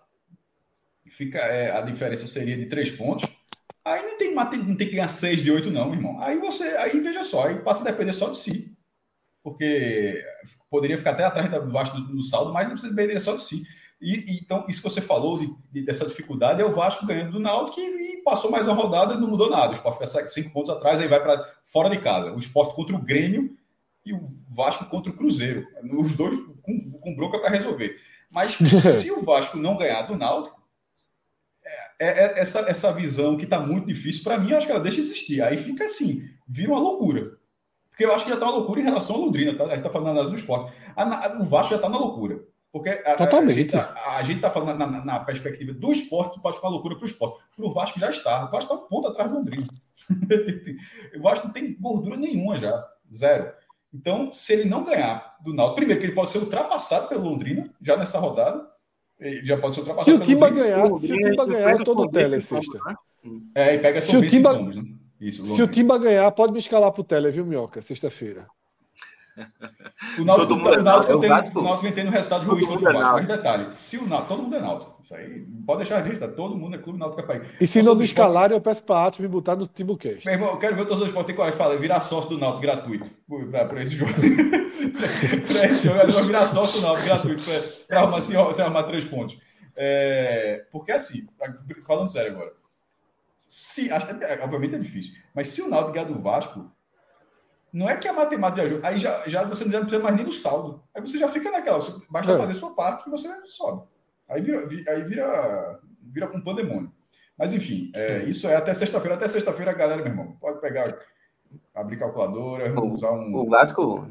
fica, 1.09 1.39
é, 1.39 1.71
a 1.71 1.82
diferença 1.82 2.28
seria 2.28 2.55
de 2.55 2.67
três 2.67 2.91
pontos. 2.91 3.28
Aí 3.84 4.01
não 4.03 4.17
tem, 4.17 4.34
não 4.34 4.76
tem 4.76 4.88
que 4.88 4.95
ganhar 4.95 5.07
seis 5.07 5.41
de 5.41 5.51
oito, 5.51 5.71
não, 5.71 5.91
irmão. 5.91 6.21
Aí 6.21 6.38
você, 6.39 6.63
aí 6.78 6.99
veja 6.99 7.23
só, 7.23 7.47
aí 7.47 7.59
passa 7.59 7.82
a 7.82 7.91
depender 7.91 8.13
só 8.13 8.30
de 8.30 8.38
si. 8.38 8.76
Porque 9.43 10.23
poderia 10.76 10.97
ficar 10.97 11.11
até 11.11 11.23
atrás 11.23 11.49
do 11.49 11.71
Vasco 11.71 11.97
no 11.97 12.21
saldo, 12.21 12.51
mas 12.51 12.69
você 12.69 12.89
dependeria 12.89 13.19
só 13.19 13.36
de 13.36 13.43
si. 13.43 13.63
E, 14.01 14.34
e, 14.34 14.39
então, 14.41 14.65
isso 14.67 14.82
que 14.82 14.89
você 14.89 14.99
falou 14.99 15.39
de, 15.39 15.49
de, 15.71 15.86
dessa 15.86 16.05
dificuldade 16.05 16.61
é 16.61 16.65
o 16.65 16.73
Vasco 16.73 17.05
ganhando 17.05 17.32
do 17.32 17.39
Náutico 17.39 17.80
e, 17.80 18.13
e 18.13 18.23
passou 18.23 18.51
mais 18.51 18.67
uma 18.67 18.76
rodada 18.76 19.13
e 19.13 19.17
não 19.17 19.30
mudou 19.30 19.49
nada. 19.49 19.71
O 19.71 19.76
Sport 19.76 19.95
fica 19.95 20.28
cinco 20.28 20.51
pontos 20.51 20.69
atrás, 20.69 20.99
aí 20.99 21.07
vai 21.07 21.21
para 21.21 21.49
fora 21.63 21.89
de 21.89 21.99
casa. 21.99 22.34
O 22.34 22.39
Sport 22.39 22.76
contra 22.76 22.95
o 22.95 23.01
Grêmio 23.01 23.55
e 24.05 24.13
o 24.13 24.21
Vasco 24.49 24.86
contra 24.86 25.11
o 25.11 25.15
Cruzeiro. 25.15 25.65
Os 25.97 26.13
dois 26.13 26.38
com, 26.61 26.91
com 26.91 27.15
bronca 27.15 27.39
para 27.39 27.49
resolver. 27.49 27.97
Mas 28.30 28.57
se 29.01 29.11
o 29.11 29.23
Vasco 29.23 29.57
não 29.57 29.78
ganhar 29.78 30.01
do 30.03 30.17
Náutico, 30.17 30.61
é, 31.99 32.07
é, 32.07 32.39
essa, 32.39 32.59
essa 32.69 32.91
visão 32.91 33.38
que 33.38 33.45
está 33.45 33.59
muito 33.59 33.88
difícil, 33.88 34.23
para 34.23 34.38
mim, 34.38 34.53
acho 34.53 34.67
que 34.67 34.73
ela 34.73 34.84
deixa 34.84 35.01
de 35.01 35.07
existir. 35.07 35.41
Aí 35.41 35.57
fica 35.57 35.86
assim, 35.86 36.30
vira 36.47 36.71
uma 36.71 36.82
loucura. 36.82 37.38
Porque 37.96 38.04
eu 38.04 38.14
acho 38.14 38.26
que 38.26 38.30
já 38.30 38.36
está 38.36 38.46
uma 38.46 38.58
loucura 38.58 38.82
em 38.82 38.84
relação 38.84 39.16
a 39.16 39.20
Londrina, 39.20 39.56
tá? 39.56 39.64
A 39.64 39.68
gente 39.68 39.78
está 39.78 39.89
falando 39.89 40.18
nas 40.18 40.30
do 40.30 40.36
esporte. 40.36 40.74
A, 40.98 41.38
o 41.39 41.46
Vasco 41.46 41.70
já 41.70 41.76
está 41.78 41.88
na 41.88 41.98
loucura. 41.98 42.43
Porque 42.70 42.89
a, 42.89 43.16
Totalmente. 43.16 43.74
a, 43.74 44.22
gente 44.22 44.36
está 44.36 44.50
tá 44.50 44.54
falando 44.54 44.78
na, 44.78 44.86
na, 44.86 45.06
na, 45.06 45.20
perspectiva 45.22 45.72
do 45.72 45.93
esporte, 45.93 46.36
que 46.36 46.41
pode 46.41 46.58
ficar 46.58 46.68
loucura 46.68 46.96
para 46.96 47.04
o 47.04 47.06
esporte. 47.06 47.41
Para 47.56 47.66
o 47.66 47.72
Vasco 47.72 47.98
já 47.98 48.10
está. 48.10 48.46
O 48.46 48.52
Vasco 48.52 48.74
está 48.74 48.86
um 48.86 48.89
ponto 48.89 49.08
atrás 49.08 49.32
do 49.32 49.38
Londrina. 49.38 49.66
o 51.18 51.22
Vasco 51.22 51.48
não 51.48 51.54
tem 51.54 51.74
gordura 51.80 52.18
nenhuma 52.18 52.58
já. 52.58 52.86
Zero. 53.14 53.50
Então, 53.93 54.34
se 54.34 54.52
ele 54.52 54.68
não 54.68 54.84
ganhar 54.84 55.38
do 55.41 55.54
Náutico, 55.54 55.78
primeiro 55.78 56.02
que 56.02 56.08
ele 56.08 56.16
pode 56.16 56.32
ser 56.32 56.39
ultrapassado 56.39 57.08
pelo 57.08 57.30
Londrina, 57.30 57.74
já 57.82 57.96
nessa 57.96 58.20
rodada, 58.20 58.68
ele 59.22 59.46
já 59.46 59.58
pode 59.58 59.76
ser 59.76 59.80
ultrapassado. 59.80 60.18
Se 60.18 60.22
o 60.22 60.26
Timba 60.26 60.50
ganhar, 60.50 60.86
se 60.86 60.91
o 60.91 61.00
Timba 61.00 61.46
ganhar, 61.46 61.76
estou 61.76 61.96
no 61.96 62.12
tele 62.12 62.41
sexta. 62.41 62.78
É, 63.56 63.76
e 63.76 63.80
pega 63.80 64.02
se 64.02 64.18
o 64.18 64.28
Timba, 64.28 64.60
né? 64.60 64.84
Isso, 65.26 65.43
se 65.47 65.63
o 65.63 65.67
Timba 65.67 65.97
ganhar, 65.97 66.30
pode 66.32 66.53
me 66.53 66.59
escalar 66.59 66.91
pro 66.91 67.03
tele, 67.03 67.32
viu, 67.32 67.43
Minhoca? 67.43 67.82
Sexta-feira. 67.82 68.45
O 70.19 70.23
Náutico, 70.23 70.47
todo 70.47 70.57
mundo 70.57 70.80
o 70.80 70.84
Náutico, 70.84 71.13
é 71.13 71.19
tem, 71.19 71.30
o 71.30 71.63
Náutico 71.63 71.91
tem 71.91 72.03
no 72.05 72.11
resultado 72.11 72.47
ruim 72.47 72.65
contra 72.65 72.89
o 72.89 72.93
Vasco. 72.93 73.13
Mas 73.15 73.28
detalhe, 73.28 73.65
se 73.71 73.97
o 73.97 74.07
Náutico, 74.07 74.30
todo 74.30 74.43
mundo 74.43 74.55
é 74.55 74.61
Náutico. 74.61 75.01
Isso 75.03 75.15
aí, 75.15 75.45
pode 75.65 75.80
deixar 75.80 75.97
a 75.97 76.03
gente, 76.03 76.19
tá? 76.19 76.28
todo 76.28 76.55
mundo 76.55 76.76
é 76.76 76.78
clube 76.78 76.99
Náutico 76.99 77.21
é 77.21 77.26
país. 77.26 77.47
E 77.59 77.65
se 77.65 77.82
não 77.82 77.95
me 77.95 78.03
escalar, 78.03 78.51
eu 78.51 78.61
peço 78.61 78.84
para 78.84 79.07
Atos 79.07 79.19
me 79.19 79.28
botar 79.28 79.55
no 79.55 79.65
Timbucast. 79.65 80.26
Meu 80.26 80.36
irmão, 80.36 80.51
eu 80.51 80.57
quero 80.57 80.76
ver 80.76 80.84
o 80.84 80.86
torcedor 80.86 81.07
do 81.07 81.09
esporte 81.09 81.28
tem 81.28 81.36
coragem 81.36 81.57
de 81.57 81.63
falar, 81.63 81.76
virar 81.78 82.01
sócio 82.01 82.30
do 82.30 82.38
Náutico 82.38 82.61
gratuito 82.61 83.09
para 83.49 83.82
esse 83.82 83.95
jogo. 83.95 84.13
para 85.47 85.67
esse 85.67 85.88
jogo, 85.88 86.11
vai 86.11 86.23
virar 86.23 86.45
sócio 86.45 86.80
do 86.80 86.86
Náutico 86.86 87.07
gratuito 87.07 87.43
para 87.88 87.99
arrumar, 87.99 88.21
se, 88.21 88.53
se 88.53 88.61
arrumar 88.61 88.84
três 88.84 89.05
pontos. 89.05 89.38
É, 89.76 90.65
porque 90.71 90.91
assim, 90.91 91.28
falando 91.86 92.07
sério 92.07 92.32
agora, 92.32 92.53
se, 93.48 93.91
acho, 93.91 94.10
é, 94.24 94.43
obviamente 94.43 94.76
é 94.76 94.80
difícil, 94.80 95.14
mas 95.34 95.50
se 95.50 95.62
o 95.62 95.70
Náutico 95.70 95.93
ganhar 95.93 96.08
do 96.08 96.20
Vasco, 96.20 96.72
não 97.72 97.89
é 97.89 97.98
que 97.98 98.08
a 98.08 98.14
matemática 98.14 98.64
ajuda. 98.64 98.88
Aí 98.88 98.98
já, 98.98 99.28
já 99.28 99.43
você 99.43 99.66
não 99.66 99.82
precisa 99.82 100.02
mais 100.02 100.16
nem 100.16 100.24
do 100.24 100.32
saldo. 100.32 100.82
Aí 100.96 101.02
você 101.02 101.18
já 101.18 101.28
fica 101.28 101.52
naquela. 101.52 101.80
basta 102.10 102.32
é. 102.32 102.38
fazer 102.38 102.54
sua 102.54 102.74
parte 102.74 103.04
que 103.04 103.10
você 103.10 103.28
sobe. 103.48 103.84
Aí 104.30 104.41
vira, 104.41 104.66
aí 104.88 105.04
vira, 105.04 105.80
vira 106.02 106.32
um 106.34 106.41
pandemônio. 106.41 106.89
Mas 107.38 107.54
enfim, 107.54 107.91
é, 107.93 108.24
isso 108.24 108.48
é 108.48 108.56
até 108.56 108.74
sexta-feira. 108.74 109.16
Até 109.16 109.28
sexta-feira, 109.28 109.74
galera, 109.74 110.02
meu 110.02 110.12
irmão, 110.12 110.38
pode 110.39 110.62
pegar, 110.62 110.98
abrir 111.74 112.00
calculadora, 112.00 112.74
o, 112.80 112.93
usar 112.93 113.12
um. 113.12 113.36
O 113.36 113.50
Vasco, 113.50 114.08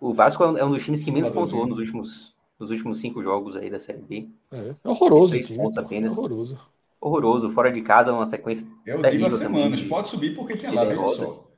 o 0.00 0.12
Vasco 0.12 0.42
é 0.42 0.64
um 0.64 0.72
dos 0.72 0.84
times 0.84 1.04
que 1.04 1.12
menos 1.12 1.30
pontuou 1.30 1.68
nos 1.68 1.78
últimos, 1.78 2.34
nos 2.58 2.70
últimos 2.72 2.98
cinco 2.98 3.22
jogos 3.22 3.54
aí 3.54 3.70
da 3.70 3.78
Série 3.78 4.02
B. 4.02 4.28
É, 4.50 4.74
é 4.82 4.88
horroroso. 4.88 5.28
Três 5.28 5.48
pontos 5.48 5.78
apenas. 5.78 6.16
É 6.16 6.18
horroroso. 6.18 6.58
Horroroso. 7.00 7.50
Fora 7.50 7.72
de 7.72 7.80
casa, 7.82 8.12
uma 8.12 8.26
sequência. 8.26 8.68
Eu 8.84 9.00
digo 9.02 9.26
a 9.26 9.30
semanas. 9.30 9.82
Pode 9.82 10.08
subir 10.08 10.34
porque 10.34 10.56
tem 10.56 10.72
lá, 10.72 10.84
veja 10.84 11.06
só. 11.06 11.50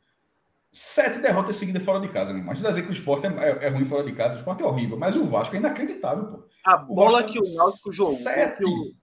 Sete 0.70 1.18
derrotas 1.18 1.56
seguidas 1.56 1.82
fora 1.82 2.00
de 2.00 2.08
casa, 2.08 2.32
meu 2.32 2.42
Mas 2.42 2.62
dizer 2.62 2.82
que 2.82 2.88
o 2.88 2.92
esporte 2.92 3.26
é, 3.26 3.30
é, 3.30 3.66
é, 3.66 3.68
ruim 3.68 3.84
fora 3.84 4.02
de 4.02 4.12
casa, 4.12 4.36
o 4.36 4.38
esporte 4.38 4.62
é 4.62 4.66
horrível, 4.66 4.96
mas 4.96 5.14
o 5.16 5.26
Vasco 5.26 5.54
é 5.54 5.58
inacreditável, 5.58 6.24
pô. 6.24 6.44
A 6.64 6.78
bola 6.78 7.20
o 7.20 7.26
que 7.26 7.38
o 7.38 7.42
Náutico 7.42 7.94
jogou. 7.94 8.12
Sete, 8.14 8.64
o... 8.64 8.94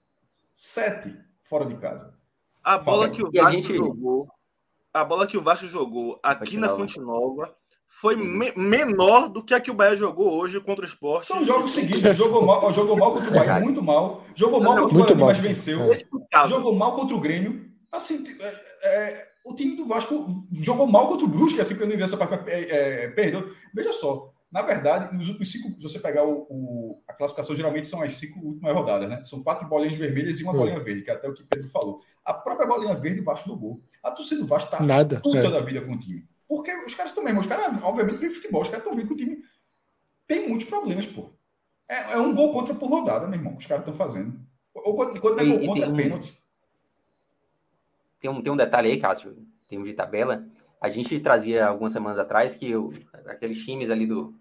sete 0.55 1.15
fora 1.43 1.65
de 1.65 1.75
casa. 1.75 2.11
A 2.63 2.79
bola 2.79 3.07
que 3.09 3.21
o 3.21 3.31
Vasco 3.31 3.61
gente... 3.61 3.75
jogou. 3.75 4.27
A 4.91 5.03
bola 5.03 5.27
que 5.27 5.37
o 5.37 5.43
Vasco 5.43 5.67
jogou 5.67 6.19
aqui 6.23 6.57
na 6.57 6.69
Fonte 6.69 6.99
Nova 6.99 7.55
foi 7.91 8.15
me 8.15 8.51
menor 8.55 9.27
do 9.27 9.43
que 9.43 9.51
a 9.51 9.59
que 9.59 9.71
o 9.71 9.73
Bahia 9.73 9.95
jogou 9.95 10.37
hoje 10.37 10.61
contra 10.61 10.85
o 10.85 10.87
Sport. 10.87 11.23
São 11.23 11.43
jogos 11.43 11.71
seguidos. 11.71 12.15
Jogou 12.15 12.45
mal, 12.45 12.71
jogou 12.71 12.95
mal 12.95 13.11
contra 13.11 13.31
o 13.31 13.33
Bahia, 13.33 13.59
muito 13.59 13.81
mal. 13.81 14.23
Jogou 14.35 14.61
mal 14.61 14.87
contra 14.87 14.95
o 14.95 14.99
Guarani, 14.99 15.23
mas 15.23 15.37
venceu. 15.39 15.91
É. 15.91 16.45
Jogou 16.45 16.75
mal 16.75 16.93
contra 16.93 17.15
o 17.15 17.19
Grêmio. 17.19 17.67
Assim, 17.91 18.23
é, 18.39 18.55
é, 18.83 19.27
o 19.43 19.55
time 19.55 19.75
do 19.75 19.87
Vasco 19.87 20.45
jogou 20.61 20.85
mal 20.85 21.07
contra 21.07 21.25
o 21.25 21.27
Brusque, 21.27 21.59
assim, 21.59 21.75
que 21.75 21.81
eu 21.81 21.87
não 21.87 21.97
vi 21.97 22.03
essa 22.03 22.15
parte, 22.15 22.47
é, 22.47 23.05
é, 23.05 23.07
perdeu. 23.07 23.51
Veja 23.73 23.91
só, 23.91 24.31
na 24.51 24.61
verdade, 24.61 25.15
nos 25.17 25.27
últimos 25.27 25.51
cinco, 25.51 25.69
se 25.69 25.81
você 25.81 25.97
pegar 25.97 26.25
o, 26.25 26.45
o, 26.47 27.01
a 27.07 27.13
classificação, 27.13 27.55
geralmente 27.55 27.87
são 27.87 28.03
as 28.03 28.13
cinco 28.13 28.39
últimas 28.39 28.71
rodadas, 28.71 29.09
né? 29.09 29.23
São 29.23 29.43
quatro 29.43 29.67
bolinhas 29.67 29.95
vermelhas 29.95 30.39
e 30.39 30.43
uma 30.43 30.53
bolinha 30.53 30.79
verde, 30.79 31.01
que 31.01 31.09
é 31.09 31.15
até 31.15 31.27
o 31.27 31.33
que 31.33 31.43
Pedro 31.43 31.67
falou. 31.71 32.01
A 32.23 32.35
própria 32.35 32.67
bolinha 32.67 32.93
verde 32.93 33.21
o 33.21 33.23
Vasco 33.23 33.49
jogou. 33.49 33.81
A 34.03 34.11
torcida 34.11 34.41
do 34.41 34.47
Vasco 34.47 34.69
tá 34.69 34.83
Nada, 34.83 35.19
puta 35.21 35.39
é. 35.39 35.49
da 35.49 35.61
vida 35.61 35.81
com 35.81 35.93
o 35.93 35.99
time. 35.99 36.23
Porque 36.49 36.75
os 36.77 36.95
caras 36.95 37.11
também, 37.11 37.37
os 37.37 37.45
caras, 37.45 37.81
obviamente, 37.83 38.17
vêm 38.17 38.31
futebol, 38.31 38.63
os 38.63 38.67
caras 38.67 38.83
estão 38.83 38.97
vendo 38.97 39.07
que 39.07 39.13
o 39.13 39.17
time 39.17 39.43
tem 40.25 40.49
muitos 40.49 40.67
problemas, 40.67 41.05
pô. 41.05 41.29
É, 41.87 42.13
é, 42.13 42.17
um 42.17 42.33
gol 42.33 42.51
contra 42.51 42.73
por 42.73 42.89
rodada, 42.89 43.27
meu 43.27 43.37
irmão, 43.37 43.53
que 43.53 43.59
os 43.59 43.67
caras 43.67 43.83
estão 43.85 43.95
fazendo. 43.95 44.39
Ou 44.73 44.95
quando, 44.95 45.21
quando 45.21 45.39
é 45.39 45.45
gol 45.45 45.67
contra, 45.67 45.85
é 45.85 45.95
pênalti. 45.95 46.35
Tem 48.19 48.31
um, 48.31 48.41
tem 48.41 48.51
um 48.51 48.57
detalhe 48.57 48.89
aí, 48.89 48.99
Cássio, 48.99 49.37
tem 49.69 49.77
um 49.77 49.83
de 49.83 49.93
tabela. 49.93 50.43
A 50.81 50.89
gente 50.89 51.19
trazia 51.19 51.67
algumas 51.67 51.93
semanas 51.93 52.17
atrás 52.17 52.55
que 52.55 52.75
o, 52.75 52.91
aqueles 53.27 53.63
times 53.63 53.91
ali 53.91 54.07
do. 54.07 54.33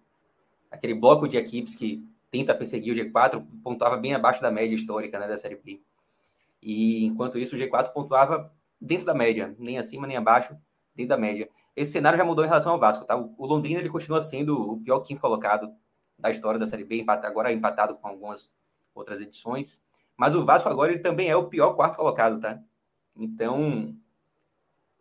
aquele 0.71 0.95
bloco 0.95 1.29
de 1.29 1.37
equipes 1.37 1.75
que 1.75 2.03
tenta 2.31 2.55
perseguir 2.55 2.95
o 2.95 2.97
G4 2.97 3.45
pontuava 3.63 3.99
bem 3.99 4.15
abaixo 4.15 4.41
da 4.41 4.51
média 4.51 4.75
histórica 4.75 5.19
né, 5.19 5.29
da 5.29 5.37
Série 5.37 5.57
B. 5.57 5.83
E 6.63 7.05
enquanto 7.05 7.39
isso, 7.39 7.55
o 7.55 7.59
G4 7.59 7.93
pontuava 7.93 8.51
dentro 8.81 9.05
da 9.05 9.15
média, 9.15 9.55
nem 9.59 9.79
acima 9.79 10.07
nem 10.07 10.17
abaixo, 10.17 10.57
dentro 10.95 11.11
da 11.11 11.19
média. 11.19 11.49
Esse 11.79 11.93
cenário 11.93 12.19
já 12.19 12.25
mudou 12.25 12.45
em 12.45 12.49
relação 12.49 12.73
ao 12.73 12.79
Vasco, 12.81 13.05
tá? 13.05 13.15
O 13.17 13.47
Londrina 13.47 13.79
ele 13.79 13.89
continua 13.89 14.21
sendo 14.21 14.73
o 14.73 14.81
pior 14.81 14.99
quinto 14.99 15.21
colocado 15.21 15.73
da 16.19 16.29
história 16.29 16.59
da 16.59 16.67
Série 16.67 16.83
B, 16.83 17.05
agora 17.07 17.53
empatado 17.53 17.95
com 17.95 18.09
algumas 18.09 18.51
outras 18.93 19.21
edições. 19.21 19.81
Mas 20.17 20.35
o 20.35 20.45
Vasco 20.45 20.69
agora 20.69 20.91
ele 20.91 21.01
também 21.01 21.29
é 21.29 21.37
o 21.37 21.47
pior 21.47 21.75
quarto 21.75 21.95
colocado, 21.95 22.41
tá? 22.41 22.61
Então, 23.17 23.95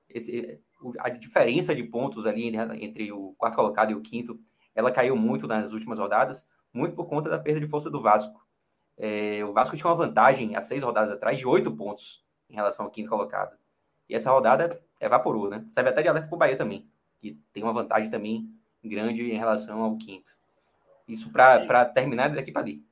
esse, 0.07 0.61
a 0.99 1.09
diferença 1.09 1.73
de 1.73 1.81
pontos 1.81 2.27
ali 2.27 2.55
entre 2.79 3.11
o 3.11 3.33
quarto 3.39 3.55
colocado 3.55 3.89
e 3.89 3.95
o 3.95 4.01
quinto, 4.01 4.39
ela 4.75 4.91
caiu 4.91 5.15
muito 5.15 5.47
nas 5.47 5.71
últimas 5.71 5.97
rodadas, 5.97 6.47
muito 6.71 6.95
por 6.95 7.07
conta 7.07 7.27
da 7.27 7.39
perda 7.39 7.59
de 7.59 7.67
força 7.67 7.89
do 7.89 8.03
Vasco. 8.03 8.39
É, 8.95 9.43
o 9.43 9.51
Vasco 9.51 9.75
tinha 9.75 9.89
uma 9.89 9.95
vantagem 9.95 10.55
há 10.55 10.61
seis 10.61 10.83
rodadas 10.83 11.11
atrás 11.11 11.39
de 11.39 11.47
oito 11.47 11.71
pontos 11.71 12.23
em 12.47 12.53
relação 12.53 12.85
ao 12.85 12.91
quinto 12.91 13.09
colocado. 13.09 13.57
E 14.07 14.13
essa 14.13 14.29
rodada 14.29 14.79
evaporou, 14.99 15.49
né? 15.49 15.65
Serve 15.69 15.89
até 15.89 16.01
de 16.01 16.07
alerta 16.07 16.27
para 16.27 16.35
o 16.35 16.39
Bahia 16.39 16.57
também, 16.57 16.89
que 17.19 17.39
tem 17.53 17.63
uma 17.63 17.73
vantagem 17.73 18.09
também 18.09 18.49
grande 18.83 19.21
em 19.23 19.37
relação 19.37 19.81
ao 19.81 19.97
quinto. 19.97 20.31
Isso 21.07 21.31
para 21.31 21.85
terminar 21.85 22.33
daqui 22.33 22.51
para 22.51 22.61
ali. 22.61 22.83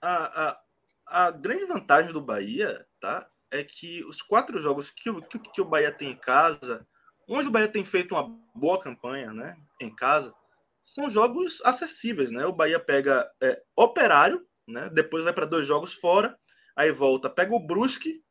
A, 0.00 0.48
a, 0.48 0.60
a 1.06 1.30
grande 1.30 1.64
vantagem 1.66 2.12
do 2.12 2.20
Bahia, 2.20 2.86
tá? 3.00 3.28
É 3.50 3.62
que 3.62 4.02
os 4.04 4.22
quatro 4.22 4.58
jogos 4.58 4.90
que, 4.90 5.12
que, 5.24 5.38
que 5.38 5.60
o 5.60 5.66
Bahia 5.66 5.92
tem 5.92 6.10
em 6.10 6.16
casa, 6.16 6.86
onde 7.28 7.48
o 7.48 7.50
Bahia 7.50 7.68
tem 7.68 7.84
feito 7.84 8.14
uma 8.14 8.28
boa 8.54 8.80
campanha, 8.80 9.32
né? 9.32 9.56
Em 9.80 9.94
casa, 9.94 10.34
são 10.82 11.10
jogos 11.10 11.60
acessíveis, 11.64 12.30
né? 12.30 12.46
O 12.46 12.52
Bahia 12.52 12.80
pega 12.80 13.30
é, 13.40 13.62
Operário, 13.76 14.46
né? 14.66 14.88
Depois 14.90 15.24
vai 15.24 15.32
para 15.32 15.46
dois 15.46 15.66
jogos 15.66 15.94
fora, 15.94 16.36
aí 16.74 16.90
volta, 16.90 17.28
pega 17.28 17.54
o 17.54 17.64
Brusque, 17.64 18.22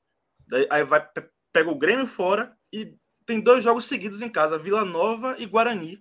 aí 0.69 0.83
vai 0.83 1.07
pega 1.53 1.69
o 1.69 1.77
Grêmio 1.77 2.07
fora 2.07 2.57
e 2.71 2.97
tem 3.25 3.39
dois 3.39 3.63
jogos 3.63 3.85
seguidos 3.85 4.21
em 4.21 4.29
casa, 4.29 4.57
Vila 4.57 4.85
Nova 4.85 5.35
e 5.37 5.45
Guarani. 5.45 5.99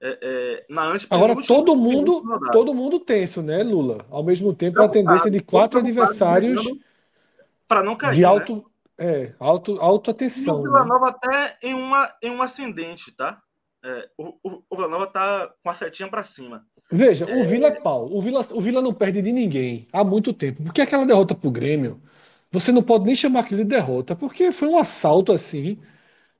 É, 0.00 0.18
é, 0.20 0.66
na 0.68 0.92
Agora 1.08 1.34
todo 1.46 1.74
mundo, 1.74 2.22
todo 2.52 2.74
mundo 2.74 3.00
tenso, 3.00 3.40
né, 3.40 3.62
Lula? 3.62 3.98
Ao 4.10 4.22
mesmo 4.22 4.52
tempo, 4.54 4.80
a 4.82 4.88
tendência 4.88 5.30
de 5.30 5.40
quatro 5.40 5.80
adversários 5.80 6.62
para 7.66 7.82
não 7.82 7.96
cair, 7.96 8.16
de 8.16 8.24
alto, 8.24 8.56
né? 8.98 9.06
é, 9.06 9.34
alto, 9.40 9.80
alto 9.80 10.10
atenção. 10.10 10.60
o 10.60 10.62
Vila 10.62 10.80
né? 10.80 10.86
Nova 10.86 11.08
até 11.08 11.56
em 11.62 11.72
uma 11.72 12.12
em 12.22 12.30
um 12.30 12.42
ascendente, 12.42 13.10
tá? 13.10 13.40
É, 13.82 14.08
o, 14.18 14.34
o, 14.42 14.62
o 14.68 14.76
Vila 14.76 14.88
Nova 14.88 15.06
tá 15.06 15.50
com 15.62 15.70
a 15.70 15.72
setinha 15.72 16.08
para 16.08 16.22
cima. 16.22 16.66
Veja, 16.90 17.24
é... 17.24 17.40
o 17.40 17.44
Vila 17.44 17.68
é 17.68 17.72
pau. 17.72 18.06
O 18.12 18.20
Vila, 18.20 18.46
o 18.52 18.60
Vila 18.60 18.82
não 18.82 18.92
perde 18.92 19.22
de 19.22 19.32
ninguém 19.32 19.88
há 19.92 20.04
muito 20.04 20.32
tempo. 20.32 20.62
Porque 20.62 20.82
aquela 20.82 21.06
derrota 21.06 21.34
pro 21.34 21.50
Grêmio, 21.50 22.00
você 22.50 22.70
não 22.70 22.82
pode 22.82 23.04
nem 23.04 23.16
chamar 23.16 23.40
aquilo 23.40 23.62
de 23.62 23.68
derrota, 23.68 24.14
porque 24.14 24.52
foi 24.52 24.68
um 24.68 24.78
assalto 24.78 25.32
assim 25.32 25.78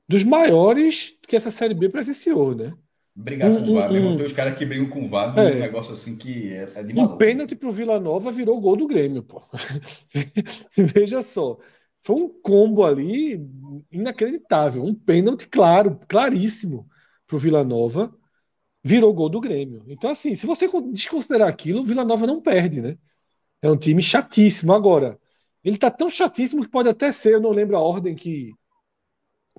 dos 0.07 0.23
maiores 0.23 1.15
que 1.27 1.35
essa 1.35 1.51
Série 1.51 1.73
B 1.73 1.89
presenciou, 1.89 2.55
né? 2.55 2.73
Obrigado, 3.15 3.57
um, 3.57 3.73
VAR. 3.73 3.91
Os 3.91 4.31
caras 4.31 4.55
que 4.55 4.65
brigam 4.65 4.89
com 4.89 5.05
o 5.05 5.09
VAR 5.09 5.37
é, 5.37 5.55
um 5.55 5.59
negócio 5.59 5.93
assim 5.93 6.15
que 6.15 6.53
é, 6.53 6.67
é 6.75 6.83
de 6.83 6.93
maluco. 6.93 7.15
Um 7.15 7.17
pênalti 7.17 7.55
pro 7.55 7.71
Vila 7.71 7.99
Nova 7.99 8.31
virou 8.31 8.61
gol 8.61 8.75
do 8.75 8.87
Grêmio, 8.87 9.23
pô. 9.23 9.41
Veja 10.77 11.23
só. 11.23 11.57
Foi 12.03 12.15
um 12.15 12.29
combo 12.29 12.85
ali 12.85 13.43
inacreditável. 13.91 14.83
Um 14.83 14.93
pênalti 14.93 15.47
claro, 15.47 15.99
claríssimo 16.07 16.87
pro 17.25 17.39
Vila 17.39 17.63
Nova. 17.63 18.15
Virou 18.83 19.13
gol 19.13 19.29
do 19.29 19.41
Grêmio. 19.41 19.83
Então, 19.87 20.11
assim, 20.11 20.35
se 20.35 20.45
você 20.45 20.67
desconsiderar 20.91 21.49
aquilo, 21.49 21.81
o 21.81 21.83
Vila 21.83 22.05
Nova 22.05 22.27
não 22.27 22.39
perde, 22.39 22.81
né? 22.81 22.95
É 23.61 23.69
um 23.69 23.75
time 23.75 24.01
chatíssimo. 24.01 24.71
Agora, 24.71 25.19
ele 25.63 25.77
tá 25.77 25.89
tão 25.89 26.09
chatíssimo 26.09 26.63
que 26.63 26.69
pode 26.69 26.87
até 26.87 27.11
ser, 27.11 27.33
eu 27.33 27.41
não 27.41 27.51
lembro 27.51 27.75
a 27.75 27.81
ordem 27.81 28.15
que, 28.15 28.53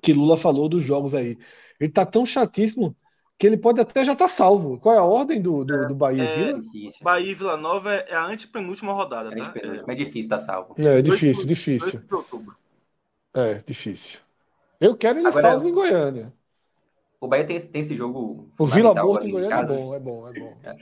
que 0.02 0.12
Lula 0.12 0.36
falou 0.36 0.68
dos 0.68 0.82
jogos 0.82 1.14
aí. 1.14 1.38
Ele 1.78 1.90
tá 1.90 2.04
tão 2.04 2.24
chatíssimo 2.26 2.96
que 3.38 3.46
ele 3.46 3.56
pode 3.56 3.80
até 3.80 4.04
já 4.04 4.12
estar 4.12 4.24
tá 4.24 4.28
salvo. 4.28 4.78
Qual 4.78 4.94
é 4.94 4.98
a 4.98 5.04
ordem 5.04 5.40
do, 5.40 5.64
do, 5.64 5.88
do 5.88 5.94
Bahia 5.94 6.24
é, 6.24 6.36
Vila? 6.36 6.60
Difícil. 6.60 7.04
Bahia 7.04 7.30
e 7.30 7.34
Vila 7.34 7.56
Nova 7.56 7.94
é, 7.94 8.14
a 8.14 8.24
antepenúltima 8.24 8.92
rodada, 8.92 9.32
é 9.32 9.36
tá? 9.36 9.54
É, 9.56 9.92
é 9.92 9.94
difícil 9.94 10.22
estar 10.22 10.38
tá 10.38 10.42
salvo. 10.42 10.74
É, 10.76 11.00
difícil, 11.00 11.46
difícil. 11.46 12.02
É, 13.34 13.54
difícil. 13.64 14.18
Eu 14.80 14.96
quero 14.96 15.18
ele 15.18 15.28
Agora, 15.28 15.42
salvo 15.42 15.68
em 15.68 15.72
Goiânia. 15.72 16.32
O 17.20 17.28
Bahia 17.28 17.46
tem, 17.46 17.60
tem 17.60 17.80
esse 17.80 17.96
jogo. 17.96 18.50
O 18.58 18.66
Vila 18.66 18.94
Morto 18.94 19.26
em 19.26 19.30
Goiânia 19.30 19.54
é 19.54 19.66
bom, 19.66 19.94
é 19.94 19.98
bom, 19.98 20.28
é 20.28 20.32
bom. 20.38 20.58
É. 20.64 20.76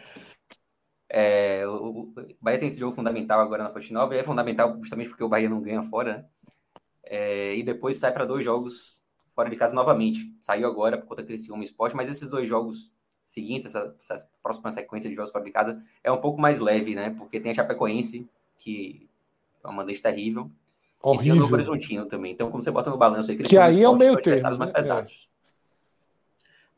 É, 1.08 1.66
o, 1.68 2.12
Bahia 2.40 2.58
tem 2.58 2.68
esse 2.68 2.80
jogo 2.80 2.96
fundamental 2.96 3.40
agora 3.40 3.62
na 3.62 3.70
Fonte 3.70 3.92
Nova, 3.92 4.14
e 4.14 4.18
é 4.18 4.24
fundamental 4.24 4.76
justamente 4.78 5.08
porque 5.08 5.22
o 5.22 5.28
Bahia 5.28 5.48
não 5.48 5.62
ganha 5.62 5.82
fora, 5.84 6.16
né? 6.16 6.24
É, 7.04 7.54
e 7.54 7.62
depois 7.62 7.98
sai 7.98 8.12
para 8.12 8.24
dois 8.24 8.44
jogos 8.44 8.95
fora 9.36 9.50
de 9.50 9.56
casa 9.56 9.74
novamente. 9.74 10.34
Saiu 10.40 10.66
agora 10.66 10.96
por 10.96 11.08
conta 11.08 11.22
do 11.22 11.26
Criciúma 11.26 11.62
Esporte, 11.62 11.94
mas 11.94 12.08
esses 12.08 12.30
dois 12.30 12.48
jogos 12.48 12.90
seguintes, 13.22 13.66
essa, 13.66 13.94
essa, 14.00 14.26
próxima 14.42 14.72
sequência 14.72 15.10
de 15.10 15.14
jogos 15.14 15.30
fora 15.30 15.44
de 15.44 15.50
casa, 15.50 15.82
é 16.02 16.10
um 16.10 16.20
pouco 16.20 16.40
mais 16.40 16.58
leve, 16.58 16.94
né? 16.94 17.14
Porque 17.18 17.38
tem 17.38 17.52
a 17.52 17.54
Chapecoense, 17.54 18.26
que 18.58 19.06
é 19.62 19.66
uma 19.66 19.74
mandante 19.74 20.02
terrível. 20.02 20.50
Horrível. 21.02 21.22
E 21.22 21.24
tem 21.24 21.32
o 21.32 21.42
Novo 21.42 21.54
Horizontino 21.54 22.06
também. 22.06 22.32
Então, 22.32 22.50
como 22.50 22.62
você 22.62 22.70
bota 22.70 22.88
no 22.88 22.96
balanço 22.96 23.30
aí, 23.30 23.36
que 23.36 23.58
aí 23.58 23.82
é 23.82 23.88
o 23.88 23.94
meio 23.94 24.16
termo. 24.20 24.42
Mais 24.42 24.58
né? 24.58 24.66
pesados. 24.68 25.28
É. 25.32 25.36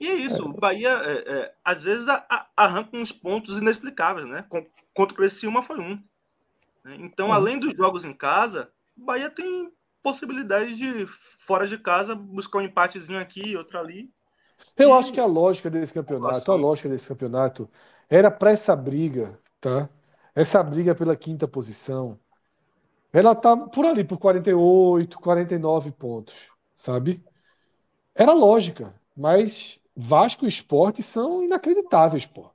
E 0.01 0.09
é 0.09 0.14
isso, 0.14 0.44
o 0.44 0.52
Bahia 0.52 0.90
é, 0.90 1.32
é, 1.32 1.55
às 1.64 1.82
vezes 1.82 2.09
a, 2.09 2.24
a, 2.28 2.47
arranca 2.56 2.97
uns 2.97 3.10
pontos 3.10 3.59
inexplicáveis, 3.59 4.26
né? 4.26 4.44
Contra 4.94 5.14
o 5.14 5.16
Criciúma 5.16 5.62
foi 5.62 5.78
um. 5.80 6.01
Né? 6.85 6.97
Então, 7.01 7.28
uhum. 7.28 7.32
além 7.32 7.59
dos 7.59 7.76
jogos 7.76 8.05
em 8.05 8.12
casa, 8.12 8.70
o 8.97 9.05
Bahia 9.05 9.28
tem 9.28 9.72
possibilidade 10.02 10.76
de, 10.76 11.06
fora 11.06 11.66
de 11.66 11.78
casa, 11.78 12.14
buscar 12.14 12.58
um 12.58 12.62
empatezinho 12.62 13.18
aqui, 13.18 13.56
outro 13.56 13.78
ali. 13.78 14.10
Eu 14.76 14.90
e... 14.90 14.92
acho 14.92 15.12
que 15.12 15.20
a 15.20 15.26
lógica 15.26 15.70
desse 15.70 15.92
campeonato, 15.92 16.50
a 16.50 16.54
lógica 16.54 16.88
desse 16.88 17.08
campeonato 17.08 17.68
era 18.08 18.30
para 18.30 18.50
essa 18.50 18.74
briga, 18.74 19.38
tá? 19.60 19.88
Essa 20.34 20.62
briga 20.62 20.94
pela 20.94 21.16
quinta 21.16 21.48
posição, 21.48 22.18
ela 23.12 23.34
tá 23.34 23.56
por 23.56 23.84
ali, 23.84 24.04
por 24.04 24.18
48, 24.18 25.18
49 25.18 25.90
pontos, 25.92 26.34
sabe? 26.74 27.24
Era 28.14 28.32
lógica, 28.32 28.94
mas 29.16 29.80
Vasco 29.96 30.44
e 30.44 30.48
Esporte 30.48 31.02
são 31.02 31.42
inacreditáveis, 31.42 32.26
pô. 32.26 32.50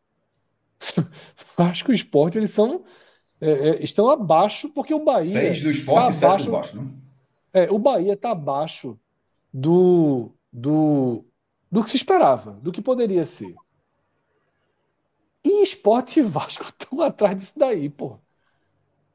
Vasco 1.58 1.92
e 1.92 1.96
Esporte, 1.96 2.38
eles 2.38 2.52
são. 2.52 2.84
É, 3.42 3.52
é, 3.52 3.84
estão 3.84 4.10
abaixo, 4.10 4.70
porque 4.70 4.94
o 4.94 5.04
Bahia. 5.04 5.24
Seis 5.24 5.62
do 5.62 5.70
esporte 5.70 6.06
tá 6.06 6.10
e 6.12 6.14
sete 6.14 6.46
do 6.46 6.52
Vasco, 6.52 6.78
né? 6.78 7.03
É, 7.54 7.72
o 7.72 7.80
Bahia 7.80 8.14
está 8.14 8.32
abaixo 8.32 9.00
do, 9.54 10.32
do, 10.52 11.26
do 11.72 11.84
que 11.84 11.92
se 11.92 11.98
esperava, 11.98 12.54
do 12.54 12.72
que 12.72 12.82
poderia 12.82 13.26
ser. 13.26 13.56
E 15.44 15.64
esporte 15.64 16.20
e 16.20 16.24
Vasco 16.24 16.64
estão 16.68 17.02
atrás 17.02 17.38
disso 17.40 17.54
daí, 17.58 17.90
pô. 17.90 18.18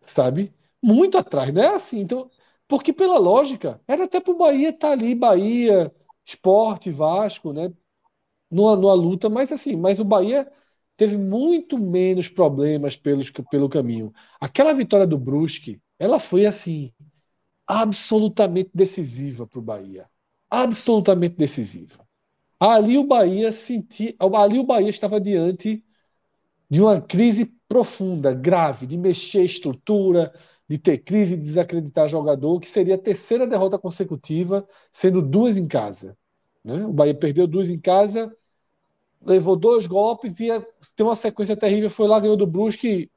Sabe? 0.02 0.52
Muito 0.82 1.19
atrás, 1.19 1.52
não 1.52 1.62
é 1.62 1.74
assim. 1.74 2.01
Então, 2.01 2.31
porque 2.66 2.93
pela 2.93 3.19
lógica, 3.19 3.81
era 3.86 4.05
até 4.05 4.20
para 4.20 4.32
o 4.32 4.39
Bahia 4.39 4.70
estar 4.70 4.89
tá 4.89 4.93
ali, 4.93 5.15
Bahia, 5.15 5.94
esporte, 6.24 6.90
Vasco, 6.90 7.52
né? 7.52 7.73
numa, 8.51 8.77
numa 8.77 8.94
luta, 8.94 9.28
mas 9.28 9.52
assim, 9.52 9.77
mas 9.77 9.98
o 10.01 10.05
Bahia 10.05 10.51
teve 10.97 11.16
muito 11.16 11.78
menos 11.78 12.28
problemas 12.28 12.97
pelos, 12.97 13.31
pelo 13.51 13.69
caminho. 13.69 14.12
Aquela 14.40 14.73
vitória 14.74 15.06
do 15.06 15.19
Brusque, 15.19 15.81
ela 15.98 16.19
foi 16.19 16.47
assim, 16.47 16.93
absolutamente 17.69 18.70
decisiva 18.74 19.47
para 19.47 19.59
o 19.59 19.62
Bahia. 19.62 20.09
Absolutamente 20.51 21.36
decisiva. 21.36 22.09
Ali 22.59 22.97
o 22.97 23.05
Bahia 23.05 23.53
sentia, 23.53 24.16
ali 24.19 24.59
o 24.59 24.65
Bahia 24.65 24.89
estava 24.89 25.20
diante 25.20 25.85
de 26.69 26.81
uma 26.81 27.01
crise 27.01 27.45
profunda, 27.69 28.32
grave, 28.32 28.86
de 28.86 28.97
mexer 28.97 29.45
estrutura, 29.45 30.35
de 30.69 30.78
ter 30.78 30.99
crise, 30.99 31.36
de 31.36 31.43
desacreditar 31.43 32.09
jogador, 32.09 32.59
que 32.59 32.69
seria 32.69 32.95
a 32.95 32.99
terceira 32.99 33.47
derrota 33.47 33.78
consecutiva, 33.78 34.66
sendo 34.90 35.23
duas 35.23 35.59
em 35.59 35.69
casa. 35.69 36.16
Né? 36.65 36.85
O 36.85 36.93
Bahia 36.93 37.15
perdeu 37.15 37.47
duas 37.47 37.70
em 37.70 37.78
casa, 37.78 38.35
levou 39.20 39.57
dois 39.57 39.86
golpes 39.86 40.40
e 40.40 40.49
tem 40.97 41.07
uma 41.07 41.15
sequência 41.15 41.57
terrível, 41.57 41.90
foi 41.90 42.09
lá, 42.09 42.19
ganhou 42.19 42.36
do 42.36 42.47
Brusque 42.47 43.11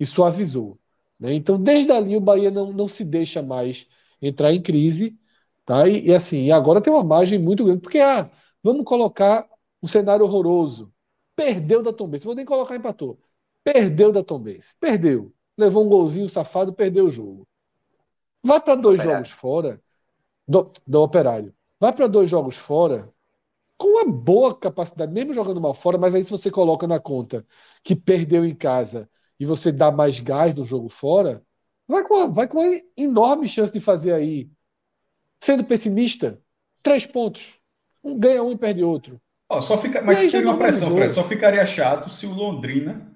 e 0.00 0.06
suavizou. 0.06 0.78
Né? 1.18 1.34
Então, 1.34 1.60
desde 1.62 1.92
ali, 1.92 2.16
o 2.16 2.20
Bahia 2.20 2.50
não, 2.50 2.72
não 2.72 2.88
se 2.88 3.04
deixa 3.04 3.42
mais 3.42 3.86
entrar 4.20 4.52
em 4.52 4.62
crise. 4.62 5.18
Tá? 5.64 5.88
E, 5.88 6.06
e 6.06 6.14
assim, 6.14 6.50
agora 6.50 6.80
tem 6.80 6.92
uma 6.92 7.04
margem 7.04 7.38
muito 7.38 7.64
grande, 7.64 7.80
porque 7.80 7.98
ah, 8.00 8.30
vamos 8.62 8.84
colocar 8.84 9.48
um 9.82 9.86
cenário 9.86 10.24
horroroso. 10.24 10.92
Perdeu 11.36 11.82
da 11.82 11.92
Tombense, 11.92 12.24
vou 12.24 12.34
nem 12.34 12.44
colocar 12.44 12.76
empatou. 12.76 13.18
Perdeu 13.62 14.12
da 14.12 14.22
Tombense, 14.24 14.74
perdeu. 14.80 15.32
Levou 15.56 15.84
um 15.84 15.88
golzinho 15.88 16.28
safado, 16.28 16.72
perdeu 16.72 17.06
o 17.06 17.10
jogo. 17.10 17.46
Vai 18.42 18.60
para 18.60 18.74
dois 18.76 19.00
operário. 19.00 19.24
jogos 19.24 19.30
fora 19.30 19.82
do, 20.46 20.70
do 20.86 21.02
operário. 21.02 21.54
Vai 21.80 21.92
para 21.94 22.06
dois 22.06 22.28
jogos 22.30 22.56
fora 22.56 23.12
com 23.76 23.88
uma 23.88 24.04
boa 24.06 24.54
capacidade, 24.58 25.12
mesmo 25.12 25.32
jogando 25.32 25.60
mal 25.60 25.74
fora, 25.74 25.98
mas 25.98 26.14
aí 26.14 26.22
se 26.24 26.30
você 26.30 26.50
coloca 26.50 26.86
na 26.86 27.00
conta 27.00 27.46
que 27.82 27.94
perdeu 27.96 28.44
em 28.44 28.54
casa 28.54 29.08
e 29.38 29.46
você 29.46 29.70
dá 29.70 29.90
mais 29.90 30.18
gás 30.20 30.54
no 30.54 30.64
jogo 30.64 30.88
fora, 30.88 31.42
vai 31.86 32.04
com, 32.04 32.14
uma, 32.14 32.28
vai 32.28 32.48
com 32.48 32.58
uma 32.58 32.80
enorme 32.96 33.46
chance 33.46 33.72
de 33.72 33.80
fazer 33.80 34.12
aí, 34.12 34.50
sendo 35.40 35.64
pessimista, 35.64 36.40
três 36.82 37.06
pontos. 37.06 37.58
Um 38.02 38.18
ganha 38.18 38.42
um 38.42 38.52
e 38.52 38.56
perde 38.56 38.82
outro. 38.82 39.20
Oh, 39.48 39.60
só 39.60 39.78
fica, 39.78 40.02
mas 40.02 40.30
teria 40.30 40.48
uma 40.48 40.58
pressão, 40.58 40.94
Fred. 40.94 41.14
Só 41.14 41.24
ficaria 41.24 41.64
chato 41.64 42.10
se 42.10 42.26
o 42.26 42.34
Londrina 42.34 43.10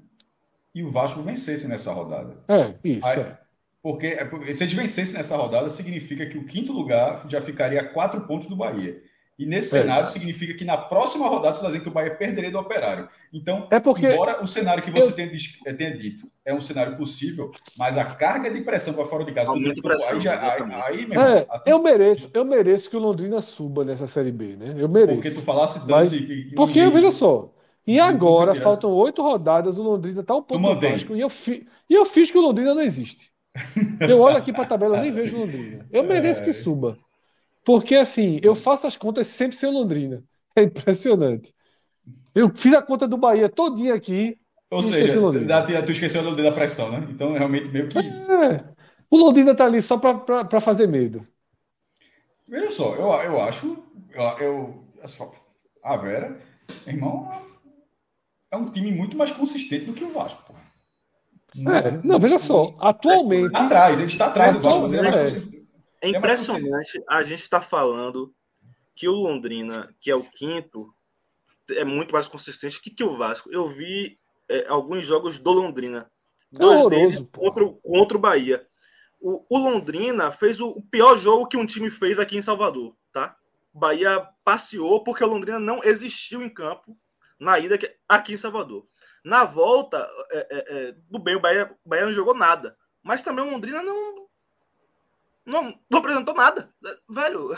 e 0.75 0.83
o 0.83 0.91
Vasco 0.91 1.23
vencessem 1.23 1.69
nessa 1.69 1.93
rodada. 1.93 2.43
É, 2.49 2.75
isso. 2.83 3.07
Aí, 3.07 3.21
é. 3.21 3.39
Porque, 3.83 4.17
se 4.55 4.65
eles 4.65 4.73
vencessem 4.73 5.15
nessa 5.15 5.37
rodada, 5.37 5.69
significa 5.69 6.25
que 6.25 6.39
o 6.39 6.47
quinto 6.47 6.73
lugar 6.73 7.27
já 7.29 7.41
ficaria 7.41 7.81
a 7.81 7.89
quatro 7.89 8.21
pontos 8.27 8.49
do 8.49 8.57
Bahia. 8.57 9.03
E 9.39 9.47
nesse 9.47 9.77
é. 9.77 9.83
cenário 9.83 10.07
significa 10.07 10.55
que 10.55 10.65
na 10.65 10.77
próxima 10.77 11.27
rodada 11.27 11.55
você 11.55 11.61
está 11.61 11.67
dizendo 11.69 11.83
que 11.83 11.89
o 11.89 11.93
Bahia 11.93 12.15
perderia 12.15 12.51
do 12.51 12.59
operário. 12.59 13.09
Então, 13.33 13.67
é 13.71 13.81
porque 13.81 14.07
embora 14.07 14.43
o 14.43 14.47
cenário 14.47 14.83
que 14.83 14.91
você 14.91 15.09
eu... 15.09 15.13
tenha, 15.13 15.31
eh, 15.67 15.73
tenha, 15.73 15.97
dito 15.97 16.31
é 16.45 16.53
um 16.53 16.61
cenário 16.61 16.97
possível, 16.97 17.51
mas 17.79 17.97
a 17.97 18.05
carga 18.05 18.51
de 18.51 18.61
pressão 18.61 18.93
para 18.95 19.07
fora 19.07 19.25
de 19.25 19.33
casa. 19.33 19.53
pressão, 19.83 20.17
aí, 20.17 20.21
já, 20.21 20.55
aí, 20.55 20.63
aí 20.71 21.07
mesmo, 21.07 21.23
é, 21.23 21.47
a... 21.49 21.63
eu 21.67 21.83
mereço, 21.83 22.31
eu 22.35 22.45
mereço 22.45 22.91
que 22.91 22.97
o 22.97 23.01
Londrina 23.01 23.41
suba 23.41 23.85
nessa 23.85 24.07
série 24.07 24.33
B, 24.33 24.57
né? 24.57 24.75
Eu 24.77 24.89
mereço. 24.89 25.21
Porque 25.21 25.31
tu 25.31 25.43
falasse 25.43 25.81
tanto 25.81 25.91
mas... 25.91 26.13
que, 26.13 26.53
Porque, 26.55 26.85
ninguém... 26.85 27.01
veja 27.01 27.13
só. 27.13 27.53
E 27.87 27.99
agora, 27.99 28.55
faltam 28.55 28.93
oito 28.93 29.23
rodadas, 29.23 29.77
o 29.79 29.83
Londrina 29.83 30.21
está 30.21 30.37
um 30.37 30.43
pouco 30.43 30.75
Vasco, 30.77 31.17
e 31.17 31.21
eu, 31.21 31.29
fi... 31.29 31.67
e 31.91 31.95
eu 31.95 32.05
fiz 32.07 32.31
que 32.31 32.39
o 32.39 32.43
Londrina 32.43 32.75
não 32.75 32.83
existe. 32.83 33.33
Eu 34.01 34.21
olho 34.21 34.37
aqui 34.37 34.53
para 34.53 34.63
a 34.63 34.67
tabela, 34.67 35.01
nem 35.01 35.11
vejo 35.11 35.37
o 35.37 35.41
Londrina. 35.41 35.87
Eu 35.91 36.03
mereço 36.05 36.43
que 36.43 36.51
é. 36.51 36.53
suba. 36.53 36.97
Porque 37.65 37.95
assim, 37.95 38.39
eu 38.43 38.55
faço 38.55 38.87
as 38.87 38.97
contas 38.97 39.27
sempre 39.27 39.57
sem 39.57 39.73
Londrina. 39.73 40.23
É 40.55 40.63
impressionante. 40.63 41.55
Eu 42.35 42.55
fiz 42.55 42.75
a 42.75 42.83
conta 42.83 43.09
do 43.09 43.17
Bahia 43.17 43.49
todinha 43.49 43.95
aqui. 43.95 44.39
Ou 44.71 44.83
seja, 44.83 45.19
da, 45.47 45.83
tu 45.83 45.93
esqueceu 45.93 46.21
o 46.21 46.25
Londrina 46.25 46.51
da 46.51 46.55
pressão, 46.55 46.91
né? 46.91 47.07
Então, 47.11 47.33
realmente, 47.33 47.71
meio 47.71 47.89
que. 47.89 47.99
É. 47.99 48.65
O 49.11 49.17
Londrina 49.17 49.55
tá 49.55 49.67
ali 49.67 49.83
só 49.83 49.99
para 49.99 50.61
fazer 50.61 50.87
medo. 50.87 51.27
Veja 52.49 52.71
só, 52.71 52.95
eu, 52.95 53.11
eu 53.31 53.41
acho. 53.43 53.79
Eu, 54.11 54.23
eu, 54.41 54.85
a 55.83 55.97
Vera, 55.97 56.39
irmão, 56.87 57.31
é 58.51 58.57
um 58.57 58.71
time 58.71 58.91
muito 58.93 59.17
mais 59.17 59.31
consistente 59.31 59.87
do 59.87 59.93
que 59.93 60.05
o 60.05 60.11
Vasco, 60.11 60.43
pô. 60.47 60.53
É, 61.71 62.01
não, 62.03 62.19
veja 62.19 62.39
só, 62.39 62.75
atualmente. 62.81 63.55
Atrás, 63.55 63.99
a 63.99 64.01
gente 64.01 64.13
está 64.13 64.27
atrás 64.27 64.55
do 64.55 64.61
Vasco, 64.61 64.83
mas 64.83 64.95
é 64.95 65.03
mais 65.03 65.17
consistente. 65.17 65.52
É 66.03 66.09
impressionante 66.09 67.01
a 67.09 67.23
gente 67.23 67.43
estar 67.43 67.61
tá 67.61 67.65
falando 67.65 68.35
que 68.95 69.09
o 69.09 69.13
Londrina, 69.13 69.95
que 70.01 70.11
é 70.11 70.17
o 70.17 70.25
quinto, 70.25 70.93
é 71.71 71.85
muito 71.85 72.13
mais 72.13 72.27
consistente 72.27 72.83
que, 72.83 72.91
que 72.91 73.05
o 73.05 73.17
Vasco. 73.17 73.49
Eu 73.53 73.69
vi 73.69 74.19
é, 74.49 74.67
alguns 74.69 75.07
jogos 75.07 75.39
do 75.39 75.53
Londrina. 75.53 76.11
Dois 76.51 76.89
deles 76.89 77.25
contra, 77.33 77.67
contra 77.67 78.17
o 78.17 78.21
Bahia. 78.21 78.67
O, 79.21 79.47
o 79.49 79.57
Londrina 79.57 80.33
fez 80.33 80.61
o, 80.61 80.71
o, 80.71 80.83
pior 80.83 81.17
jogo 81.17 81.47
que 81.47 81.57
um 81.57 81.65
time 81.65 81.89
fez 81.89 82.19
aqui 82.19 82.37
em 82.37 82.43
Salvador, 82.43 82.97
tá? 83.13 83.37
Bahia 83.73 84.29
passeou 84.45 85.03
porque 85.05 85.23
o 85.23 85.29
Londrina 85.29 85.59
não 85.59 85.83
existiu 85.85 86.43
em 86.43 86.51
campo 86.51 86.99
na 87.39 87.59
ida 87.59 87.79
aqui 88.09 88.33
em 88.33 88.37
Salvador. 88.37 88.87
Na 89.25 89.45
volta, 89.45 90.07
é, 90.31 90.39
é, 90.51 90.79
é, 90.89 90.95
do 91.09 91.19
bem, 91.21 91.37
o 91.37 91.41
Bahia, 91.41 91.75
o 91.85 91.89
Bahia 91.89 92.07
não 92.07 92.13
jogou 92.13 92.35
nada. 92.35 92.77
Mas 93.03 93.23
também 93.23 93.45
o 93.45 93.51
Londrina 93.51 93.83
não, 93.83 94.29
não, 95.45 95.75
não 95.91 95.99
apresentou 95.99 96.35
nada. 96.35 96.69
Velho. 97.09 97.57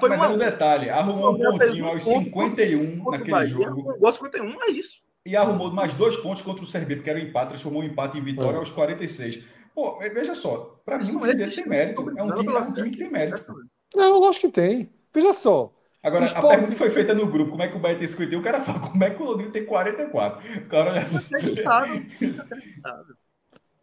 Foi 0.00 0.08
mas 0.08 0.20
uma... 0.20 0.26
é 0.26 0.34
um 0.34 0.38
detalhe: 0.38 0.90
arrumou 0.90 1.34
um 1.34 1.58
pontinho 1.58 1.86
aos 1.86 2.02
51 2.02 3.10
naquele 3.10 3.30
Bahia, 3.30 3.48
jogo. 3.48 3.90
Arrumou 3.90 4.12
51, 4.12 4.62
é 4.62 4.70
isso. 4.70 5.00
E 5.24 5.36
arrumou 5.36 5.72
mais 5.72 5.92
dois 5.94 6.16
pontos 6.16 6.42
contra 6.42 6.64
o 6.64 6.70
CRB, 6.70 6.96
porque 6.96 7.10
era 7.10 7.18
um 7.18 7.22
empate, 7.22 7.48
transformou 7.48 7.82
um 7.82 7.84
empate 7.84 8.18
em 8.18 8.22
vitória 8.22 8.56
é. 8.56 8.58
aos 8.58 8.70
46. 8.70 9.42
Pô, 9.74 9.98
veja 9.98 10.34
só, 10.34 10.80
para 10.84 10.98
mim, 10.98 11.04
um 11.04 11.20
time 11.20 11.34
desse 11.34 11.56
tem 11.56 11.68
mérito. 11.68 12.00
É 12.16 12.22
um 12.22 12.34
time, 12.34 12.54
é 12.54 12.58
um 12.58 12.72
time 12.72 12.90
que 12.90 12.98
tem 12.98 13.10
mérito. 13.10 13.54
Não, 13.94 14.18
lógico 14.18 14.46
que 14.46 14.52
tem. 14.52 14.90
Veja 15.12 15.34
só. 15.34 15.72
Agora, 16.02 16.24
a 16.24 16.48
pergunta 16.48 16.76
foi 16.76 16.90
feita 16.90 17.12
no 17.14 17.26
grupo: 17.26 17.50
como 17.50 17.62
é 17.62 17.68
que 17.68 17.76
o 17.76 17.80
Bahia 17.80 17.98
tem 17.98 18.06
51? 18.06 18.38
O 18.38 18.42
cara 18.42 18.60
fala: 18.60 18.80
como 18.80 19.02
é 19.02 19.10
que 19.10 19.20
o 19.20 19.26
Londrina 19.26 19.50
tem 19.50 19.66
44? 19.66 20.58
O 20.60 20.68
cara 20.68 20.90
olha 20.92 21.06
só. 21.06 21.20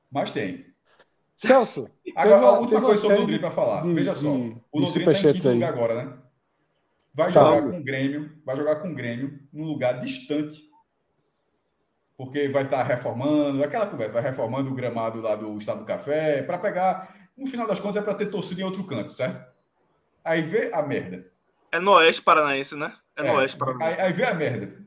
Mas 0.09 0.31
tem. 0.31 0.72
Celso. 1.47 1.89
Agora, 2.15 2.45
a 2.45 2.59
última 2.59 2.81
coisa 2.81 3.01
sobre 3.01 3.17
o 3.17 3.19
Londrina 3.21 3.39
para 3.39 3.51
falar. 3.51 3.81
De, 3.81 3.93
Veja 3.93 4.15
só. 4.15 4.31
De, 4.31 4.57
o 4.71 4.79
Londrina 4.79 5.11
está 5.11 5.29
em 5.29 5.33
quinto 5.33 5.47
aí. 5.49 5.53
lugar 5.55 5.73
agora, 5.73 5.95
né? 5.95 6.13
Vai 7.13 7.31
tá. 7.31 7.43
jogar 7.43 7.61
com 7.61 7.77
o 7.77 7.83
Grêmio, 7.83 8.31
vai 8.45 8.57
jogar 8.57 8.75
com 8.77 8.91
o 8.91 8.95
Grêmio 8.95 9.39
num 9.51 9.65
lugar 9.65 9.99
distante. 9.99 10.61
Porque 12.17 12.47
vai 12.49 12.63
estar 12.63 12.77
tá 12.77 12.83
reformando, 12.83 13.63
aquela 13.63 13.87
conversa, 13.87 14.13
vai 14.13 14.21
reformando 14.21 14.71
o 14.71 14.75
gramado 14.75 15.19
lá 15.21 15.35
do 15.35 15.57
Estado 15.57 15.79
do 15.79 15.85
Café, 15.85 16.43
para 16.43 16.57
pegar. 16.57 17.15
No 17.35 17.47
final 17.47 17.67
das 17.67 17.79
contas, 17.79 18.01
é 18.01 18.05
para 18.05 18.13
ter 18.13 18.27
torcida 18.27 18.61
em 18.61 18.63
outro 18.63 18.83
canto, 18.83 19.11
certo? 19.11 19.43
Aí 20.23 20.41
vê 20.41 20.71
a 20.73 20.81
merda. 20.81 21.25
É 21.71 21.79
no 21.79 21.91
Oeste 21.93 22.21
Paranaense, 22.21 22.75
né? 22.75 22.93
É, 23.17 23.21
é 23.21 23.31
no 23.31 23.39
Oeste 23.39 23.57
Paranaense. 23.57 23.99
Aí, 23.99 24.05
aí 24.05 24.13
vê 24.13 24.23
a 24.23 24.33
merda. 24.33 24.83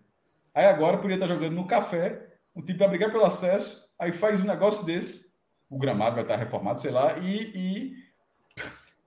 Aí 0.55 0.65
agora 0.65 0.97
podia 0.99 1.16
estar 1.16 1.27
tá 1.27 1.35
jogando 1.35 1.55
no 1.55 1.66
café, 1.66 2.27
um 2.55 2.62
time 2.62 2.78
para 2.78 2.89
brigar 2.89 3.11
pelo 3.11 3.24
acesso, 3.24 3.91
aí 3.99 4.12
faz 4.12 4.41
um 4.41 4.47
negócio 4.47 4.85
desse 4.85 5.26
o 5.70 5.78
gramado 5.78 6.14
vai 6.14 6.24
estar 6.24 6.36
reformado, 6.36 6.80
sei 6.80 6.90
lá, 6.90 7.18
e, 7.18 7.52
e 7.55 7.97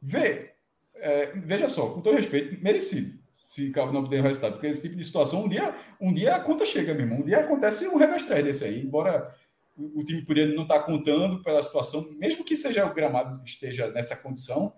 vê, 0.01 0.53
é, 0.95 1.31
veja 1.35 1.67
só, 1.67 1.89
com 1.89 2.01
todo 2.01 2.15
respeito, 2.15 2.61
merecido 2.63 3.19
se 3.49 3.71
Calvo 3.71 3.91
não 3.91 4.01
obter 4.01 4.19
o 4.19 4.23
resultado, 4.23 4.51
porque 4.53 4.67
esse 4.67 4.83
tipo 4.83 4.95
de 4.95 5.03
situação, 5.03 5.45
um 5.45 5.49
dia, 5.49 5.73
um 5.99 6.13
dia 6.13 6.35
a 6.35 6.39
conta 6.39 6.63
chega, 6.67 6.93
meu 6.93 7.01
irmão, 7.01 7.21
um 7.21 7.23
dia 7.23 7.39
acontece 7.39 7.87
um 7.87 7.97
revestrez 7.97 8.43
desse 8.43 8.63
aí, 8.63 8.79
embora 8.79 9.33
o, 9.75 10.01
o 10.01 10.05
time 10.05 10.21
poderia 10.21 10.53
não 10.53 10.61
estar 10.61 10.81
contando 10.81 11.41
pela 11.41 11.63
situação, 11.63 12.07
mesmo 12.19 12.43
que 12.43 12.55
seja 12.55 12.85
o 12.85 12.93
gramado 12.93 13.41
esteja 13.43 13.89
nessa 13.89 14.15
condição, 14.15 14.71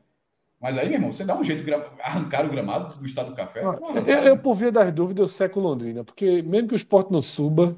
mas 0.58 0.78
aí, 0.78 0.86
meu 0.86 0.96
irmão, 0.96 1.12
você 1.12 1.26
dá 1.26 1.38
um 1.38 1.44
jeito 1.44 1.66
de 1.66 1.74
arrancar 2.02 2.46
o 2.46 2.50
gramado 2.50 2.98
do 2.98 3.06
estado 3.06 3.32
do 3.32 3.36
café. 3.36 3.62
Ah, 3.62 3.78
eu, 4.08 4.18
eu, 4.20 4.38
por 4.38 4.54
via 4.54 4.72
das 4.72 4.94
dúvidas, 4.94 5.20
eu 5.20 5.28
seco 5.28 5.60
Londrina, 5.60 6.06
porque 6.06 6.42
mesmo 6.42 6.70
que 6.70 6.74
o 6.74 6.78
esporte 6.78 7.12
não 7.12 7.22
suba, 7.22 7.76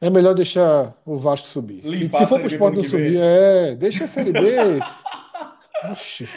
é 0.00 0.08
melhor 0.08 0.34
deixar 0.34 0.96
o 1.04 1.18
Vasco 1.18 1.46
subir. 1.46 1.82
se, 1.82 2.08
se 2.08 2.26
for 2.26 2.38
para 2.38 2.44
o 2.44 2.46
esporte 2.46 2.76
não 2.76 2.84
subir, 2.84 3.18
é. 3.20 3.74
Deixa 3.74 4.04
a 4.04 4.08
Série 4.08 4.32
B. 4.32 4.40
Oxi. 5.90 6.28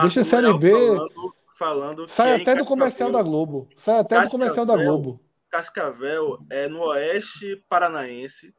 deixa 0.00 0.20
a 0.20 0.24
Série 0.24 0.58
B. 0.58 0.72
Falando, 0.72 1.34
falando 1.58 2.08
sai 2.08 2.40
até 2.40 2.54
do 2.54 2.64
comercial 2.64 3.10
da 3.10 3.22
Globo. 3.22 3.68
Sai 3.76 3.98
até 3.98 4.16
Cascavel, 4.16 4.28
do 4.28 4.30
comercial 4.30 4.66
da 4.66 4.76
Globo. 4.76 5.20
Cascavel 5.50 6.38
é 6.50 6.68
no 6.68 6.80
oeste 6.84 7.62
paranaense, 7.68 8.54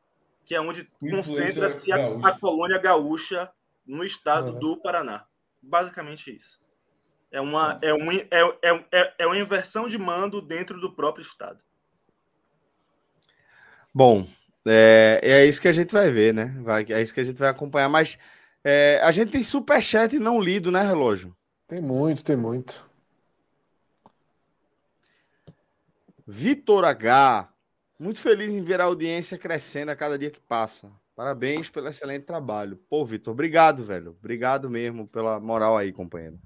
que 0.45 0.53
é 0.53 0.61
onde 0.61 0.87
concentra-se 0.99 1.91
a, 1.91 2.17
a, 2.23 2.39
colônia 2.39 2.77
gaúcha 2.77 3.51
no 3.85 4.03
estado 4.03 4.53
do 4.59 4.77
Paraná. 4.77 5.25
Basicamente 5.61 6.35
isso. 6.35 6.58
É 7.31 7.39
uma, 7.39 7.79
é, 7.81 7.93
um, 7.93 8.11
é, 8.11 8.27
é, 8.31 8.85
é, 8.91 9.13
é 9.19 9.27
uma 9.27 9.37
inversão 9.37 9.87
de 9.87 9.97
mando 9.97 10.41
dentro 10.41 10.79
do 10.79 10.91
próprio 10.91 11.21
Estado. 11.21 11.63
Bom, 13.93 14.27
é, 14.65 15.19
é 15.21 15.45
isso 15.45 15.61
que 15.61 15.67
a 15.67 15.73
gente 15.73 15.93
vai 15.93 16.11
ver, 16.11 16.33
né? 16.33 16.55
Vai, 16.61 16.85
é 16.89 17.01
isso 17.01 17.13
que 17.13 17.19
a 17.19 17.23
gente 17.23 17.37
vai 17.37 17.49
acompanhar. 17.49 17.89
Mas 17.89 18.17
é, 18.63 18.99
a 19.03 19.11
gente 19.11 19.31
tem 19.31 19.43
superchat 19.43 20.17
não 20.19 20.41
lido, 20.41 20.71
né, 20.71 20.81
relógio? 20.81 21.35
Tem 21.67 21.81
muito, 21.81 22.23
tem 22.23 22.35
muito. 22.35 22.87
Vitor 26.25 26.85
H. 26.85 27.51
Muito 27.99 28.21
feliz 28.21 28.53
em 28.53 28.61
ver 28.61 28.79
a 28.79 28.85
audiência 28.85 29.37
crescendo 29.37 29.91
a 29.91 29.95
cada 29.95 30.17
dia 30.17 30.31
que 30.31 30.39
passa. 30.39 30.89
Parabéns 31.15 31.69
pelo 31.69 31.89
excelente 31.89 32.25
trabalho. 32.25 32.79
Pô, 32.89 33.05
Vitor, 33.05 33.33
obrigado, 33.33 33.83
velho. 33.83 34.15
Obrigado 34.17 34.69
mesmo 34.69 35.05
pela 35.05 35.39
moral 35.39 35.77
aí, 35.77 35.91
companheiro. 35.91 36.39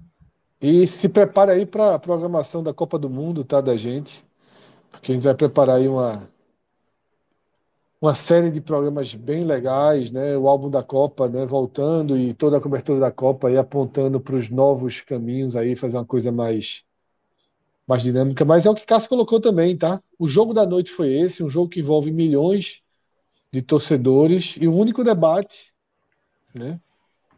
E 0.60 0.86
se 0.86 1.08
prepare 1.08 1.52
aí 1.52 1.66
para 1.66 1.94
a 1.94 1.98
programação 1.98 2.62
da 2.62 2.72
Copa 2.72 2.98
do 2.98 3.10
Mundo, 3.10 3.44
tá, 3.44 3.60
da 3.60 3.76
gente. 3.76 4.24
Porque 4.90 5.12
a 5.12 5.14
gente 5.14 5.24
vai 5.24 5.34
preparar 5.34 5.76
aí 5.76 5.88
uma, 5.88 6.28
uma 8.00 8.14
série 8.14 8.50
de 8.50 8.60
programas 8.60 9.14
bem 9.14 9.44
legais, 9.44 10.10
né? 10.10 10.36
O 10.36 10.48
álbum 10.48 10.70
da 10.70 10.82
Copa, 10.82 11.28
né? 11.28 11.46
Voltando 11.46 12.16
e 12.16 12.34
toda 12.34 12.58
a 12.58 12.60
cobertura 12.60 13.00
da 13.00 13.10
Copa 13.10 13.50
e 13.50 13.56
apontando 13.56 14.20
para 14.20 14.36
os 14.36 14.50
novos 14.50 15.00
caminhos 15.00 15.56
aí, 15.56 15.74
fazer 15.74 15.96
uma 15.98 16.04
coisa 16.06 16.30
mais 16.30 16.84
mais 17.86 18.02
dinâmica. 18.02 18.44
Mas 18.44 18.66
é 18.66 18.70
o 18.70 18.74
que 18.74 18.86
Cássio 18.86 19.08
colocou 19.08 19.40
também, 19.40 19.76
tá? 19.76 20.02
O 20.18 20.26
jogo 20.26 20.54
da 20.54 20.66
noite 20.66 20.90
foi 20.90 21.12
esse, 21.14 21.42
um 21.42 21.50
jogo 21.50 21.68
que 21.68 21.80
envolve 21.80 22.10
milhões 22.10 22.82
de 23.52 23.62
torcedores 23.62 24.56
e 24.60 24.66
o 24.68 24.74
único 24.74 25.04
debate, 25.04 25.72
né? 26.54 26.80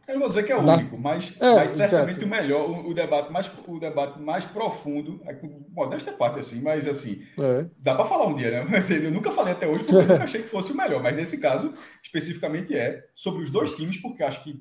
Eu 0.07 0.15
não 0.15 0.21
vou 0.21 0.29
dizer 0.29 0.45
que 0.45 0.53
é 0.53 0.57
o 0.57 0.61
único, 0.61 0.97
mas, 0.97 1.35
É, 1.41 1.55
mas 1.57 1.71
certamente 1.73 2.21
certo. 2.21 2.27
o 2.27 2.29
melhor, 2.29 2.71
o, 2.71 2.89
o 2.91 2.95
debate 2.95 3.33
mais, 3.33 3.51
o 3.67 3.79
debate 3.81 4.21
mais 4.21 4.45
profundo, 4.45 5.21
é 5.25 5.35
com 5.35 5.65
modesta 5.73 6.13
parte 6.13 6.39
assim, 6.39 6.61
mas 6.61 6.87
assim, 6.87 7.25
É. 7.39 7.67
Dá 7.79 7.95
para 7.95 8.05
falar 8.05 8.27
um 8.27 8.35
dia, 8.37 8.51
né? 8.51 8.67
Mas 8.71 8.91
eu 8.91 9.11
nunca 9.11 9.31
falei 9.33 9.53
até 9.55 9.67
hoje 9.67 9.81
porque 9.81 9.95
eu 9.97 10.07
nunca 10.07 10.23
achei 10.25 10.43
que 10.43 10.49
fosse 10.49 10.73
o 10.73 10.77
melhor. 10.77 11.03
Mas 11.03 11.17
nesse 11.17 11.41
caso, 11.41 11.73
especificamente 12.03 12.75
é 12.77 13.05
sobre 13.15 13.43
os 13.43 13.51
dois 13.51 13.73
times, 13.73 13.97
porque 13.99 14.23
acho 14.23 14.43
que 14.45 14.59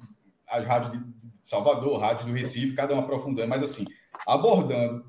as 0.48 0.66
rádios 0.66 0.94
de 0.94 1.04
Salvador, 1.42 2.00
rádios 2.00 2.26
do 2.26 2.34
Recife, 2.34 2.74
cada 2.74 2.94
uma 2.94 3.04
aprofundando, 3.04 3.48
mas 3.48 3.62
assim, 3.62 3.86
abordando 4.26 5.06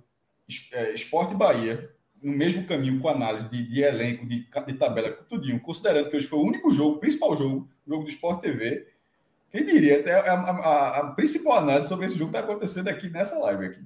es- 0.48 0.68
é, 0.72 0.92
Esporte 0.92 1.32
e 1.34 1.36
Bahia 1.36 1.90
no 2.22 2.32
mesmo 2.32 2.64
caminho 2.64 2.98
com 3.00 3.08
análise 3.08 3.48
de, 3.50 3.62
de 3.62 3.82
elenco, 3.82 4.26
de, 4.26 4.46
de 4.66 4.72
tabela, 4.74 5.10
tudinho, 5.28 5.60
considerando 5.60 6.08
que 6.10 6.16
hoje 6.16 6.26
foi 6.26 6.38
o 6.38 6.42
único 6.42 6.70
jogo, 6.72 6.98
principal 6.98 7.36
jogo, 7.36 7.68
jogo 7.86 8.04
do 8.04 8.08
Sport 8.10 8.40
TV. 8.40 8.86
Quem 9.50 9.64
diria? 9.64 10.00
Até 10.00 10.12
a, 10.12 10.34
a- 10.34 10.50
a- 10.50 10.98
a 11.00 11.04
principal 11.12 11.58
análise 11.58 11.88
sobre 11.88 12.06
esse 12.06 12.16
jogo 12.18 12.30
está 12.30 12.40
acontecendo 12.40 12.88
aqui 12.88 13.08
nessa 13.08 13.38
live 13.38 13.66
aqui. 13.66 13.80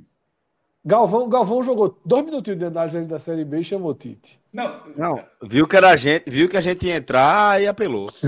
Galvão, 0.85 1.28
Galvão 1.28 1.62
jogou 1.62 1.99
dois 2.05 2.24
minutinhos 2.24 2.59
de 2.59 2.65
análise 2.65 3.03
da 3.03 3.19
Série 3.19 3.45
B 3.45 3.61
e 3.61 3.65
chamou 3.65 3.95
Tite. 3.95 4.41
Não, 4.53 4.81
Não, 4.97 5.23
viu 5.43 5.66
que 5.69 5.77
era 5.77 5.91
a 5.91 5.97
gente, 5.97 6.28
viu 6.31 6.49
que 6.49 6.57
a 6.57 6.61
gente 6.61 6.87
ia 6.87 6.97
entrar 6.97 7.61
e 7.61 7.66
apelou. 7.66 8.09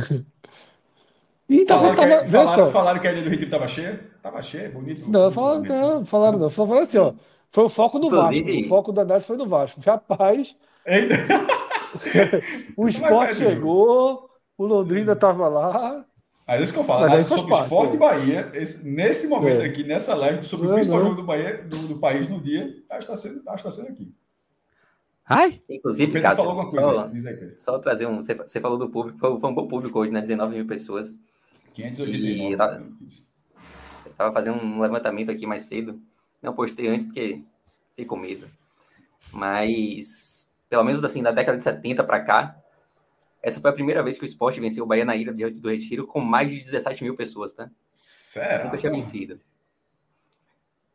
E 1.48 1.66
falaram, 1.66 1.94
também 1.94 1.94
que, 1.94 1.96
tava. 1.96 2.14
a- 2.14 2.22
Vê 2.22 2.30
falaram, 2.38 2.68
falaram 2.70 3.00
que 3.00 3.08
a 3.08 3.12
ilha 3.12 3.22
do 3.22 3.28
Retiro 3.28 3.46
estava 3.46 3.68
cheia? 3.68 4.10
Estava 4.16 4.40
cheia, 4.42 4.70
bonito. 4.70 5.00
Não, 5.10 5.30
bonito, 5.30 5.34
falaram, 5.34 5.62
bonito. 5.62 5.74
não, 5.74 6.04
falaram 6.06 6.38
não. 6.38 6.50
Só 6.50 6.66
falaram 6.66 6.84
assim, 6.86 6.98
ó. 6.98 7.12
Foi 7.50 7.64
o 7.64 7.68
foco 7.68 7.98
no 7.98 8.08
Vasco. 8.08 8.42
O 8.48 8.68
foco 8.68 8.92
da 8.92 9.02
análise 9.02 9.26
foi 9.26 9.36
no 9.36 9.46
Vasco. 9.46 9.80
Rapaz, 9.84 10.56
o 12.76 12.84
Mas 12.84 12.94
esporte 12.94 13.34
chegou, 13.36 14.30
o 14.56 14.64
Londrina 14.66 15.14
tava 15.14 15.48
lá. 15.48 16.04
Mas 16.46 16.60
é 16.60 16.62
isso 16.64 16.72
que 16.72 16.78
eu 16.78 16.84
falo, 16.84 17.00
Mas 17.02 17.08
análise 17.10 17.26
aí 17.26 17.28
faz 17.30 17.40
sobre 17.40 17.54
parte, 17.54 17.64
esporte 17.64 17.92
é. 17.92 17.94
e 17.94 17.98
Bahia, 17.98 18.50
esse- 18.54 18.88
nesse 18.88 19.26
momento 19.28 19.62
É. 19.62 19.64
aqui, 19.66 19.84
nessa 19.84 20.14
live, 20.14 20.44
sobre 20.44 20.66
o 20.66 20.68
Não, 20.70 20.74
principal 20.76 20.98
não. 20.98 21.08
jogo 21.10 21.20
do, 21.20 21.26
Bahia, 21.26 21.62
do, 21.64 21.76
do 21.88 21.98
país 21.98 22.28
no 22.28 22.40
dia, 22.40 22.62
acho 22.90 23.06
que 23.06 23.12
está 23.12 23.16
sendo, 23.16 23.48
acho 23.48 23.56
que 23.62 23.62
tá 23.62 23.70
sendo 23.70 23.88
aqui. 23.88 24.12
Ai, 25.24 25.62
O 25.68 25.72
Inclusive, 25.74 26.12
Pedro 26.12 26.22
Cássio, 26.22 26.36
falou 26.44 26.50
alguma 26.60 26.68
coisa 26.70 26.82
só, 26.82 27.06
aí, 27.06 27.28
aí, 27.44 27.58
só 27.58 27.78
trazer 27.78 28.06
um. 28.06 28.16
Você, 28.22 28.34
você 28.34 28.60
falou 28.60 28.76
do 28.76 28.90
público, 28.90 29.18
foi, 29.18 29.38
foi 29.38 29.50
um 29.50 29.54
bom 29.54 29.68
público 29.68 29.98
hoje, 30.00 30.10
né? 30.12 30.20
19 30.20 30.56
mil 30.56 30.66
pessoas. 30.66 31.18
589. 31.74 32.52
E 32.52 32.56
tá- 32.56 32.82
Eu 34.04 34.12
tava 34.12 34.32
fazendo 34.32 34.58
um 34.62 34.80
levantamento 34.80 35.30
aqui 35.30 35.46
mais 35.46 35.62
cedo. 35.62 35.98
Não 36.42 36.52
postei 36.52 36.88
antes 36.88 37.06
porque 37.06 37.40
fiquei 37.90 38.04
com 38.04 38.16
medo. 38.16 38.46
Mas, 39.32 40.50
pelo 40.68 40.84
menos 40.84 41.04
assim, 41.04 41.22
da 41.22 41.30
década 41.30 41.56
de 41.56 41.64
70 41.64 42.04
para 42.04 42.20
cá, 42.20 42.56
essa 43.42 43.60
foi 43.60 43.70
a 43.70 43.74
primeira 43.74 44.02
vez 44.02 44.16
que 44.16 44.24
o 44.24 44.26
esporte 44.26 44.60
venceu 44.60 44.84
o 44.84 44.86
Bahia 44.86 45.04
na 45.04 45.16
Ilha 45.16 45.32
do 45.32 45.68
Retiro 45.68 46.06
com 46.06 46.20
mais 46.20 46.48
de 46.48 46.60
17 46.60 47.02
mil 47.02 47.16
pessoas, 47.16 47.52
tá? 47.52 47.68
Será? 47.92 48.64
Nunca 48.64 48.78
tinha 48.78 48.92
vencido. 48.92 49.40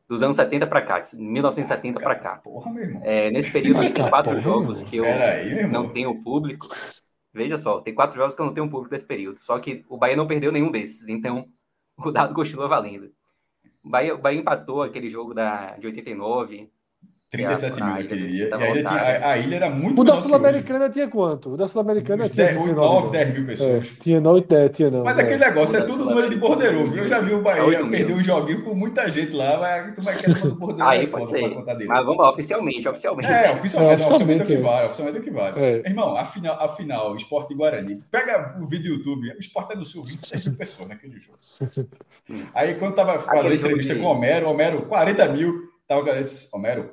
Dos 0.07 0.23
anos 0.23 0.37
70 0.37 0.65
para 0.67 0.81
cá, 0.81 0.99
de 1.01 1.17
1970 1.17 1.99
para 1.99 2.15
cá. 2.15 2.37
Porra, 2.37 2.71
meu 2.71 2.83
irmão. 2.83 3.01
É, 3.03 3.29
nesse 3.29 3.51
período 3.51 3.81
tem 3.81 3.93
Porra, 3.93 4.09
quatro 4.09 4.31
meu 4.31 4.41
jogos 4.41 4.77
irmão. 4.77 4.89
que 4.89 4.97
eu 4.97 5.05
aí, 5.05 5.67
não 5.67 5.89
tenho 5.89 6.23
público. 6.23 6.67
Veja 7.33 7.57
só, 7.57 7.81
tem 7.81 7.93
quatro 7.93 8.15
jogos 8.15 8.33
que 8.33 8.41
eu 8.41 8.45
não 8.45 8.53
tenho 8.53 8.69
público 8.69 8.89
desse 8.89 9.05
período. 9.05 9.39
Só 9.41 9.59
que 9.59 9.85
o 9.89 9.97
Bahia 9.97 10.15
não 10.15 10.25
perdeu 10.25 10.49
nenhum 10.51 10.71
desses, 10.71 11.07
então 11.09 11.49
o 11.99 12.11
dado 12.11 12.33
continua 12.33 12.69
valendo. 12.69 13.11
O 13.83 13.89
Bahia, 13.89 14.15
o 14.15 14.17
Bahia 14.17 14.39
empatou 14.39 14.81
aquele 14.81 15.09
jogo 15.09 15.33
da, 15.33 15.75
de 15.77 15.87
89. 15.87 16.71
37 17.29 17.75
mil 17.75 17.83
a 17.83 17.89
naquele 17.97 18.27
dia. 18.27 18.45
E 18.45 18.49
tava 18.49 18.63
a 18.63 18.69
ilha, 18.69 18.83
tinha- 18.85 19.01
a, 19.01 19.31
a 19.31 19.37
ilha 19.37 19.55
era 19.57 19.69
muito 19.69 20.01
O 20.01 20.03
da. 20.05 20.15
Sul-Americana 20.15 20.89
tinha 20.89 21.09
quanto? 21.09 21.53
O 21.53 21.57
da 21.57 21.67
Sul-Americana 21.67 22.29
tinha 22.29 22.45
10, 22.45 22.57
29. 22.57 22.75
9, 22.87 23.03
não. 23.05 23.11
10 23.11 23.33
mil 23.33 23.43
É, 23.43 23.45
pessoas. 23.47 23.87
tinha 23.99 24.21
9, 24.21 24.41
10, 24.47 24.71
tinha 24.71 24.91
não. 24.91 25.03
Mas 25.03 25.17
é. 25.17 25.21
aquele 25.23 25.37
negócio 25.39 25.77
é 25.77 25.81
tudo 25.81 26.05
número 26.05 26.29
de 26.29 26.37
bordeiro, 26.37 26.89
viu? 26.89 27.03
Eu 27.03 27.07
já 27.07 27.19
vi 27.19 27.33
o 27.33 27.39
É 27.39 27.41
Bahia 27.41 27.85
perder 27.85 28.13
um 28.13 28.23
joguinho 28.23 28.63
com 28.63 28.73
muita 28.73 29.09
gente 29.09 29.33
lá, 29.33 29.57
mas 29.59 29.93
tu 29.95 30.01
vai 30.01 30.15
querer 30.15 30.41
do 30.41 30.55
bordeiro 30.55 30.89
Aí 30.89 31.03
é 31.03 31.07
pode 31.07 31.31
ser. 31.31 31.49
contar 31.53 31.73
direito. 31.73 31.89
Mas 31.89 32.05
vamos 32.05 32.23
lá, 32.23 32.29
oficialmente, 32.31 32.87
oficialmente. 32.87 33.29
É, 33.29 33.51
oficialmente, 33.51 34.01
É, 34.01 34.05
é, 34.05 34.07
oficialmente 34.07 34.41
é 34.41 34.43
o 34.43 34.47
que 34.47 34.53
oficialmente, 34.53 34.61
vale, 34.63 34.85
oficialmente 34.87 35.17
é 35.17 35.19
o 35.19 35.23
que 35.23 35.31
vale. 35.31 35.59
É. 35.59 35.89
Irmão, 35.89 36.15
afinal, 36.17 36.57
afinal, 36.61 37.15
Esporte 37.17 37.53
e 37.53 37.57
Guarani. 37.57 38.01
Pega 38.09 38.55
o 38.57 38.65
vídeo 38.65 38.93
do 38.93 38.97
YouTube, 38.99 39.31
o 39.35 39.39
Esporte 39.39 39.73
é 39.73 39.75
do 39.75 39.83
Sul, 39.83 40.05
26 40.05 40.47
mil 40.47 40.57
pessoas 40.57 40.87
naquele 40.87 41.19
jogo. 41.19 41.37
Aí 42.55 42.75
quando 42.75 42.95
tava 42.95 43.19
fazendo 43.19 43.53
entrevista 43.55 43.95
com 43.95 44.03
o 44.03 44.07
Homero, 44.07 44.49
Homero, 44.49 44.83
40 44.83 45.27
mil, 45.29 45.53
tava 45.85 46.03
com 46.03 46.09
esse, 46.11 46.49
Homero, 46.55 46.91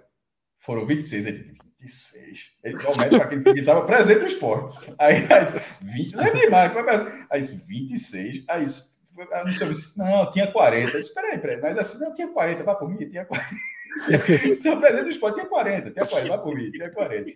foram 0.65 0.87
26, 0.87 1.27
ele 1.27 1.55
26. 1.81 2.39
Ele, 2.65 2.77
o 2.77 2.91
Homero, 2.93 3.17
para 3.19 3.29
quem 3.29 3.39
não 3.41 3.65
sabe, 3.65 3.87
presente 3.87 4.21
do 4.21 4.27
esporte. 4.27 4.95
Aí, 4.99 5.17
aí 5.31 5.45
disse, 5.45 5.61
20, 5.83 6.13
não 6.17 6.25
é 6.25 6.33
demais, 6.33 6.73
aí 7.31 7.41
disse, 7.41 7.67
26, 7.69 8.45
aí 8.49 8.65
disse, 8.65 8.95
aí 9.33 9.45
não, 9.45 9.53
sei, 9.53 9.69
não, 9.99 10.31
tinha 10.31 10.51
40. 10.51 10.93
Eu 10.97 11.01
disse, 11.01 11.15
peraí, 11.15 11.39
peraí, 11.39 11.61
mas 11.61 11.79
assim, 11.79 12.03
não, 12.03 12.15
tinha 12.15 12.29
40, 12.29 12.65
vai 12.65 12.79
por 12.79 12.89
mim, 12.89 12.97
tinha 13.09 13.25
40. 13.27 13.49
Seu 14.59 14.79
presidente 14.81 15.05
do 15.05 15.11
esporte 15.11 15.35
tinha 15.37 15.47
40, 15.47 15.91
tinha 15.91 16.07
40, 16.07 16.29
vai 16.29 16.43
por 16.43 16.55
mim, 16.57 16.71
tinha 16.71 16.91
40. 16.91 17.31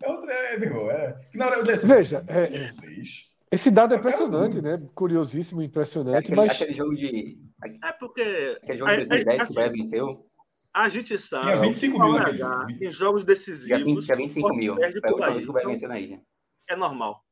É 0.00 0.08
outra, 0.08 0.32
é, 0.32 0.56
meu 0.58 0.68
irmão, 0.68 0.90
é. 0.90 1.16
que 1.32 1.38
Na 1.38 1.46
hora 1.46 1.56
eu 1.56 1.64
disse, 1.64 1.86
Veja, 1.86 2.24
é, 2.28 2.38
é. 2.38 2.46
26. 2.46 3.28
Esse 3.50 3.70
dado 3.70 3.94
é 3.94 3.96
impressionante, 3.96 4.60
né? 4.60 4.80
Curiosíssimo, 4.94 5.62
impressionante, 5.62 6.18
Aquele, 6.18 6.36
mas 6.36 6.52
aquele 6.52 6.74
jogo 6.74 6.94
de. 6.94 7.38
É 7.82 7.92
porque 7.92 8.58
Aquele 8.62 8.78
jogo 8.78 8.90
de 8.90 9.00
a- 9.00 9.04
a- 9.04 9.06
2010 9.06 9.24
que 9.24 9.38
o 9.38 9.42
assim, 9.42 9.54
Bahia 9.54 9.72
venceu, 9.72 10.26
a 10.74 10.88
gente 10.88 11.18
sabe 11.18 11.44
Tinha 11.46 11.56
25 11.60 11.96
que 11.96 12.02
mil 12.02 12.18
jogo. 12.18 12.70
em 12.70 12.92
jogos 12.92 13.22
tinha, 13.24 13.24
20, 13.24 13.24
decisivos 13.26 14.04
tinha 14.06 14.16
25 14.16 14.54
mil. 14.54 14.74
A 14.74 14.76
perde 14.76 15.00
pro 15.00 15.52
Bahia 15.52 15.88
na 15.88 15.98
ilha. 15.98 16.20
é 16.68 16.76
normal. 16.76 17.22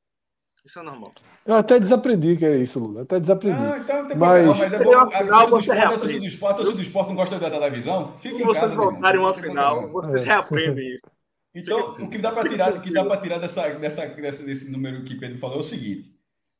Isso 0.65 0.81
é 0.81 0.83
normal. 0.83 1.13
eu 1.47 1.55
até 1.55 1.79
desaprendi 1.79 2.37
que 2.37 2.45
era 2.45 2.57
isso, 2.57 2.81
Lula. 2.81 3.03
Até 3.03 3.21
desaprendi. 3.21 3.63
Ah, 3.63 3.79
então 3.79 4.03
não 4.03 4.09
tem 4.09 4.17
Mas- 4.17 4.43
problema, 4.45 4.55
mas 4.59 4.73
é 4.73 4.83
bom. 4.83 4.93
A 4.99 5.03
Afinal, 5.05 5.49
torcida 5.49 5.49
do 5.49 5.51
você 5.51 5.73
esporte, 5.73 5.85
a 5.95 5.99
torcida 5.99 6.19
do 6.21 6.27
esporte, 6.27 6.53
a 6.53 6.57
torcida 6.57 6.77
do 6.77 6.83
esporte 6.83 7.09
não 7.09 7.15
gosta 7.17 7.39
da 7.39 7.51
televisão, 7.51 8.19
fica 8.19 8.35
Quando 8.35 8.41
em 8.43 8.45
vocês 8.47 8.65
casa. 8.65 8.75
voltarem 8.75 9.21
não 9.21 9.27
uma 9.29 9.35
final, 9.35 9.93
vocês 9.93 10.23
É. 10.23 10.27
reaprendem 10.27 10.95
isso. 10.95 11.05
Então, 11.55 11.91
o 12.01 12.09
que 12.09 12.19
dá 12.19 12.33
para 12.33 12.49
tirar, 12.49 12.75
o 12.75 12.81
que 12.81 12.93
dá 12.93 13.05
para 13.05 13.21
tirar 13.21 13.39
dessa, 13.39 13.69
dessa, 13.79 14.07
dessa, 14.09 14.45
desse 14.45 14.73
número 14.73 15.05
que 15.05 15.15
Pedro 15.15 15.39
falou 15.39 15.57
é 15.59 15.61
o 15.61 15.63
seguinte: 15.63 16.13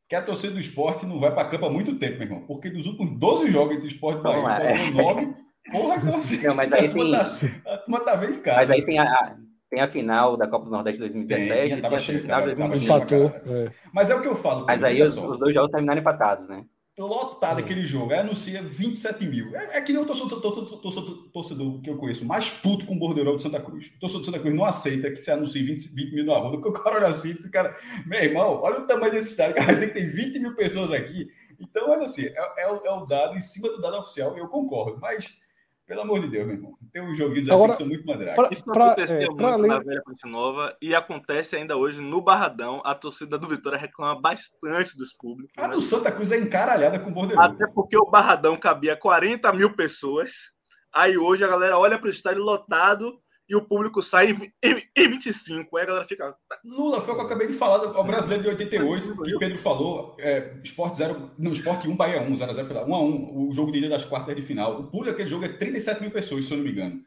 que 0.09 0.15
a 0.15 0.23
torcida 0.23 0.53
do 0.55 0.61
esporte 0.61 1.05
não 1.05 1.19
vai 1.19 1.35
para 1.35 1.49
campo 1.49 1.67
há 1.67 1.71
muito 1.71 1.97
tempo, 1.99 2.19
meu 2.19 2.29
irmão. 2.29 2.47
Porque 2.47 2.71
dos 2.71 2.87
últimos 2.87 3.19
12 3.19 3.51
jogos 3.51 3.75
entre 3.75 3.89
esporte 3.89 4.21
e 4.21 4.23
Bahia, 4.23 4.71
é. 4.71 4.93
foram 4.93 5.15
9. 5.15 5.35
Porra, 5.73 5.97
então 5.97 6.17
assim. 6.17 6.43
Não, 6.43 6.55
mas 6.55 6.73
aí 6.73 6.87
a, 6.87 6.89
turma 6.91 7.05
tem- 7.05 7.51
tá, 7.63 7.73
a 7.73 7.79
turma 7.79 8.01
tá 8.01 8.17
vendo 8.17 8.35
em 8.35 8.41
casa. 8.41 8.59
Mas 8.59 8.71
aí 8.71 8.83
tem 8.85 8.99
a, 8.99 9.37
tem 9.71 9.81
a 9.81 9.89
final 9.89 10.37
da 10.37 10.47
Copa 10.47 10.65
do 10.67 10.71
Nordeste 10.71 10.97
de 10.99 11.09
2017 11.09 11.53
Tem, 11.53 11.67
e 11.67 11.73
tem 11.73 11.83
tava 11.83 11.97
a 11.97 11.99
cheio, 11.99 12.19
semifinal 12.19 12.41
de 12.41 12.47
tava- 12.55 12.57
tava 12.57 12.69
2020. 12.71 13.09
cheio. 13.09 13.25
Empatou. 13.27 13.55
é. 13.55 13.73
Mas 13.93 14.11
é 14.11 14.15
o 14.15 14.23
que 14.23 14.29
eu 14.29 14.37
falo. 14.37 14.67
Mas 14.67 14.85
aí 14.85 15.03
os, 15.03 15.17
os 15.17 15.39
dois 15.39 15.55
jogos 15.55 15.71
terminaram 15.71 16.01
empatados, 16.01 16.49
né? 16.49 16.65
lotado 17.05 17.59
aquele 17.59 17.85
jogo. 17.85 18.13
Aí 18.13 18.21
anuncia 18.21 18.63
27 18.63 19.27
mil. 19.27 19.55
É, 19.55 19.79
é 19.79 19.81
que 19.83 19.93
nem 19.93 20.01
o 20.01 20.07
torcedor, 20.07 20.41
torcedor, 20.41 20.81
torcedor, 20.81 21.31
torcedor 21.31 21.81
que 21.83 21.91
eu 21.91 21.97
conheço, 21.99 22.25
mais 22.25 22.51
puto 22.51 22.87
com 22.87 22.95
o 22.95 22.99
bordeirão 22.99 23.37
de 23.37 23.43
Santa 23.43 23.61
Cruz. 23.61 23.87
O 23.97 24.01
torcedor 24.01 24.21
de 24.23 24.27
Santa 24.27 24.39
Cruz 24.41 24.57
não 24.57 24.65
aceita 24.65 25.11
que 25.11 25.21
você 25.21 25.31
anuncie 25.31 25.63
20, 25.63 25.95
20 25.95 26.15
mil 26.15 26.25
na 26.25 26.39
rua. 26.39 26.53
Porque 26.53 26.69
o 26.69 26.73
cara 26.73 26.97
olha 26.97 27.09
assim 27.09 27.31
e 27.31 27.35
diz, 27.35 27.47
cara, 27.51 27.75
meu 28.07 28.21
irmão, 28.23 28.61
olha 28.63 28.81
o 28.81 28.87
tamanho 28.87 29.13
desse 29.13 29.29
estádio. 29.29 29.53
O 29.53 29.55
cara 29.57 29.67
vai 29.67 29.75
dizer 29.75 29.89
que 29.89 29.95
tem 29.95 30.09
20 30.09 30.39
mil 30.39 30.57
pessoas 30.57 30.91
aqui. 30.91 31.29
Então, 31.61 31.91
olha 31.91 32.05
assim, 32.05 32.27
é, 32.27 32.63
é 32.65 32.73
o, 32.73 32.83
é 32.85 32.91
o 32.91 33.05
dado 33.05 33.37
em 33.37 33.41
cima 33.41 33.69
do 33.69 33.81
dado 33.81 33.99
oficial, 33.99 34.37
eu 34.39 34.49
concordo. 34.49 34.99
Mas, 35.01 35.35
pelo 35.87 36.01
amor 36.03 36.21
de 36.21 36.29
Deus, 36.29 36.47
meu 36.47 36.57
irmão, 36.57 36.77
tem 36.93 37.01
uns 37.03 37.17
joguinhos 37.17 37.49
assim 37.49 37.57
Agora, 37.57 37.73
que 37.73 37.79
são 37.79 37.87
muito 37.87 38.07
mandrake. 38.07 38.35
pra- 38.35 38.49
Isso 38.51 38.65
pra- 38.65 38.87
acontecia 38.93 39.17
é, 39.19 39.27
muito 39.27 39.47
além- 39.47 39.69
na 39.71 39.79
Velha 39.79 40.03
Ponte 40.05 40.27
Nova 40.27 40.77
e 40.83 40.95
acontece 40.95 41.55
ainda 41.57 41.77
hoje 41.77 42.01
no 42.01 42.21
Barradão. 42.21 42.83
A 42.85 42.95
torcida 42.95 43.39
do 43.39 43.47
Vitória 43.49 43.79
reclama 43.79 44.21
bastante 44.21 44.97
dos 44.97 45.13
públicos. 45.13 45.53
A 45.57 45.69
né? 45.69 45.75
do 45.75 45.81
Santa 45.81 46.11
Cruz 46.11 46.33
é 46.33 46.39
encaralhada 46.39 46.99
com 46.99 47.11
o 47.11 47.13
bordeirão. 47.13 47.43
Até 47.45 47.67
porque 47.67 47.97
o 47.97 48.07
Barradão 48.11 48.57
cabia 48.57 48.97
40 48.97 49.53
mil 49.53 49.75
pessoas. 49.75 50.51
Aí 50.93 51.17
hoje 51.19 51.45
a 51.45 51.49
galera 51.49 51.79
olha 51.79 51.99
para 51.99 52.07
o 52.07 52.11
estádio 52.11 52.43
lotado 52.43 53.21
e 53.49 53.55
o 53.55 53.63
público 53.63 54.03
sai 54.03 54.31
em, 54.31 54.53
em, 54.63 54.83
em 54.97 55.09
25. 55.09 55.77
Aí 55.77 55.83
a 55.85 55.87
galera 55.87 56.05
fica. 56.05 56.35
Lula, 56.65 57.01
foi 57.01 57.15
o 57.15 57.17
que 57.17 57.23
eu 57.23 57.27
acabei 57.27 57.47
de 57.47 57.53
falar, 57.53 57.83
o 57.99 58.05
brasileiro 58.05 58.43
de 58.43 58.49
88, 58.51 59.23
que 59.23 59.39
Pedro 59.39 59.59
falou, 59.59 60.17
é, 60.19 60.57
Esporte 60.65 60.97
0, 60.97 61.33
não, 61.39 61.53
Esporte 61.53 61.89
1, 61.89 61.97
Bahia 61.97 62.23
1, 62.23 62.37
0 62.37 62.51
a 62.51 62.55
0 62.55 62.67
foi 62.67 62.77
lá, 62.77 62.85
1 62.85 62.95
a 62.95 63.01
1, 63.01 63.49
o 63.49 63.53
jogo 63.53 63.71
de 63.71 63.79
ida 63.79 63.89
das 63.89 64.05
quartas 64.05 64.35
de 64.35 64.43
final. 64.43 64.81
O 64.81 64.85
público 64.85 65.13
daquele 65.13 65.29
jogo 65.29 65.45
é 65.45 65.49
37 65.49 66.01
mil 66.01 66.11
pessoas, 66.11 66.45
se 66.45 66.53
eu 66.53 66.59
não 66.59 66.65
me 66.65 66.73
engano. 66.73 67.01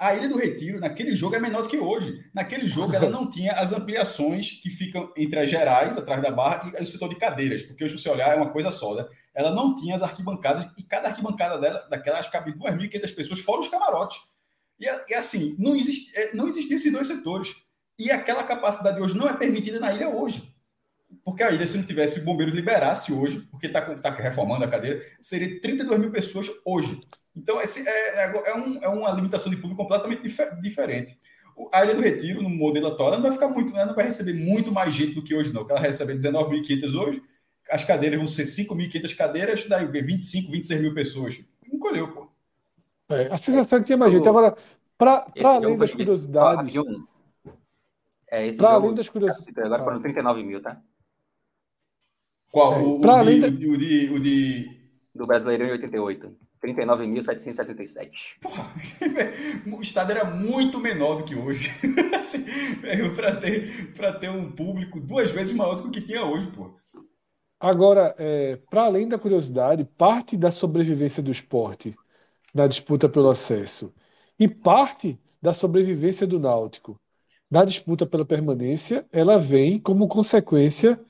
A 0.00 0.14
Ilha 0.14 0.28
do 0.28 0.38
Retiro, 0.38 0.78
naquele 0.78 1.14
jogo, 1.14 1.34
é 1.34 1.40
menor 1.40 1.62
do 1.62 1.68
que 1.68 1.78
hoje. 1.78 2.24
Naquele 2.32 2.68
jogo, 2.68 2.94
ela 2.94 3.08
não 3.08 3.28
tinha 3.28 3.52
as 3.52 3.72
ampliações 3.72 4.52
que 4.62 4.70
ficam 4.70 5.12
entre 5.16 5.40
as 5.40 5.50
gerais, 5.50 5.98
atrás 5.98 6.22
da 6.22 6.30
barra, 6.30 6.70
e 6.78 6.82
o 6.82 6.86
setor 6.86 7.08
de 7.08 7.16
cadeiras, 7.16 7.62
porque 7.62 7.84
hoje, 7.84 7.96
se 7.96 8.02
você 8.02 8.10
olhar, 8.10 8.32
é 8.32 8.36
uma 8.36 8.50
coisa 8.50 8.70
só. 8.70 8.94
Né? 8.94 9.04
Ela 9.34 9.50
não 9.50 9.74
tinha 9.74 9.96
as 9.96 10.02
arquibancadas, 10.02 10.68
e 10.78 10.82
cada 10.84 11.08
arquibancada 11.08 11.58
dela, 11.58 11.86
daquela, 11.90 12.18
acho 12.18 12.30
que 12.30 12.36
cabe 12.36 12.52
2.500 12.52 13.14
pessoas, 13.14 13.40
fora 13.40 13.60
os 13.60 13.68
camarotes. 13.68 14.18
E, 14.80 14.86
e 15.10 15.14
assim, 15.14 15.56
não, 15.58 15.74
existe, 15.74 16.16
é, 16.18 16.34
não 16.34 16.48
existiam 16.48 16.76
esses 16.76 16.92
dois 16.92 17.06
setores. 17.06 17.54
E 17.98 18.10
aquela 18.10 18.44
capacidade 18.44 19.00
hoje 19.00 19.16
não 19.16 19.28
é 19.28 19.36
permitida 19.36 19.80
na 19.80 19.92
ilha 19.92 20.08
hoje. 20.08 20.54
Porque 21.24 21.42
a 21.42 21.50
ilha, 21.50 21.66
se 21.66 21.76
não 21.76 21.84
tivesse 21.84 22.20
o 22.20 22.24
bombeiro 22.24 22.54
liberasse 22.54 23.12
hoje, 23.12 23.40
porque 23.50 23.66
está 23.66 23.82
tá 23.96 24.10
reformando 24.10 24.64
a 24.64 24.68
cadeira, 24.68 25.02
seria 25.20 25.60
32 25.60 25.98
mil 26.00 26.10
pessoas 26.10 26.48
hoje. 26.64 27.00
Então, 27.34 27.60
esse 27.60 27.86
é, 27.86 28.24
é, 28.24 28.42
é, 28.46 28.54
um, 28.54 28.82
é 28.82 28.88
uma 28.88 29.10
limitação 29.12 29.50
de 29.50 29.56
público 29.56 29.82
completamente 29.82 30.22
dif 30.22 30.38
diferente. 30.60 31.16
A 31.72 31.84
Ilha 31.84 31.94
do 31.94 32.02
Retiro, 32.02 32.42
no 32.42 32.48
modelo 32.48 32.88
atual, 32.88 33.12
não 33.12 33.22
vai 33.22 33.32
ficar 33.32 33.48
muito, 33.48 33.72
não 33.72 33.94
vai 33.94 34.04
receber 34.04 34.34
muito 34.34 34.70
mais 34.70 34.94
gente 34.94 35.14
do 35.14 35.22
que 35.22 35.34
hoje, 35.34 35.52
não. 35.52 35.68
Ela 35.68 35.80
recebe 35.80 36.14
19.500 36.14 36.94
hoje, 36.94 37.22
as 37.68 37.84
cadeiras 37.84 38.18
vão 38.18 38.26
ser 38.26 38.44
5.500 38.44 39.16
cadeiras, 39.16 39.64
daí 39.68 39.86
25, 39.86 40.50
26 40.50 40.80
mil 40.80 40.94
pessoas. 40.94 41.40
Encolheu, 41.72 42.12
pô. 42.12 42.27
É, 43.08 43.32
a 43.32 43.38
sensação 43.38 43.78
é 43.78 43.80
que 43.80 43.86
tinha 43.86 43.98
mais 43.98 44.12
gente. 44.12 44.28
Agora, 44.28 44.56
para 44.96 45.26
além 45.42 45.78
das 45.78 45.92
curiosidades. 45.94 46.74
É, 48.30 48.52
para 48.52 48.70
além 48.70 48.94
das 48.94 49.08
curiosidades. 49.08 49.58
Agora 49.58 49.84
foram 49.84 50.00
39 50.02 50.42
mil, 50.42 50.60
tá? 50.60 50.80
Qual? 52.50 52.74
É, 52.74 52.78
o, 52.78 53.00
o, 53.00 53.10
além 53.10 53.40
de, 53.40 53.50
da... 53.50 53.72
o, 53.72 53.78
de, 53.78 54.10
o 54.10 54.20
de. 54.20 54.78
Do 55.14 55.26
Brasileirão 55.26 55.66
em 55.66 55.72
88. 55.72 56.36
39.767. 56.62 58.10
Porra, 58.40 58.68
o 59.78 59.80
estado 59.80 60.10
era 60.10 60.24
muito 60.24 60.80
menor 60.80 61.18
do 61.18 61.24
que 61.24 61.36
hoje. 61.36 61.70
assim, 62.18 62.44
para 63.14 63.36
ter, 63.36 63.92
ter 64.18 64.28
um 64.28 64.50
público 64.50 65.00
duas 65.00 65.30
vezes 65.30 65.54
maior 65.54 65.76
do 65.76 65.82
que 65.82 65.88
o 65.88 65.92
que 65.92 66.00
tinha 66.00 66.24
hoje, 66.24 66.48
pô. 66.48 66.74
Agora, 67.60 68.14
é, 68.18 68.56
para 68.70 68.84
além 68.84 69.08
da 69.08 69.18
curiosidade, 69.18 69.84
parte 69.84 70.36
da 70.36 70.50
sobrevivência 70.50 71.22
do 71.22 71.30
esporte 71.30 71.96
na 72.54 72.66
disputa 72.66 73.08
pelo 73.08 73.30
acesso 73.30 73.92
e 74.38 74.48
parte 74.48 75.18
da 75.40 75.52
sobrevivência 75.54 76.26
do 76.26 76.38
Náutico 76.38 77.00
na 77.50 77.64
disputa 77.64 78.06
pela 78.06 78.24
permanência, 78.24 79.06
ela 79.10 79.38
vem 79.38 79.78
como 79.78 80.06
consequência 80.06 81.00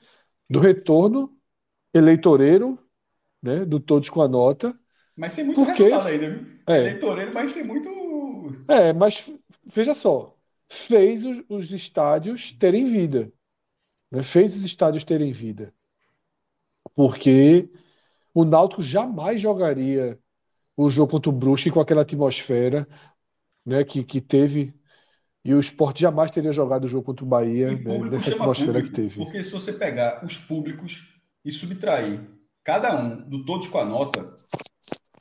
do 0.49 0.59
retorno 0.59 1.35
eleitoreiro 1.93 2.79
né, 3.41 3.65
do 3.65 3.79
Todos 3.79 4.09
com 4.09 4.21
a 4.21 4.27
Nota. 4.27 4.77
Mas 5.15 5.33
sem 5.33 5.45
muito 5.45 5.65
porque... 5.65 5.83
resultado 5.83 6.07
ainda, 6.07 6.29
viu? 6.29 6.59
É. 6.67 6.77
Eleitoreiro, 6.79 7.33
mas 7.33 7.51
sem 7.51 7.65
muito. 7.65 7.89
É, 8.67 8.93
mas 8.93 9.31
veja 9.65 9.93
só, 9.93 10.35
fez 10.67 11.25
os, 11.25 11.43
os 11.49 11.71
estádios 11.71 12.53
terem 12.53 12.85
vida. 12.85 13.31
Né? 14.11 14.23
Fez 14.23 14.55
os 14.55 14.63
estádios 14.63 15.03
terem 15.03 15.31
vida. 15.31 15.71
Porque 16.95 17.69
o 18.33 18.45
Náutico 18.45 18.81
jamais 18.81 19.41
jogaria 19.41 20.17
o 20.85 20.89
jogo 20.89 21.11
contra 21.11 21.29
o 21.29 21.33
Brusque 21.33 21.69
com 21.69 21.81
aquela 21.81 22.03
atmosfera 22.03 22.87
né, 23.65 23.83
que, 23.83 24.01
que 24.01 24.21
teve 24.21 24.73
e 25.43 25.53
o 25.53 25.59
esporte 25.59 26.01
jamais 26.01 26.31
teria 26.31 26.53
jogado 26.53 26.85
o 26.85 26.87
jogo 26.87 27.03
contra 27.03 27.25
o 27.25 27.27
Bahia 27.27 27.71
né, 27.71 27.97
nessa 28.09 28.29
atmosfera 28.29 28.73
público, 28.73 28.89
que 28.89 29.01
teve. 29.01 29.15
Porque 29.17 29.43
se 29.43 29.51
você 29.51 29.73
pegar 29.73 30.23
os 30.25 30.37
públicos 30.37 31.03
e 31.43 31.51
subtrair 31.51 32.21
cada 32.63 32.97
um 32.97 33.29
do 33.29 33.43
todos 33.43 33.67
com 33.67 33.77
a 33.77 33.83
nota, 33.83 34.33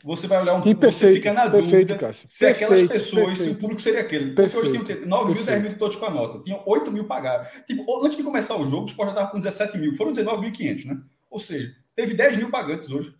você 0.04 0.28
vai 0.28 0.40
olhar 0.40 0.54
um 0.54 0.60
público, 0.60 0.92
você 0.92 1.14
fica 1.14 1.32
na 1.32 1.50
perfeito, 1.50 1.70
dúvida 1.70 1.98
Cássio. 1.98 2.28
se 2.28 2.44
perfeito, 2.44 2.72
aquelas 2.72 2.88
pessoas, 2.88 3.26
perfeito, 3.26 3.44
se 3.44 3.50
o 3.50 3.54
público 3.56 3.82
seria 3.82 4.00
aquele. 4.00 4.34
Porque 4.34 4.56
hoje 4.56 4.84
tinham 4.84 5.06
9 5.06 5.34
mil, 5.34 5.44
10 5.44 5.62
mil 5.62 5.78
todos 5.78 5.96
com 5.96 6.06
a 6.06 6.10
nota. 6.10 6.38
Tinham 6.40 6.62
8 6.64 6.92
mil 6.92 7.04
pagados. 7.04 7.48
Tipo, 7.66 8.04
antes 8.04 8.16
de 8.16 8.22
começar 8.22 8.56
o 8.56 8.66
jogo, 8.66 8.82
o 8.82 8.86
esporte 8.86 9.08
já 9.08 9.14
estava 9.14 9.30
com 9.32 9.38
17 9.38 9.78
mil. 9.78 9.96
Foram 9.96 10.12
19.500, 10.12 10.84
né? 10.84 10.96
Ou 11.28 11.40
seja, 11.40 11.72
teve 11.96 12.14
10 12.14 12.36
mil 12.36 12.50
pagantes 12.50 12.90
hoje. 12.90 13.12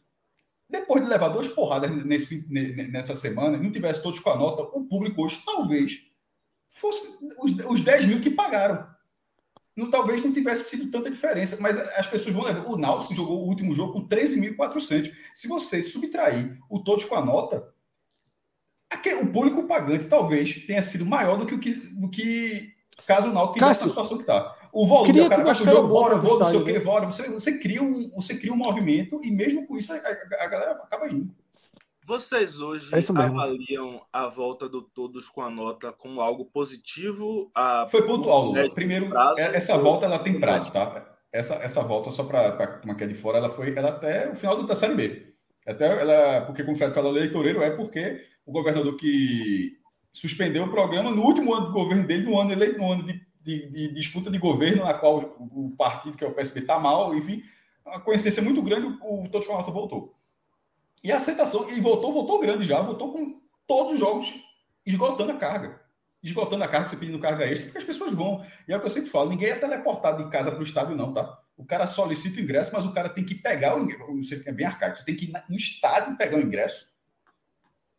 Depois 0.68 1.02
de 1.02 1.08
levar 1.08 1.28
duas 1.28 1.48
porradas 1.48 1.90
nesse, 2.04 2.46
nessa 2.48 3.14
semana, 3.14 3.56
não 3.56 3.72
tivesse 3.72 4.02
todos 4.02 4.18
com 4.18 4.30
a 4.30 4.36
nota, 4.36 4.62
o 4.76 4.84
público 4.86 5.24
hoje 5.24 5.40
talvez 5.44 6.00
fosse 6.68 7.18
os, 7.40 7.52
os 7.66 7.80
10 7.80 8.06
mil 8.06 8.20
que 8.20 8.30
pagaram. 8.30 8.86
Não, 9.74 9.90
talvez 9.90 10.22
não 10.24 10.32
tivesse 10.32 10.70
sido 10.70 10.90
tanta 10.90 11.10
diferença, 11.10 11.56
mas 11.60 11.78
as 11.78 12.06
pessoas 12.06 12.34
vão 12.34 12.44
levar. 12.44 12.66
O 12.66 12.76
Náutico 12.76 13.14
jogou 13.14 13.44
o 13.44 13.48
último 13.48 13.74
jogo 13.74 13.92
com 13.92 14.08
13.400. 14.08 15.14
Se 15.34 15.46
você 15.46 15.80
subtrair 15.80 16.58
o 16.68 16.80
todos 16.80 17.04
com 17.04 17.14
a 17.14 17.24
nota, 17.24 17.72
o 19.22 19.32
público 19.32 19.66
pagante 19.66 20.06
talvez 20.06 20.66
tenha 20.66 20.82
sido 20.82 21.06
maior 21.06 21.36
do 21.36 21.46
que 21.46 21.54
o 21.54 21.58
que, 21.58 21.74
do 21.74 22.08
que 22.08 22.74
caso 23.06 23.28
o 23.28 23.32
Náutico 23.32 23.58
tivesse 23.58 23.82
na 23.82 23.88
situação 23.88 24.16
que 24.16 24.22
está. 24.22 24.57
O 24.72 24.86
volume, 24.86 25.20
o 25.20 25.28
cara 25.28 25.44
vai 25.44 25.54
pro 25.54 25.64
jogo, 25.64 25.88
bora, 25.88 26.16
vou, 26.16 26.38
não 26.38 26.46
sei 26.46 26.58
o 26.58 26.64
que, 26.64 26.78
bora. 26.78 27.06
Você, 27.06 27.28
você, 27.28 27.58
cria 27.58 27.82
um, 27.82 28.10
você 28.14 28.38
cria 28.38 28.52
um 28.52 28.56
movimento 28.56 29.20
e 29.24 29.30
mesmo 29.30 29.66
com 29.66 29.76
isso 29.76 29.92
a, 29.92 29.96
a, 29.96 30.44
a 30.44 30.46
galera 30.46 30.72
acaba 30.72 31.08
indo. 31.08 31.34
Vocês 32.08 32.58
hoje 32.58 32.90
é 32.94 33.20
avaliam 33.20 34.00
a 34.10 34.28
volta 34.28 34.66
do 34.66 34.80
Todos 34.80 35.28
com 35.28 35.42
a 35.42 35.50
Nota 35.50 35.92
como 35.92 36.22
algo 36.22 36.46
positivo? 36.46 37.50
A... 37.54 37.86
Foi 37.90 38.06
pontual, 38.06 38.46
Lula. 38.46 38.70
Primeiro, 38.70 39.10
prazo, 39.10 39.38
é, 39.38 39.54
essa 39.54 39.76
volta 39.76 40.06
ela 40.06 40.18
tem 40.18 40.40
prazo, 40.40 40.72
tá? 40.72 41.06
Essa, 41.30 41.56
essa 41.56 41.82
volta, 41.82 42.10
só 42.10 42.24
para 42.24 42.80
uma 42.82 42.94
que 42.94 43.04
é 43.04 43.06
de 43.06 43.14
fora, 43.14 43.36
ela 43.36 43.50
foi 43.50 43.76
ela 43.76 43.90
até 43.90 44.30
o 44.30 44.34
final 44.34 44.62
da 44.62 44.74
Série 44.74 44.94
B. 44.94 45.26
Até 45.66 46.00
ela, 46.00 46.46
porque, 46.46 46.62
como 46.62 46.74
o 46.74 46.78
Fred 46.78 46.94
falou, 46.94 47.14
eleitoreiro 47.14 47.62
é 47.62 47.70
porque 47.72 48.22
o 48.46 48.52
governador 48.52 48.96
que 48.96 49.76
suspendeu 50.10 50.64
o 50.64 50.70
programa 50.70 51.10
no 51.10 51.22
último 51.22 51.52
ano 51.54 51.66
do 51.66 51.72
governo 51.72 52.06
dele, 52.06 52.24
no 52.24 52.40
ano 52.40 52.52
eleito, 52.52 52.78
no 52.78 52.90
ano 52.90 53.04
de, 53.04 53.20
de, 53.42 53.66
de 53.70 53.92
disputa 53.92 54.30
de 54.30 54.38
governo, 54.38 54.84
na 54.84 54.94
qual 54.94 55.18
o 55.38 55.74
partido, 55.76 56.16
que 56.16 56.24
é 56.24 56.28
o 56.28 56.34
PSB, 56.34 56.60
está 56.60 56.78
mal, 56.78 57.14
enfim, 57.14 57.42
uma 57.84 58.00
coincidência 58.00 58.42
muito 58.42 58.62
grande, 58.62 58.86
o 59.00 59.24
a 59.24 59.52
Nota 59.56 59.70
voltou. 59.70 60.14
E 61.02 61.12
a 61.12 61.16
aceitação, 61.16 61.70
e 61.70 61.80
voltou, 61.80 62.12
voltou 62.12 62.40
grande 62.40 62.64
já, 62.64 62.80
voltou 62.80 63.12
com 63.12 63.40
todos 63.66 63.94
os 63.94 64.00
jogos 64.00 64.34
esgotando 64.84 65.32
a 65.32 65.36
carga. 65.36 65.80
Esgotando 66.22 66.64
a 66.64 66.68
carga, 66.68 66.88
você 66.88 66.96
pedindo 66.96 67.18
carga 67.20 67.46
extra, 67.46 67.66
porque 67.66 67.78
as 67.78 67.84
pessoas 67.84 68.12
vão. 68.12 68.44
E 68.66 68.72
é 68.72 68.76
o 68.76 68.80
que 68.80 68.86
eu 68.86 68.90
sempre 68.90 69.10
falo: 69.10 69.30
ninguém 69.30 69.50
é 69.50 69.56
teleportado 69.56 70.24
de 70.24 70.30
casa 70.30 70.50
para 70.50 70.60
o 70.60 70.64
estádio, 70.64 70.96
não, 70.96 71.12
tá? 71.14 71.38
O 71.56 71.64
cara 71.64 71.86
solicita 71.86 72.38
o 72.38 72.42
ingresso, 72.42 72.72
mas 72.72 72.84
o 72.84 72.92
cara 72.92 73.08
tem 73.08 73.24
que 73.24 73.36
pegar 73.36 73.76
o 73.76 73.84
ingresso. 73.84 74.42
É 74.44 74.52
bem 74.52 74.66
arcaico, 74.66 74.96
você 74.96 75.04
tem 75.04 75.14
que 75.14 75.26
ir 75.26 75.32
no 75.48 75.56
estádio 75.56 76.16
pegar 76.16 76.36
o 76.36 76.40
ingresso. 76.40 76.86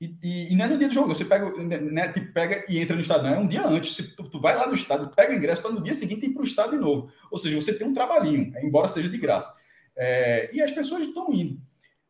E, 0.01 0.17
e, 0.23 0.53
e, 0.53 0.55
não 0.55 0.65
é 0.65 0.67
no 0.69 0.77
dia 0.77 0.87
do 0.87 0.93
jogo, 0.93 1.09
você 1.09 1.25
pega, 1.25 1.51
né, 1.81 2.07
tipo, 2.07 2.31
pega 2.31 2.63
e 2.69 2.79
entra 2.79 2.95
no 2.95 3.01
estádio, 3.01 3.23
não, 3.23 3.35
é 3.35 3.39
um 3.39 3.47
dia 3.47 3.67
antes. 3.67 3.95
Você, 3.95 4.03
tu, 4.03 4.23
tu 4.29 4.39
vai 4.39 4.55
lá 4.55 4.65
no 4.65 4.73
estádio, 4.73 5.11
pega 5.13 5.33
o 5.33 5.35
ingresso 5.35 5.61
para 5.61 5.71
no 5.71 5.83
dia 5.83 5.93
seguinte 5.93 6.25
ir 6.25 6.29
para 6.29 6.41
o 6.41 6.45
estádio 6.45 6.71
de 6.71 6.77
novo. 6.77 7.11
Ou 7.29 7.37
seja, 7.37 7.59
você 7.59 7.73
tem 7.73 7.85
um 7.85 7.93
trabalhinho, 7.93 8.53
embora 8.63 8.87
seja 8.87 9.09
de 9.09 9.17
graça. 9.17 9.53
É, 9.97 10.49
e 10.53 10.61
as 10.61 10.71
pessoas 10.71 11.03
estão 11.03 11.33
indo. 11.33 11.59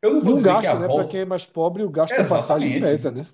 Eu 0.02 0.14
não 0.14 0.22
vou 0.22 0.36
dizer 0.36 0.50
gasto, 0.50 0.62
que 0.62 0.68
a 0.68 0.76
né? 0.76 0.88
volta... 0.88 1.04
Para 1.04 1.12
quem 1.12 1.20
é 1.22 1.26
mais 1.26 1.46
pobre, 1.46 1.84
o 1.84 1.90
gasto 1.90 2.14
Exatamente. 2.14 2.30
da 2.30 2.48
passagem 2.48 2.82
pesa, 2.82 3.12
né? 3.12 3.28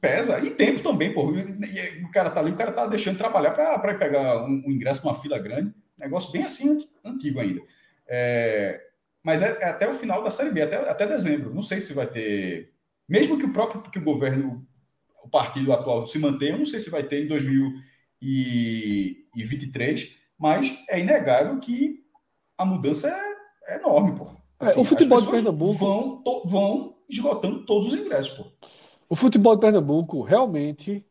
Pesa. 0.00 0.40
E 0.40 0.50
tempo 0.50 0.80
também, 0.80 1.12
pô. 1.14 1.30
O 1.30 2.10
cara 2.12 2.30
tá 2.30 2.40
ali, 2.40 2.50
o 2.50 2.56
cara 2.56 2.72
tá 2.72 2.86
deixando 2.86 3.14
de 3.14 3.18
trabalhar 3.20 3.52
para 3.52 3.94
pegar 3.94 4.44
um, 4.44 4.64
um 4.66 4.70
ingresso 4.70 5.00
com 5.00 5.08
uma 5.08 5.18
fila 5.18 5.38
grande. 5.38 5.72
Negócio 5.96 6.30
bem 6.30 6.42
assim, 6.42 6.76
antigo 7.04 7.40
ainda. 7.40 7.62
É... 8.06 8.80
Mas 9.22 9.40
é, 9.40 9.58
é, 9.60 9.68
até 9.68 9.88
o 9.88 9.94
final 9.94 10.22
da 10.22 10.30
Série 10.30 10.50
B, 10.50 10.62
até, 10.62 10.76
até 10.76 11.06
dezembro. 11.06 11.54
Não 11.54 11.62
sei 11.62 11.80
se 11.80 11.92
vai 11.94 12.06
ter... 12.06 12.72
Mesmo 13.10 13.36
que 13.36 13.44
o 13.44 13.52
próprio 13.52 13.82
que 13.82 13.98
o 13.98 14.04
governo, 14.04 14.64
o 15.24 15.28
partido 15.28 15.72
atual 15.72 16.06
se 16.06 16.16
mantenha, 16.16 16.52
eu 16.52 16.58
não 16.58 16.64
sei 16.64 16.78
se 16.78 16.88
vai 16.88 17.02
ter 17.02 17.24
em 17.24 17.26
2023, 17.26 20.12
mas 20.38 20.80
é 20.88 21.00
inegável 21.00 21.58
que 21.58 22.04
a 22.56 22.64
mudança 22.64 23.08
é, 23.08 23.34
é 23.74 23.78
enorme, 23.78 24.16
pô. 24.16 24.28
Assim, 24.60 24.78
é, 24.78 24.80
o 24.80 24.84
futebol 24.84 25.20
de 25.20 25.28
Pernambuco. 25.28 25.74
Vão, 25.74 26.22
to, 26.22 26.42
vão 26.46 26.94
esgotando 27.08 27.66
todos 27.66 27.92
os 27.92 27.98
ingressos, 27.98 28.36
pô. 28.36 28.46
O 29.08 29.16
futebol 29.16 29.56
de 29.56 29.62
Pernambuco 29.62 30.22
realmente 30.22 31.04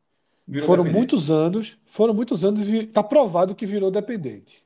virou 0.47 0.67
foram 0.67 0.85
muitos 0.85 1.29
anos, 1.29 1.77
foram 1.83 2.13
muitos 2.13 2.45
anos 2.45 2.61
e 2.61 2.77
está 2.77 3.03
provado 3.03 3.53
que 3.53 3.65
virou 3.65 3.91
dependente. 3.91 4.63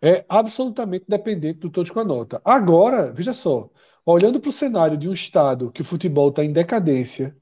É 0.00 0.24
absolutamente 0.28 1.04
dependente 1.08 1.58
do 1.58 1.68
todos 1.68 1.90
com 1.90 1.98
a 1.98 2.04
nota. 2.04 2.40
Agora, 2.44 3.10
veja 3.12 3.32
só, 3.32 3.68
olhando 4.04 4.40
para 4.40 4.48
o 4.50 4.52
cenário 4.52 4.96
de 4.96 5.08
um 5.08 5.12
estado 5.12 5.70
que 5.72 5.82
o 5.82 5.84
futebol 5.84 6.28
está 6.30 6.44
em 6.44 6.52
decadência, 6.52 7.36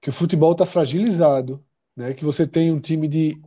que 0.00 0.10
o 0.10 0.12
futebol 0.12 0.52
está 0.52 0.66
fragilizado, 0.66 1.64
né, 1.96 2.14
que 2.14 2.24
você 2.24 2.46
tem 2.46 2.72
um 2.72 2.80
time 2.80 3.08
de 3.08 3.40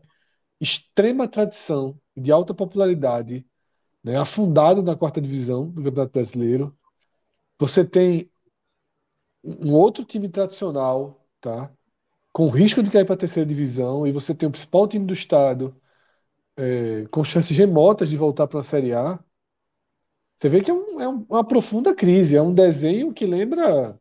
extrema 0.62 1.28
tradição, 1.28 2.00
de 2.18 2.32
alta 2.32 2.54
popularidade, 2.54 3.46
né, 4.04 4.18
afundado 4.18 4.84
na 4.84 4.96
quarta 4.96 5.22
divisão 5.22 5.70
do 5.70 5.84
Campeonato 5.84 6.14
Brasileiro. 6.14 6.78
Você 7.60 7.86
tem 7.86 8.32
um 9.44 9.74
outro 9.74 10.04
time 10.04 10.28
tradicional, 10.30 11.26
tá? 11.40 11.72
Com 12.34 12.50
risco 12.50 12.84
de 12.84 12.92
cair 12.92 13.06
para 13.06 13.16
a 13.16 13.18
terceira 13.18 13.48
divisão, 13.48 14.08
e 14.08 14.12
você 14.12 14.36
tem 14.36 14.48
o 14.50 14.52
principal 14.52 14.88
time 14.88 15.06
do 15.06 15.14
estado 15.14 15.76
é, 16.58 17.06
com 17.12 17.24
chances 17.24 17.58
remotas 17.58 18.10
de 18.10 18.18
voltar 18.18 18.48
para 18.48 18.60
a 18.60 18.64
Série 18.64 18.94
A. 18.94 19.20
Você 20.38 20.50
vê 20.50 20.62
que 20.62 20.70
é, 20.70 20.74
um, 20.74 21.02
é, 21.02 21.08
uma 21.08 21.44
profunda 21.44 21.96
crise, 21.96 22.36
é 22.36 22.42
um 22.42 22.54
desenho 22.54 23.14
que 23.14 23.26
lembra 23.26 24.00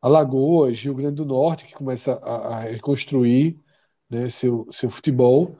Alagoas, 0.00 0.78
Rio 0.80 0.94
Grande 0.94 1.16
do 1.16 1.24
Norte, 1.24 1.66
que 1.66 1.74
começa 1.74 2.14
a, 2.14 2.56
a 2.56 2.60
reconstruir 2.60 3.60
né, 4.08 4.28
seu, 4.28 4.66
seu 4.70 4.88
futebol, 4.90 5.58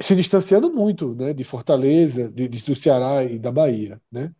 se 0.00 0.16
distanciando 0.16 0.72
muito 0.72 1.14
né, 1.14 1.32
de 1.32 1.44
Fortaleza, 1.44 2.28
de, 2.28 2.48
de, 2.48 2.64
do 2.64 2.74
Ceará 2.74 3.24
e 3.24 3.38
da 3.38 3.52
Bahia. 3.52 4.00
Né? 4.10 4.34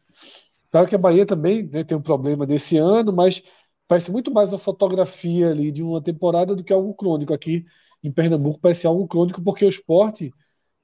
Claro 0.70 0.88
que 0.88 0.94
a 0.94 0.98
Bahia 0.98 1.26
também 1.26 1.64
né, 1.64 1.84
tem 1.84 1.96
um 1.96 2.02
problema 2.02 2.46
desse 2.46 2.76
ano, 2.78 3.12
mas 3.12 3.42
parece 3.86 4.10
muito 4.10 4.32
mais 4.32 4.50
uma 4.52 4.58
fotografia 4.58 5.50
ali 5.50 5.70
de 5.70 5.82
uma 5.82 6.02
temporada 6.02 6.54
do 6.56 6.64
que 6.64 6.72
algo 6.72 6.94
crônico. 6.94 7.34
Aqui 7.34 7.64
em 8.02 8.12
Pernambuco 8.12 8.58
parece 8.60 8.86
algo 8.86 9.06
crônico 9.06 9.42
porque 9.42 9.64
o 9.64 9.68
esporte 9.68 10.32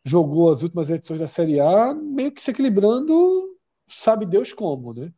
jogou 0.05 0.51
as 0.51 0.63
últimas 0.63 0.91
edições 0.91 1.21
da 1.21 1.27
Série 1.27 1.61
A 1.61 1.95
meio 1.95 2.33
que 2.33 2.41
se 2.41 2.51
equilibrando, 2.51 3.58
sabe 3.89 4.27
Deus 4.27 4.53
como, 4.53 4.95
né? 4.95 5.13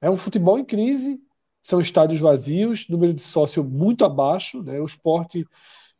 É 0.00 0.10
um 0.10 0.16
futebol 0.16 0.58
em 0.58 0.64
crise, 0.64 1.20
são 1.62 1.80
estádios 1.80 2.20
vazios, 2.20 2.88
número 2.88 3.14
de 3.14 3.22
sócio 3.22 3.62
muito 3.64 4.04
abaixo, 4.04 4.62
né? 4.62 4.80
O 4.80 4.84
esporte, 4.84 5.46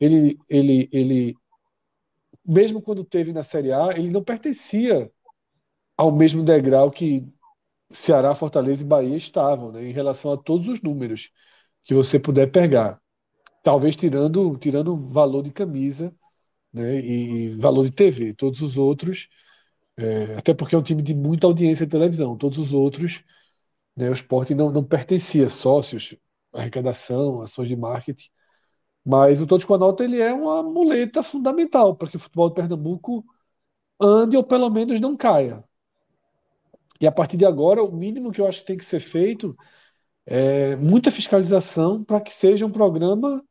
ele, 0.00 0.38
ele, 0.48 0.88
ele, 0.92 1.36
mesmo 2.44 2.82
quando 2.82 3.04
teve 3.04 3.32
na 3.32 3.42
Série 3.42 3.72
A, 3.72 3.90
ele 3.96 4.10
não 4.10 4.22
pertencia 4.22 5.10
ao 5.96 6.10
mesmo 6.10 6.42
degrau 6.44 6.90
que 6.90 7.26
Ceará, 7.90 8.34
Fortaleza 8.34 8.82
e 8.82 8.86
Bahia 8.86 9.16
estavam, 9.16 9.72
né? 9.72 9.84
Em 9.84 9.92
relação 9.92 10.32
a 10.32 10.36
todos 10.36 10.68
os 10.68 10.80
números 10.82 11.30
que 11.84 11.94
você 11.94 12.18
puder 12.18 12.50
pegar. 12.50 13.00
Talvez 13.62 13.96
tirando, 13.96 14.56
tirando 14.58 14.96
valor 15.10 15.42
de 15.42 15.52
camisa, 15.52 16.14
né? 16.72 17.00
E 17.00 17.48
valor 17.50 17.84
de 17.88 17.94
TV. 17.94 18.34
Todos 18.34 18.62
os 18.62 18.78
outros, 18.78 19.28
é, 19.96 20.36
até 20.36 20.54
porque 20.54 20.74
é 20.74 20.78
um 20.78 20.82
time 20.82 21.02
de 21.02 21.14
muita 21.14 21.46
audiência 21.46 21.86
de 21.86 21.92
televisão, 21.92 22.36
todos 22.36 22.58
os 22.58 22.72
outros 22.72 23.22
né? 23.96 24.10
O 24.10 24.12
esporte 24.12 24.54
não, 24.54 24.70
não 24.70 24.84
pertencia 24.84 25.48
sócios, 25.48 26.16
arrecadação, 26.52 27.42
ações 27.42 27.68
de 27.68 27.76
marketing. 27.76 28.30
Mas 29.04 29.40
o 29.40 29.46
Todos 29.46 29.64
com 29.64 29.74
a 29.74 29.78
Nota 29.78 30.04
ele 30.04 30.20
é 30.20 30.32
uma 30.32 30.62
muleta 30.62 31.22
fundamental 31.22 31.96
para 31.96 32.08
que 32.08 32.16
o 32.16 32.20
futebol 32.20 32.48
de 32.48 32.54
Pernambuco 32.56 33.24
ande 34.00 34.36
ou 34.36 34.44
pelo 34.44 34.70
menos 34.70 35.00
não 35.00 35.16
caia. 35.16 35.64
E 37.00 37.06
a 37.06 37.12
partir 37.12 37.36
de 37.36 37.44
agora, 37.44 37.82
o 37.82 37.92
mínimo 37.92 38.32
que 38.32 38.40
eu 38.40 38.46
acho 38.46 38.60
que 38.60 38.66
tem 38.66 38.76
que 38.76 38.84
ser 38.84 39.00
feito 39.00 39.56
é 40.26 40.76
muita 40.76 41.10
fiscalização 41.10 42.04
para 42.04 42.20
que 42.20 42.32
seja 42.32 42.66
um 42.66 42.70
programa 42.70 43.44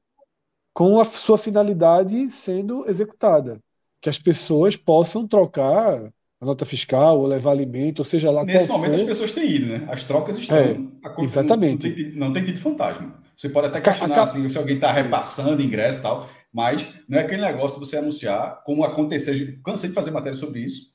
com 0.73 0.99
a 0.99 1.05
sua 1.05 1.37
finalidade 1.37 2.29
sendo 2.29 2.89
executada. 2.89 3.61
Que 4.01 4.09
as 4.09 4.19
pessoas 4.19 4.75
possam 4.75 5.27
trocar 5.27 6.11
a 6.41 6.45
nota 6.45 6.65
fiscal, 6.65 7.19
ou 7.19 7.27
levar 7.27 7.51
alimento, 7.51 7.99
ou 7.99 8.05
seja 8.05 8.31
lá 8.31 8.43
Nesse 8.43 8.67
momento 8.67 8.93
for. 8.93 9.01
as 9.01 9.03
pessoas 9.03 9.31
têm 9.31 9.47
ido, 9.51 9.67
né? 9.67 9.87
As 9.87 10.03
trocas 10.03 10.39
estão 10.39 10.57
é, 10.57 10.75
Exatamente. 11.19 11.87
Não, 11.87 11.95
tem, 11.95 12.11
não 12.15 12.33
tem 12.33 12.43
tido 12.43 12.57
fantasma. 12.57 13.21
Você 13.37 13.47
pode 13.47 13.67
até 13.67 13.79
questionar 13.79 14.17
a, 14.17 14.23
assim, 14.23 14.49
se 14.49 14.57
alguém 14.57 14.75
está 14.75 14.91
repassando 14.91 15.61
ingresso 15.61 15.99
e 15.99 16.01
tal, 16.01 16.27
mas 16.51 16.87
não 17.07 17.19
é 17.19 17.21
aquele 17.21 17.43
negócio 17.43 17.79
de 17.79 17.85
você 17.85 17.97
anunciar, 17.97 18.63
como 18.63 18.83
aconteceu, 18.83 19.35
cansei 19.63 19.89
de 19.89 19.95
fazer 19.95 20.09
matéria 20.09 20.35
sobre 20.35 20.61
isso, 20.61 20.91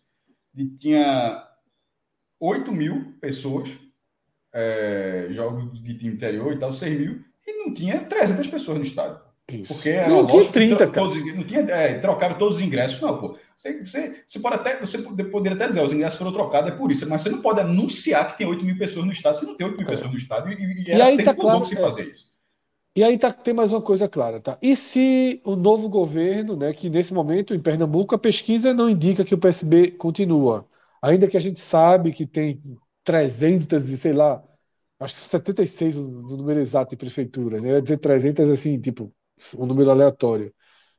e 0.52 0.66
tinha 0.66 1.44
8 2.40 2.73
mil 2.73 3.16
pessoas, 3.20 3.70
é, 4.52 5.28
jogos 5.31 5.81
de 5.81 5.97
time 5.97 6.14
interior 6.14 6.52
e 6.52 6.59
tal, 6.59 6.73
6 6.73 6.98
mil, 6.98 7.20
e 7.47 7.52
não 7.64 7.73
tinha 7.73 8.01
300 8.05 8.48
pessoas 8.48 8.78
no 8.78 8.85
estádio. 8.85 9.20
Isso. 9.51 9.74
Porque 9.74 9.90
era 9.90 10.09
não 10.09 10.27
tinha 10.27 10.44
30, 10.44 10.77
cara. 10.89 10.93
Todos, 10.93 11.35
não 11.35 11.44
tinha, 11.44 11.60
é, 11.60 11.98
trocaram 11.98 12.36
todos 12.36 12.56
os 12.56 12.62
ingressos, 12.62 13.01
não, 13.01 13.16
pô. 13.16 13.39
Você, 13.56 13.85
você, 13.85 14.24
você, 14.27 14.40
pode 14.40 14.56
até, 14.56 14.78
você 14.81 14.98
poderia 14.98 15.56
até 15.56 15.68
dizer, 15.68 15.85
os 15.85 15.93
ingressos 15.93 16.18
foram 16.18 16.32
trocados, 16.32 16.73
é 16.73 16.74
por 16.74 16.90
isso, 16.90 17.09
mas 17.09 17.23
você 17.23 17.31
não 17.31 17.40
pode 17.40 17.60
anunciar 17.60 18.27
que 18.28 18.39
tem 18.39 18.47
8 18.47 18.64
mil 18.64 18.77
pessoas 18.77 19.06
no 19.06 19.12
estádio, 19.12 19.40
você 19.40 19.47
não 19.47 19.56
tem 19.56 19.66
8 19.66 19.77
mil 19.77 19.86
é. 19.86 19.90
pessoas 19.90 20.10
no 20.10 20.16
estádio, 20.16 20.52
e, 20.52 20.82
e 20.82 20.90
era 20.90 20.98
e 20.98 21.02
aí 21.02 21.16
sempre 21.16 21.24
tá 21.24 21.35
claro, 21.35 21.64
se 21.64 21.78
é. 21.78 21.81
fazer 21.81 22.09
isso. 22.09 22.36
E 22.97 23.05
aí 23.05 23.16
tá, 23.18 23.32
tem 23.32 23.55
mais 23.55 23.70
uma 23.70 23.82
coisa 23.82 24.09
clara, 24.09 24.40
tá? 24.40 24.59
E 24.60 24.74
se 24.74 25.40
o 25.44 25.55
novo 25.55 25.89
governo, 25.89 26.56
né, 26.56 26.73
que 26.73 26.90
nesse 26.90 27.14
momento 27.14 27.55
em 27.55 27.60
Pernambuco 27.60 28.14
a 28.14 28.18
pesquisa 28.18 28.74
não 28.74 28.90
indica 28.90 29.24
que 29.24 29.35
o 29.35 29.39
PSB 29.39 29.93
continua, 29.93 30.66
ainda 31.01 31.28
que 31.28 31.36
a 31.36 31.40
gente 31.40 31.60
sabe 31.60 32.10
que 32.10 32.27
tem 32.27 32.60
300 33.05 33.90
e 33.90 33.97
sei 33.97 34.12
lá, 34.12 34.43
acho 34.98 35.14
que 35.14 35.20
76 35.20 35.97
o 35.97 36.02
número 36.02 36.59
exato 36.59 36.90
de 36.90 36.97
prefeitura, 36.97 37.60
né? 37.60 37.81
Dizer 37.81 37.98
300 37.98 38.51
assim, 38.51 38.81
tipo, 38.81 39.12
um 39.59 39.67
número 39.67 39.91
aleatório. 39.91 40.53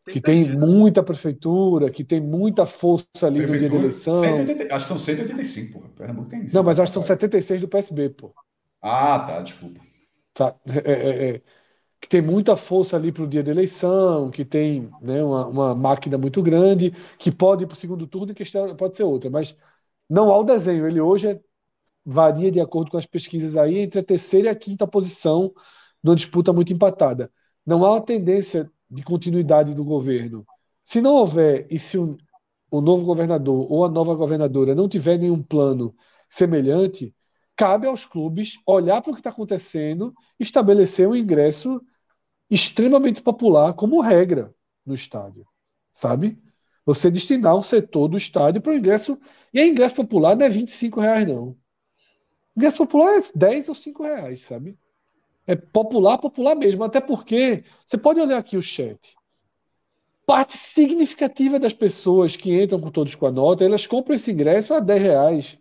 Tem 0.07 0.13
que 0.13 0.21
tem 0.21 0.55
muita 0.55 1.03
prefeitura, 1.03 1.89
que 1.89 2.03
tem 2.03 2.21
muita 2.21 2.65
força 2.65 3.05
ali 3.23 3.39
prefeitura, 3.39 3.53
no 3.53 3.59
dia 3.59 3.69
da 3.69 3.75
eleição. 3.75 4.21
180, 4.21 4.75
acho 4.75 4.85
que 4.85 4.87
são 4.87 4.99
185, 4.99 5.79
pô. 5.79 5.89
Pernambuco 5.89 6.29
tem 6.29 6.45
isso. 6.45 6.55
Não, 6.55 6.63
mas 6.63 6.79
acho 6.79 6.91
que 6.91 6.93
são 6.93 7.03
76 7.03 7.61
do 7.61 7.67
PSB, 7.67 8.09
pô. 8.11 8.33
Ah, 8.81 9.19
tá, 9.19 9.41
desculpa. 9.41 9.81
Tá, 10.33 10.55
é, 10.69 10.91
é, 10.91 11.29
é, 11.29 11.41
que 11.99 12.07
tem 12.07 12.21
muita 12.21 12.55
força 12.55 12.95
ali 12.95 13.11
para 13.11 13.23
o 13.23 13.27
dia 13.27 13.43
da 13.43 13.51
eleição, 13.51 14.29
que 14.31 14.45
tem 14.45 14.89
né, 15.01 15.21
uma, 15.21 15.47
uma, 15.47 15.75
máquina 15.75 16.17
muito 16.17 16.41
grande, 16.41 16.93
que 17.17 17.31
pode 17.31 17.63
ir 17.63 17.67
para 17.67 17.73
o 17.73 17.77
segundo 17.77 18.07
turno 18.07 18.31
e 18.31 18.35
que 18.35 18.43
pode 18.77 18.95
ser 18.95 19.03
outra. 19.03 19.29
Mas 19.29 19.57
não 20.09 20.31
há 20.31 20.37
o 20.37 20.43
desenho. 20.43 20.87
Ele 20.87 21.01
hoje 21.01 21.27
é, 21.27 21.39
varia, 22.05 22.51
de 22.51 22.61
acordo 22.61 22.91
com 22.91 22.97
as 22.97 23.05
pesquisas 23.05 23.57
aí, 23.57 23.79
entre 23.79 23.99
a 23.99 24.03
terceira 24.03 24.47
e 24.47 24.49
a 24.51 24.55
quinta 24.55 24.87
posição, 24.87 25.51
numa 26.01 26.15
disputa 26.15 26.53
muito 26.53 26.71
empatada 26.71 27.29
não 27.67 27.85
há 27.85 27.91
uma 27.91 28.01
tendência 28.01 28.71
de 28.89 29.03
continuidade 29.03 29.73
do 29.75 29.83
governo. 29.83 30.47
Se 30.81 31.01
não 31.01 31.15
houver, 31.15 31.67
e 31.69 31.77
se 31.77 31.97
o, 31.97 32.15
o 32.71 32.79
novo 32.79 33.03
governador 33.03 33.69
ou 33.69 33.83
a 33.83 33.89
nova 33.89 34.15
governadora 34.15 34.73
não 34.73 34.87
tiver 34.87 35.17
nenhum 35.17 35.43
plano 35.43 35.93
semelhante, 36.29 37.13
cabe 37.57 37.85
aos 37.85 38.05
clubes 38.05 38.57
olhar 38.65 39.01
para 39.01 39.11
o 39.11 39.13
que 39.13 39.19
está 39.19 39.31
acontecendo 39.31 40.13
e 40.39 40.43
estabelecer 40.43 41.09
um 41.09 41.15
ingresso 41.15 41.81
extremamente 42.49 43.21
popular 43.21 43.73
como 43.73 43.99
regra 43.99 44.55
no 44.85 44.95
estádio, 44.95 45.45
sabe? 45.91 46.41
Você 46.85 47.11
destinar 47.11 47.53
um 47.53 47.61
setor 47.61 48.07
do 48.07 48.15
estádio 48.15 48.61
para 48.61 48.71
o 48.71 48.75
ingresso. 48.75 49.19
E 49.53 49.59
a 49.59 49.67
ingresso 49.67 49.95
popular 49.95 50.37
não 50.37 50.45
é 50.45 50.49
25 50.49 51.01
reais, 51.01 51.27
não. 51.27 51.57
Ingresso 52.55 52.77
popular 52.77 53.17
é 53.17 53.23
10 53.35 53.67
ou 53.67 53.75
5 53.75 54.03
reais, 54.03 54.41
sabe? 54.43 54.79
É 55.47 55.55
popular, 55.55 56.17
popular 56.17 56.55
mesmo. 56.55 56.83
Até 56.83 56.99
porque 56.99 57.63
você 57.85 57.97
pode 57.97 58.19
olhar 58.19 58.37
aqui 58.37 58.57
o 58.57 58.61
chat. 58.61 59.15
Parte 60.25 60.57
significativa 60.57 61.57
das 61.57 61.73
pessoas 61.73 62.35
que 62.35 62.61
entram 62.61 62.81
com 62.81 62.91
todos 62.91 63.15
com 63.15 63.25
a 63.25 63.31
nota, 63.31 63.63
elas 63.63 63.87
compram 63.87 64.13
esse 64.13 64.29
ingresso 64.29 64.73
a 64.73 64.81
10 64.81 65.01
reais 65.01 65.57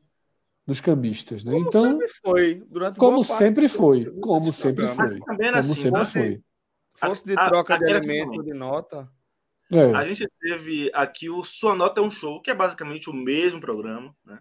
dos 0.66 0.80
cambistas, 0.80 1.44
né? 1.44 1.52
Como 1.52 1.68
então, 1.68 1.82
sempre 1.82 2.08
foi, 2.08 2.54
durante 2.68 2.98
como 2.98 3.22
sempre 3.22 3.68
foi, 3.68 4.04
como 4.20 4.52
sempre 4.52 4.88
foi, 4.88 5.20
como 5.20 5.56
assim, 5.56 5.74
sempre 5.74 6.04
foi. 6.04 6.42
Fosse 6.94 7.24
de 7.24 7.34
troca 7.34 7.74
a, 7.74 7.76
a, 7.76 7.78
de 7.78 7.90
elemento 7.90 8.42
de 8.42 8.52
nota. 8.52 9.08
É. 9.70 9.92
A 9.94 10.04
gente 10.04 10.28
teve 10.40 10.90
aqui 10.92 11.30
o 11.30 11.44
Sua 11.44 11.74
Nota 11.74 12.00
é 12.00 12.04
um 12.04 12.10
Show, 12.10 12.40
que 12.40 12.50
é 12.50 12.54
basicamente 12.54 13.10
o 13.10 13.12
mesmo 13.12 13.60
programa, 13.60 14.14
né? 14.24 14.40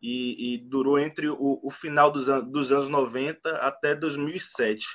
E, 0.00 0.54
e 0.54 0.58
durou 0.58 0.98
entre 0.98 1.28
o, 1.28 1.60
o 1.62 1.70
final 1.70 2.10
dos, 2.10 2.28
an 2.28 2.40
dos, 2.40 2.70
anos 2.72 2.88
90 2.88 3.50
até 3.58 3.94
2007. 3.94 4.86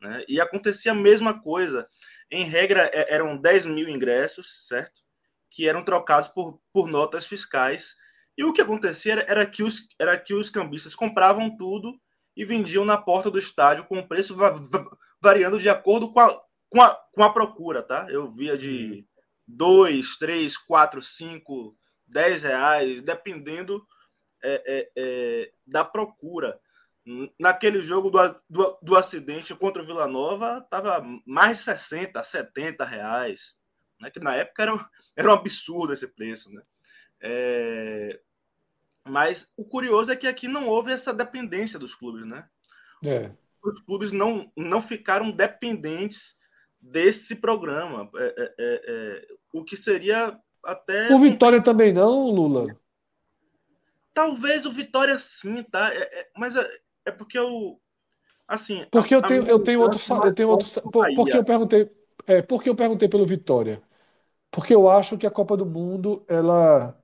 Né? 0.00 0.24
E 0.28 0.40
acontecia 0.40 0.92
a 0.92 0.94
mesma 0.94 1.40
coisa. 1.40 1.88
Em 2.30 2.44
regra, 2.44 2.90
é, 2.92 3.14
eram 3.14 3.36
10 3.36 3.66
mil 3.66 3.88
ingressos, 3.88 4.66
certo? 4.66 5.00
Que 5.50 5.68
eram 5.68 5.82
trocados 5.82 6.28
por, 6.28 6.60
por 6.72 6.88
notas 6.88 7.26
fiscais. 7.26 7.94
E 8.36 8.44
o 8.44 8.52
que 8.52 8.60
acontecia 8.60 9.12
era, 9.12 9.22
era, 9.22 9.46
que 9.46 9.62
os, 9.62 9.88
era 9.98 10.18
que 10.18 10.34
os 10.34 10.50
cambistas 10.50 10.94
compravam 10.94 11.56
tudo 11.56 11.98
e 12.36 12.44
vendiam 12.44 12.84
na 12.84 12.98
porta 12.98 13.30
do 13.30 13.38
estádio 13.38 13.84
com 13.84 13.98
o 13.98 14.08
preço 14.08 14.34
va 14.34 14.52
variando 15.20 15.58
de 15.58 15.68
acordo 15.68 16.12
com 16.12 16.20
a, 16.20 16.40
com 16.68 16.82
a, 16.82 16.94
com 17.12 17.22
a 17.22 17.32
procura, 17.32 17.82
tá? 17.82 18.06
Eu 18.10 18.28
via 18.28 18.58
de 18.58 19.06
2, 19.46 20.16
3, 20.18 20.56
4, 20.56 21.00
5, 21.00 21.76
10 22.06 22.42
reais, 22.42 23.02
dependendo 23.02 23.86
é, 24.44 24.62
é, 24.66 24.90
é, 24.96 25.52
da 25.66 25.84
procura. 25.84 26.60
Naquele 27.38 27.82
jogo 27.82 28.10
do, 28.10 28.18
do, 28.48 28.78
do, 28.80 28.96
acidente 28.96 29.54
contra 29.54 29.82
o 29.82 29.84
Vila 29.84 30.06
Nova, 30.06 30.58
estava 30.58 31.04
mais 31.26 31.58
de 31.58 31.64
60, 31.64 32.22
70 32.22 32.84
reais. 32.84 33.56
Né? 34.00 34.10
Que 34.10 34.20
na 34.20 34.34
época 34.34 34.62
era, 34.62 34.72
era 35.16 35.30
um 35.30 35.32
absurdo 35.34 35.92
esse 35.92 36.06
preço. 36.06 36.52
Né? 36.52 36.62
É... 37.20 38.20
Mas 39.06 39.52
o 39.56 39.64
curioso 39.64 40.12
é 40.12 40.16
que 40.16 40.26
aqui 40.26 40.48
não 40.48 40.66
houve 40.66 40.92
essa 40.92 41.12
dependência 41.12 41.78
dos 41.78 41.94
clubes. 41.94 42.26
Né? 42.26 42.46
É. 43.04 43.30
Os 43.62 43.80
clubes 43.80 44.12
não, 44.12 44.50
não 44.56 44.80
ficaram 44.80 45.30
dependentes 45.30 46.36
desse 46.80 47.36
programa. 47.36 48.10
É, 48.16 48.34
é, 48.36 48.54
é, 48.58 49.26
o 49.52 49.64
que 49.64 49.76
seria 49.76 50.38
até. 50.62 51.12
O 51.12 51.18
Vitória 51.18 51.62
também 51.62 51.92
não, 51.92 52.30
Lula? 52.30 52.76
Talvez 54.14 54.64
o 54.64 54.72
Vitória 54.72 55.18
sim, 55.18 55.62
tá? 55.64 55.92
É, 55.92 55.98
é, 55.98 56.30
mas 56.36 56.56
é, 56.56 56.66
é, 57.06 57.10
porque 57.10 57.36
eu. 57.36 57.80
Assim. 58.46 58.86
Porque 58.90 59.14
a, 59.14 59.18
eu 59.18 59.22
tenho, 59.22 59.46
eu 59.46 59.58
tenho 59.58 59.80
outro. 59.80 60.00
Eu 60.24 60.34
tenho 60.34 60.48
outro 60.48 60.82
por, 60.90 61.06
porque 61.14 61.36
eu 61.36 61.44
perguntei. 61.44 61.90
É, 62.26 62.40
porque 62.40 62.70
eu 62.70 62.76
perguntei 62.76 63.08
pelo 63.08 63.26
Vitória. 63.26 63.82
Porque 64.50 64.74
eu 64.74 64.88
acho 64.88 65.18
que 65.18 65.26
a 65.26 65.30
Copa 65.30 65.56
do 65.56 65.66
Mundo, 65.66 66.24
ela. 66.28 66.96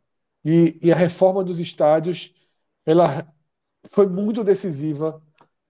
E, 0.44 0.78
e 0.82 0.92
a 0.92 0.96
reforma 0.96 1.44
dos 1.44 1.58
estádios, 1.58 2.32
ela 2.86 3.26
foi 3.92 4.06
muito 4.06 4.44
decisiva 4.44 5.22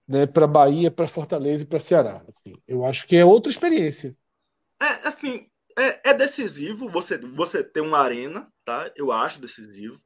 né, 0.07 0.27
para 0.27 0.47
Bahia, 0.47 0.91
para 0.91 1.07
Fortaleza 1.07 1.63
e 1.63 1.65
para 1.65 1.79
Ceará. 1.79 2.23
Assim, 2.29 2.53
eu 2.67 2.85
acho 2.85 3.07
que 3.07 3.15
é 3.15 3.25
outra 3.25 3.51
experiência. 3.51 4.15
É, 4.79 5.07
assim, 5.07 5.47
é, 5.77 6.09
é, 6.09 6.13
decisivo 6.13 6.89
você, 6.89 7.17
você 7.17 7.63
ter 7.63 7.81
uma 7.81 7.99
arena, 7.99 8.51
tá? 8.65 8.91
Eu 8.95 9.11
acho 9.11 9.41
decisivo. 9.41 9.97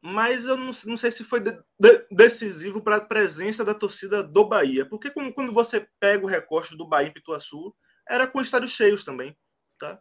Mas 0.00 0.44
eu 0.44 0.56
não, 0.56 0.70
não 0.86 0.96
sei 0.96 1.10
se 1.10 1.24
foi 1.24 1.40
de, 1.40 1.52
de, 1.78 2.06
decisivo 2.10 2.80
para 2.80 2.96
a 2.96 3.04
presença 3.04 3.64
da 3.64 3.74
torcida 3.74 4.22
do 4.22 4.44
Bahia. 4.46 4.86
Porque 4.86 5.10
quando, 5.10 5.32
quando 5.32 5.52
você 5.52 5.86
pega 5.98 6.24
o 6.24 6.28
recorte 6.28 6.76
do 6.76 6.86
Bahia 6.86 7.08
em 7.08 7.12
Pituaçu, 7.12 7.74
era 8.08 8.26
com 8.26 8.40
estádios 8.40 8.70
cheios 8.70 9.04
também, 9.04 9.36
tá? 9.78 10.00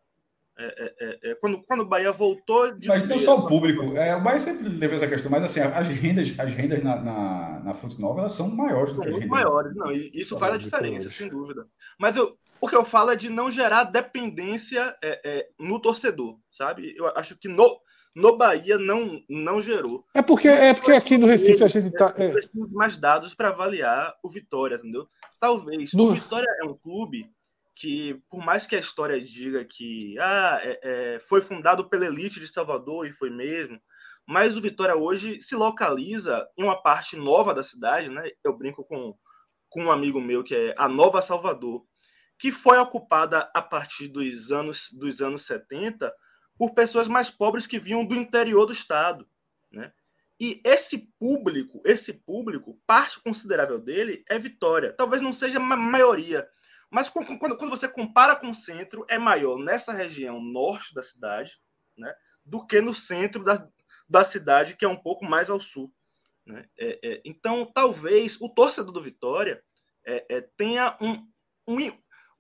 É, 0.60 0.65
é, 0.65 0.95
é, 0.99 1.32
é, 1.32 1.36
quando, 1.36 1.64
quando 1.64 1.82
o 1.82 1.86
Bahia 1.86 2.11
voltou 2.11 2.76
Mas 2.88 3.07
não 3.07 3.19
só 3.19 3.38
o 3.38 3.48
público. 3.48 3.95
É, 3.95 4.15
o 4.15 4.24
Bahia 4.24 4.40
sempre 4.40 4.68
levou 4.68 4.95
essa 4.95 5.07
questão, 5.07 5.30
mas 5.30 5.44
assim, 5.44 5.60
as 5.60 5.88
rendas, 5.88 6.34
as 6.38 6.53
rendas 6.53 6.84
na, 6.84 6.95
na, 6.95 7.60
na 7.60 7.74
Fonte 7.76 8.02
Nova 8.02 8.22
elas 8.22 8.32
são 8.32 8.49
maiores 8.49 8.94
do 8.94 9.02
que 9.02 9.10
muito 9.10 9.28
maiores, 9.28 9.76
não. 9.76 9.91
isso 9.91 10.36
faz 10.40 10.56
a 10.56 10.57
diferença, 10.57 11.11
sem 11.11 11.30
dúvida. 11.30 11.68
Mas 11.99 12.15
eu, 12.15 12.36
o 12.60 12.68
que 12.68 12.76
eu 12.76 12.84
falo 12.84 13.11
é 13.11 13.15
de 13.15 13.30
não 13.30 13.52
gerar 13.52 13.84
dependência 13.84 14.98
é, 15.03 15.22
é, 15.24 15.49
no 15.60 15.80
torcedor, 15.80 16.40
sabe? 16.52 16.95
Eu 16.98 17.07
acho 17.15 17.38
que 17.38 17.48
no, 17.48 17.80
no 18.18 18.35
Bahia 18.35 18.80
não, 18.80 19.23
não 19.30 19.61
gerou. 19.61 20.03
É 20.11 20.23
porque, 20.23 20.48
é 20.48 20.73
porque 20.73 20.91
aqui 20.91 21.19
no 21.19 21.27
Recife 21.27 21.64
a 21.64 21.68
gente 21.68 21.91
tá. 21.91 22.15
É. 22.18 22.34
mais 22.72 22.98
dados 22.98 23.35
para 23.35 23.49
avaliar 23.49 24.11
o 24.23 24.30
Vitória, 24.30 24.76
entendeu? 24.76 25.07
Talvez. 25.39 25.94
No... 25.94 26.06
O 26.06 26.14
Vitória 26.15 26.48
é 26.64 26.65
um 26.65 26.73
clube 26.73 27.30
que, 27.76 28.19
por 28.27 28.44
mais 28.44 28.65
que 28.65 28.76
a 28.76 28.80
história 28.80 29.22
diga 29.22 29.64
que 29.64 30.18
ah, 30.19 30.60
é, 30.64 30.80
é, 30.81 31.19
foi 31.19 31.41
fundado 31.41 31.88
pela 31.88 32.07
elite 32.07 32.39
de 32.39 32.48
Salvador, 32.48 33.06
e 33.06 33.11
foi 33.11 33.30
mesmo, 33.30 33.80
mas 34.27 34.57
o 34.57 34.61
Vitória 34.61 34.95
hoje 34.95 35.39
se 35.39 35.56
localiza 35.56 36.48
em 36.57 36.64
uma 36.64 36.81
parte 36.81 37.15
nova 37.15 37.53
da 37.53 37.61
cidade, 37.61 38.10
né? 38.10 38.23
Eu 38.44 38.57
brinco 38.57 38.84
com, 38.84 39.15
com 39.69 39.84
um 39.84 39.91
amigo 39.91 40.19
meu 40.19 40.44
que 40.44 40.56
é 40.56 40.76
a 40.76 40.89
Nova 40.89 41.22
Salvador, 41.22 41.85
que 42.39 42.52
foi 42.52 42.80
ocupada 42.80 43.48
a 43.53 43.61
partir 43.61 44.07
dos 44.07 44.52
anos, 44.52 44.89
dos 44.91 45.22
anos 45.22 45.44
70 45.44 46.11
por 46.58 46.74
pessoas 46.74 47.08
mais 47.08 47.30
pobres 47.30 47.68
que 47.68 47.80
vinham 47.80 48.06
do 48.06 48.16
interior 48.16 48.66
do 48.66 48.74
estado, 48.74 49.28
né? 49.72 49.92
E 50.40 50.62
esse 50.64 51.12
público, 51.20 51.82
esse 51.84 52.14
público, 52.14 52.80
parte 52.86 53.20
considerável 53.20 53.80
dele 53.80 54.24
é 54.30 54.38
Vitória. 54.38 54.94
Talvez 54.94 55.20
não 55.20 55.34
seja 55.34 55.58
a 55.58 55.60
maioria, 55.60 56.48
mas 56.92 57.10
quando, 57.10 57.70
você 57.70 57.88
compara 57.88 58.36
com 58.36 58.50
o 58.50 58.54
centro, 58.54 59.06
é 59.10 59.18
maior 59.18 59.58
nessa 59.58 59.92
região 59.92 60.40
norte 60.40 60.94
da 60.94 61.02
cidade 61.02 61.60
né, 61.98 62.14
do 62.46 62.66
que 62.66 62.80
no 62.80 62.94
centro 62.94 63.44
da, 63.44 63.68
da 64.08 64.24
cidade, 64.24 64.76
que 64.76 64.86
é 64.86 64.88
um 64.88 64.96
pouco 64.96 65.26
mais 65.26 65.50
ao 65.50 65.60
sul. 65.60 65.92
Né? 66.46 66.66
É, 66.78 67.00
é, 67.04 67.22
então, 67.26 67.66
talvez 67.66 68.40
o 68.40 68.48
torcedor 68.48 68.94
do 68.94 69.02
Vitória 69.02 69.62
é, 70.06 70.38
é 70.38 70.42
tenha 70.42 70.96
um, 71.02 71.28
um, 71.68 71.92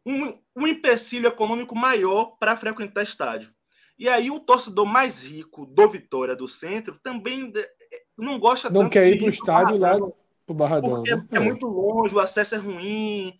um, 0.05 0.43
um 0.55 0.67
empecilho 0.67 1.27
econômico 1.27 1.75
maior 1.75 2.37
para 2.37 2.55
frequentar 2.55 3.01
estádio. 3.01 3.56
E 3.97 4.07
aí 4.07 4.29
o 4.29 4.39
torcedor 4.39 4.85
mais 4.85 5.23
rico 5.23 5.65
do 5.65 5.87
Vitória 5.87 6.35
do 6.35 6.47
centro 6.47 6.99
também 7.01 7.51
é, 7.55 8.03
não 8.17 8.39
gosta 8.39 8.69
não 8.69 8.81
tanto 8.81 8.93
quer 8.93 9.07
ir 9.07 9.17
para 9.17 9.25
o 9.25 9.29
estádio 9.29 9.77
lá 9.77 9.97
pro 10.45 10.55
Barradão. 10.55 11.03
Porque 11.03 11.15
né? 11.15 11.27
é, 11.31 11.37
é, 11.37 11.39
muito 11.39 11.67
longe, 11.67 12.15
o 12.15 12.19
acesso 12.19 12.55
é 12.55 12.57
ruim, 12.57 13.37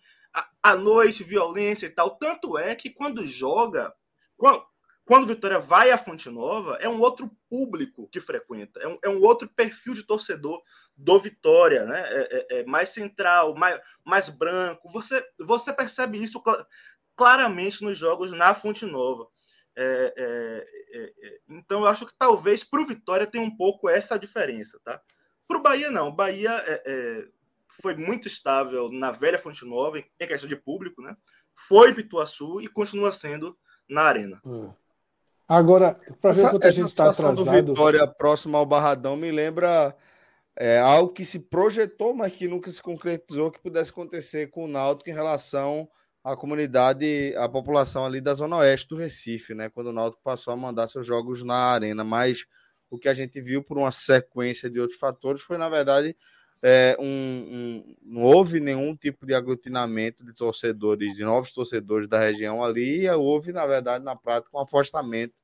à 0.62 0.76
noite, 0.76 1.24
violência 1.24 1.86
e 1.86 1.90
tal. 1.90 2.10
Tanto 2.10 2.58
é 2.58 2.74
que 2.74 2.90
quando 2.90 3.24
joga, 3.24 3.92
quando, 4.36 4.62
quando 5.04 5.24
o 5.24 5.26
Vitória 5.26 5.58
vai 5.58 5.90
à 5.90 5.96
Fonte 5.96 6.28
Nova, 6.28 6.76
é 6.80 6.88
um 6.88 7.00
outro 7.00 7.30
público 7.48 8.08
que 8.12 8.20
frequenta, 8.20 8.78
é 8.80 8.86
um, 8.86 8.98
é 9.04 9.08
um 9.08 9.22
outro 9.22 9.48
perfil 9.48 9.94
de 9.94 10.02
torcedor 10.02 10.62
do 10.96 11.18
Vitória, 11.18 11.84
né? 11.86 12.00
É, 12.10 12.56
é, 12.58 12.60
é 12.60 12.64
mais 12.64 12.90
central, 12.90 13.54
mais, 13.54 13.80
mais 14.04 14.28
branco. 14.28 14.90
Você, 14.92 15.24
você 15.38 15.72
percebe 15.72 16.22
isso 16.22 16.42
cl 16.44 16.64
claramente 17.16 17.82
nos 17.82 17.98
jogos 17.98 18.32
na 18.32 18.54
Fonte 18.54 18.86
Nova. 18.86 19.26
É, 19.80 20.12
é, 20.16 20.66
é, 21.00 21.38
então, 21.48 21.82
eu 21.82 21.86
acho 21.86 22.04
que 22.04 22.12
talvez 22.18 22.64
para 22.64 22.80
o 22.80 22.86
Vitória 22.86 23.28
tem 23.28 23.40
um 23.40 23.56
pouco 23.56 23.88
essa 23.88 24.18
diferença, 24.18 24.80
tá? 24.84 25.00
Para 25.46 25.58
o 25.58 25.62
Bahia, 25.62 25.88
não. 25.88 26.08
O 26.08 26.12
Bahia 26.12 26.64
foi 27.80 27.94
muito 27.94 28.26
estável 28.26 28.90
na 28.90 29.12
velha 29.12 29.38
Fonte 29.38 29.64
Nova, 29.64 29.98
em 29.98 30.04
questão 30.18 30.48
de 30.48 30.56
público, 30.56 31.00
né? 31.00 31.16
Foi 31.54 31.94
Pituaçu 31.94 32.60
e 32.60 32.66
continua 32.66 33.12
sendo 33.12 33.56
na 33.88 34.02
Arena. 34.02 34.40
Hum. 34.44 34.72
Agora, 35.46 35.98
para 36.20 36.32
ver 36.32 36.50
quanto 36.50 36.66
a 36.66 36.70
gente 36.70 36.86
está 36.88 37.04
atrasado... 37.04 37.44
do 37.44 37.50
Vitória 37.50 38.06
próximo 38.06 38.56
ao 38.56 38.66
Barradão 38.66 39.16
me 39.16 39.30
lembra 39.30 39.96
é, 40.56 40.78
algo 40.78 41.12
que 41.12 41.24
se 41.24 41.38
projetou, 41.38 42.12
mas 42.12 42.34
que 42.34 42.48
nunca 42.48 42.70
se 42.70 42.82
concretizou 42.82 43.50
que 43.50 43.60
pudesse 43.60 43.90
acontecer 43.90 44.50
com 44.50 44.64
o 44.64 44.68
Náutico 44.68 45.08
em 45.08 45.14
relação 45.14 45.88
à 46.22 46.36
comunidade, 46.36 47.34
à 47.36 47.48
população 47.48 48.04
ali 48.04 48.20
da 48.20 48.34
zona 48.34 48.56
oeste 48.58 48.88
do 48.88 48.96
Recife, 48.96 49.54
né? 49.54 49.68
Quando 49.68 49.88
o 49.88 49.92
Náutico 49.92 50.22
passou 50.22 50.52
a 50.52 50.56
mandar 50.56 50.88
seus 50.88 51.06
jogos 51.06 51.42
na 51.42 51.54
arena, 51.54 52.04
mas 52.04 52.44
o 52.90 52.98
que 52.98 53.08
a 53.08 53.14
gente 53.14 53.40
viu 53.40 53.62
por 53.62 53.78
uma 53.78 53.92
sequência 53.92 54.68
de 54.68 54.80
outros 54.80 54.98
fatores 54.98 55.42
foi, 55.42 55.58
na 55.58 55.68
verdade, 55.68 56.16
é, 56.62 56.96
um, 56.98 57.04
um, 57.04 57.96
não 58.02 58.22
houve 58.22 58.58
nenhum 58.58 58.96
tipo 58.96 59.24
de 59.24 59.34
aglutinamento 59.34 60.24
de 60.24 60.32
torcedores, 60.32 61.14
de 61.14 61.22
novos 61.22 61.52
torcedores 61.52 62.08
da 62.08 62.18
região 62.18 62.64
ali, 62.64 63.08
houve, 63.10 63.52
na 63.52 63.66
verdade, 63.66 64.04
na 64.04 64.16
prática, 64.16 64.56
um 64.56 64.60
afastamento 64.60 65.34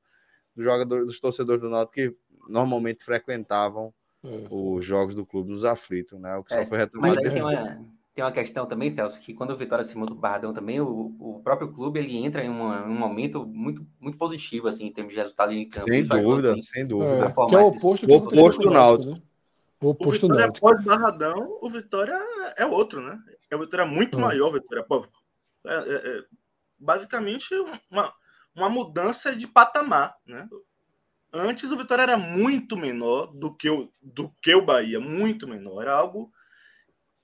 dos 0.55 0.65
jogadores, 0.65 1.05
dos 1.05 1.19
torcedores 1.19 1.61
do 1.61 1.69
Náutico 1.69 1.93
que 1.93 2.13
normalmente 2.49 3.03
frequentavam 3.03 3.93
é. 4.23 4.47
os 4.49 4.85
jogos 4.85 5.15
do 5.15 5.25
clube 5.25 5.51
nos 5.51 5.63
aflitos, 5.63 6.19
né? 6.19 6.35
O 6.35 6.43
que 6.43 6.53
é, 6.53 6.63
só 6.63 6.69
foi 6.69 6.79
retomado. 6.79 7.15
Mas 7.15 7.33
tem 7.33 7.41
uma, 7.41 7.85
tem 8.15 8.23
uma 8.23 8.31
questão 8.31 8.65
também, 8.65 8.89
Celso, 8.89 9.19
que 9.19 9.33
quando 9.33 9.51
o 9.51 9.57
Vitória 9.57 9.83
se 9.83 9.97
muda 9.97 10.13
o 10.13 10.15
Barradão 10.15 10.53
também, 10.53 10.79
o, 10.79 11.13
o 11.19 11.41
próprio 11.43 11.73
clube 11.73 11.99
ele 11.99 12.15
entra 12.15 12.41
em 12.41 12.49
uma, 12.49 12.85
um 12.85 12.95
momento 12.97 13.45
muito, 13.45 13.85
muito 13.99 14.17
positivo, 14.17 14.69
assim, 14.69 14.85
em 14.85 14.93
termos 14.93 15.11
de 15.13 15.19
resultado 15.19 15.51
em 15.51 15.67
campo. 15.67 15.91
Sem 15.91 16.05
dúvida, 16.05 16.55
sem 16.61 16.87
dúvida. 16.87 17.25
É, 17.25 17.47
que 17.47 17.55
é 17.55 17.59
o 17.59 17.67
oposto, 17.67 18.09
o 18.09 18.15
oposto 18.15 18.61
do 18.61 18.71
Náutico. 18.71 19.11
Né? 19.15 19.21
O, 19.81 19.89
o 19.89 20.11
Vitória 20.11 20.45
após 20.45 20.81
Barradão, 20.81 21.57
o 21.61 21.69
Vitória 21.69 22.17
é 22.55 22.65
outro, 22.65 23.01
né? 23.01 23.19
É 23.51 23.55
o 23.57 23.59
Vitória 23.59 23.85
muito 23.85 24.17
hum. 24.17 24.21
maior, 24.21 24.49
Vitória. 24.49 24.85
Pô, 24.85 25.05
é, 25.65 25.75
é, 25.75 25.93
é, 25.95 26.23
basicamente 26.79 27.53
uma, 27.91 28.13
uma 28.55 28.69
mudança 28.69 29.35
de 29.35 29.45
patamar, 29.45 30.15
né? 30.25 30.47
Antes 31.33 31.69
o 31.69 31.77
Vitória 31.77 32.03
era 32.03 32.17
muito 32.17 32.77
menor 32.77 33.27
do 33.27 33.53
que 33.53 33.69
o, 33.69 33.91
do 34.01 34.31
que 34.41 34.55
o 34.55 34.65
Bahia, 34.65 35.01
muito 35.01 35.45
menor. 35.45 35.81
Era 35.81 35.95
algo 35.95 36.31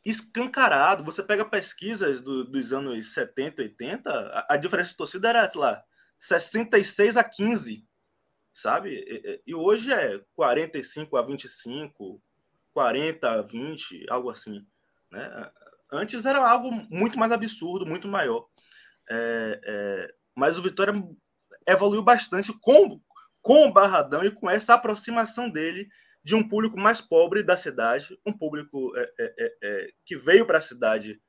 escancarado. 0.04 1.04
Você 1.04 1.24
pega 1.24 1.46
pesquisas 1.46 2.22
do, 2.22 2.44
dos 2.44 2.74
anos 2.74 3.14
70, 3.14 3.62
80, 3.62 4.10
a, 4.10 4.54
a, 4.54 4.58
diferença 4.58 4.90
de 4.90 4.98
torcida 4.98 5.30
era, 5.30 5.50
sei 5.50 5.62
lá, 5.62 5.84
66 6.18 7.18
a 7.18 7.24
15, 7.24 7.86
sabe? 8.54 8.96
E, 8.96 9.42
e 9.48 9.56
hoje 9.56 9.94
é 9.94 10.20
45 10.36 11.18
a 11.18 11.22
25, 11.22 12.22
40, 12.74 13.44
20, 13.44 14.06
algo 14.10 14.30
assim. 14.30 14.66
Né? 15.12 15.52
Antes 15.92 16.26
era 16.26 16.48
algo 16.48 16.72
muito 16.90 17.20
mais 17.20 17.32
absurdo, 17.32 17.86
muito 17.86 18.08
maior. 18.08 18.48
É, 19.10 19.62
é, 19.64 20.14
mas 20.36 20.58
o 20.58 20.62
Vitória 20.62 20.94
evoluiu 21.68 22.02
bastante 22.02 22.54
com, 22.62 23.00
com 23.42 23.68
o 23.68 23.74
Barradão 23.74 24.24
e 24.24 24.32
com 24.32 24.50
essa 24.50 24.74
aproximação 24.74 25.50
dele 25.50 25.90
de 26.24 26.36
um 26.36 26.48
público 26.48 26.80
mais 26.80 27.02
pobre 27.02 27.44
da 27.44 27.58
cidade, 27.58 28.18
um 28.26 28.32
público 28.32 28.96
é, 28.96 29.12
é, 29.20 29.34
é, 29.38 29.56
é 29.62 29.90
que 30.06 30.16
veio 30.16 30.46
para 30.46 30.58
a 30.58 30.62
cidade 30.62 31.20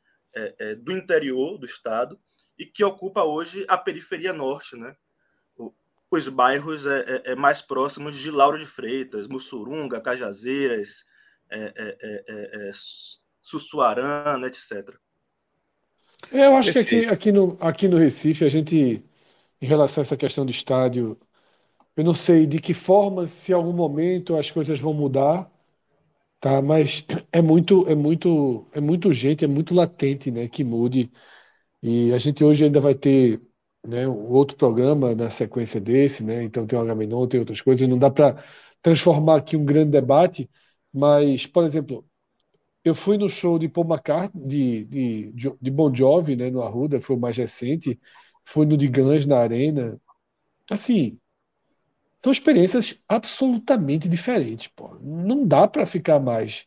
do 0.83 0.93
interior 0.93 1.59
do 1.59 1.67
estado 1.67 2.19
e 2.59 2.65
que 2.65 2.83
ocupa 2.83 3.23
hoje 3.23 3.67
a 3.69 3.77
periferia 3.77 4.33
norte, 4.33 4.77
né? 4.77 4.97
os 6.11 6.27
bairros 6.27 6.85
mais 7.37 7.61
próximos 7.61 8.17
de 8.17 8.31
Lauro 8.31 8.59
de 8.59 8.65
Freitas, 8.65 9.29
Mussurunga, 9.29 10.01
Cajazeiras, 10.01 11.05
é 11.53 11.73
é, 11.77 11.97
é, 12.01 12.25
é, 12.29 12.69
é, 12.69 12.71
Sussuarana, 13.43 14.47
etc. 14.47 14.97
Eu 16.31 16.57
acho 16.57 16.73
que 16.73 16.79
aqui, 16.79 17.07
aqui, 17.07 17.33
no, 17.33 17.59
aqui 17.61 17.89
no 17.89 17.99
Recife, 17.99 18.45
a 18.45 18.49
gente, 18.49 19.05
em 19.61 19.67
relação 19.67 20.01
a 20.01 20.03
essa 20.03 20.17
questão 20.17 20.47
do 20.47 20.51
estádio, 20.51 21.19
eu 21.97 22.05
não 22.05 22.15
sei 22.15 22.47
de 22.47 22.61
que 22.61 22.75
forma, 22.75 23.27
se 23.27 23.53
em 23.53 23.55
algum 23.55 23.73
momento 23.73 24.37
as 24.37 24.51
coisas 24.51 24.81
vão 24.81 24.95
mudar, 24.95 25.51
tá? 26.41 26.63
Mas 26.63 27.05
é 27.33 27.43
muito, 27.43 27.89
é 27.89 27.95
muito, 27.95 28.67
é 28.73 28.81
muito 28.81 29.09
urgente, 29.09 29.45
é 29.45 29.49
muito 29.49 29.75
latente, 29.75 30.31
né, 30.31 30.49
que 30.49 30.65
mude. 30.65 31.11
E 31.83 32.13
a 32.13 32.19
gente 32.19 32.45
hoje 32.45 32.65
ainda 32.65 32.81
vai 32.81 32.95
ter, 32.95 33.41
né, 33.87 34.07
outro 34.09 34.57
programa 34.57 35.15
na 35.15 35.31
sequência 35.31 35.81
desse, 35.81 36.25
né? 36.25 36.43
Então 36.45 36.67
tem 36.67 36.79
o 36.79 36.83
Agamenon, 36.83 37.27
tem 37.29 37.41
outras 37.41 37.61
coisas, 37.61 37.89
não 37.89 37.99
dá 37.99 38.11
para 38.11 38.43
transformar 38.83 39.37
aqui 39.39 39.57
um 39.57 39.65
grande 39.65 39.91
debate 39.93 40.51
mas, 40.93 41.47
por 41.47 41.65
exemplo, 41.65 42.05
eu 42.85 42.95
fui 42.95 43.17
no 43.17 43.29
show 43.29 43.59
de 43.59 43.69
Paul 43.69 43.87
McCartney, 43.87 44.45
de, 44.85 45.33
de, 45.33 45.53
de 45.61 45.71
Bon 45.71 45.95
Jovi, 45.95 46.37
né, 46.37 46.51
no 46.51 46.63
Arruda, 46.63 47.01
foi 47.01 47.17
o 47.17 47.19
mais 47.21 47.37
recente. 47.37 48.01
Fui 48.45 48.67
no 48.67 48.77
de 48.77 48.89
Guns 48.89 49.25
na 49.27 49.39
Arena. 49.39 50.01
Assim, 50.71 51.21
são 52.23 52.33
experiências 52.33 52.99
absolutamente 53.09 54.09
diferentes, 54.09 54.69
pô. 54.69 54.97
Não 55.01 55.47
dá 55.47 55.67
para 55.67 55.85
ficar 55.85 56.21
mais 56.21 56.67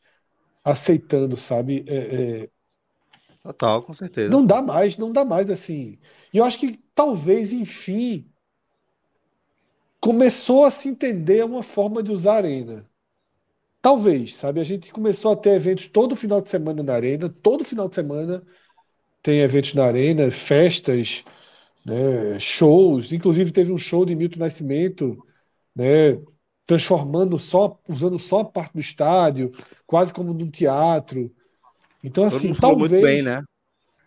aceitando, 0.63 1.37
sabe, 1.37 1.85
é, 1.87 2.43
é, 2.43 2.49
Total, 3.45 3.83
com 3.83 3.93
certeza. 3.93 4.29
Não 4.29 4.43
dá 4.43 4.59
mais, 4.59 4.97
não 4.97 5.11
dá 5.11 5.23
mais 5.23 5.51
assim. 5.51 5.99
E 6.33 6.37
eu 6.37 6.43
acho 6.43 6.59
que 6.59 6.79
talvez, 6.95 7.53
enfim, 7.53 8.27
começou 10.01 10.65
a 10.65 10.71
se 10.71 10.89
entender 10.89 11.45
uma 11.45 11.61
forma 11.61 12.01
de 12.01 12.11
usar 12.11 12.33
a 12.33 12.37
arena. 12.37 12.89
Talvez, 13.83 14.35
sabe? 14.35 14.59
A 14.59 14.63
gente 14.63 14.91
começou 14.91 15.31
a 15.31 15.35
ter 15.35 15.51
eventos 15.51 15.85
todo 15.85 16.15
final 16.15 16.41
de 16.41 16.49
semana 16.49 16.81
na 16.81 16.93
arena, 16.93 17.29
todo 17.29 17.63
final 17.63 17.87
de 17.87 17.93
semana 17.93 18.43
tem 19.23 19.41
eventos 19.41 19.73
na 19.75 19.85
arena, 19.85 20.31
festas, 20.31 21.23
né, 21.85 22.39
shows. 22.39 23.11
Inclusive 23.13 23.51
teve 23.51 23.71
um 23.71 23.77
show 23.77 24.05
de 24.05 24.15
Milton 24.15 24.39
Nascimento, 24.39 25.24
né, 25.75 26.19
transformando 26.65 27.37
só, 27.37 27.79
usando 27.87 28.17
só 28.17 28.39
a 28.39 28.45
parte 28.45 28.73
do 28.73 28.79
estádio, 28.79 29.51
quase 29.85 30.13
como 30.13 30.33
num 30.33 30.49
teatro. 30.49 31.31
Então, 32.03 32.25
assim, 32.25 32.53
talvez. 32.53 32.91
Muito 32.91 33.03
bem, 33.03 33.21
né? 33.21 33.43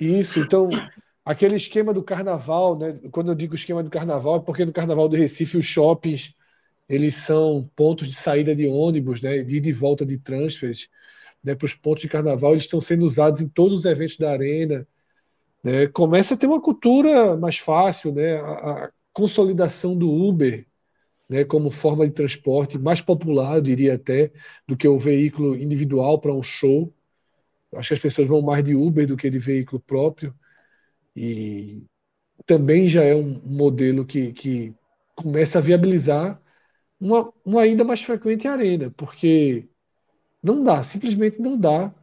Isso, 0.01 0.39
então, 0.39 0.69
aquele 1.25 1.57
esquema 1.57 1.93
do 1.93 2.03
carnaval, 2.03 2.77
né? 2.79 2.95
Quando 3.11 3.31
eu 3.31 3.35
digo 3.35 3.55
esquema 3.55 3.83
do 3.83 3.91
carnaval, 3.91 4.37
é 4.37 4.41
porque 4.41 4.65
no 4.65 4.73
carnaval 4.73 5.09
do 5.09 5.17
Recife 5.17 5.59
os 5.59 5.67
shoppings 5.67 6.35
eles 6.89 7.17
são 7.17 7.69
pontos 7.77 8.09
de 8.09 8.15
saída 8.15 8.55
de 8.55 8.67
ônibus, 8.67 9.21
né? 9.21 9.43
De 9.43 9.57
ida 9.57 9.69
e 9.69 9.73
volta 9.73 10.07
de 10.07 10.17
transfers, 10.17 10.89
né? 11.45 11.55
Para 11.55 11.67
os 11.67 11.75
pontos 11.75 12.03
de 12.03 12.09
carnaval, 12.09 12.53
eles 12.53 12.65
estão 12.65 12.81
sendo 12.81 13.05
usados 13.05 13.41
em 13.41 13.49
todos 13.49 13.81
os 13.81 13.85
eventos 13.85 14.17
da 14.17 14.31
arena. 14.31 14.87
Né? 15.63 15.87
Começa 15.89 16.35
a 16.35 16.37
ter 16.37 16.47
uma 16.47 16.63
cultura 16.63 17.37
mais 17.37 17.59
fácil, 17.59 18.13
né? 18.13 18.37
A, 18.37 18.85
a 18.85 18.91
consolidação 19.13 19.97
do 19.97 20.11
Uber, 20.11 20.65
né? 21.29 21.45
Como 21.45 21.71
forma 21.71 22.07
de 22.07 22.15
transporte 22.15 22.79
mais 22.79 23.01
popular, 23.01 23.57
eu 23.57 23.63
diria 23.63 23.95
até, 23.95 24.33
do 24.67 24.77
que 24.77 24.89
o 24.89 24.99
veículo 24.99 25.57
individual 25.57 26.21
para 26.21 26.35
um 26.35 26.43
show. 26.43 26.93
Acho 27.75 27.89
que 27.91 27.95
as 27.95 28.01
pessoas 28.01 28.29
vão 28.29 28.43
mais 28.43 28.65
de 28.65 28.75
Uber 28.75 29.07
do 29.07 29.17
que 29.17 29.31
de 29.31 29.39
veículo 29.39 29.81
próprio. 29.81 30.35
E 31.17 31.83
também 32.47 32.89
já 32.89 33.03
é 33.05 33.15
um 33.15 33.41
modelo 33.45 34.05
que, 34.07 34.33
que 34.33 34.75
começa 35.17 35.59
a 35.59 35.63
viabilizar 35.63 36.41
uma, 37.01 37.33
uma 37.45 37.67
ida 37.67 37.85
mais 37.85 38.03
frequente 38.03 38.49
arena, 38.49 38.91
porque 38.97 39.69
não 40.43 40.63
dá, 40.65 40.83
simplesmente 40.83 41.41
não 41.41 41.59
dá 41.59 41.95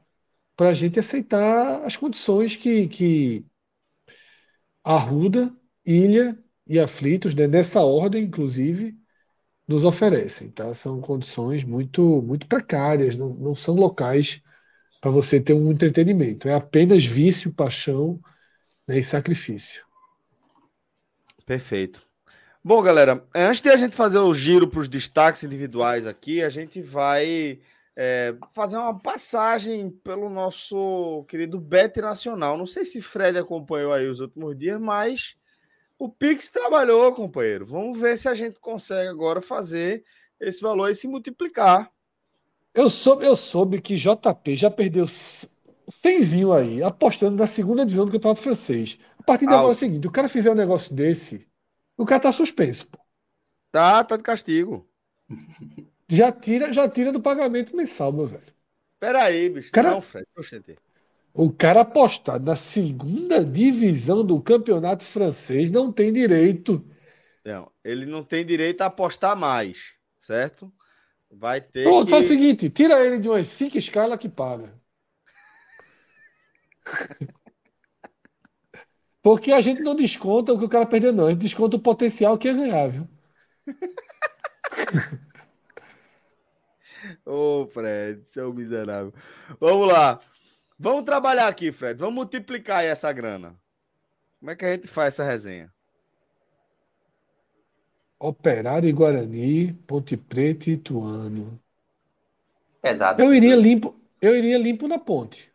para 0.55 0.69
a 0.69 0.73
gente 0.73 0.99
aceitar 0.99 1.83
as 1.85 1.97
condições 1.97 2.55
que, 2.57 2.87
que 2.87 3.45
Arruda, 4.83 5.53
Ilha 5.85 6.37
e 6.67 6.79
Aflitos, 6.79 7.33
né, 7.35 7.47
nessa 7.47 7.81
ordem, 7.81 8.23
inclusive, 8.23 8.95
nos 9.67 9.83
oferecem. 9.83 10.49
Tá? 10.49 10.73
São 10.73 11.01
condições 11.01 11.63
muito, 11.63 12.21
muito 12.21 12.47
precárias, 12.47 13.15
não, 13.15 13.29
não 13.29 13.55
são 13.55 13.75
locais 13.75 14.41
para 15.01 15.11
você 15.11 15.39
ter 15.39 15.53
um 15.53 15.71
entretenimento. 15.71 16.47
É 16.47 16.53
apenas 16.53 17.05
vício, 17.05 17.53
paixão 17.53 18.19
né, 18.87 18.99
e 18.99 19.03
sacrifício. 19.03 19.85
Perfeito. 21.45 22.05
Bom, 22.63 22.81
galera, 22.81 23.23
antes 23.35 23.61
de 23.61 23.69
a 23.69 23.77
gente 23.77 23.95
fazer 23.95 24.17
o 24.17 24.33
giro 24.33 24.67
para 24.67 24.79
os 24.79 24.87
destaques 24.87 25.43
individuais 25.43 26.07
aqui, 26.07 26.41
a 26.41 26.49
gente 26.49 26.81
vai 26.81 27.59
é, 27.95 28.35
fazer 28.51 28.77
uma 28.77 28.97
passagem 28.99 29.91
pelo 30.03 30.29
nosso 30.29 31.23
querido 31.27 31.59
Bet 31.59 32.01
Nacional. 32.01 32.57
Não 32.57 32.65
sei 32.65 32.83
se 32.83 33.01
Fred 33.01 33.37
acompanhou 33.37 33.93
aí 33.93 34.07
os 34.07 34.19
últimos 34.19 34.57
dias, 34.57 34.81
mas 34.81 35.35
o 35.97 36.09
Pix 36.09 36.49
trabalhou, 36.49 37.13
companheiro. 37.13 37.65
Vamos 37.65 37.99
ver 37.99 38.17
se 38.17 38.27
a 38.27 38.35
gente 38.35 38.59
consegue 38.59 39.09
agora 39.09 39.41
fazer 39.41 40.03
esse 40.39 40.61
valor 40.61 40.89
e 40.89 40.95
se 40.95 41.07
multiplicar. 41.07 41.91
Eu 42.73 42.89
soube, 42.89 43.25
eu 43.25 43.35
soube 43.35 43.81
que 43.81 43.95
JP 43.95 44.55
já 44.55 44.69
perdeu 44.69 45.05
cenzinho 45.07 46.51
aí, 46.51 46.83
apostando 46.83 47.37
na 47.37 47.47
segunda 47.47 47.85
divisão 47.85 48.05
do 48.05 48.11
Campeonato 48.11 48.41
Francês. 48.41 48.99
A 49.17 49.23
partir 49.23 49.47
de 49.47 49.53
agora 49.53 49.69
é 49.69 49.71
o 49.71 49.75
seguinte: 49.75 50.07
o 50.07 50.11
cara 50.11 50.27
fizer 50.27 50.51
um 50.51 50.55
negócio 50.55 50.93
desse, 50.93 51.47
o 51.97 52.05
cara 52.05 52.21
tá 52.21 52.31
suspenso. 52.31 52.87
Pô. 52.87 52.99
Tá, 53.71 54.03
tá 54.03 54.17
de 54.17 54.23
castigo. 54.23 54.87
Já 56.07 56.31
tira, 56.31 56.71
já 56.71 56.87
tira 56.87 57.11
do 57.11 57.21
pagamento 57.21 57.75
mensal, 57.75 58.11
meu 58.11 58.25
velho. 58.25 58.43
Peraí, 58.99 59.49
bicho. 59.49 59.71
Cara, 59.71 59.91
não, 59.91 60.01
Fred. 60.01 60.25
O 61.37 61.51
cara 61.51 61.81
apostar 61.81 62.41
na 62.41 62.55
segunda 62.55 63.43
divisão 63.43 64.25
do 64.25 64.41
campeonato 64.41 65.03
francês 65.03 65.69
não 65.69 65.91
tem 65.91 66.13
direito. 66.13 66.81
Não, 67.43 67.69
ele 67.83 68.05
não 68.05 68.23
tem 68.23 68.45
direito 68.45 68.79
a 68.81 68.85
apostar 68.85 69.35
mais, 69.35 69.77
certo? 70.21 70.71
Vai 71.29 71.59
ter. 71.59 71.83
Pronto, 71.83 72.05
que... 72.05 72.11
faz 72.11 72.23
o 72.23 72.29
seguinte: 72.29 72.69
tira 72.69 73.05
ele 73.05 73.19
de 73.19 73.27
umas 73.27 73.47
cinco 73.47 73.77
escalas 73.77 74.17
que 74.17 74.29
paga. 74.29 74.73
Porque 79.21 79.51
a 79.51 79.59
gente 79.59 79.81
não 79.81 79.93
desconta 79.93 80.53
o 80.53 80.57
que 80.57 80.63
o 80.63 80.69
cara 80.69 80.85
perdeu, 80.85 81.11
não. 81.11 81.27
A 81.27 81.31
gente 81.31 81.41
desconta 81.41 81.75
o 81.75 81.81
potencial 81.81 82.37
que 82.37 82.47
é 82.47 82.53
ganhar, 82.53 82.87
viu? 82.87 83.09
Ô, 87.25 87.63
oh, 87.63 87.67
Fred, 87.67 88.23
seu 88.29 88.53
miserável. 88.53 89.13
Vamos 89.59 89.89
lá. 89.89 90.21
Vamos 90.77 91.03
trabalhar 91.03 91.47
aqui, 91.47 91.71
Fred. 91.71 91.99
Vamos 91.99 92.15
multiplicar 92.15 92.83
essa 92.83 93.11
grana. 93.11 93.55
Como 94.39 94.51
é 94.51 94.55
que 94.55 94.65
a 94.65 94.73
gente 94.73 94.87
faz 94.87 95.13
essa 95.13 95.23
resenha? 95.23 95.73
Operário 98.19 98.87
e 98.87 98.91
Guarani, 98.91 99.73
Ponte 99.87 100.17
Preta 100.17 100.69
e 100.69 100.73
Ituano. 100.73 101.59
Exato. 102.83 103.21
Eu 103.21 103.33
iria 103.33 103.55
limpo, 103.55 103.95
eu 104.21 104.35
iria 104.35 104.57
limpo 104.57 104.87
na 104.87 104.99
ponte. 104.99 105.51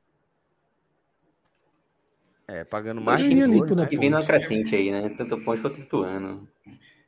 É, 2.49 2.65
pagando 2.65 3.01
mais. 3.01 3.21
Eu 3.21 3.31
iria 3.31 3.47
limpo 3.47 3.75
na 3.75 3.85
ponte. 3.85 3.95
E 3.95 3.99
vindo 3.99 4.17
uma 4.17 4.27
crescente 4.27 4.75
aí, 4.75 4.91
né? 4.91 5.09
Tanto 5.11 5.41
ponte 5.43 5.63
quanto 5.63 5.81
Ituano. 5.81 6.49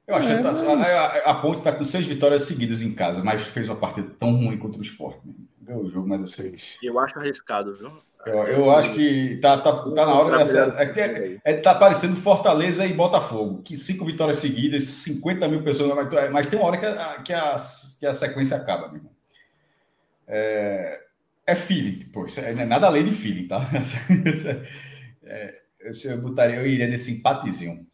Eu 0.07 0.17
acho 0.17 0.33
é, 0.33 0.37
que 0.37 0.43
tá, 0.43 0.51
a, 0.51 1.31
a, 1.31 1.35
Ponte 1.35 1.59
está 1.59 1.73
com 1.73 1.85
seis 1.85 2.07
vitórias 2.07 2.43
seguidas 2.43 2.83
em 2.83 2.93
casa, 2.93 3.23
mas 3.23 3.47
fez 3.47 3.69
uma 3.69 3.77
partida 3.77 4.11
tão 4.19 4.33
ruim 4.33 4.59
contra 4.59 4.79
o 4.79 4.83
Sport. 4.83 5.19
Ganhou 5.61 5.85
o 5.85 5.91
jogo, 5.91 6.09
mas 6.09 6.23
assim. 6.23 6.57
Eu 6.83 6.99
acho 6.99 7.19
arriscado, 7.19 7.73
viu? 7.75 7.93
Eu, 8.27 8.45
eu 8.45 8.71
acho 8.71 8.93
que 8.95 9.39
tá, 9.41 9.59
tá, 9.59 9.73
tá 9.73 10.07
na 10.07 10.15
hora 10.15 10.39
dessa. 10.39 10.77
É, 10.79 11.01
é, 11.01 11.41
é, 11.45 11.55
tá 11.55 11.75
parecendo 11.75 12.17
Fortaleza 12.17 12.87
e 12.87 12.93
Botafogo, 12.93 13.63
que 13.63 13.77
cinco 13.77 14.05
vitórias 14.05 14.39
seguidas, 14.39 14.85
50 14.85 15.49
mil 15.49 15.63
pessoas, 15.63 15.93
mas 16.31 16.47
tem 16.47 16.59
uma 16.59 16.69
hora 16.69 16.79
que 16.79 16.87
a, 16.87 17.23
que 17.23 17.33
a, 17.33 17.57
que 17.99 18.07
a 18.07 18.15
sequência 18.15 18.57
acaba, 18.57 18.89
meu 18.89 18.99
irmão. 18.99 19.13
É, 20.27 21.01
é 21.47 21.55
feeling, 21.55 22.05
pô, 22.13 22.27
isso 22.27 22.41
é, 22.41 22.53
nada 22.65 22.87
além 22.87 23.05
de 23.05 23.13
feeling, 23.13 23.49
tá? 23.49 23.69
é, 25.25 25.61
eu, 25.81 26.23
botaria, 26.23 26.57
eu 26.57 26.67
iria 26.67 26.87
nesse 26.87 27.19
empatezinho. 27.19 27.87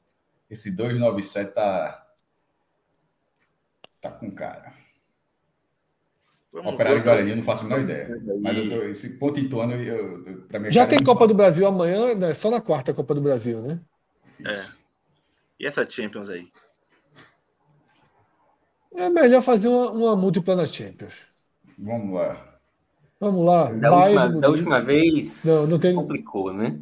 Esse 0.50 0.76
297 0.76 1.54
tá. 1.54 2.06
Tá 4.00 4.10
com 4.10 4.30
cara. 4.30 4.72
Operário 6.52 7.02
Guarani, 7.02 7.30
eu 7.30 7.36
não 7.36 7.42
faço 7.42 7.66
a 7.66 7.68
menor 7.68 7.82
ideia. 7.82 8.22
Mas 8.40 8.56
eu, 8.56 8.90
esse 8.90 9.18
ponto 9.18 9.38
Ituano, 9.38 9.74
eu, 9.74 10.26
eu, 10.26 10.40
pra 10.42 10.58
mim. 10.58 10.70
Já 10.70 10.86
tem 10.86 11.02
Copa 11.02 11.26
do 11.26 11.34
Brasil 11.34 11.66
amanhã, 11.66 12.14
né? 12.14 12.32
só 12.32 12.50
na 12.50 12.60
quarta 12.60 12.94
Copa 12.94 13.14
do 13.14 13.20
Brasil, 13.20 13.60
né? 13.60 13.80
É. 14.44 14.64
E 15.60 15.66
essa 15.66 15.88
Champions 15.88 16.28
aí? 16.28 16.48
É 18.94 19.10
melhor 19.10 19.42
fazer 19.42 19.68
uma, 19.68 19.90
uma 19.90 20.16
múltipla 20.16 20.56
na 20.56 20.64
Champions. 20.64 21.14
Vamos 21.78 22.14
lá. 22.14 22.60
Vamos 23.20 23.44
lá. 23.44 23.72
Da, 23.72 23.94
última, 23.94 24.40
da 24.40 24.48
última, 24.48 24.80
vez 24.80 25.44
não, 25.44 25.66
não 25.66 25.78
tem... 25.78 25.94
complicou, 25.94 26.52
né? 26.52 26.80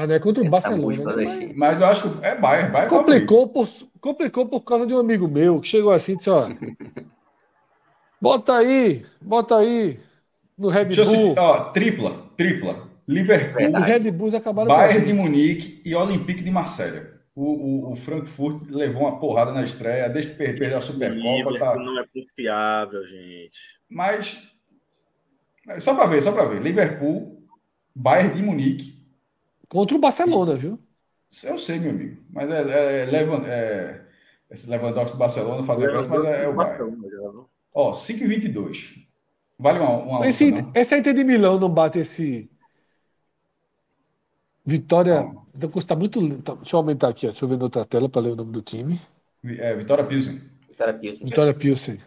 Ah, 0.00 0.06
não 0.06 0.14
é 0.14 0.18
contra 0.18 0.42
o 0.42 0.46
Essa 0.46 0.70
Barcelona. 0.70 1.16
Né? 1.16 1.50
Mas 1.54 1.82
eu 1.82 1.86
acho 1.86 2.02
que 2.08 2.24
é 2.24 2.34
Bayern. 2.34 2.72
Bayern 2.72 2.90
complicou, 2.90 3.48
por, 3.48 3.68
complicou 4.00 4.46
por 4.46 4.64
causa 4.64 4.86
de 4.86 4.94
um 4.94 4.98
amigo 4.98 5.28
meu 5.28 5.60
que 5.60 5.68
chegou 5.68 5.92
assim 5.92 6.12
e 6.12 6.16
disse: 6.16 6.30
ó. 6.30 6.48
bota 8.18 8.56
aí, 8.56 9.04
bota 9.20 9.58
aí 9.58 10.00
no 10.56 10.68
Red 10.70 10.86
Bull. 10.86 11.04
Citar, 11.04 11.44
ó, 11.44 11.64
tripla, 11.72 12.30
tripla. 12.34 12.88
Liverpool, 13.06 13.76
Os 13.76 13.86
Red 13.86 14.10
Bulls 14.12 14.34
acabaram 14.34 14.68
Bayern 14.68 15.04
de 15.04 15.12
Munique 15.12 15.82
e 15.84 15.94
Olympique 15.94 16.44
de 16.44 16.50
Marselha. 16.50 17.20
O, 17.34 17.42
o, 17.44 17.92
o, 17.92 17.96
Frankfurt 17.96 18.70
levou 18.70 19.02
uma 19.02 19.18
porrada 19.18 19.52
na 19.52 19.64
estreia, 19.64 20.08
desde 20.08 20.30
que 20.30 20.38
perdeu 20.38 20.68
a 20.68 20.80
Supercopa. 20.80 21.58
Tá... 21.58 21.74
Não 21.74 22.00
é 22.00 22.04
confiável, 22.06 23.04
gente. 23.06 23.58
Mas, 23.88 24.38
só 25.80 25.94
para 25.94 26.06
ver, 26.06 26.22
só 26.22 26.30
para 26.30 26.44
ver. 26.44 26.62
Liverpool, 26.62 27.42
Bayern 27.94 28.32
de 28.32 28.42
Munique 28.42 28.99
Contra 29.70 29.96
o 29.96 30.00
Barcelona, 30.00 30.56
viu? 30.56 30.78
Eu 31.44 31.56
sei, 31.56 31.78
meu 31.78 31.90
amigo. 31.90 32.20
Mas 32.28 32.50
é, 32.50 32.60
é, 32.60 33.10
é, 33.10 33.46
é 33.48 34.00
esse 34.50 34.68
Lewandowski 34.68 35.12
do 35.12 35.18
Barcelona 35.18 35.62
fazer 35.62 35.88
o 35.88 35.90
próximo, 35.92 36.16
mas 36.16 36.24
é, 36.24 36.44
é 36.44 36.48
o 36.48 36.54
Bayern. 36.54 36.96
Ó, 37.72 37.92
5,22. 37.92 39.06
Vale 39.56 39.78
uma, 39.78 39.90
uma 39.90 40.28
esse, 40.28 40.52
onça, 40.52 40.70
esse 40.74 40.98
Inter 40.98 41.14
de 41.14 41.22
Milão 41.22 41.60
não 41.60 41.68
bate 41.68 42.00
esse. 42.00 42.50
Vitória. 44.66 45.22
Não. 45.22 45.46
Então 45.54 45.70
custa 45.70 45.94
muito. 45.94 46.42
Tá, 46.42 46.54
deixa 46.54 46.74
eu 46.74 46.78
aumentar 46.78 47.08
aqui, 47.08 47.26
ó. 47.26 47.30
deixa 47.30 47.44
eu 47.44 47.48
ver 47.48 47.58
na 47.58 47.64
outra 47.64 47.84
tela 47.84 48.08
para 48.08 48.22
ler 48.22 48.30
o 48.32 48.36
nome 48.36 48.50
do 48.50 48.62
time. 48.62 49.00
É, 49.44 49.74
Vitória 49.76 50.04
Pilsen. 50.04 50.40
Vitória 50.68 50.94
Pilsen. 50.94 51.26
Vitória 51.28 51.54
Pilsen. 51.54 51.98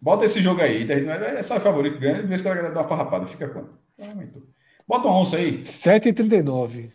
Bota 0.00 0.24
esse 0.24 0.40
jogo 0.40 0.60
aí. 0.60 0.90
É 0.90 1.42
só 1.42 1.60
favorito 1.60 2.00
ganha, 2.00 2.22
de 2.22 2.26
vez 2.26 2.40
que 2.40 2.48
ela 2.48 2.70
dá 2.70 2.80
uma 2.80 2.88
farrapada. 2.88 3.26
Fica 3.26 3.48
quanto? 3.48 3.78
Ah, 4.00 4.08
aumentou. 4.08 4.42
Bota 4.86 5.08
uma 5.08 5.18
onça 5.18 5.36
aí. 5.36 5.58
7,39. 5.62 6.90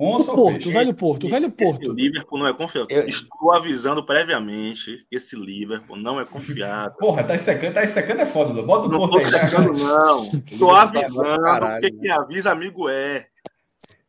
Onça 0.00 0.30
o 0.32 0.36
ou 0.38 0.44
Porto, 0.44 0.54
peixe? 0.54 0.68
o 0.68 0.72
velho 0.72 0.94
Porto, 0.94 1.26
o 1.26 1.28
velho 1.28 1.46
Esse 1.46 1.72
Porto. 1.72 1.92
Liverpool 1.92 2.38
não 2.38 2.46
é 2.46 2.54
confiável. 2.54 2.96
Eu- 2.96 3.08
Estou 3.08 3.52
avisando 3.52 4.04
previamente 4.06 5.04
que 5.10 5.16
esse 5.16 5.34
Liverpool 5.34 5.96
não 5.96 6.20
é 6.20 6.24
confiável. 6.24 6.92
Porra, 6.92 7.24
tá 7.24 7.36
secando, 7.36 7.74
tá 7.74 7.84
secando 7.84 8.20
é 8.20 8.26
foda, 8.26 8.52
Lula. 8.52 8.64
Bota 8.64 8.86
o 8.86 8.90
Não 8.92 8.98
Porto 9.00 9.12
tô 9.12 9.18
aí. 9.18 9.26
secando, 9.26 9.72
não. 9.72 10.24
Tô 10.24 10.32
Liverpool 10.32 10.68
tá 10.68 10.82
avisando, 10.82 11.42
caralho, 11.42 11.80
porque 11.80 11.96
né? 11.96 12.02
quem 12.02 12.10
avisa 12.12 12.52
amigo 12.52 12.88
é. 12.88 13.26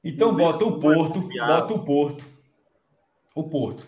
Então 0.04 0.30
O 0.30 0.34
bota 0.34 0.64
o 0.66 0.78
é 0.78 0.80
Porto, 0.80 1.22
confiável. 1.24 1.56
bota 1.56 1.74
o 1.74 1.80
Porto. 1.84 2.26
O 3.34 3.44
Porto. 3.44 3.88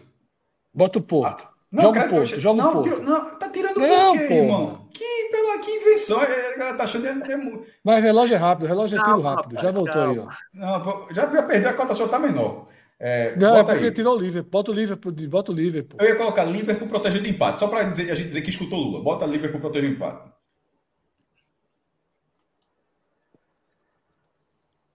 Bota 0.73 0.97
o 0.97 1.01
Porto. 1.03 1.47
Não, 1.71 1.83
Joga 1.83 2.05
o 2.05 2.09
Porto, 2.09 2.39
joga 2.41 2.59
o 2.61 2.63
não, 2.65 2.73
Porto. 2.73 2.83
tira- 2.89 2.99
não, 3.01 3.35
tá 3.39 3.49
tirando 3.49 3.77
Não, 3.79 4.11
por 4.13 4.17
quê, 4.19 4.27
porra. 4.27 4.39
irmão? 4.41 4.80
Que, 5.01 5.29
pela, 5.31 5.57
que 5.57 5.71
invenção. 5.71 6.21
é, 6.21 6.53
A 6.53 6.57
galera 6.59 6.77
tá 6.77 6.83
achando 6.83 7.23
que 7.23 7.31
é, 7.31 7.33
é 7.33 7.37
mu- 7.37 7.65
Mas 7.83 8.03
relógio 8.03 8.35
é 8.35 8.37
rápido, 8.37 8.67
relógio 8.67 8.99
é 8.99 9.01
tiro 9.03 9.13
Calma, 9.13 9.35
rápido. 9.35 9.59
Já 9.59 9.71
voltou 9.71 9.99
aí, 9.99 10.19
ó. 10.19 10.27
Não, 10.53 11.07
já, 11.11 11.27
já 11.33 11.41
perdeu 11.43 11.69
a 11.71 11.73
cota, 11.73 11.95
só 11.95 12.07
tá 12.07 12.19
menor. 12.19 12.67
É, 12.99 13.35
Não, 13.35 13.55
é 13.55 13.59
bota 13.61 13.71
porque 13.73 13.87
aí. 13.87 13.91
tirou 13.91 14.15
o 14.15 14.19
Liverpool. 14.19 14.51
Bota 14.51 14.69
o 14.69 14.73
Liverpool, 14.75 15.11
bota 15.27 15.51
o 15.51 15.55
Liverpool. 15.55 15.97
Eu 15.99 16.09
ia 16.09 16.15
colocar 16.15 16.43
Liverpool 16.43 16.87
protegendo 16.87 17.27
empate, 17.27 17.59
só 17.59 17.67
pra 17.67 17.81
dizer, 17.81 18.11
a 18.11 18.13
gente 18.15 18.27
dizer 18.27 18.41
que 18.43 18.51
escutou 18.51 18.77
o 18.77 18.83
Lula. 18.83 19.03
Bota 19.03 19.25
Liverpool 19.25 19.59
protegendo 19.59 19.93
empate. 19.93 20.31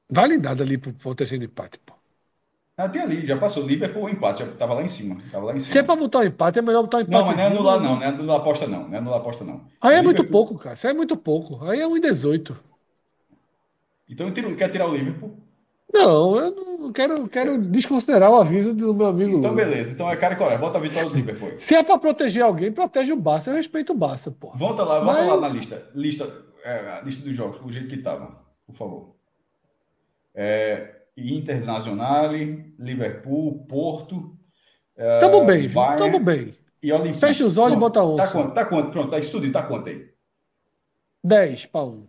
Vale 0.09 0.39
nada 0.39 0.62
ali 0.62 0.78
pro 0.78 0.93
proteger 0.95 1.39
de 1.41 1.47
empate, 1.47 1.81
pô. 1.81 1.95
Ah, 2.78 2.89
tem 2.90 3.01
ali, 3.01 3.27
já 3.27 3.39
passou. 3.39 3.62
Liverpool 3.66 4.03
o 4.05 4.09
empate, 4.09 4.44
já 4.44 4.53
tava 4.53 4.74
lá 4.74 4.82
em 4.82 4.89
cima. 4.89 5.16
Tava 5.32 5.47
lá 5.47 5.57
em 5.57 5.61
cima. 5.61 5.73
Se 5.73 5.78
é 5.78 5.82
pra 5.82 5.97
botar 5.97 6.19
um 6.19 6.24
empate, 6.24 6.59
é 6.59 6.62
melhor 6.62 6.82
botar 6.82 6.98
um 6.98 7.01
empate. 7.01 7.16
Não, 7.19 7.24
mas 7.27 7.36
não 7.36 7.43
é 7.43 7.47
anular, 7.47 7.81
não. 7.81 7.97
Não 7.97 8.03
é 8.03 8.07
anular 8.07 8.36
aposta, 8.36 8.66
não. 8.66 8.86
Não 8.89 8.94
é 8.94 8.98
anular 8.98 9.20
aposta, 9.20 9.44
não. 9.44 9.62
Aí 9.81 9.94
é 9.97 10.03
muito 10.03 10.19
Liverpool- 10.19 10.47
pouco, 10.47 10.62
cara. 10.62 10.74
Isso 10.74 10.86
aí 10.86 10.93
é 10.93 10.97
muito 10.97 11.16
pouco. 11.16 11.65
Aí 11.65 11.81
é 11.81 11.86
1,18. 11.89 12.55
Então, 14.09 14.31
tira- 14.31 14.55
quer 14.55 14.69
tirar 14.69 14.89
o 14.89 14.94
Liverpool? 14.94 15.36
Não, 15.93 16.36
eu 16.36 16.51
não 16.78 16.93
quero, 16.93 17.27
quero 17.28 17.59
desconsiderar 17.62 18.31
o 18.31 18.36
aviso 18.36 18.74
do 18.74 18.93
meu 18.93 19.07
amigo 19.07 19.39
Então, 19.39 19.53
Lula. 19.53 19.65
beleza. 19.65 19.93
Então 19.94 20.11
é 20.11 20.16
cara 20.16 20.35
e 20.35 20.36
coragem. 20.36 20.61
Bota 20.61 20.77
a 20.77 20.81
vitória 20.81 21.09
do 21.09 21.15
Liverpool. 21.16 21.53
Se 21.59 21.74
é 21.74 21.82
pra 21.82 21.97
proteger 21.97 22.43
alguém, 22.43 22.70
protege 22.70 23.12
o 23.12 23.16
Barça. 23.16 23.51
Eu 23.51 23.55
respeito 23.57 23.93
o 23.94 23.97
Barça, 23.97 24.31
pô. 24.31 24.53
Volta 24.55 24.82
lá, 24.85 25.01
volta 25.01 25.20
Mas- 25.23 25.28
lá 25.31 25.40
na 25.40 25.48
lista. 25.48 25.82
Lista, 25.94 26.31
é, 26.62 26.98
a 26.98 27.01
lista 27.01 27.24
dos 27.24 27.35
jogos, 27.35 27.59
o 27.65 27.73
jeito 27.73 27.89
que 27.89 27.97
tava, 28.03 28.36
por 28.66 28.74
favor. 28.77 29.15
É, 30.35 30.95
Internacional, 31.16 32.30
Liverpool, 32.78 33.64
Porto. 33.66 34.36
é, 34.97 35.18
Tamo 35.20 35.44
bem, 35.44 35.62
viu? 35.66 35.74
Bayern 35.74 35.98
Tamo 36.12 36.24
bem. 36.24 36.55
E 36.82 36.93
Olympique. 36.93 37.18
Fecha 37.20 37.44
os 37.47 37.56
olhos 37.59 37.74
e 37.74 37.76
Pronto. 37.78 37.80
bota 37.80 38.01
a 38.01 38.05
onça. 38.06 38.24
Tá 38.26 38.32
quanto? 38.32 38.55
Tá 38.55 38.64
quanto? 38.66 38.90
Pronto, 38.90 39.10
tá 39.10 39.18
isso 39.18 39.30
tudo, 39.32 39.51
tá 39.51 39.62
quanto 39.62 39.88
aí? 39.88 40.09
10 41.24 41.66
pra 41.66 41.82
1. 41.84 42.06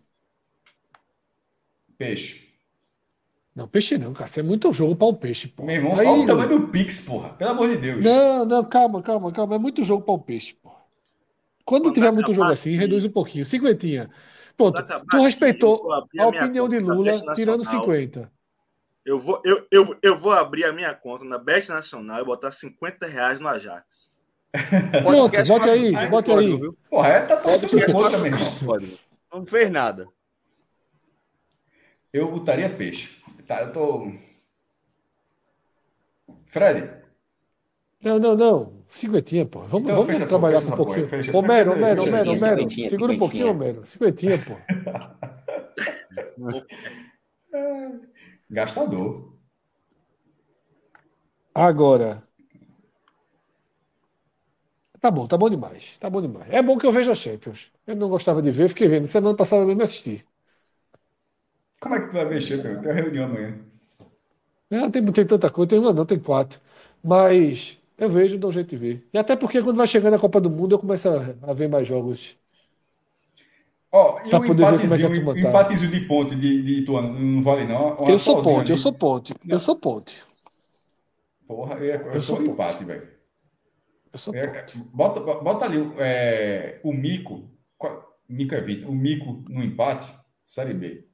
Peixe. 1.97 2.47
Não, 3.55 3.67
peixe 3.67 3.97
não, 3.97 4.13
cara. 4.13 4.25
Isso 4.29 4.39
é 4.39 4.43
muito 4.43 4.71
jogo 4.71 4.95
pra 4.95 5.07
um 5.07 5.13
peixe, 5.15 5.47
pô. 5.47 5.63
Meu 5.63 5.75
irmão, 5.77 5.97
Aí- 5.97 6.05
olha 6.05 6.21
o 6.23 6.25
tamanho 6.27 6.49
do 6.49 6.67
Pix, 6.67 6.99
porra. 7.01 7.29
Pelo 7.29 7.51
amor 7.51 7.69
de 7.69 7.77
Deus. 7.77 8.03
Não, 8.05 8.45
não, 8.45 8.63
calma, 8.63 9.01
calma, 9.01 9.31
calma. 9.31 9.55
É 9.55 9.57
muito 9.57 9.83
jogo 9.83 10.03
pra 10.03 10.13
um 10.13 10.19
peixe, 10.19 10.53
pô. 10.61 10.69
Quando 11.65 11.91
tiver 11.91 12.11
muito 12.11 12.33
jogo 12.33 12.51
assim, 12.51 12.69
aqui- 12.71 12.77
reduz 12.79 13.03
um 13.03 13.09
pouquinho. 13.09 13.45
Cinquentinha. 13.45 14.09
Pronto. 14.55 14.79
Tu 15.09 15.21
respeitou 15.21 15.91
a 15.91 16.27
opinião 16.27 16.69
de 16.69 16.77
Lula, 16.79 17.11
tirando 17.35 17.59
Nacional. 17.59 17.85
50. 17.85 18.31
Eu 19.07 19.17
vou, 19.17 19.41
eu, 19.45 19.65
eu, 19.71 19.97
eu 20.03 20.17
vou 20.17 20.33
abrir 20.33 20.65
a 20.65 20.73
minha 20.73 20.93
conta 20.93 21.23
na 21.23 21.37
Bet 21.37 21.69
Nacional 21.69 22.19
e 22.21 22.25
botar 22.25 22.51
50 22.51 23.07
reais 23.07 23.39
no 23.39 23.47
Ajax. 23.47 24.11
Pronto, 25.01 25.31
bote 25.47 25.69
aí, 25.69 25.91
bote 26.09 26.29
código, 26.29 26.53
aí. 26.55 26.59
viu? 26.59 26.77
Porra, 26.89 27.07
é, 27.07 27.21
tá 27.25 27.37
torcendo 27.37 27.93
contra, 27.93 28.17
meu 28.17 28.25
irmão. 28.25 28.39
patrocínio 28.41 28.67
código. 28.67 28.97
Não 29.33 29.47
fez 29.47 29.69
nada. 29.69 30.09
Eu 32.11 32.29
botaria 32.29 32.69
peixe. 32.69 33.09
Tá, 33.47 33.61
eu 33.61 33.71
tô. 33.71 34.11
Fred, 36.47 36.89
Não, 38.03 38.19
não, 38.19 38.35
não. 38.35 38.83
Cinquentinha, 38.89 39.45
pô. 39.45 39.61
Vamos, 39.61 39.89
Então, 39.89 40.03
vamos 40.03 40.27
trabalhar 40.27 40.61
com 40.61 40.73
um 40.73 40.75
pouquinho. 40.75 41.07
fecha- 41.07 41.37
Homero, 41.37 41.71
Homero, 41.71 42.03
Homero, 42.03 42.31
Homero. 42.31 42.69
Segura 42.89 43.13
um 43.13 43.17
pouquinho. 43.17 43.51
Homero. 43.51 43.85
Cinquentinha, 43.85 44.37
pô. 44.37 44.57
gastador. 48.49 49.37
Agora. 51.53 52.23
Tá 54.99 55.09
bom, 55.11 55.27
tá 55.27 55.37
bom 55.37 55.49
demais. 55.49 55.97
Tá 55.99 56.09
bom 56.09 56.21
demais. 56.21 56.49
É 56.51 56.61
bom 56.61 56.77
que 56.77 56.85
eu 56.85 56.91
veja 56.91 57.11
a 57.11 57.15
Champions. 57.15 57.71
Eu 57.85 57.95
não 57.95 58.09
gostava 58.09 58.41
de 58.41 58.51
ver, 58.51 58.69
fiquei 58.69 58.87
vendo. 58.87 59.07
Semana 59.07 59.35
passada 59.37 59.61
eu 59.63 59.67
mesmo 59.67 59.83
assisti. 59.83 60.25
Como 61.81 61.95
é 61.95 61.99
que 62.01 62.07
tu 62.09 62.13
vai 62.17 62.25
mexer, 62.25 62.57
meu? 62.63 62.79
Tem 62.81 62.91
uma 62.91 62.99
reunião 63.01 63.25
amanhã. 63.25 63.51
Não, 64.69 64.91
tem, 64.91 65.05
tem 65.11 65.25
tanta 65.25 65.49
coisa, 65.49 65.69
tem 65.69 65.79
uma 65.79 65.93
não, 65.93 66.05
tem 66.05 66.19
quatro. 66.19 66.59
Mas 67.03 67.77
eu 67.97 68.09
vejo, 68.09 68.37
dou 68.37 68.49
um 68.49 68.51
jeito 68.53 68.69
de 68.69 68.77
ver. 68.77 69.07
E 69.13 69.17
até 69.17 69.35
porque 69.35 69.61
quando 69.61 69.77
vai 69.77 69.87
chegando 69.87 70.15
a 70.15 70.19
Copa 70.19 70.41
do 70.41 70.49
Mundo, 70.49 70.75
eu 70.75 70.79
começo 70.79 71.07
a, 71.09 71.51
a 71.51 71.53
ver 71.53 71.67
mais 71.69 71.87
jogos. 71.87 72.35
Ó, 73.91 74.19
e 74.25 74.29
Pra 74.29 74.39
o 74.39 74.45
é 74.45 74.47
empatezinho, 74.47 75.09
turma 75.09 75.33
o 75.33 75.37
empatezinho 75.39 75.91
de 75.91 76.01
ponte 76.01 76.35
de, 76.35 76.61
de 76.63 76.81
Ituano 76.81 77.17
não 77.19 77.41
vale, 77.41 77.65
não? 77.65 77.95
Uma 77.97 78.11
Eu 78.11 78.17
sou 78.17 78.39
ponte, 78.41 78.71
eu 78.71 78.77
ali. 78.77 78.77
sou 78.77 78.91
ponte, 78.93 79.33
eu 79.47 79.59
Não. 79.59 79.59
sou 79.59 79.75
ponte. 79.79 80.25
Porra, 81.45 81.75
eu, 81.79 82.07
eu, 82.13 82.13
Eu 82.13 82.21
sou 82.21 82.37
sou 82.37 82.39
um 82.39 82.45
empate, 82.45 82.85
velho. 82.85 83.11
Eu 84.11 84.19
sou 84.19 84.33
É, 84.33 84.41
ponte. 84.41 84.77
Bota, 84.93 85.19
bota 85.21 85.65
ali 85.65 85.77
é, 85.99 86.79
o 86.83 86.93
Mico. 86.93 87.49
qual- 87.77 88.17
Mico 88.29 88.55
é 88.55 88.61
20. 88.61 88.85
O 88.85 88.91
Mico 88.93 89.43
no 89.49 89.63
empate, 89.63 90.11
Série 90.45 90.73
B. 90.73 91.07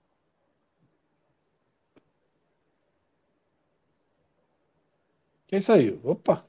Quem 5.48 5.62
saiu? 5.62 6.02
Opa! 6.04 6.46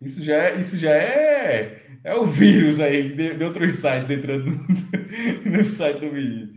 Isso 0.00 0.22
já 0.24 0.34
é, 0.36 0.60
isso 0.60 0.76
já 0.78 0.90
é, 0.92 1.29
é 2.04 2.14
o 2.14 2.24
vírus 2.24 2.80
aí 2.80 3.14
de, 3.14 3.34
de 3.34 3.44
outros 3.44 3.74
sites 3.74 4.10
entrando 4.10 4.46
no, 4.50 4.58
no 5.58 5.64
site 5.64 6.00
do 6.00 6.12
menino. 6.12 6.52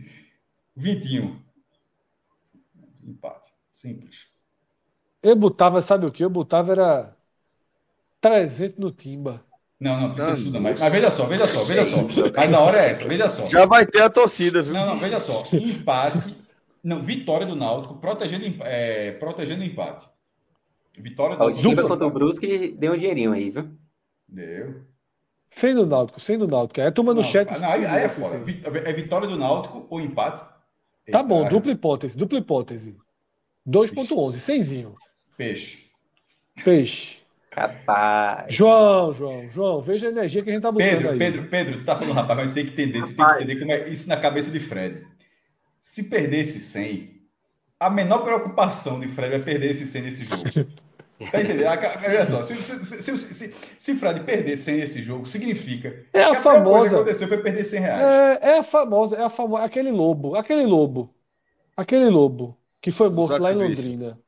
Vitinho. 0.76 1.42
Empate. 3.02 3.50
Simples. 3.72 4.26
Eu 5.22 5.36
botava, 5.36 5.80
sabe 5.82 6.06
o 6.06 6.12
que? 6.12 6.24
Eu 6.24 6.30
botava 6.30 6.72
era 6.72 7.16
300 8.20 8.78
no 8.78 8.90
Timba. 8.90 9.42
Não, 9.80 10.00
não, 10.00 10.14
precisa 10.14 10.32
Ah, 10.32 10.34
disso 10.36 10.50
não. 10.50 10.60
Mas, 10.60 10.80
veja 10.80 11.10
só, 11.10 11.26
veja 11.26 11.46
só, 11.46 11.64
veja 11.64 11.84
só. 11.84 11.96
Mas 12.36 12.52
a 12.54 12.60
hora 12.60 12.82
é 12.84 12.90
essa, 12.90 13.06
veja 13.06 13.28
só. 13.28 13.48
Já 13.48 13.66
vai 13.66 13.86
ter 13.86 14.02
a 14.02 14.08
torcida, 14.10 14.62
viu? 14.62 14.72
Não, 14.72 14.86
não, 14.86 14.98
veja 14.98 15.18
só. 15.18 15.42
Empate. 15.52 16.34
Não, 16.82 17.02
vitória 17.02 17.46
do 17.46 17.56
Náutico, 17.56 17.96
protegendo, 17.96 18.44
é, 18.62 19.12
protegendo 19.12 19.62
o 19.62 19.64
empate. 19.66 20.06
Vitória 20.98 21.36
do 21.36 21.40
Náutico. 21.40 21.88
contra 21.88 22.06
o 22.06 22.10
Brusque 22.10 22.68
deu 22.78 22.92
um 22.92 22.96
dinheirinho 22.96 23.32
aí, 23.32 23.50
viu? 23.50 23.70
Deu. 24.34 24.82
Sem 25.48 25.74
do 25.74 25.86
Náutico, 25.86 26.18
sem 26.18 26.36
do 26.36 26.48
Náutico. 26.48 26.80
Aí 26.80 26.88
a 26.88 26.92
turma 26.92 27.12
no 27.14 27.22
Não, 27.22 27.28
chat. 27.28 27.48
não, 27.48 27.70
aí, 27.70 27.86
aí 27.86 28.02
é 28.04 28.08
fora. 28.08 28.38
assim. 28.38 28.60
É 28.84 28.92
vitória 28.92 29.28
do 29.28 29.36
Náutico 29.36 29.86
ou 29.88 30.00
empate? 30.00 30.40
Tá 30.40 30.50
Eita, 31.06 31.22
bom, 31.22 31.48
dupla 31.48 31.70
hipótese, 31.70 32.16
dupla 32.16 32.38
hipótese. 32.38 32.96
2.11, 33.66 34.32
cenzinho. 34.32 34.94
Peixe. 35.36 35.78
Peixe. 36.64 37.18
Capaz. 37.50 38.52
João, 38.52 39.12
João, 39.12 39.48
João, 39.48 39.80
veja 39.80 40.08
a 40.08 40.10
energia 40.10 40.42
que 40.42 40.50
a 40.50 40.52
gente 40.52 40.62
tá 40.62 40.72
botando 40.72 40.88
Pedro, 40.88 41.10
aí. 41.10 41.18
Pedro, 41.18 41.44
Pedro, 41.48 41.78
tu 41.78 41.86
tá 41.86 41.94
falando, 41.94 42.14
rapaz, 42.14 42.38
mas 42.40 42.52
tem 42.52 42.66
que 42.66 42.72
entender, 42.72 43.02
tu 43.02 43.14
tem 43.14 43.24
que 43.26 43.32
entender 43.34 43.56
como 43.60 43.70
é 43.72 43.88
isso 43.88 44.08
na 44.08 44.16
cabeça 44.16 44.50
de 44.50 44.58
Fred. 44.58 45.06
Se 45.80 46.10
perder 46.10 46.40
esse 46.40 46.58
100, 46.58 47.22
a 47.78 47.88
menor 47.88 48.24
preocupação 48.24 48.98
de 48.98 49.06
Fred 49.06 49.34
é 49.36 49.38
perder 49.38 49.70
esse 49.70 49.86
100 49.86 50.02
nesse 50.02 50.24
jogo. 50.24 50.42
Tá 51.30 51.40
entendendo? 51.40 51.66
Olha 51.66 52.26
só, 52.26 52.42
se, 52.42 52.54
se, 52.62 53.16
se, 53.18 53.54
se, 53.78 53.94
Fred 53.94 54.20
perder 54.20 54.56
100 54.56 54.76
nesse 54.76 55.02
jogo, 55.02 55.26
significa 55.26 56.04
É 56.12 56.22
a 56.22 56.30
que 56.30 56.36
a 56.36 56.42
coisa 56.42 56.60
que 56.60 56.64
famosa. 56.64 56.86
aconteceu 56.96 57.28
foi 57.28 57.38
perder 57.38 57.64
100 57.64 57.80
reais. 57.80 58.02
É, 58.02 58.50
é 58.50 58.58
a 58.58 58.62
famosa, 58.62 59.16
é 59.16 59.22
a 59.22 59.28
famosa, 59.30 59.64
aquele 59.64 59.90
lobo, 59.90 60.36
aquele 60.36 60.66
lobo, 60.66 61.14
aquele 61.76 62.08
lobo 62.08 62.56
que 62.80 62.90
foi 62.90 63.08
morto 63.10 63.42
lá 63.42 63.52
em. 63.52 63.56
Londrina, 63.56 64.18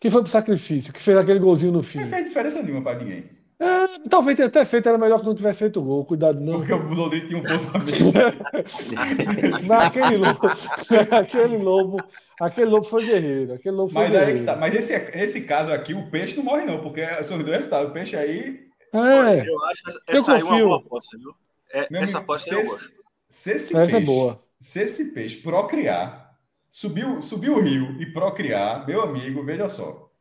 que 0.00 0.10
foi 0.10 0.22
pro 0.22 0.30
sacrifício, 0.30 0.92
que 0.92 1.00
fez 1.00 1.16
aquele 1.16 1.38
golzinho 1.38 1.72
no 1.72 1.82
fim. 1.82 2.00
Não 2.00 2.08
fez 2.08 2.24
diferença 2.24 2.62
nenhuma 2.62 2.82
para 2.82 2.98
ninguém. 2.98 3.41
É, 3.64 4.08
talvez 4.08 4.36
tenha 4.36 4.48
até 4.48 4.64
feito, 4.64 4.88
era 4.88 4.98
melhor 4.98 5.20
que 5.20 5.26
não 5.26 5.34
tivesse 5.36 5.60
feito 5.60 5.78
o 5.80 5.84
gol, 5.84 6.04
cuidado 6.04 6.40
não. 6.40 6.58
Porque 6.58 6.72
o 6.72 6.78
Londrina 6.94 7.26
tinha 7.28 7.38
um 7.38 7.46
ponto 7.46 7.70
a 7.76 7.78
menos. 7.78 8.12
Mas 9.68 9.70
aquele 9.86 10.16
lobo, 10.16 10.40
aquele 11.10 11.56
lobo, 11.58 11.96
aquele 12.40 12.70
lobo 12.70 12.86
foi 12.86 13.04
guerreiro, 13.04 13.54
aquele 13.54 13.76
lobo 13.76 13.92
foi 13.92 14.02
Mas 14.02 14.14
aí 14.14 14.20
guerreiro. 14.20 14.40
que 14.40 14.44
tá. 14.44 14.56
Mas 14.56 14.74
esse, 14.74 14.94
esse 15.16 15.44
caso 15.46 15.72
aqui, 15.72 15.94
o 15.94 16.10
peixe 16.10 16.36
não 16.36 16.44
morre, 16.44 16.64
não, 16.64 16.80
porque 16.82 17.02
são 17.24 17.38
os 17.38 17.44
dois 17.44 17.58
resultados. 17.58 17.90
O 17.90 17.92
peixe 17.94 18.16
aí. 18.16 18.68
É, 18.92 19.48
Eu 19.48 19.64
acho 19.66 19.88
essa, 19.88 20.00
Eu 20.12 20.18
essa 20.18 20.32
aí 20.32 20.40
é 20.40 20.44
uma 20.44 20.50
confio. 20.50 20.66
boa 20.66 20.78
aposta, 20.78 21.18
viu? 21.18 21.34
É, 21.72 21.88
meu 21.90 22.02
essa 22.02 22.18
aposta 22.18 22.48
se, 22.48 22.54
eu 22.54 22.60
esse, 22.60 22.70
gosto. 22.70 23.02
se 23.28 23.52
esse 23.52 23.76
essa 23.76 23.96
é 23.96 24.00
peixe, 24.00 24.00
boa. 24.00 24.44
se 24.60 24.80
esse 24.82 25.14
peixe 25.14 25.36
procriar, 25.38 26.36
subiu, 26.70 27.22
subiu 27.22 27.56
o 27.56 27.60
rio 27.62 27.96
e 28.00 28.06
procriar, 28.12 28.86
meu 28.86 29.02
amigo, 29.02 29.44
veja 29.44 29.68
só. 29.68 30.11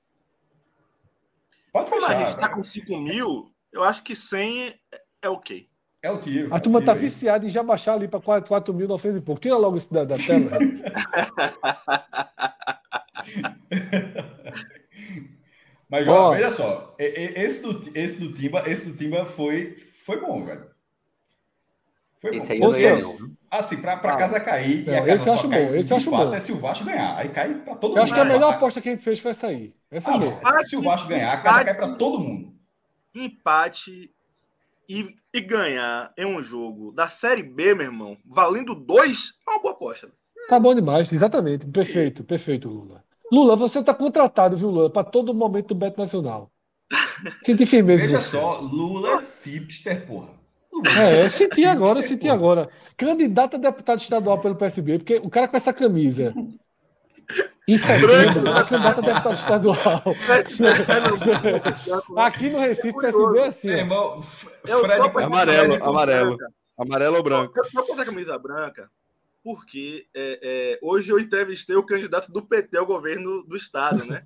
Pode 1.72 1.89
Como 1.89 2.02
fechar. 2.02 2.22
a 2.22 2.26
gente 2.26 2.38
tá 2.38 2.49
com 2.49 2.64
5 2.64 2.98
mil, 2.98 3.52
eu 3.72 3.84
acho 3.84 4.03
que 4.03 4.15
100 4.15 4.68
é, 4.68 4.76
é 5.23 5.30
ok. 5.30 5.68
É 6.03 6.11
o 6.11 6.19
tiro. 6.19 6.53
A 6.53 6.57
é 6.57 6.60
turma 6.60 6.80
o 6.80 6.81
tá 6.81 6.93
tiro 6.93 7.06
aí. 7.06 7.10
viciada 7.10 7.45
em 7.45 7.49
já 7.49 7.64
baixar 7.64 7.93
ali 7.93 8.07
para 8.07 8.19
4.900 8.19 9.18
e 9.18 9.22
pouco. 9.22 9.39
Tira 9.39 9.56
logo 9.56 9.77
isso 9.77 9.93
da, 9.93 10.03
da 10.03 10.18
tela. 10.18 10.52
Mas 15.91 16.07
Ó. 16.07 16.31
veja 16.31 16.49
só, 16.52 16.95
esse 16.98 17.61
do, 17.61 17.81
esse 17.93 18.19
do 18.22 18.34
Timba, 18.34 18.64
esse 18.65 18.89
do 18.89 18.98
Timba 18.98 19.26
foi, 19.26 19.76
foi 20.06 20.22
bom, 20.22 20.45
velho. 20.45 20.70
Foi 22.22 22.35
Esse 22.38 22.48
bom. 22.60 22.72
aí 22.73 22.84
eu 22.84 22.99
não 22.99 23.18
ia. 23.19 23.31
Assim, 23.49 23.81
pra, 23.81 23.98
pra 23.98 24.15
casa 24.15 24.39
cair, 24.39 24.85
Não, 24.85 24.93
e 24.93 24.95
a 24.98 25.02
casa 25.02 25.14
esse 25.15 25.27
eu 25.27 25.34
acho 25.34 25.41
só 25.43 25.49
cair 25.49 25.68
bom, 25.69 25.76
esse 25.76 25.88
de 25.88 25.93
eu 25.93 25.98
acho 25.98 26.10
fato 26.11 26.30
bom. 26.30 26.35
é 26.35 26.39
se 26.39 26.52
o 26.52 26.57
Vasco 26.57 26.85
ganhar. 26.85 27.18
Aí 27.18 27.30
cai 27.30 27.53
pra 27.56 27.76
todo 27.76 27.84
Eu 27.84 27.89
mundo. 27.89 28.03
acho 28.03 28.14
que 28.14 28.19
é 28.19 28.23
a 28.23 28.26
melhor 28.26 28.53
aposta 28.53 28.81
que 28.81 28.89
a 28.89 28.91
gente 28.93 29.03
fez 29.03 29.19
foi 29.19 29.31
essa 29.31 29.48
aí. 29.48 29.73
Essa 29.89 30.11
Ah, 30.11 30.18
mesmo. 30.18 30.39
se- 30.64 30.69
se 30.69 30.76
o 30.77 30.81
Vasco 30.81 31.10
ganhar, 31.10 31.34
a 31.34 31.38
casa 31.41 31.65
cai 31.65 31.73
pra 31.76 31.95
todo 31.95 32.19
mundo. 32.19 32.53
Empate 33.14 34.11
e, 34.88 35.15
e 35.34 35.41
ganhar 35.41 36.14
em 36.18 36.26
um 36.26 36.41
jogo 36.41 36.91
da 36.91 37.07
Série 37.10 37.43
B, 37.43 37.73
meu 37.76 37.85
irmão, 37.88 38.18
valendo 38.26 38.76
dois, 38.76 39.34
é 39.48 39.52
uma 39.52 39.61
boa 39.61 39.73
aposta. 39.73 40.10
Tá 40.48 40.60
bom 40.60 40.73
demais, 40.76 41.11
exatamente. 41.11 41.65
Perfeito, 41.68 42.23
perfeito, 42.23 42.69
Lula. 42.69 43.03
Lula, 43.31 43.56
você 43.56 43.81
tá 43.84 43.93
contratado, 43.93 44.57
viu, 44.57 44.69
Lula, 44.69 44.89
para 44.89 45.03
todo 45.03 45.34
momento 45.34 45.69
do 45.69 45.76
Beto 45.76 45.99
Nacional. 45.99 46.52
Senti 47.43 47.65
firmeza. 47.65 48.03
Veja 48.03 48.22
você. 48.22 48.38
só, 48.38 48.60
Lula 48.60 49.23
tipster, 49.43 50.06
porra. 50.06 50.40
É, 50.98 51.26
eu 51.26 51.30
senti 51.30 51.66
agora, 51.66 51.99
eu 51.99 52.03
senti 52.03 52.30
agora. 52.30 52.70
Candidato 52.98 53.56
a 53.56 53.60
deputado 53.60 53.99
estadual 53.99 54.40
pelo 54.40 54.56
PSB, 54.56 54.99
porque 54.99 55.18
o 55.18 55.30
cara 55.30 55.48
com 55.48 55.58
essa 55.58 55.74
camisa. 55.74 56.34
Em 57.68 57.78
setembro, 57.78 58.49
é 58.49 58.64
candidato 58.64 58.99
a 58.99 59.02
deputado 59.02 59.34
estadual. 59.34 60.03
Aqui 62.18 62.49
no 62.49 62.60
Recife, 62.60 62.94
PSB 62.94 63.40
é 63.40 63.48
assim, 63.48 63.68
Meu 63.68 63.78
ó. 63.78 63.80
irmão, 63.80 64.20
Eu 64.68 64.82
Fred, 64.82 65.02
a 65.02 65.06
Amarelo, 65.26 65.84
amarelo. 65.84 66.38
Amarelo 66.78 67.18
ou 67.18 67.24
branco? 67.24 67.53
Eu 67.56 67.64
com 67.86 67.99
a 67.99 68.06
camisa 68.06 68.38
branca 68.38 68.90
porque 69.44 70.08
é, 70.14 70.40
é, 70.41 70.80
hoje 70.82 71.12
eu 71.12 71.20
entrevistei 71.20 71.76
o 71.76 71.86
candidato 71.86 72.32
do 72.32 72.41
PT 72.41 72.78
ao 72.78 72.86
governo 72.86 73.44
do 73.44 73.56
estado, 73.56 74.06
né? 74.06 74.26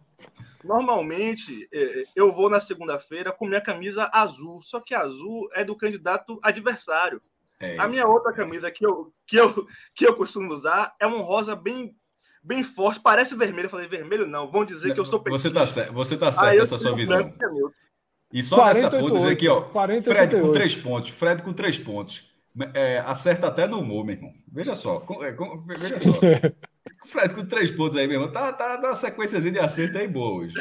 Normalmente 0.65 1.67
é, 1.73 2.03
eu 2.15 2.31
vou 2.31 2.49
na 2.49 2.59
segunda-feira 2.59 3.31
com 3.31 3.45
minha 3.47 3.61
camisa 3.61 4.09
azul, 4.11 4.59
só 4.61 4.79
que 4.79 4.93
azul 4.95 5.47
é 5.53 5.63
do 5.63 5.75
candidato 5.75 6.39
adversário. 6.41 7.21
É, 7.59 7.77
A 7.79 7.87
minha 7.87 8.07
outra 8.07 8.33
camisa 8.33 8.69
que 8.71 8.85
eu, 8.85 9.13
que 9.25 9.37
eu, 9.37 9.67
que 9.95 10.05
eu 10.05 10.15
costumo 10.15 10.51
usar 10.51 10.93
é 10.99 11.07
um 11.07 11.21
rosa 11.21 11.55
bem, 11.55 11.95
bem 12.43 12.63
forte, 12.63 12.99
parece 12.99 13.35
vermelho. 13.35 13.67
Eu 13.67 13.69
falei, 13.69 13.87
vermelho 13.87 14.27
não, 14.27 14.51
vão 14.51 14.65
dizer 14.65 14.93
que 14.93 14.99
eu 14.99 15.05
sou 15.05 15.19
Você 15.19 15.49
petista. 15.49 15.53
tá 15.53 15.65
certo, 15.67 15.93
você 15.93 16.17
tá 16.17 16.31
certo 16.31 16.53
eu 16.53 16.59
nessa 16.59 16.77
sua 16.79 16.95
visão. 16.95 17.19
é. 17.19 17.85
E 18.33 18.43
só 18.43 18.65
nessa 18.65 18.89
48, 18.89 19.03
ponta 19.07 19.15
dizer 19.19 19.31
aqui, 19.33 19.47
ó. 19.47 19.61
40, 19.61 20.03
Fred 20.11 20.17
com 20.35 20.47
88. 20.47 20.51
três 20.53 20.75
pontos. 20.75 21.09
Fred 21.11 21.41
com 21.43 21.53
três 21.53 21.77
pontos. 21.77 22.29
É, 22.73 22.99
acerta 23.05 23.47
até 23.47 23.67
no 23.67 23.79
humor, 23.79 24.03
meu 24.05 24.15
irmão. 24.15 24.33
Veja 24.51 24.75
só. 24.75 24.99
com- 24.99 25.23
é, 25.23 25.31
com- 25.31 25.61
veja 25.65 25.99
só. 25.99 26.11
Fred 27.05 27.33
com 27.33 27.45
três 27.45 27.71
pontos 27.71 27.97
aí, 27.97 28.07
meu 28.07 28.17
irmão. 28.19 28.31
Tá, 28.31 28.51
tá, 28.53 28.77
tá 28.77 28.87
uma 28.89 28.95
sequênciazinha 28.95 29.53
de 29.53 29.59
acerto 29.59 29.97
aí 29.97 30.07
boa 30.07 30.39
hoje. 30.43 30.53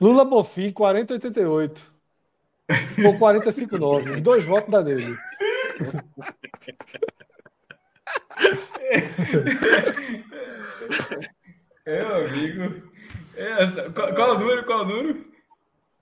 Lula 0.00 0.24
Bonfim, 0.24 0.72
4088. 0.72 1.92
Ou 3.04 3.18
459. 3.18 4.10
Os 4.16 4.20
dois 4.22 4.44
votos 4.44 4.70
da 4.70 4.80
dele. 4.80 5.16
É, 11.86 12.04
meu 12.04 12.26
amigo. 12.26 12.82
É, 13.36 13.62
essa- 13.62 13.90
qual, 13.90 14.14
qual 14.14 14.30
o 14.36 14.38
número? 14.38 14.64
Qual 14.64 14.80
o 14.80 14.84
número? 14.84 15.24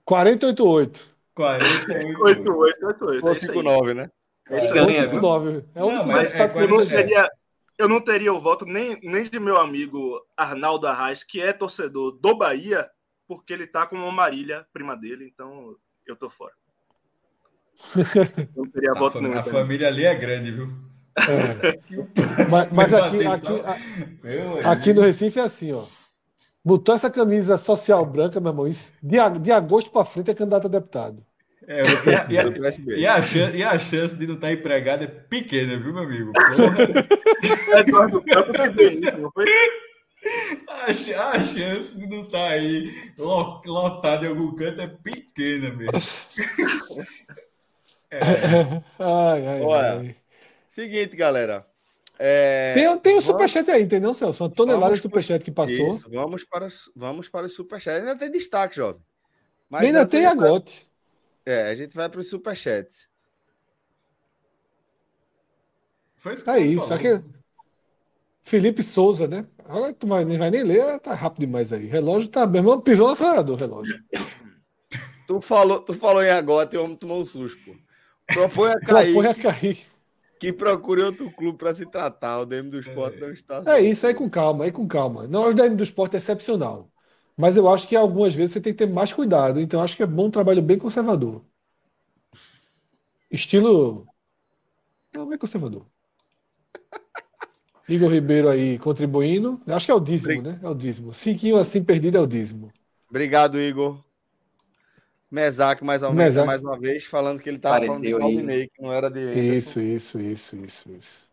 488. 0.05 1.15
48. 1.35 2.21
88, 2.21 2.85
88. 2.85 3.25
Ou 3.25 3.31
É 3.31 3.35
isso 3.35 3.51
aí. 3.51 3.57
5-9, 3.57 3.93
né? 3.93 4.09
É. 4.49 4.59
Ganha, 4.71 4.81
Ou 4.81 4.87
viu? 4.87 5.03
59. 5.03 5.65
É 5.75 5.83
o 5.83 5.91
Não, 5.91 5.97
deputado 5.97 6.19
é 6.19 6.47
que 6.47 7.13
Eu 7.13 7.29
não, 7.79 7.79
40 7.79 7.79
poderia- 7.79 7.79
teria, 7.79 7.83
eu 7.85 7.87
não 7.87 8.01
teria 8.01 8.33
o 8.33 8.39
voto 8.39 8.65
nem, 8.65 8.99
nem 9.01 9.23
de 9.23 9.39
meu 9.39 9.57
amigo 9.57 10.19
Arnaldo 10.35 10.87
Arraes, 10.87 11.23
que 11.23 11.39
é 11.41 11.53
torcedor 11.53 12.11
do 12.11 12.35
Bahia, 12.35 12.89
porque 13.27 13.53
ele 13.53 13.65
tá 13.67 13.85
com 13.85 13.95
uma 13.95 14.11
Marília, 14.11 14.65
prima 14.73 14.95
dele, 14.97 15.25
então 15.31 15.75
eu 16.05 16.15
tô 16.15 16.29
fora. 16.29 16.53
Não 18.55 18.65
teria 18.69 18.91
A, 18.95 18.99
voto 18.99 19.13
fam- 19.13 19.21
nenhum. 19.21 19.37
a 19.37 19.43
também. 19.43 19.61
família 19.61 19.87
ali 19.87 20.05
é 20.05 20.15
grande, 20.15 20.51
viu? 20.51 20.67
É. 21.17 21.79
Mas, 22.49 22.71
mas 22.71 22.93
aqui, 22.93 23.25
aqui, 23.27 23.61
a- 23.65 23.77
Meu 24.23 24.67
aqui 24.69 24.93
no 24.93 25.01
Recife 25.01 25.39
é 25.39 25.43
assim, 25.43 25.73
ó. 25.73 25.83
Botou 26.63 26.95
essa 26.95 27.09
camisa 27.09 27.57
social 27.57 28.05
branca, 28.05 28.39
meu 28.39 28.51
irmão. 28.51 28.67
isso- 28.67 28.91
De, 29.01 29.19
a- 29.19 29.29
de 29.29 29.51
agosto 29.51 29.91
pra 29.91 30.05
frente 30.05 30.29
é 30.31 30.33
candidato 30.33 30.67
a 30.67 30.69
deputado. 30.69 31.25
É, 31.71 31.83
e, 31.83 31.85
a, 31.85 32.27
e 32.31 32.37
a- 32.39 32.97
e 32.97 33.05
a 33.07 33.21
chan- 33.21 33.51
e 33.53 33.63
a 33.63 33.77
chance 33.77 34.17
de 34.17 34.25
não 34.25 34.33
estar 34.33 34.51
empregado 34.51 35.03
é 35.03 35.07
pequena, 35.07 35.77
viu, 35.77 35.93
meu 35.93 36.01
amigo? 36.01 36.31
Eduardo 37.77 38.23
Campos 38.23 38.55
foi? 39.35 39.45
A, 40.67 40.91
ch- 40.91 41.13
a 41.13 41.39
chance 41.39 41.99
de 41.99 42.07
não 42.07 42.23
estar 42.23 42.49
aí 42.49 42.91
lo- 43.17 43.61
lotado 43.65 44.25
em 44.25 44.29
algum 44.29 44.55
canto 44.55 44.81
é 44.81 44.87
pequena 44.87 45.69
mesmo. 45.69 45.91
É, 48.11 48.19
Ai, 48.97 49.47
ai, 49.47 49.61
Olha, 49.61 49.99
ai. 49.99 50.15
Seguinte, 50.67 51.15
galera. 51.15 51.63
É, 52.17 52.73
Tem, 52.73 52.83
tem 52.97 53.13
o 53.13 53.21
vamos- 53.21 53.25
superchat 53.25 53.69
aí, 53.69 53.83
entendeu, 53.83 54.15
Celso? 54.15 54.43
Uma 54.43 54.49
tonelada 54.49 54.95
de 54.95 55.01
superchat 55.01 55.43
que 55.45 55.51
passou. 55.51 55.87
Isso, 55.89 56.09
vamos 56.09 56.43
para 56.43 56.65
os, 56.65 56.91
vamos 56.95 57.29
para 57.29 57.45
os 57.45 57.53
superchats. 57.53 57.99
Ainda 57.99 58.15
tem 58.17 58.31
destaque, 58.31 58.75
jovem. 58.77 58.99
Mas 59.69 59.85
ainda 59.85 60.07
tem 60.07 60.25
a 60.25 60.29
a 60.29 60.31
gente 60.33 60.39
vai- 60.41 60.49
GOT. 60.49 60.88
É, 61.45 61.63
a 61.63 61.75
gente 61.75 61.95
vai 61.95 62.09
para 62.09 62.19
os 62.19 62.29
superchats. 62.29 63.07
foi 66.15 66.33
isso 66.33 66.43
que 66.43 66.49
É 66.49 66.53
você 66.53 66.65
isso. 66.65 66.93
Aqui... 66.93 67.23
Felipe 68.41 68.81
Souza, 68.81 69.27
né? 69.27 69.45
Agora 69.65 69.93
tu 69.93 70.07
vai, 70.07 70.25
nem 70.25 70.37
vai 70.37 70.49
nem 70.49 70.63
ler, 70.63 70.99
tá 70.99 71.13
rápido 71.13 71.41
demais 71.41 71.71
aí. 71.71 71.85
Relógio 71.85 72.29
tá. 72.29 72.47
Meu 72.47 72.61
irmão 72.61 72.81
pisou 72.81 73.07
no 73.07 73.13
acelerador, 73.13 73.57
relógio. 73.57 73.95
Tu 75.27 75.39
falou, 75.41 75.79
tu 75.79 75.93
falou 75.93 76.23
em 76.23 76.29
agora, 76.31 76.67
e 76.73 76.75
o 76.75 76.83
homem 76.83 76.95
tomou 76.97 77.21
um 77.21 77.23
susto, 77.23 77.55
pô. 77.63 77.75
Propõe 78.33 78.71
a 78.71 78.79
cair 78.79 79.13
Propõe 79.13 79.27
a 79.27 79.35
cair. 79.35 79.77
que 80.39 80.51
procure 80.51 81.03
outro 81.03 81.29
clube 81.29 81.55
para 81.55 81.71
se 81.71 81.85
tratar. 81.85 82.39
O 82.39 82.47
DM 82.47 82.67
do 82.71 82.79
esporte 82.79 83.19
não 83.19 83.31
está 83.31 83.61
É 83.67 83.79
isso, 83.79 84.07
aí 84.07 84.15
com 84.15 84.27
calma, 84.27 84.63
aí 84.65 84.71
com 84.71 84.87
calma. 84.87 85.27
Não, 85.27 85.43
o 85.43 85.53
DM 85.53 85.75
do 85.75 85.83
esporte 85.83 86.15
é 86.15 86.17
excepcional. 86.17 86.89
Mas 87.39 87.55
eu 87.55 87.69
acho 87.69 87.87
que 87.87 87.95
algumas 87.95 88.33
vezes 88.33 88.51
você 88.51 88.59
tem 88.59 88.73
que 88.73 88.79
ter 88.79 88.91
mais 88.91 89.13
cuidado. 89.13 89.61
Então, 89.61 89.81
acho 89.81 89.95
que 89.95 90.03
é 90.03 90.05
bom 90.05 90.25
um 90.25 90.29
trabalho 90.29 90.61
bem 90.61 90.77
conservador. 90.77 91.41
Estilo. 93.31 94.05
Não, 95.13 95.25
bem 95.25 95.37
conservador. 95.37 95.85
Igor 97.87 98.11
Ribeiro 98.11 98.49
aí 98.49 98.77
contribuindo. 98.77 99.61
Acho 99.67 99.85
que 99.85 99.91
é 99.91 99.95
o 99.95 100.01
dízimo, 100.01 100.41
né? 100.41 100.59
É 100.61 100.67
o 100.67 100.73
dízimo. 100.73 101.13
Cinquinho 101.13 101.55
assim 101.55 101.81
perdido 101.81 102.17
é 102.17 102.19
o 102.19 102.27
dízimo. 102.27 102.73
Obrigado, 103.09 103.57
Igor. 103.57 104.03
Mesac, 105.31 105.81
mais, 105.81 106.03
uma 106.03 106.13
vez, 106.13 106.25
Mesac. 106.25 106.45
mais 106.45 106.61
uma 106.61 106.77
vez, 106.77 107.05
falando 107.05 107.41
que 107.41 107.47
ele 107.47 107.55
estava 107.55 107.75
falando 107.85 108.01
de 108.01 108.13
Apareceu 108.13 108.27
aí. 108.27 108.33
Claudinei, 108.33 108.67
que 108.67 108.81
não 108.81 108.91
era 108.91 109.09
de. 109.09 109.55
Isso, 109.55 109.79
isso, 109.79 110.19
isso, 110.19 110.57
isso, 110.57 110.91
isso. 110.91 111.28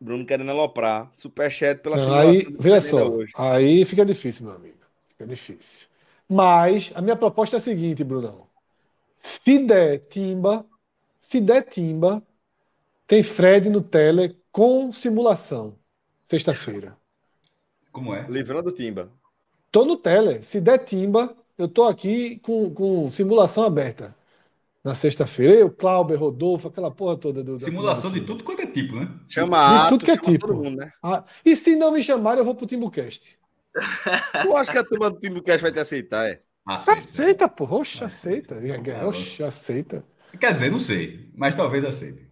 Bruno 0.00 0.26
querendo 0.26 0.50
aloprar. 0.50 1.10
Superchat 1.16 1.80
pela 1.80 1.96
Não, 1.96 2.04
simulação 2.04 2.30
aí, 2.30 2.56
veja 2.60 2.80
só, 2.80 3.08
hoje. 3.08 3.32
aí 3.36 3.84
fica 3.84 4.04
difícil, 4.04 4.46
meu 4.46 4.54
amigo. 4.54 4.78
Fica 5.08 5.26
difícil. 5.26 5.86
Mas 6.28 6.92
a 6.94 7.00
minha 7.02 7.16
proposta 7.16 7.56
é 7.56 7.58
a 7.58 7.60
seguinte, 7.60 8.02
Brunão. 8.04 8.46
Se 9.16 9.58
der 9.58 9.98
timba, 10.08 10.66
se 11.20 11.40
der 11.40 11.62
timba, 11.62 12.22
tem 13.06 13.22
Fred 13.22 13.70
no 13.70 13.82
tele 13.82 14.36
com 14.52 14.92
simulação. 14.92 15.76
Sexta-feira. 16.24 16.96
Como 17.92 18.14
é? 18.14 18.26
Livrando 18.28 18.72
Timba. 18.72 19.10
Tô 19.70 19.84
no 19.84 19.96
tele. 19.96 20.42
Se 20.42 20.60
der 20.60 20.78
timba, 20.78 21.36
eu 21.58 21.68
tô 21.68 21.84
aqui 21.84 22.38
com, 22.38 22.72
com 22.72 23.10
simulação 23.10 23.64
aberta. 23.64 24.14
Na 24.84 24.94
sexta-feira. 24.94 25.54
Eu, 25.54 25.70
Clauber, 25.70 26.18
Rodolfo, 26.18 26.68
aquela 26.68 26.90
porra 26.90 27.16
toda 27.16 27.42
do. 27.42 27.58
Simulação 27.58 28.12
de 28.12 28.20
do 28.20 28.26
tudo 28.26 28.44
quanto 28.44 28.60
é 28.60 28.66
tipo, 28.66 28.94
né? 28.96 29.08
Chama 29.26 29.56
De 29.56 29.74
Atos, 29.76 29.88
tudo 29.88 30.04
que 30.04 30.10
é 30.10 30.14
chama 30.14 30.26
tipo. 30.26 30.46
todo 30.46 30.56
mundo, 30.62 30.76
né? 30.76 30.92
Ah, 31.02 31.24
e 31.44 31.56
se 31.56 31.74
não 31.74 31.90
me 31.92 32.02
chamarem, 32.02 32.40
eu 32.40 32.44
vou 32.44 32.54
pro 32.54 32.66
Timbucast. 32.66 33.38
Tu 34.42 34.56
acha 34.56 34.70
que 34.72 34.78
a 34.78 34.84
turma 34.84 35.10
do 35.10 35.18
Timbucast 35.18 35.62
vai 35.62 35.72
te 35.72 35.78
aceitar, 35.78 36.28
é? 36.28 36.40
Aceita. 36.66 37.00
Aceita, 37.00 37.48
pô. 37.48 37.64
Oxe, 37.64 38.04
aceita. 38.04 38.56
Tá 38.56 39.06
Oxe, 39.08 39.42
aceita. 39.42 40.04
Quer 40.38 40.52
dizer, 40.52 40.70
não 40.70 40.78
sei, 40.78 41.30
mas 41.34 41.54
talvez 41.54 41.84
aceite. 41.84 42.26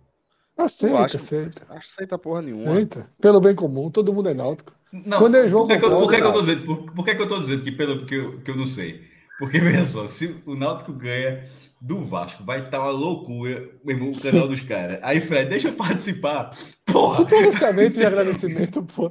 Aceita, 0.57 0.99
acho- 0.99 1.17
aceita. 1.17 1.63
Acho 1.71 1.89
que 1.89 1.95
aceita 1.95 2.19
porra 2.19 2.43
nenhuma. 2.43 2.71
Aceita. 2.73 3.11
Pelo 3.21 3.41
bem 3.41 3.55
comum, 3.55 3.91
todo 3.91 4.13
mundo 4.13 4.29
é 4.29 4.35
náutico. 4.35 4.75
Não, 4.93 5.19
Quando 5.19 5.37
é 5.37 5.49
João 5.49 5.67
por 5.67 5.73
que, 5.73 5.79
que 5.81 5.85
eu, 5.87 5.91
por 5.91 6.11
que, 6.11 6.17
que 6.17 6.23
eu 6.23 6.27
tô 6.27 6.33
concorda, 6.33 6.53
dizendo? 6.55 6.67
Por, 6.67 6.93
por 6.95 7.05
que, 7.05 7.15
que 7.15 7.23
eu 7.23 7.29
tô 7.29 7.39
dizendo 7.41 7.65
que, 7.65 7.73
pelo, 7.73 8.05
que, 8.05 8.15
eu, 8.15 8.41
que 8.43 8.51
eu 8.51 8.57
não 8.57 8.67
sei? 8.67 9.11
Porque, 9.43 9.59
veja 9.61 9.85
só, 9.85 10.07
se 10.07 10.41
o 10.47 10.55
Náutico 10.55 10.93
ganha 10.93 11.49
do 11.81 12.05
Vasco, 12.05 12.45
vai 12.45 12.65
estar 12.65 12.79
uma 12.79 12.93
loucura, 12.93 13.69
meu 13.83 13.97
irmão, 13.97 14.13
o 14.13 14.15
canal 14.23 14.47
dos 14.47 14.61
caras. 14.61 15.01
Aí, 15.03 15.21
Fred, 15.21 15.51
deixa 15.51 15.67
eu 15.67 15.75
participar. 15.75 16.57
Porra! 16.85 17.23
Um 17.23 17.27
pronunciamento 17.27 17.99
e 17.99 18.07
agradecimento, 18.07 18.83
pô. 18.95 19.11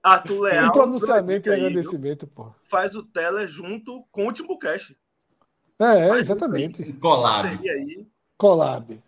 Arthur 0.00 0.40
Leal 0.40 0.66
Um 0.66 0.70
pronunciamento 0.70 1.48
e 1.48 1.52
agradecimento, 1.52 2.26
pô. 2.28 2.54
faz 2.62 2.94
o 2.94 3.02
tele 3.02 3.48
junto 3.48 4.06
com 4.12 4.28
o 4.28 4.32
Timbucast. 4.32 4.96
É, 5.80 6.08
é 6.08 6.18
exatamente. 6.20 6.92
Collab. 6.92 7.68
Aí. 7.68 8.06
Collab. 8.38 9.02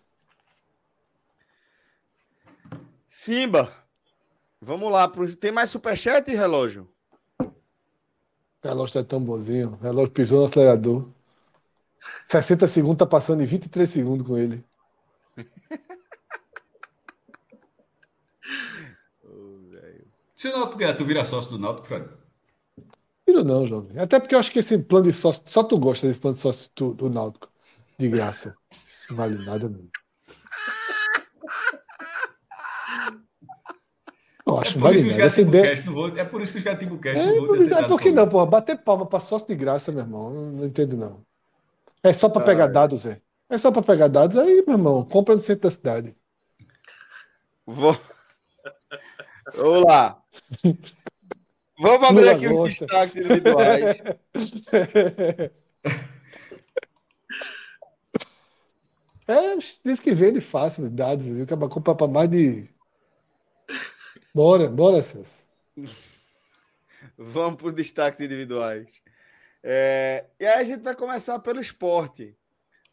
Simba. 3.09 3.73
Vamos 4.61 4.91
lá. 4.91 5.07
Pro... 5.07 5.37
Tem 5.37 5.53
mais 5.53 5.71
superchat, 5.71 6.29
relógio? 6.35 6.89
O 8.69 8.71
relógio 8.71 9.03
tá 9.03 9.03
tão 9.03 9.25
bonzinho. 9.25 9.79
O 9.81 9.83
relógio 9.83 10.11
pisou 10.11 10.41
no 10.41 10.45
acelerador. 10.45 11.09
60 12.29 12.67
segundos, 12.67 12.99
tá 12.99 13.07
passando 13.07 13.43
em 13.43 13.47
23 13.47 13.89
segundos 13.89 14.27
com 14.27 14.37
ele. 14.37 14.63
Se 20.37 20.49
o 20.49 20.53
Náutico 20.53 20.77
ganhar, 20.77 20.95
tu 20.95 21.07
vira 21.07 21.25
sócio 21.25 21.51
do 21.51 21.59
Náutico, 21.59 21.87
Fred? 21.87 22.11
Viro 23.27 23.43
não, 23.43 23.67
jovem. 23.67 23.99
Até 23.99 24.21
porque 24.21 24.35
eu 24.35 24.39
acho 24.39 24.53
que 24.53 24.59
esse 24.59 24.77
plano 24.79 25.07
de 25.07 25.15
sócio. 25.15 25.43
Só 25.47 25.65
tu 25.65 25.79
gosta 25.79 26.07
desse 26.07 26.19
plano 26.19 26.35
de 26.35 26.43
sócio 26.43 26.71
do, 26.77 26.93
do 26.93 27.09
Náutico. 27.09 27.49
De 27.99 28.07
graça. 28.09 28.55
Não 29.09 29.17
vale 29.17 29.43
nada, 29.47 29.71
não. 29.71 29.89
Eu 34.49 34.59
acho 34.59 34.71
É 34.71 34.73
que 34.75 34.79
por 34.81 34.95
isso 34.95 35.05
que 35.05 35.11
os 35.11 35.17
caras 35.17 35.35
têm 35.35 35.45
ideia- 35.47 35.83
vou- 35.85 36.17
É 36.19 36.25
por 36.25 36.41
isso 36.43 36.53
que 36.53 36.59
os 36.59 36.65
caras 36.65 36.79
têm 36.79 36.89
Bucast, 36.89 37.21
É, 37.21 37.27
não 37.27 37.33
vou 37.33 37.41
ter 37.43 37.47
por, 37.49 37.57
aceitado 37.59 37.89
por 37.89 38.01
que 38.01 38.11
não, 38.11 38.29
porra? 38.29 38.47
Bater 38.47 38.79
palma 38.79 39.05
pra 39.07 39.21
sócio 39.21 39.47
de 39.47 39.55
graça, 39.55 39.93
meu 39.93 40.01
irmão. 40.03 40.31
Não 40.31 40.65
entendo, 40.67 40.97
não. 40.97 41.21
É 42.03 42.13
só 42.13 42.29
pra 42.29 42.43
pegar 42.43 42.69
dados, 42.69 43.03
Zé. 43.03 43.21
É 43.51 43.59
só 43.59 43.71
pra 43.71 43.83
pegar 43.83 44.09
dados. 44.09 44.37
Aí, 44.39 44.63
meu 44.67 44.77
irmão, 44.77 45.05
compra 45.05 45.35
no 45.35 45.41
centro 45.41 45.63
da 45.65 45.71
cidade. 45.71 46.15
Vou... 47.67 47.99
Vamos 49.55 49.85
lá. 49.85 50.23
Vamos 51.81 52.09
abrir 52.09 52.21
Lula 52.21 52.33
aqui 52.33 52.47
os 52.47 52.53
gosta. 52.53 52.87
destaques 52.87 53.17
individuais. 53.17 54.03
É, 59.27 59.57
diz 59.85 60.01
que 60.01 60.15
vende 60.15 60.41
fácil 60.41 60.89
dados, 60.89 61.27
viu? 61.27 61.45
Acaba 61.45 61.69
comprar 61.69 61.95
pra 61.95 62.07
mais 62.09 62.31
de. 62.31 62.67
Bora, 64.39 64.71
bora, 64.71 65.03
Celso. 65.03 65.49
Vamos 67.19 67.59
para 67.59 67.67
os 67.67 67.75
destaques 67.75 68.21
individuais. 68.21 68.87
É, 69.61 70.27
e 70.39 70.47
aí 70.47 70.61
a 70.61 70.65
gente 70.65 70.81
vai 70.81 70.95
começar 70.95 71.41
pelo 71.41 71.59
esporte. 71.61 72.37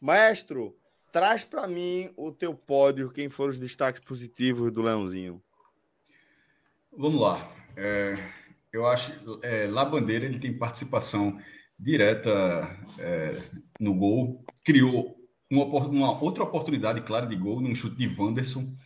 Maestro, 0.00 0.76
traz 1.12 1.44
para 1.44 1.68
mim 1.68 2.10
o 2.16 2.32
teu 2.32 2.52
pódio, 2.52 3.12
quem 3.12 3.28
foram 3.28 3.52
os 3.52 3.60
destaques 3.60 4.04
positivos 4.04 4.72
do 4.72 4.82
Leãozinho. 4.82 5.40
Vamos 6.90 7.20
lá. 7.20 7.48
É, 7.76 8.16
eu 8.72 8.84
acho 8.84 9.12
é, 9.40 9.68
La 9.68 9.84
Bandeira 9.84 10.24
ele 10.24 10.40
tem 10.40 10.58
participação 10.58 11.40
direta 11.78 12.28
é, 12.98 13.40
no 13.78 13.94
gol, 13.94 14.44
criou 14.64 15.16
uma, 15.48 15.64
uma 15.64 16.20
outra 16.20 16.42
oportunidade 16.42 17.02
clara 17.02 17.24
de 17.24 17.36
gol 17.36 17.60
num 17.60 17.72
chute 17.72 17.94
de 17.94 18.20
Wanderson. 18.20 18.76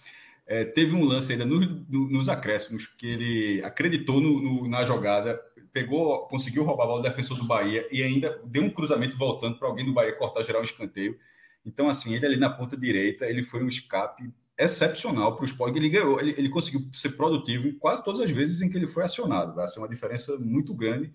É, 0.52 0.64
teve 0.64 0.96
um 0.96 1.04
lance 1.04 1.30
ainda 1.30 1.44
no- 1.46 1.60
no- 1.88 2.10
nos 2.10 2.28
acréscimos 2.28 2.88
que 2.98 3.06
ele 3.06 3.62
acreditou 3.62 4.20
no- 4.20 4.66
na 4.68 4.82
jogada, 4.82 5.40
pegou, 5.72 6.26
conseguiu 6.26 6.64
roubar 6.64 6.82
a 6.82 6.86
bola 6.88 7.02
do 7.02 7.08
defensor 7.08 7.38
do 7.38 7.44
Bahia 7.44 7.86
e 7.92 8.02
ainda 8.02 8.42
deu 8.44 8.64
um 8.64 8.68
cruzamento 8.70 9.16
voltando 9.16 9.56
para 9.56 9.68
alguém 9.68 9.86
do 9.86 9.92
Bahia 9.92 10.12
cortar 10.16 10.42
gerar 10.42 10.58
um 10.58 10.64
escanteio. 10.64 11.16
Então, 11.64 11.88
assim, 11.88 12.14
ele 12.16 12.26
ali 12.26 12.36
na 12.36 12.50
ponta 12.50 12.76
direita, 12.76 13.26
ele 13.26 13.44
foi 13.44 13.62
um 13.62 13.68
escape 13.68 14.28
excepcional 14.58 15.36
para 15.36 15.42
o 15.42 15.44
esporte. 15.44 15.78
Ele 15.78 15.88
ganhou, 15.88 16.18
ele, 16.18 16.34
ele 16.36 16.48
conseguiu 16.48 16.80
ser 16.92 17.10
produtivo 17.10 17.68
em 17.68 17.72
quase 17.78 18.02
todas 18.04 18.20
as 18.20 18.30
vezes 18.32 18.60
em 18.60 18.68
que 18.68 18.76
ele 18.76 18.88
foi 18.88 19.04
acionado. 19.04 19.54
Vai 19.54 19.68
ser 19.68 19.78
uma 19.78 19.88
diferença 19.88 20.36
muito 20.36 20.74
grande 20.74 21.12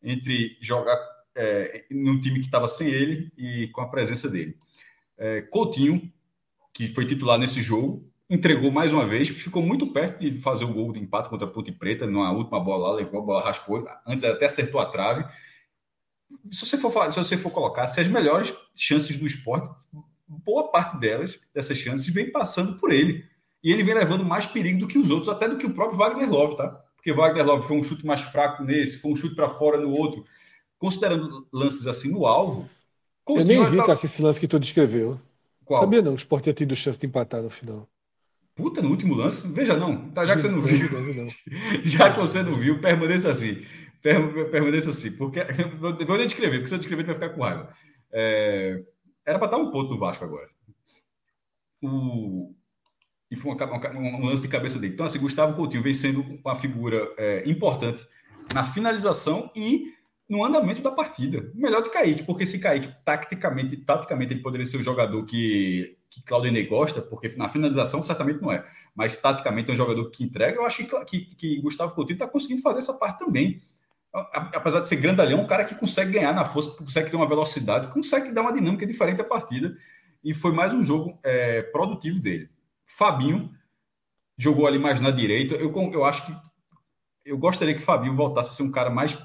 entre 0.00 0.56
jogar 0.60 0.96
é, 1.34 1.84
num 1.90 2.20
time 2.20 2.38
que 2.38 2.46
estava 2.46 2.68
sem 2.68 2.86
ele 2.88 3.32
e 3.36 3.66
com 3.72 3.80
a 3.80 3.88
presença 3.88 4.30
dele. 4.30 4.56
É, 5.18 5.42
Coutinho, 5.42 6.00
que 6.72 6.86
foi 6.88 7.04
titular 7.04 7.36
nesse 7.36 7.60
jogo, 7.62 8.08
entregou 8.28 8.70
mais 8.70 8.92
uma 8.92 9.06
vez, 9.06 9.28
ficou 9.28 9.62
muito 9.62 9.92
perto 9.92 10.18
de 10.20 10.32
fazer 10.40 10.64
o 10.64 10.72
gol 10.72 10.92
de 10.92 11.00
empate 11.00 11.28
contra 11.28 11.46
a 11.46 11.50
Ponte 11.50 11.70
Preta, 11.72 12.06
numa 12.06 12.32
última 12.32 12.58
bola 12.60 12.88
lá, 12.88 12.94
levou 12.96 13.20
a 13.20 13.24
bola, 13.24 13.44
raspou, 13.44 13.84
antes 14.06 14.24
até 14.24 14.46
acertou 14.46 14.80
a 14.80 14.86
trave. 14.86 15.24
Se 16.50 16.66
você 16.66 16.76
for, 16.76 16.90
falar- 16.90 17.10
se 17.10 17.18
você 17.18 17.36
for 17.36 17.50
colocar, 17.50 17.86
se 17.88 18.00
as 18.00 18.08
melhores 18.08 18.52
chances 18.74 19.16
do 19.16 19.26
esporte, 19.26 19.68
boa 20.26 20.70
parte 20.70 20.98
delas, 20.98 21.38
dessas 21.54 21.78
chances, 21.78 22.06
vem 22.08 22.30
passando 22.32 22.76
por 22.78 22.90
ele. 22.90 23.24
E 23.62 23.72
ele 23.72 23.82
vem 23.82 23.94
levando 23.94 24.24
mais 24.24 24.44
perigo 24.46 24.80
do 24.80 24.88
que 24.88 24.98
os 24.98 25.10
outros, 25.10 25.28
até 25.28 25.48
do 25.48 25.56
que 25.56 25.66
o 25.66 25.72
próprio 25.72 25.98
Wagner 25.98 26.28
Love, 26.28 26.56
tá? 26.56 26.68
Porque 26.96 27.12
Wagner 27.12 27.44
Love 27.44 27.66
foi 27.66 27.76
um 27.76 27.84
chute 27.84 28.04
mais 28.04 28.20
fraco 28.20 28.62
nesse, 28.64 29.00
foi 29.00 29.12
um 29.12 29.16
chute 29.16 29.34
para 29.34 29.48
fora 29.48 29.80
no 29.80 29.90
outro. 29.92 30.24
Considerando 30.78 31.46
lances 31.52 31.86
assim 31.86 32.10
no 32.10 32.26
alvo, 32.26 32.68
Eu 33.28 33.44
nem 33.44 33.64
vi, 33.64 33.76
tá- 33.78 33.86
Cássio, 33.86 34.06
esse 34.06 34.22
lance 34.22 34.38
que 34.38 34.46
tu 34.46 34.58
descreveu. 34.60 35.18
Qual? 35.64 35.80
Sabia 35.80 36.00
não, 36.02 36.12
que 36.12 36.18
o 36.18 36.22
Sport 36.22 36.44
tinha 36.44 36.54
tido 36.54 36.76
chance 36.76 36.98
de 36.98 37.06
empatar 37.06 37.42
no 37.42 37.50
final. 37.50 37.88
Puta, 38.56 38.80
no 38.82 38.88
último 38.88 39.14
lance? 39.14 39.46
Veja 39.52 39.76
não. 39.76 40.10
Tá, 40.10 40.24
já 40.26 40.34
que 40.34 40.42
você 40.42 40.48
não 40.48 40.60
viu, 40.62 40.88
já 41.84 42.10
que 42.12 42.18
você 42.18 42.42
não 42.42 42.54
viu, 42.54 42.80
permaneça 42.80 43.30
assim. 43.30 43.64
Per- 44.02 44.50
Permaneça 44.50 44.90
assim. 44.90 45.16
Porque. 45.16 45.40
Vou 45.78 46.16
nem 46.16 46.26
descrever, 46.26 46.56
porque 46.56 46.68
se 46.68 46.74
eu 46.74 46.78
descrever, 46.78 47.04
vai 47.04 47.14
ficar 47.14 47.28
com 47.30 47.42
raiva. 47.42 47.72
É, 48.12 48.82
Era 49.26 49.38
para 49.38 49.48
dar 49.52 49.58
um 49.58 49.70
ponto 49.70 49.90
do 49.90 49.98
Vasco 49.98 50.24
agora. 50.24 50.48
O... 51.82 52.54
E 53.30 53.36
foi 53.36 53.52
um 53.52 54.24
lance 54.26 54.42
de 54.42 54.48
cabeça 54.48 54.78
dele. 54.78 54.94
Então, 54.94 55.04
assim, 55.04 55.18
Gustavo 55.18 55.54
Coutinho 55.54 55.82
vem 55.82 55.92
sendo 55.92 56.22
uma 56.44 56.54
figura 56.54 57.12
é, 57.18 57.42
importante 57.48 58.06
na 58.54 58.62
finalização 58.64 59.50
e 59.54 59.92
no 60.28 60.44
andamento 60.44 60.82
da 60.82 60.90
partida. 60.90 61.50
Melhor 61.54 61.82
que 61.82 61.90
Kaique, 61.90 62.24
porque 62.24 62.44
se 62.44 62.58
Kaique, 62.58 62.92
taticamente, 63.04 63.76
taticamente, 63.76 64.34
ele 64.34 64.42
poderia 64.42 64.66
ser 64.66 64.78
o 64.78 64.82
jogador 64.82 65.24
que, 65.24 65.96
que 66.10 66.22
Claudinei 66.22 66.66
gosta, 66.66 67.00
porque 67.00 67.28
na 67.36 67.48
finalização 67.48 68.02
certamente 68.02 68.42
não 68.42 68.50
é. 68.50 68.64
Mas 68.94 69.16
taticamente 69.18 69.70
é 69.70 69.74
um 69.74 69.76
jogador 69.76 70.10
que 70.10 70.24
entrega. 70.24 70.56
Eu 70.56 70.66
acho 70.66 70.84
que, 70.84 71.04
que, 71.04 71.34
que 71.36 71.60
Gustavo 71.60 71.94
Coutinho 71.94 72.16
está 72.16 72.26
conseguindo 72.26 72.60
fazer 72.60 72.80
essa 72.80 72.94
parte 72.94 73.20
também. 73.20 73.60
Apesar 74.12 74.80
de 74.80 74.88
ser 74.88 74.96
grandalhão, 74.96 75.40
um 75.40 75.46
cara 75.46 75.64
que 75.64 75.74
consegue 75.74 76.12
ganhar 76.12 76.32
na 76.32 76.44
força, 76.44 76.70
consegue 76.76 77.10
ter 77.10 77.16
uma 77.16 77.28
velocidade, 77.28 77.88
consegue 77.88 78.32
dar 78.32 78.42
uma 78.42 78.52
dinâmica 78.52 78.86
diferente 78.86 79.20
à 79.20 79.24
partida. 79.24 79.76
E 80.24 80.34
foi 80.34 80.52
mais 80.52 80.72
um 80.74 80.82
jogo 80.82 81.18
é, 81.22 81.62
produtivo 81.62 82.18
dele. 82.18 82.48
Fabinho 82.84 83.50
jogou 84.36 84.66
ali 84.66 84.78
mais 84.78 85.00
na 85.00 85.10
direita. 85.10 85.54
Eu, 85.54 85.72
eu 85.92 86.04
acho 86.04 86.26
que 86.26 86.36
eu 87.24 87.38
gostaria 87.38 87.74
que 87.74 87.80
Fabinho 87.80 88.16
voltasse 88.16 88.50
a 88.50 88.52
ser 88.52 88.62
um 88.62 88.70
cara 88.70 88.90
mais 88.90 89.16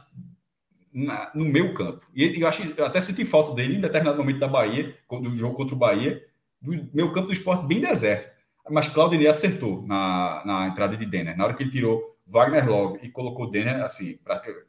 na- 0.94 1.32
no 1.34 1.46
meu 1.46 1.74
campo. 1.74 2.06
E 2.16 2.42
eu 2.42 2.48
acho 2.48 2.64
eu 2.78 2.86
até 2.86 3.00
senti 3.02 3.26
falta 3.26 3.54
dele 3.54 3.76
em 3.78 3.82
determinado 3.82 4.18
momento 4.18 4.40
da 4.40 4.48
Bahia, 4.48 4.96
do 5.10 5.36
jogo 5.36 5.56
contra 5.56 5.76
o 5.76 5.78
Bahia, 5.78 6.24
do 6.62 6.90
meu 6.94 7.12
campo 7.12 7.28
do 7.28 7.34
esporte 7.34 7.66
bem 7.66 7.80
deserto. 7.82 8.30
Mas 8.70 8.88
Claudinei 8.88 9.28
acertou 9.28 9.82
na, 9.88 10.44
na 10.46 10.68
entrada 10.68 10.96
de 10.96 11.06
Denner. 11.06 11.36
Na 11.36 11.46
hora 11.46 11.54
que 11.54 11.64
ele 11.64 11.72
tirou 11.72 12.16
Wagner 12.28 12.70
Love 12.70 13.00
e 13.04 13.10
colocou 13.10 13.50
Denner, 13.50 13.84
assim, 13.84 14.18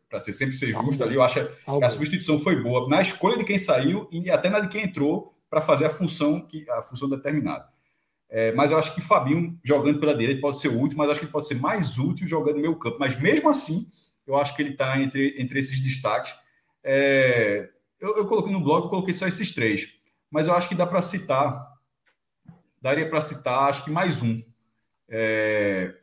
para 0.08 0.20
ser 0.20 0.32
sempre 0.32 0.56
ser 0.56 0.72
justo 0.72 1.04
ali, 1.04 1.14
eu 1.14 1.22
acho 1.22 1.44
que 1.44 1.84
a 1.84 1.88
substituição 1.88 2.38
foi 2.38 2.60
boa 2.60 2.88
na 2.88 3.00
escolha 3.02 3.36
de 3.36 3.44
quem 3.44 3.58
saiu 3.58 4.08
e 4.10 4.30
até 4.30 4.48
na 4.48 4.60
de 4.60 4.68
quem 4.68 4.84
entrou 4.84 5.34
para 5.50 5.60
fazer 5.60 5.84
a 5.84 5.90
função 5.90 6.40
que 6.40 6.68
a 6.70 6.80
função 6.82 7.08
determinada. 7.08 7.68
É, 8.28 8.50
mas 8.52 8.70
eu 8.70 8.78
acho 8.78 8.94
que 8.94 9.02
Fabinho 9.02 9.58
jogando 9.62 10.00
pela 10.00 10.14
direita 10.16 10.40
pode 10.40 10.58
ser 10.58 10.68
útil, 10.68 10.96
mas 10.96 11.10
acho 11.10 11.20
que 11.20 11.26
ele 11.26 11.32
pode 11.32 11.46
ser 11.46 11.56
mais 11.60 11.98
útil 11.98 12.26
jogando 12.26 12.54
no 12.56 12.62
meio 12.62 12.76
campo. 12.76 12.96
Mas 12.98 13.20
mesmo 13.20 13.50
assim, 13.50 13.86
eu 14.26 14.36
acho 14.36 14.54
que 14.54 14.62
ele 14.62 14.70
está 14.70 15.00
entre, 15.00 15.34
entre 15.38 15.58
esses 15.58 15.80
destaques. 15.80 16.34
É, 16.82 17.68
eu, 18.00 18.16
eu 18.16 18.26
coloquei 18.26 18.52
no 18.52 18.62
blog, 18.62 18.84
eu 18.84 18.90
coloquei 18.90 19.14
só 19.14 19.26
esses 19.26 19.52
três, 19.52 19.88
mas 20.30 20.48
eu 20.48 20.54
acho 20.54 20.68
que 20.68 20.74
dá 20.74 20.86
para 20.86 21.02
citar, 21.02 21.72
daria 22.80 23.08
para 23.08 23.20
citar, 23.20 23.68
acho 23.68 23.84
que 23.84 23.90
mais 23.90 24.22
um. 24.22 24.42
É, 25.08 25.94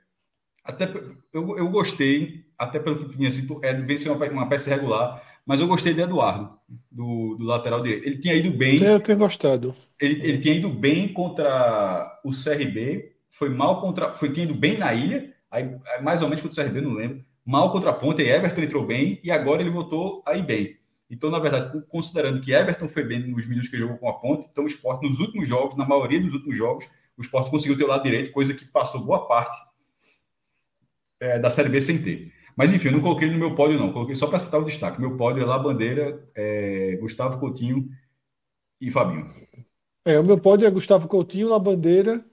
até 0.63 0.85
eu, 1.33 1.57
eu 1.57 1.69
gostei, 1.69 2.45
até 2.57 2.79
pelo 2.79 3.07
que 3.07 3.17
tinha 3.17 3.31
sido, 3.31 3.59
é, 3.63 3.73
vem 3.73 3.97
ser 3.97 4.09
uma, 4.09 4.25
uma 4.27 4.49
peça 4.49 4.69
regular, 4.69 5.21
mas 5.45 5.59
eu 5.59 5.67
gostei 5.67 5.93
de 5.93 6.01
Eduardo, 6.01 6.57
do, 6.91 7.35
do 7.35 7.43
lateral 7.43 7.81
direito. 7.81 8.05
Ele 8.05 8.17
tinha 8.17 8.35
ido 8.35 8.51
bem, 8.51 8.81
eu 8.83 8.99
tenho 8.99 9.17
gostado. 9.17 9.75
ele, 9.99 10.21
ele 10.23 10.37
tinha 10.37 10.53
ido 10.53 10.69
bem 10.69 11.11
contra 11.11 12.19
o 12.23 12.29
CRB, 12.31 13.15
foi 13.29 13.49
mal 13.49 13.81
contra. 13.81 14.13
Foi, 14.13 14.31
tinha 14.31 14.45
ido 14.45 14.53
bem 14.53 14.77
na 14.77 14.93
ilha, 14.93 15.33
aí 15.49 15.75
mais 16.01 16.21
ou 16.21 16.29
menos 16.29 16.41
contra 16.41 16.61
o 16.61 16.65
CRB, 16.65 16.81
não 16.81 16.93
lembro. 16.93 17.25
Mal 17.45 17.71
contra 17.71 17.89
a 17.89 17.93
ponta, 17.93 18.21
e 18.21 18.29
Everton 18.29 18.61
entrou 18.61 18.85
bem, 18.85 19.19
e 19.23 19.31
agora 19.31 19.61
ele 19.61 19.71
voltou 19.71 20.21
a 20.25 20.35
ir 20.35 20.43
bem. 20.43 20.77
Então, 21.09 21.31
na 21.31 21.39
verdade, 21.39 21.71
con- 21.71 21.81
considerando 21.81 22.39
que 22.39 22.53
Everton 22.53 22.87
foi 22.87 23.03
bem 23.03 23.27
nos 23.27 23.47
minutos 23.47 23.69
que 23.69 23.77
jogou 23.77 23.97
com 23.97 24.07
a 24.07 24.13
ponta, 24.13 24.47
então 24.51 24.63
o 24.63 24.67
esporte, 24.67 25.05
nos 25.05 25.19
últimos 25.19 25.47
jogos, 25.47 25.75
na 25.75 25.85
maioria 25.85 26.21
dos 26.21 26.33
últimos 26.33 26.55
jogos, 26.55 26.87
o 27.17 27.21
esporte 27.21 27.49
conseguiu 27.49 27.77
ter 27.77 27.83
o 27.83 27.87
lado 27.87 28.03
direito, 28.03 28.31
coisa 28.31 28.53
que 28.53 28.65
passou 28.65 29.03
boa 29.03 29.27
parte 29.27 29.57
é, 31.19 31.39
da 31.39 31.49
Série 31.49 31.69
B 31.69 31.81
sem 31.81 32.01
ter. 32.01 32.31
Mas 32.55 32.73
enfim, 32.73 32.89
eu 32.89 32.93
não 32.93 33.01
coloquei 33.01 33.29
no 33.29 33.37
meu 33.37 33.55
pódio, 33.55 33.79
não. 33.79 33.93
Coloquei 33.93 34.15
só 34.15 34.27
para 34.27 34.37
citar 34.37 34.59
o 34.59 34.65
destaque. 34.65 34.99
Meu 34.99 35.15
pódio 35.15 35.41
é 35.41 35.45
lá, 35.45 35.57
Bandeira, 35.57 36.29
é, 36.35 36.97
Gustavo 36.97 37.39
Coutinho 37.39 37.89
e 38.81 38.91
Fabinho. 38.91 39.25
É, 40.05 40.19
o 40.19 40.23
meu 40.23 40.39
pódio 40.39 40.67
é 40.67 40.71
Gustavo 40.71 41.07
Coutinho, 41.07 41.47
La 41.47 41.57
Bandeira. 41.57 42.25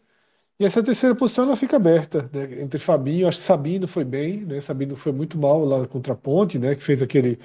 E 0.58 0.64
essa 0.64 0.82
terceira 0.82 1.14
posição 1.14 1.44
ela 1.44 1.56
fica 1.56 1.76
aberta, 1.76 2.30
né? 2.32 2.62
Entre 2.62 2.78
Fabinho, 2.78 3.28
acho 3.28 3.38
que 3.38 3.44
Sabino 3.44 3.86
foi 3.86 4.04
bem, 4.04 4.44
né? 4.44 4.60
Sabino 4.60 4.96
foi 4.96 5.12
muito 5.12 5.36
mal 5.38 5.64
lá 5.64 5.86
contra 5.86 6.14
a 6.14 6.16
Ponte, 6.16 6.58
né? 6.58 6.74
Que 6.74 6.82
fez 6.82 7.02
aquele 7.02 7.38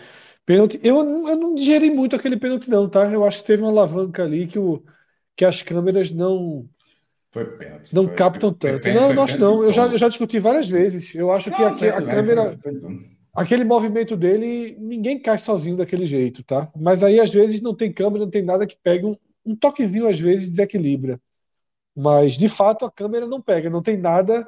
Pênalti. 0.46 0.80
Eu, 0.84 0.98
eu 0.98 1.36
não 1.38 1.56
digeri 1.56 1.90
muito 1.92 2.16
aquele 2.16 2.38
pênalti, 2.38 2.70
não, 2.70 2.90
tá? 2.90 3.12
Eu 3.12 3.24
acho 3.24 3.42
que 3.42 3.48
teve 3.48 3.62
uma 3.62 3.72
alavanca 3.72 4.24
ali 4.24 4.48
que, 4.48 4.58
o, 4.58 4.84
que 5.36 5.46
as 5.46 5.62
câmeras 5.62 6.12
não. 6.12 6.68
Foi 7.32 7.46
pênalti. 7.46 7.94
Não 7.94 8.06
foi, 8.06 8.16
captam 8.16 8.50
foi, 8.50 8.72
tanto. 8.72 8.84
foi, 8.84 8.94
não, 8.94 9.14
não 9.14 9.24
acho 9.24 9.38
não. 9.38 9.64
Eu 9.64 9.72
já, 9.72 9.86
eu 9.86 9.98
já 9.98 10.10
discuti 10.10 10.40
várias 10.40 10.68
vezes. 10.68 11.14
Eu 11.14 11.32
acho 11.32 11.52
que 11.52 11.62
Não, 11.62 11.68
aqui, 11.68 11.80
certo, 11.80 12.04
a 12.04 12.08
câmera. 12.08 12.60
Aquele 13.34 13.64
movimento 13.64 14.18
dele, 14.18 14.76
ninguém 14.78 15.18
cai 15.18 15.38
sozinho 15.38 15.78
daquele 15.78 16.06
jeito, 16.06 16.44
tá? 16.44 16.70
Mas 16.76 17.02
aí, 17.02 17.18
às 17.18 17.32
vezes, 17.32 17.62
não 17.62 17.74
tem 17.74 17.94
câmera, 17.94 18.26
não 18.26 18.30
tem 18.30 18.44
nada 18.44 18.68
que 18.68 18.76
pegue 18.84 19.06
um, 19.06 19.16
um 19.46 19.56
toquezinho, 19.56 20.06
às 20.06 20.20
vezes, 20.20 20.50
desequilibra. 20.50 21.18
Mas, 21.96 22.36
de 22.38 22.48
fato, 22.50 22.86
a 22.86 22.92
câmera 22.92 23.28
não 23.28 23.42
pega. 23.42 23.70
Não 23.70 23.82
tem 23.84 23.98
nada 23.98 24.48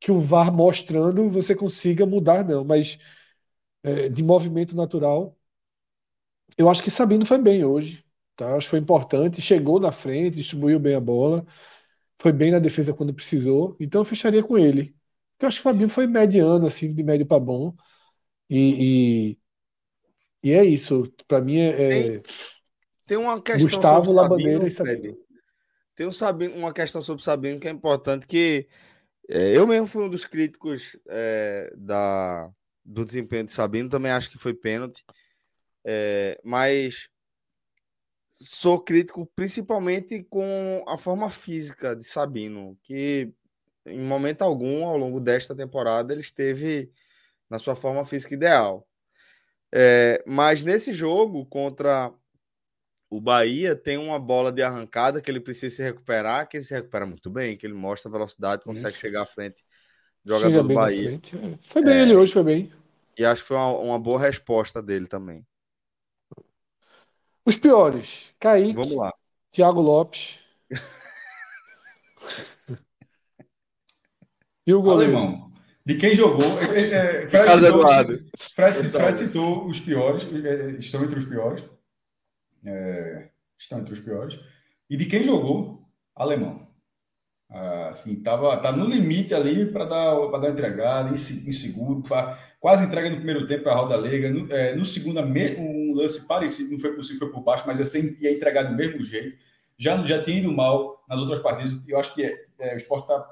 que 0.00 0.12
o 0.12 0.20
VAR 0.20 0.52
mostrando 0.52 1.30
você 1.30 1.54
consiga 1.54 2.06
mudar, 2.06 2.44
não. 2.44 2.64
Mas 2.64 2.98
é, 3.84 4.08
de 4.08 4.22
movimento 4.22 4.76
natural, 4.76 5.36
eu 6.56 6.68
acho 6.68 6.82
que 6.82 6.90
Sabino 6.90 7.26
foi 7.26 7.38
bem 7.38 7.64
hoje, 7.64 8.04
tá? 8.36 8.56
Acho 8.56 8.66
que 8.66 8.70
foi 8.70 8.78
importante. 8.78 9.40
Chegou 9.42 9.80
na 9.80 9.92
frente, 9.92 10.36
distribuiu 10.36 10.78
bem 10.78 10.94
a 10.94 11.00
bola. 11.00 11.46
Foi 12.20 12.32
bem 12.32 12.50
na 12.52 12.58
defesa 12.58 12.94
quando 12.94 13.14
precisou. 13.14 13.76
Então, 13.80 14.02
eu 14.02 14.04
fecharia 14.04 14.42
com 14.44 14.58
ele. 14.58 14.96
Eu 15.40 15.48
acho 15.48 15.58
que 15.58 15.62
o 15.62 15.64
Fabinho 15.72 15.88
foi 15.90 16.06
mediano, 16.06 16.66
assim, 16.66 16.94
de 16.94 17.02
médio 17.02 17.26
para 17.26 17.40
bom. 17.40 17.74
E, 18.50 19.32
e, 19.32 19.38
e 20.42 20.52
é 20.52 20.64
isso. 20.64 21.02
Para 21.26 21.40
mim 21.40 21.58
é, 21.58 22.16
é- 22.18 22.22
Tem 23.06 23.16
uma 23.16 23.40
questão 23.42 23.82
Gustavo, 23.82 24.12
Labandeira 24.12 24.66
Sabino, 24.66 24.68
e 24.68 24.70
Sabino. 24.70 25.16
Tem 25.94 26.06
um 26.06 26.12
Sabino, 26.12 26.56
uma 26.56 26.72
questão 26.72 27.00
sobre 27.00 27.22
Sabino 27.22 27.60
que 27.60 27.68
é 27.68 27.70
importante, 27.70 28.26
que 28.26 28.68
é, 29.28 29.56
eu 29.56 29.66
mesmo 29.66 29.86
fui 29.86 30.04
um 30.04 30.08
dos 30.08 30.24
críticos 30.24 30.96
é, 31.08 31.72
da, 31.76 32.50
do 32.84 33.04
desempenho 33.04 33.44
de 33.44 33.52
Sabino, 33.52 33.88
também 33.88 34.12
acho 34.12 34.30
que 34.30 34.38
foi 34.38 34.52
pênalti, 34.52 35.04
é, 35.84 36.40
mas 36.44 37.08
sou 38.36 38.80
crítico 38.80 39.26
principalmente 39.34 40.22
com 40.24 40.84
a 40.88 40.98
forma 40.98 41.30
física 41.30 41.94
de 41.94 42.04
Sabino, 42.04 42.76
que 42.82 43.32
em 43.86 44.00
momento 44.00 44.42
algum, 44.42 44.84
ao 44.84 44.96
longo 44.96 45.20
desta 45.20 45.54
temporada, 45.54 46.12
ele 46.12 46.22
esteve 46.22 46.90
na 47.48 47.58
sua 47.58 47.76
forma 47.76 48.04
física 48.04 48.34
ideal. 48.34 48.86
É, 49.72 50.22
mas 50.26 50.64
nesse 50.64 50.92
jogo 50.92 51.44
contra 51.46 52.12
o 53.10 53.20
Bahia 53.20 53.76
tem 53.76 53.96
uma 53.96 54.18
bola 54.18 54.50
de 54.50 54.62
arrancada 54.62 55.20
que 55.20 55.30
ele 55.30 55.40
precisa 55.40 55.76
se 55.76 55.82
recuperar, 55.82 56.48
que 56.48 56.56
ele 56.56 56.64
se 56.64 56.74
recupera 56.74 57.06
muito 57.06 57.30
bem, 57.30 57.56
que 57.56 57.66
ele 57.66 57.74
mostra 57.74 58.10
velocidade, 58.10 58.64
consegue 58.64 58.88
Isso. 58.90 58.98
chegar 58.98 59.22
à 59.22 59.26
frente 59.26 59.62
do 60.24 60.34
chega 60.34 60.46
jogador 60.56 60.62
do 60.62 60.68
bem 60.68 60.76
na 60.76 60.82
Bahia. 60.82 61.08
frente. 61.10 61.36
É, 61.36 61.58
Foi 61.62 61.82
bem 61.82 62.00
ele 62.00 62.16
hoje, 62.16 62.32
foi 62.32 62.42
bem. 62.42 62.72
E 63.16 63.24
acho 63.24 63.42
que 63.42 63.48
foi 63.48 63.56
uma, 63.56 63.78
uma 63.78 63.98
boa 63.98 64.18
resposta 64.20 64.82
dele 64.82 65.06
também. 65.06 65.46
Os 67.46 67.56
piores: 67.56 68.32
Kaique, 68.40 68.72
Vamos 68.72 68.96
lá. 68.96 69.12
Thiago 69.52 69.80
Lopes. 69.80 70.40
e 74.66 74.74
o 74.74 74.82
goleiro. 74.82 75.16
Alemão. 75.16 75.52
De 75.86 75.96
quem 75.96 76.14
jogou. 76.14 76.40
é, 76.74 77.24
é, 77.24 77.28
Fred, 77.28 77.52
citou. 77.52 77.86
Fred. 78.38 78.88
Fred 78.90 79.18
citou 79.18 79.66
os 79.68 79.78
piores, 79.78 80.24
é, 80.44 80.70
estão 80.78 81.04
entre 81.04 81.18
os 81.18 81.26
piores. 81.26 81.62
É, 82.64 83.28
estão 83.58 83.78
entre 83.80 83.92
os 83.92 84.00
piores. 84.00 84.38
E 84.88 84.96
de 84.96 85.06
quem 85.06 85.22
jogou? 85.24 85.82
Alemão. 86.14 86.66
Ah, 87.50 87.88
assim, 87.90 88.16
tava, 88.22 88.56
tá 88.56 88.72
no 88.72 88.86
limite 88.86 89.34
ali 89.34 89.66
para 89.66 89.84
dar, 89.84 90.16
pra 90.28 90.38
dar 90.38 90.50
entregada, 90.50 91.10
inse- 91.10 91.48
inseguro, 91.48 92.02
pra- 92.02 92.38
quase 92.58 92.84
entrega 92.84 93.10
no 93.10 93.16
primeiro 93.16 93.46
tempo 93.46 93.68
a 93.68 93.74
Roda 93.74 93.96
Lega. 93.96 94.30
No, 94.30 94.50
é, 94.52 94.74
no 94.74 94.84
segundo, 94.84 95.20
um 95.20 95.94
lance 95.94 96.26
parecido, 96.26 96.72
não 96.72 96.78
foi 96.78 96.94
possível, 96.94 97.20
foi 97.20 97.30
por 97.32 97.42
baixo, 97.42 97.64
mas 97.66 97.78
assim, 97.80 98.16
ia 98.20 98.32
entregar 98.32 98.62
do 98.64 98.74
mesmo 98.74 99.02
jeito. 99.04 99.36
Já, 99.78 100.02
já 100.04 100.22
tinha 100.22 100.38
ido 100.38 100.52
mal 100.52 101.04
nas 101.08 101.20
outras 101.20 101.40
partidas. 101.40 101.72
Eu 101.86 101.98
acho 101.98 102.14
que 102.14 102.24
é, 102.24 102.34
é, 102.58 102.74
o 102.74 102.78
Sport 102.78 103.02
está 103.02 103.26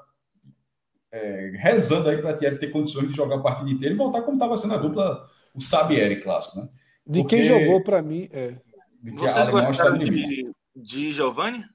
rezando 1.59 2.09
aí 2.09 2.17
para 2.21 2.33
Thierry 2.33 2.57
ter 2.59 2.71
condições 2.71 3.07
de 3.09 3.15
jogar 3.15 3.35
a 3.37 3.41
partida 3.41 3.69
inteira 3.69 3.93
e 3.93 3.97
voltar 3.97 4.21
como 4.23 4.35
estava 4.37 4.57
sendo 4.57 4.73
a 4.73 4.77
dupla, 4.77 5.29
o 5.53 5.61
Sabieri 5.61 6.19
clássico, 6.21 6.59
né? 6.59 6.69
De 7.05 7.21
Porque- 7.21 7.35
quem 7.37 7.43
jogou 7.43 7.83
para 7.83 8.01
mim. 8.01 8.29
É. 8.31 8.55
De 9.03 9.11
que 9.11 9.17
Vocês 9.19 9.47
está 9.47 9.61
gostaram 9.65 9.97
no 9.97 10.03
limite. 10.03 10.43
de, 10.75 10.81
de 10.81 11.11
Giovanni? 11.11 11.65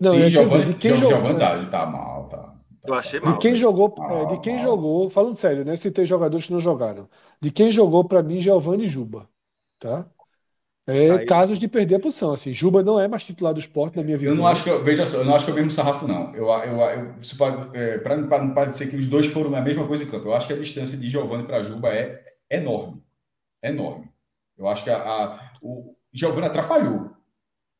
Não, 0.00 0.12
Sim, 0.12 0.30
Giovanni, 0.30 0.64
de 0.64 0.74
quem 0.74 0.96
jogou. 0.96 1.16
Giovanni 1.16 1.36
é, 1.36 1.38
tá, 1.40 1.66
tá 1.66 1.86
mal, 1.86 2.28
tá. 2.28 2.36
tá- 2.38 2.54
Eu 2.86 2.94
achei 2.94 3.20
tá- 3.20 3.26
mal. 3.26 3.34
De 3.36 3.42
quem 3.42 3.54
jogou, 3.56 3.94
Mal, 3.98 4.10
é, 4.12 4.26
de 4.36 4.40
quem 4.40 4.54
mal. 4.54 4.62
jogou, 4.62 5.10
falando 5.10 5.36
sério, 5.36 5.64
né? 5.64 5.76
Se 5.76 5.90
tem 5.90 6.06
jogadores 6.06 6.46
que 6.46 6.52
não 6.52 6.60
jogaram. 6.60 7.08
De 7.40 7.50
quem 7.50 7.70
jogou 7.70 8.02
para 8.04 8.22
mim, 8.22 8.40
Giovanni 8.40 8.84
e 8.84 8.88
Juba, 8.88 9.28
tá? 9.78 10.06
É 10.86 11.08
Saiu. 11.08 11.26
casos 11.26 11.58
de 11.58 11.68
perder 11.68 11.96
a 11.96 12.00
posição, 12.00 12.32
assim. 12.32 12.52
Juba 12.54 12.82
não 12.82 12.98
é 12.98 13.06
mais 13.06 13.22
titular 13.22 13.52
do 13.52 13.60
esporte, 13.60 13.96
na 13.96 14.02
minha 14.02 14.16
visão. 14.16 14.34
Eu 14.34 14.38
não 14.40 14.46
acho 14.46 14.64
que 14.64 14.70
eu, 14.70 14.82
veja 14.82 15.04
só, 15.06 15.18
eu 15.18 15.24
não 15.24 15.34
acho 15.34 15.44
que 15.44 15.50
é 15.50 15.54
o 15.54 15.56
mesmo 15.56 15.70
sarrafo, 15.70 16.08
não. 16.08 16.34
Eu, 16.34 16.46
eu, 16.48 16.80
eu, 16.80 17.74
é, 17.74 17.98
para 17.98 18.16
não 18.42 18.54
parecer 18.54 18.90
que 18.90 18.96
os 18.96 19.06
dois 19.06 19.26
foram 19.26 19.54
a 19.54 19.60
mesma 19.60 19.86
coisa 19.86 20.02
em 20.04 20.06
campo, 20.08 20.26
eu 20.28 20.34
acho 20.34 20.46
que 20.46 20.52
a 20.54 20.58
distância 20.58 20.96
de 20.96 21.06
Giovanni 21.08 21.46
para 21.46 21.62
Juba 21.62 21.90
é 21.94 22.24
enorme. 22.50 23.02
Enorme. 23.62 24.10
Eu 24.58 24.68
acho 24.68 24.84
que 24.84 24.90
a, 24.90 24.98
a- 24.98 25.52
o 25.62 25.94
Giovanni 26.12 26.46
atrapalhou. 26.46 27.10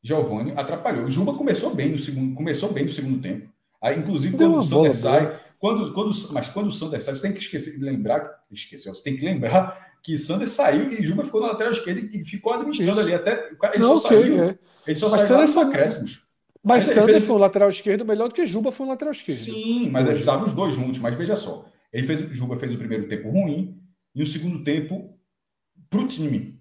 Giovanni 0.03 0.51
atrapalhou. 0.55 1.05
O 1.05 1.09
Juba 1.09 1.33
começou 1.33 1.73
bem 1.75 1.91
no 1.91 1.99
segundo, 1.99 2.33
começou 2.35 2.71
bem 2.71 2.85
no 2.85 2.89
segundo 2.91 3.21
tempo. 3.21 3.49
Aí, 3.81 3.97
inclusive, 3.97 4.35
Deu 4.37 4.49
quando 4.51 4.65
o 4.65 4.69
bola 4.69 4.93
Sander 4.93 4.95
sai, 4.95 5.39
quando, 5.59 5.93
quando, 5.93 6.11
mas 6.33 6.47
quando 6.47 6.67
o 6.67 6.71
Sander 6.71 7.01
sai, 7.01 7.15
você 7.15 7.21
tem 7.21 7.33
que 7.33 7.39
esquecer 7.39 7.77
de 7.77 7.83
lembrar, 7.83 8.29
esquecer, 8.51 8.89
você 8.89 9.03
tem 9.03 9.15
que 9.15 9.23
lembrar 9.25 9.95
que 10.03 10.17
Sander 10.17 10.49
saiu 10.49 10.91
e 10.91 11.05
Juba 11.05 11.23
ficou 11.23 11.41
na 11.41 11.47
lateral 11.47 11.71
esquerda 11.71 11.99
e 12.15 12.23
ficou 12.25 12.53
administrando 12.53 12.91
Isso. 12.91 12.99
ali 13.01 13.13
até. 13.13 13.49
Ele 13.73 13.79
Não, 13.83 13.97
só 13.97 14.07
ok, 14.07 14.21
saiu. 14.21 14.43
é. 14.43 14.59
Ele 14.87 14.95
só 14.95 15.09
Mas 15.09 15.15
saiu 15.19 15.27
Sander 15.27 15.47
foi- 15.53 15.63
acréscimos. 15.63 16.27
Mas 16.63 16.85
ele 16.85 16.93
Sander 16.95 17.15
fez- 17.15 17.25
foi 17.25 17.35
um 17.35 17.39
lateral 17.39 17.69
esquerdo 17.71 18.05
melhor 18.05 18.27
do 18.29 18.35
que 18.35 18.45
Juba 18.45 18.71
foi 18.71 18.85
um 18.85 18.89
lateral 18.89 19.11
esquerdo. 19.11 19.37
Sim, 19.39 19.89
mas 19.89 20.07
eles 20.07 20.19
estavam 20.19 20.45
os 20.45 20.53
dois 20.53 20.73
juntos. 20.75 20.99
Mas 20.99 21.15
veja 21.17 21.35
só, 21.35 21.65
ele 21.91 22.05
fez, 22.05 22.19
Juba 22.35 22.57
fez 22.57 22.71
o 22.73 22.77
primeiro 22.77 23.07
tempo 23.07 23.29
ruim 23.29 23.79
e 24.13 24.21
o 24.21 24.27
segundo 24.27 24.63
tempo 24.63 25.15
para 25.89 25.99
o 26.01 26.07
time. 26.07 26.59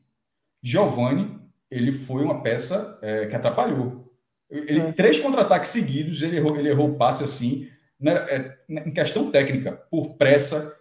Giovanni, 0.63 1.39
ele 1.71 1.93
foi 1.93 2.25
uma 2.25 2.43
peça 2.43 2.99
é, 3.03 3.27
que 3.27 3.37
atrapalhou. 3.37 4.11
Ele, 4.51 4.81
É. 4.81 4.93
Três 4.93 5.19
contra-ataques 5.19 5.71
seguidos, 5.71 6.23
ele 6.23 6.37
errou, 6.37 6.57
ele 6.57 6.69
errou 6.69 6.91
o 6.91 6.97
passe 6.97 7.23
assim, 7.23 7.69
né, 7.99 8.13
é, 8.29 8.59
em 8.69 8.93
questão 8.93 9.31
técnica, 9.31 9.73
por 9.91 10.15
pressa, 10.17 10.77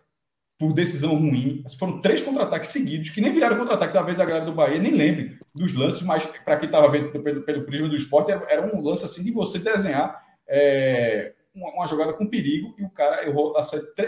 por 0.58 0.74
decisão 0.74 1.16
ruim. 1.16 1.64
Foram 1.78 2.02
três 2.02 2.22
contra-ataques 2.22 2.72
seguidos, 2.72 3.12
que 3.12 3.22
nem 3.22 3.32
viraram 3.32 3.58
contra-ataque, 3.58 3.94
talvez 3.94 4.20
a 4.20 4.26
galera 4.26 4.46
do 4.46 4.54
Bahia 4.54 4.80
nem 4.80 4.92
lembre 4.92 5.38
dos 5.54 5.74
lances, 5.74 6.02
mas 6.02 6.26
para 6.26 6.58
quem 6.58 6.68
estava 6.68 6.90
vendo 6.90 7.12
pelo, 7.12 7.44
pelo 7.44 7.66
prisma 7.66 7.88
do 7.88 7.96
esporte, 7.96 8.32
era, 8.32 8.44
era 8.50 8.76
um 8.76 8.82
lance 8.82 9.06
assim 9.06 9.24
de 9.24 9.32
você 9.32 9.60
desenhar 9.60 10.20
é, 10.48 11.34
uma, 11.54 11.72
uma 11.74 11.88
jogada 11.88 12.14
com 12.14 12.28
perigo 12.28 12.76
e 12.78 12.84
o 12.84 12.90
cara 12.90 13.26
errou. 13.26 13.54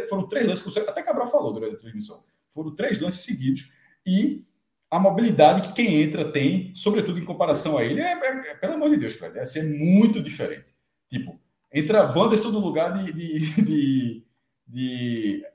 Foram 0.09 0.27
três 0.27 0.47
lances 0.47 0.77
até 0.77 1.03
Cabral 1.03 1.27
falou 1.27 1.53
durante 1.53 1.75
a 1.75 1.79
transmissão. 1.79 2.19
Foram 2.53 2.75
três 2.75 2.99
lances 2.99 3.21
seguidos 3.21 3.69
e 4.05 4.43
a 4.91 4.99
mobilidade 4.99 5.69
que 5.69 5.73
quem 5.75 6.01
entra 6.03 6.31
tem, 6.31 6.73
sobretudo 6.75 7.19
em 7.19 7.25
comparação 7.25 7.77
a 7.77 7.83
ele, 7.85 8.01
é, 8.01 8.13
é- 8.13 8.51
é- 8.51 8.55
pelo 8.55 8.73
amor 8.75 8.89
de 8.91 8.97
Deus, 8.97 9.15
Fred, 9.15 9.39
é 9.39 9.45
ser 9.45 9.63
muito 9.63 10.21
diferente. 10.21 10.73
Tipo, 11.09 11.39
entra 11.73 12.03
Wanderson 12.15 12.51
no 12.51 12.59
lugar 12.59 12.93
de. 12.93 13.13
de, 13.13 13.63
de, 13.63 14.25
de- 14.67 15.45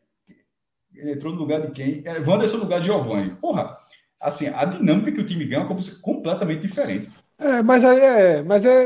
ele 0.94 1.12
entrou 1.12 1.32
no 1.32 1.38
lugar 1.38 1.60
de 1.60 1.72
quem? 1.72 2.02
É, 2.04 2.18
Wanderson 2.20 2.56
no 2.58 2.64
lugar 2.64 2.80
de 2.80 2.86
Giovanni. 2.86 3.34
Porra, 3.36 3.76
assim, 4.20 4.48
a 4.48 4.64
dinâmica 4.64 5.12
que 5.12 5.20
o 5.20 5.26
time 5.26 5.44
ganha 5.44 5.62
é 5.64 6.00
completamente 6.02 6.62
diferente. 6.62 7.10
É, 7.38 7.62
mas 7.62 7.84
aí 7.84 7.98
é, 8.00 8.42
mas 8.42 8.64
é, 8.64 8.84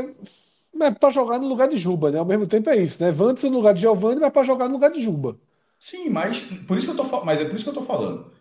é 0.81 0.91
para 0.91 1.09
jogar 1.09 1.39
no 1.39 1.47
lugar 1.47 1.67
de 1.69 1.77
Juba, 1.77 2.11
né? 2.11 2.19
Ao 2.19 2.25
mesmo 2.25 2.47
tempo 2.47 2.69
é 2.69 2.77
isso, 2.77 3.01
né? 3.01 3.09
Wanderson 3.11 3.49
no 3.49 3.57
lugar 3.57 3.73
de 3.73 3.81
Giovanni, 3.81 4.19
mas 4.21 4.31
para 4.33 4.43
jogar 4.43 4.67
no 4.67 4.73
lugar 4.75 4.91
de 4.91 5.01
Juba. 5.01 5.39
Sim, 5.79 6.09
mas 6.09 6.39
por 6.67 6.77
isso 6.77 6.85
que 6.93 6.99
eu 6.99 7.09
tô, 7.09 7.25
mas 7.25 7.39
é 7.41 7.45
por 7.45 7.55
isso 7.55 7.63
que 7.63 7.69
eu 7.69 7.73
tô 7.73 7.83
falando. 7.83 8.31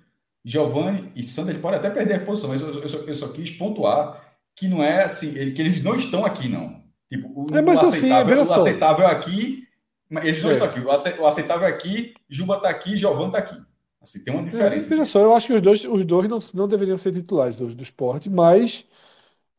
Giovanni 0.45 1.13
e 1.15 1.23
Sander 1.23 1.55
ele 1.55 1.63
pode 1.63 1.77
até 1.77 1.91
perder 1.91 2.15
a 2.15 2.25
posição, 2.25 2.51
mas 2.51 2.61
eu, 2.61 2.73
eu 2.73 2.89
só, 2.89 2.97
eu 2.99 3.15
só 3.15 3.29
quis 3.33 3.51
pontuar 3.51 4.37
que 4.57 4.69
não 4.69 4.83
é 4.83 5.03
assim, 5.05 5.33
que 5.55 5.61
eles 5.63 5.83
não 5.83 5.95
estão 5.95 6.25
aqui, 6.25 6.49
não. 6.49 6.83
Tipo, 7.13 7.29
o, 7.29 7.45
É, 7.53 7.61
o 7.75 7.79
assim, 7.79 8.23
aceitável, 8.23 8.25
veja 8.25 8.45
o 8.47 8.53
aceitável 8.53 9.07
aqui, 9.07 9.67
mas 10.09 10.25
eles 10.25 10.43
não 10.43 10.51
É. 10.51 10.53
estão 10.53 10.67
aqui. 10.69 10.81
O 10.81 10.91
ace- 10.93 11.19
o 11.21 11.27
aceitável 11.27 11.67
é 11.67 11.71
aqui, 11.71 12.15
Juba 12.29 12.61
tá 12.61 12.69
aqui, 12.71 12.99
Giovanni 12.99 13.33
tá 13.33 13.39
aqui. 13.39 13.57
Assim, 14.01 14.23
tem 14.25 14.35
uma 14.35 14.45
É, 14.53 14.69
diferença. 14.69 14.89
veja 14.89 15.05
só, 15.05 15.21
eu 15.21 15.35
acho 15.35 15.47
que 15.47 15.53
os 15.55 15.63
dois, 15.63 15.85
os 15.85 16.05
dois 16.05 16.29
não, 16.29 16.39
não 16.55 16.67
deveriam 16.69 16.99
ser 16.99 17.13
titulares 17.13 17.61
hoje 17.61 17.75
do 17.77 17.83
esporte, 17.85 18.29
mas 18.29 18.85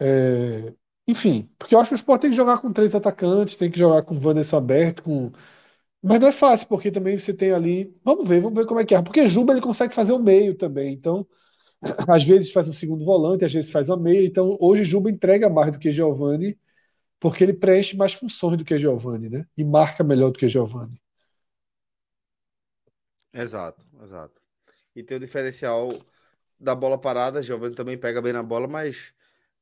é, 0.01 0.73
enfim, 1.07 1.49
porque 1.59 1.75
eu 1.75 1.79
acho 1.79 1.89
que 1.89 1.95
o 1.95 1.97
esporte 1.97 2.23
tem 2.23 2.31
que 2.31 2.35
jogar 2.37 2.59
com 2.59 2.73
três 2.73 2.95
atacantes, 2.95 3.55
tem 3.57 3.71
que 3.71 3.79
jogar 3.79 4.03
com 4.03 4.15
o 4.15 4.27
Wanderson 4.27 4.57
aberto, 4.57 5.03
com. 5.03 5.31
Mas 6.03 6.19
não 6.19 6.27
é 6.29 6.31
fácil, 6.31 6.67
porque 6.67 6.91
também 6.91 7.17
você 7.17 7.33
tem 7.33 7.51
ali. 7.51 7.95
Vamos 8.03 8.27
ver, 8.27 8.39
vamos 8.41 8.59
ver 8.59 8.67
como 8.67 8.79
é 8.79 8.85
que 8.85 8.95
é. 8.95 9.01
Porque 9.01 9.27
Juba 9.27 9.53
ele 9.53 9.61
consegue 9.61 9.93
fazer 9.93 10.11
o 10.13 10.19
meio 10.19 10.55
também. 10.55 10.93
Então, 10.93 11.27
às 12.09 12.23
vezes 12.23 12.51
faz 12.51 12.67
um 12.69 12.73
segundo 12.73 13.05
volante, 13.05 13.45
às 13.45 13.53
vezes 13.53 13.71
faz 13.71 13.89
o 13.89 13.97
meio. 13.97 14.25
Então, 14.25 14.57
hoje 14.61 14.83
Juba 14.85 15.11
entrega 15.11 15.49
mais 15.49 15.71
do 15.73 15.79
que 15.79 15.91
Giovani, 15.91 16.57
porque 17.19 17.43
ele 17.43 17.53
preenche 17.53 17.97
mais 17.97 18.13
funções 18.13 18.57
do 18.57 18.65
que 18.65 18.77
Giovani, 18.77 19.29
né? 19.29 19.47
E 19.57 19.63
marca 19.65 20.03
melhor 20.03 20.31
do 20.31 20.39
que 20.39 20.47
Giovani. 20.47 21.01
Exato, 23.33 23.85
exato. 24.03 24.41
E 24.95 25.03
tem 25.03 25.17
o 25.17 25.19
diferencial 25.19 26.05
da 26.59 26.75
bola 26.75 26.99
parada. 26.99 27.43
Giovanni 27.43 27.75
também 27.75 27.97
pega 27.99 28.21
bem 28.21 28.33
na 28.33 28.43
bola, 28.43 28.67
mas 28.67 29.13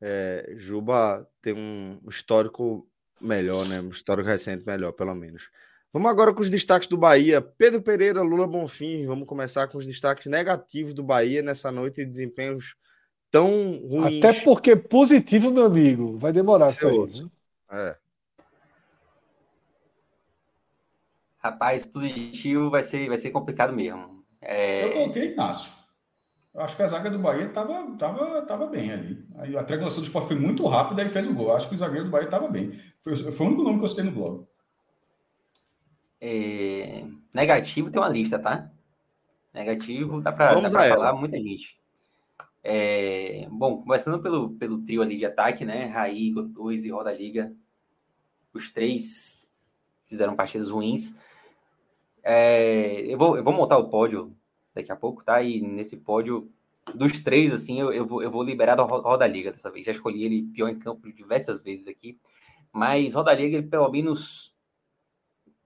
é, 0.02 0.53
Juba 0.57 1.30
tem 1.41 1.53
um 1.56 1.99
histórico 2.10 2.90
melhor, 3.22 3.68
né? 3.68 3.82
Um 3.82 3.90
histórico 3.91 4.30
recente 4.30 4.66
melhor, 4.66 4.94
pelo 4.94 5.16
menos. 5.16 5.49
Vamos 5.91 6.11
agora 6.11 6.34
com 6.34 6.41
os 6.41 6.49
destaques 6.49 6.88
do 6.88 6.98
Bahia. 6.98 7.41
Pedro 7.41 7.82
Pereira, 7.82 8.22
Lula 8.22 8.45
Bonfim. 8.45 9.07
Vamos 9.07 9.28
começar 9.28 9.68
com 9.68 9.78
os 9.78 9.86
destaques 9.86 10.28
negativos 10.28 10.94
do 10.94 11.03
Bahia 11.03 11.41
nessa 11.41 11.72
noite 11.72 12.06
de 12.06 12.06
desempenhos 12.06 12.76
tão 13.32 13.80
ruins. 13.88 14.24
Até 14.24 14.41
porque 14.41 14.76
positivo, 14.76 15.52
meu 15.52 15.66
amigo, 15.66 16.18
vai 16.18 16.32
demorar 16.32 16.70
isso 16.70 16.88
aí. 16.88 16.99
Né? 16.99 17.30
É. 17.72 17.95
Rapaz, 21.40 21.86
positivo 21.86 22.70
vai 22.70 22.84
ser, 22.84 23.07
vai 23.07 23.18
ser 23.18 23.32
complicado 23.32 23.74
mesmo. 23.74 24.24
É... 24.41 24.86
Eu 24.86 24.94
coloquei 24.94 25.34
Inácio. 25.34 25.72
Eu 26.53 26.61
acho 26.61 26.76
que 26.76 26.84
a 26.84 26.88
zaga 26.88 27.10
do 27.10 27.20
Bahia 27.20 27.45
estava 27.45 27.95
tava, 27.98 28.41
tava 28.41 28.68
bem 28.68 28.91
ali. 28.91 29.26
Aí 29.38 29.56
a 29.56 29.64
triangulação 29.64 30.02
do 30.02 30.06
esporte 30.06 30.28
foi 30.28 30.36
muito 30.36 30.66
rápida 30.66 31.03
e 31.03 31.10
fez 31.10 31.26
o 31.26 31.34
gol. 31.34 31.49
Eu 31.49 31.56
acho 31.56 31.70
que 31.70 31.76
o 31.76 31.78
zagueiro 31.78 32.06
do 32.06 32.11
Bahia 32.11 32.26
estava 32.26 32.48
bem. 32.48 32.80
Foi, 33.02 33.16
foi 33.16 33.45
o 33.45 33.49
único 33.49 33.64
nome 33.64 33.78
que 33.78 33.86
eu 33.86 33.88
citei 33.88 34.03
no 34.03 34.11
blog. 34.11 34.45
É... 36.22 37.06
Negativo 37.34 37.90
tem 37.91 38.02
uma 38.02 38.10
lista, 38.10 38.38
tá? 38.40 38.70
Negativo 39.54 40.22
dá 40.22 40.32
para 40.32 40.60
falar 40.70 41.14
muita 41.14 41.38
gente. 41.38 41.78
É... 42.64 43.48
Bom, 43.50 43.82
começando 43.82 44.22
pelo, 44.22 44.52
pelo 44.52 44.82
trio 44.82 45.02
ali 45.02 45.18
de 45.18 45.26
ataque, 45.26 45.66
né? 45.66 45.86
Raí, 45.86 46.32
Gotois 46.32 46.86
e 46.86 46.90
Roda 46.90 47.14
Liga. 47.14 47.54
Os 48.54 48.72
três 48.72 49.50
fizeram 50.08 50.36
partidas 50.36 50.70
ruins. 50.70 51.16
É, 52.24 53.02
eu, 53.12 53.18
vou, 53.18 53.38
eu 53.38 53.44
vou 53.44 53.54
montar 53.54 53.78
o 53.78 53.90
pódio 53.90 54.36
daqui 54.74 54.91
a 54.91 54.96
pouco, 54.96 55.24
tá? 55.24 55.41
E 55.41 55.62
nesse 55.62 55.98
pódio, 55.98 56.52
dos 56.94 57.20
três, 57.24 57.54
assim, 57.54 57.80
eu, 57.80 57.91
eu, 57.91 58.06
vou, 58.06 58.22
eu 58.22 58.32
vou 58.32 58.44
liberar 58.44 58.76
da 58.76 58.84
Roda 58.84 59.28
Liga 59.28 59.52
dessa 59.52 59.72
vez. 59.72 59.86
Já 59.86 59.91
escolhi 59.91 60.24
ele 60.24 60.44
pior 60.54 60.70
em 60.70 60.80
campo 60.80 61.12
diversas 61.12 61.62
vezes 61.62 61.88
aqui. 61.88 62.20
Mas 62.72 63.14
Roda 63.14 63.34
Liga, 63.34 63.58
ele 63.58 63.68
pelo 63.68 63.90
menos. 63.90 64.48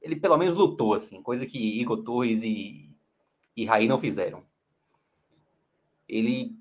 Ele 0.04 0.16
pelo 0.16 0.38
menos 0.38 0.56
lutou, 0.56 0.94
assim, 0.94 1.24
coisa 1.24 1.46
que 1.46 1.58
Igor 1.58 2.04
Torres 2.04 2.44
e, 2.44 2.88
e 3.56 3.66
Raí 3.66 3.88
não 3.88 4.00
fizeram. 4.00 4.44
Ele, 6.08 6.56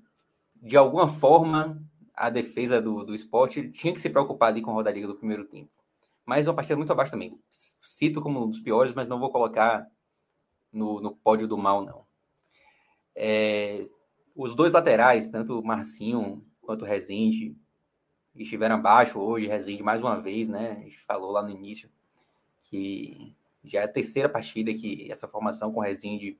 de 0.55 0.75
alguma 0.75 1.07
forma, 1.07 1.79
a 2.15 2.31
defesa 2.31 2.81
do, 2.81 3.03
do 3.03 3.13
esporte 3.13 3.69
tinha 3.69 3.93
que 3.93 4.01
se 4.01 4.09
preocupar 4.09 4.49
ali 4.49 4.61
com 4.61 4.71
a 4.71 4.73
Roda 4.73 4.89
Liga 4.89 5.05
do 5.05 5.15
primeiro 5.15 5.45
tempo. 5.45 5.69
Mas 6.25 6.47
uma 6.47 6.55
partida 6.55 6.77
muito 6.77 6.91
abaixo 6.91 7.11
também 7.11 7.37
cito 7.93 8.21
como 8.21 8.43
um 8.43 8.49
dos 8.49 8.59
piores, 8.59 8.93
mas 8.93 9.07
não 9.07 9.19
vou 9.19 9.31
colocar 9.31 9.87
no, 10.71 10.99
no 10.99 11.15
pódio 11.15 11.47
do 11.47 11.57
mal, 11.57 11.85
não. 11.85 12.05
É, 13.15 13.87
os 14.35 14.55
dois 14.55 14.73
laterais, 14.73 15.29
tanto 15.29 15.63
Marcinho 15.63 16.43
quanto 16.61 16.85
Rezende, 16.85 17.55
estiveram 18.35 18.75
abaixo 18.75 19.19
hoje. 19.19 19.47
Rezende, 19.47 19.83
mais 19.83 20.01
uma 20.01 20.19
vez, 20.19 20.49
né? 20.49 20.71
A 20.71 20.83
gente 20.83 20.99
falou 21.01 21.31
lá 21.31 21.43
no 21.43 21.51
início 21.51 21.89
que 22.77 23.33
já 23.63 23.81
é 23.81 23.83
a 23.83 23.87
terceira 23.87 24.27
partida 24.27 24.73
que 24.73 25.11
essa 25.11 25.27
formação 25.27 25.71
com 25.71 25.79
Rezende 25.79 26.37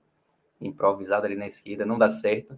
improvisada 0.59 1.27
ali 1.27 1.35
na 1.35 1.47
esquerda 1.47 1.85
não 1.85 1.97
dá 1.97 2.09
certo. 2.09 2.57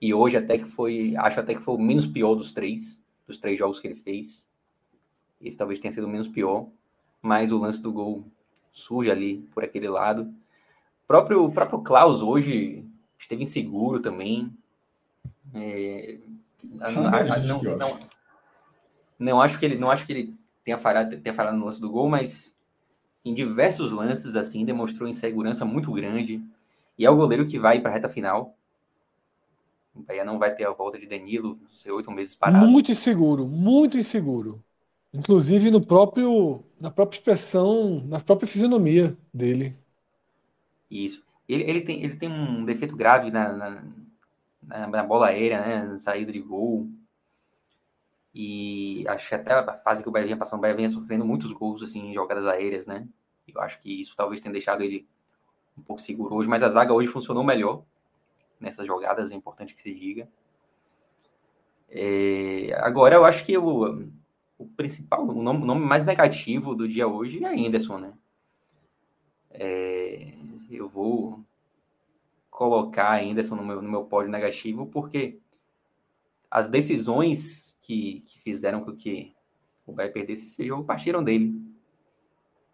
E 0.00 0.12
hoje 0.12 0.36
até 0.36 0.58
que 0.58 0.64
foi, 0.64 1.14
acho 1.16 1.40
até 1.40 1.54
que 1.54 1.60
foi 1.60 1.74
o 1.74 1.78
menos 1.78 2.06
pior 2.06 2.34
dos 2.34 2.52
três, 2.52 3.02
dos 3.26 3.38
três 3.38 3.58
jogos 3.58 3.80
que 3.80 3.86
ele 3.86 3.94
fez. 3.94 4.48
Esse 5.40 5.58
talvez 5.58 5.80
tenha 5.80 5.92
sido 5.92 6.06
o 6.06 6.10
menos 6.10 6.28
pior 6.28 6.68
mas 7.24 7.50
o 7.50 7.56
lance 7.56 7.80
do 7.80 7.90
gol 7.90 8.22
surge 8.70 9.10
ali 9.10 9.38
por 9.54 9.64
aquele 9.64 9.88
lado. 9.88 10.24
O 11.04 11.06
próprio, 11.06 11.42
o 11.42 11.50
próprio 11.50 11.80
Klaus 11.80 12.20
hoje 12.20 12.84
esteve 13.18 13.42
inseguro 13.42 13.98
também. 13.98 14.54
É, 15.54 16.18
não, 16.62 16.92
não, 16.92 17.62
não, 17.62 17.98
não, 19.18 19.40
acho 19.40 19.58
que 19.58 19.64
ele 19.64 19.78
não 19.78 19.90
acho 19.90 20.04
que 20.04 20.12
ele 20.12 20.34
tenha 20.62 20.76
falhado, 20.76 21.16
tenha 21.16 21.34
falhado 21.34 21.56
no 21.56 21.64
lance 21.64 21.80
do 21.80 21.90
gol, 21.90 22.10
mas 22.10 22.53
em 23.24 23.34
diversos 23.34 23.90
lances 23.90 24.36
assim 24.36 24.64
demonstrou 24.64 25.08
insegurança 25.08 25.64
muito 25.64 25.90
grande. 25.92 26.42
E 26.98 27.04
é 27.04 27.10
o 27.10 27.16
goleiro 27.16 27.46
que 27.46 27.58
vai 27.58 27.80
para 27.80 27.90
a 27.90 27.94
reta 27.94 28.08
final. 28.08 28.56
O 29.94 30.02
Bahia 30.02 30.24
não 30.24 30.38
vai 30.38 30.54
ter 30.54 30.64
a 30.66 30.72
volta 30.72 30.98
de 30.98 31.06
Danilo, 31.06 31.58
sei, 31.76 31.92
oito 31.92 32.10
meses 32.10 32.34
parado. 32.34 32.66
Muito 32.66 32.90
inseguro, 32.90 33.46
muito 33.46 33.96
inseguro. 33.96 34.62
Inclusive 35.12 35.70
no 35.70 35.80
próprio, 35.80 36.62
na 36.80 36.90
própria 36.90 37.18
expressão, 37.18 38.02
na 38.06 38.18
própria 38.18 38.48
fisionomia 38.48 39.16
dele. 39.32 39.76
Isso. 40.90 41.24
Ele, 41.48 41.62
ele, 41.64 41.80
tem, 41.82 42.02
ele 42.02 42.16
tem 42.16 42.28
um 42.28 42.64
defeito 42.64 42.96
grave 42.96 43.30
na, 43.30 43.52
na, 44.62 44.86
na 44.88 45.02
bola 45.04 45.28
aérea, 45.28 45.60
né? 45.60 45.84
Na 45.84 45.98
saída 45.98 46.32
de 46.32 46.40
gol. 46.40 46.88
E 48.34 49.06
acho 49.06 49.28
que 49.28 49.34
até 49.36 49.52
a 49.52 49.74
fase 49.74 50.02
que 50.02 50.08
o 50.08 50.12
Bahia 50.12 50.26
vinha 50.26 50.36
passando, 50.36 50.58
o 50.58 50.62
Bahia 50.62 50.74
vinha 50.74 50.88
sofrendo 50.88 51.24
muitos 51.24 51.52
gols 51.52 51.82
assim, 51.82 52.10
em 52.10 52.14
jogadas 52.14 52.46
aéreas, 52.46 52.84
né? 52.86 53.06
Eu 53.46 53.60
acho 53.60 53.80
que 53.80 54.00
isso 54.00 54.16
talvez 54.16 54.40
tenha 54.40 54.52
deixado 54.52 54.82
ele 54.82 55.06
um 55.78 55.82
pouco 55.82 56.02
seguro 56.02 56.34
hoje, 56.34 56.48
mas 56.48 56.62
a 56.62 56.68
zaga 56.68 56.92
hoje 56.92 57.08
funcionou 57.08 57.44
melhor 57.44 57.84
nessas 58.58 58.86
jogadas, 58.86 59.30
é 59.30 59.34
importante 59.34 59.74
que 59.74 59.82
se 59.82 59.94
diga. 59.94 60.28
É, 61.88 62.72
agora 62.78 63.14
eu 63.14 63.24
acho 63.24 63.44
que 63.44 63.56
o, 63.56 64.08
o 64.58 64.66
principal, 64.76 65.22
o 65.22 65.42
nome, 65.42 65.62
o 65.62 65.66
nome, 65.66 65.84
mais 65.84 66.04
negativo 66.04 66.74
do 66.74 66.88
dia 66.88 67.06
hoje 67.06 67.44
é 67.44 67.66
Anderson, 67.66 67.98
né? 67.98 68.12
É, 69.50 70.34
eu 70.68 70.88
vou 70.88 71.40
colocar 72.50 73.22
Anderson 73.22 73.54
no 73.54 73.64
meu, 73.64 73.80
no 73.80 73.88
meu 73.88 74.04
pódio 74.04 74.30
negativo 74.30 74.86
porque 74.86 75.38
as 76.50 76.68
decisões 76.68 77.63
que, 77.84 78.20
que 78.26 78.40
fizeram 78.40 78.82
com 78.82 78.96
que 78.96 79.34
o 79.86 79.92
Bahia 79.92 80.10
perdesse 80.10 80.46
esse 80.46 80.66
jogo 80.66 80.84
partiram 80.84 81.22
dele. 81.22 81.54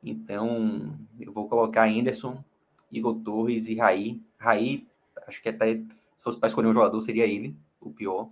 Então, 0.02 0.98
eu 1.18 1.32
vou 1.32 1.48
colocar 1.48 1.88
Anderson, 1.88 2.42
Igor 2.90 3.16
Torres 3.16 3.68
e 3.68 3.74
Raí. 3.74 4.22
Raí, 4.38 4.86
acho 5.26 5.42
que 5.42 5.48
até 5.48 5.74
se 5.74 6.22
fosse 6.22 6.38
para 6.38 6.48
escolher 6.48 6.68
um 6.68 6.72
jogador, 6.72 7.00
seria 7.00 7.26
ele, 7.26 7.56
o 7.80 7.90
pior. 7.90 8.30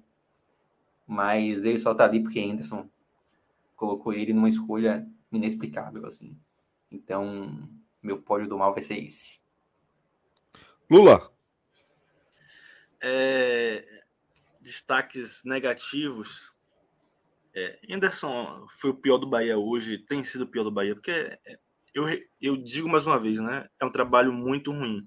Mas 1.07 1.65
ele 1.65 1.79
só 1.79 1.95
tá 1.95 2.05
ali 2.05 2.23
porque 2.23 2.41
Anderson 2.41 2.89
colocou 3.75 4.13
ele 4.13 4.33
numa 4.33 4.49
escolha 4.49 5.07
inexplicável, 5.33 6.07
assim. 6.07 6.39
Então, 6.91 7.69
meu 8.03 8.23
pódio 8.23 8.49
do 8.49 8.57
mal 8.57 8.73
vai 8.73 8.83
ser 8.83 8.99
esse. 8.99 9.41
Lula. 10.89 11.31
É, 13.01 14.05
destaques 14.61 15.43
negativos. 15.45 16.57
É, 17.61 17.77
Anderson 17.91 18.67
foi 18.71 18.91
o 18.91 18.95
pior 18.95 19.19
do 19.19 19.29
Bahia 19.29 19.59
hoje, 19.59 19.99
tem 19.99 20.23
sido 20.23 20.43
o 20.43 20.47
pior 20.47 20.63
do 20.63 20.71
Bahia, 20.71 20.95
porque 20.95 21.37
eu, 21.93 22.05
eu 22.41 22.57
digo 22.57 22.89
mais 22.89 23.05
uma 23.05 23.19
vez, 23.19 23.41
né? 23.41 23.69
É 23.81 23.85
um 23.85 23.91
trabalho 23.91 24.33
muito 24.33 24.71
ruim. 24.71 25.05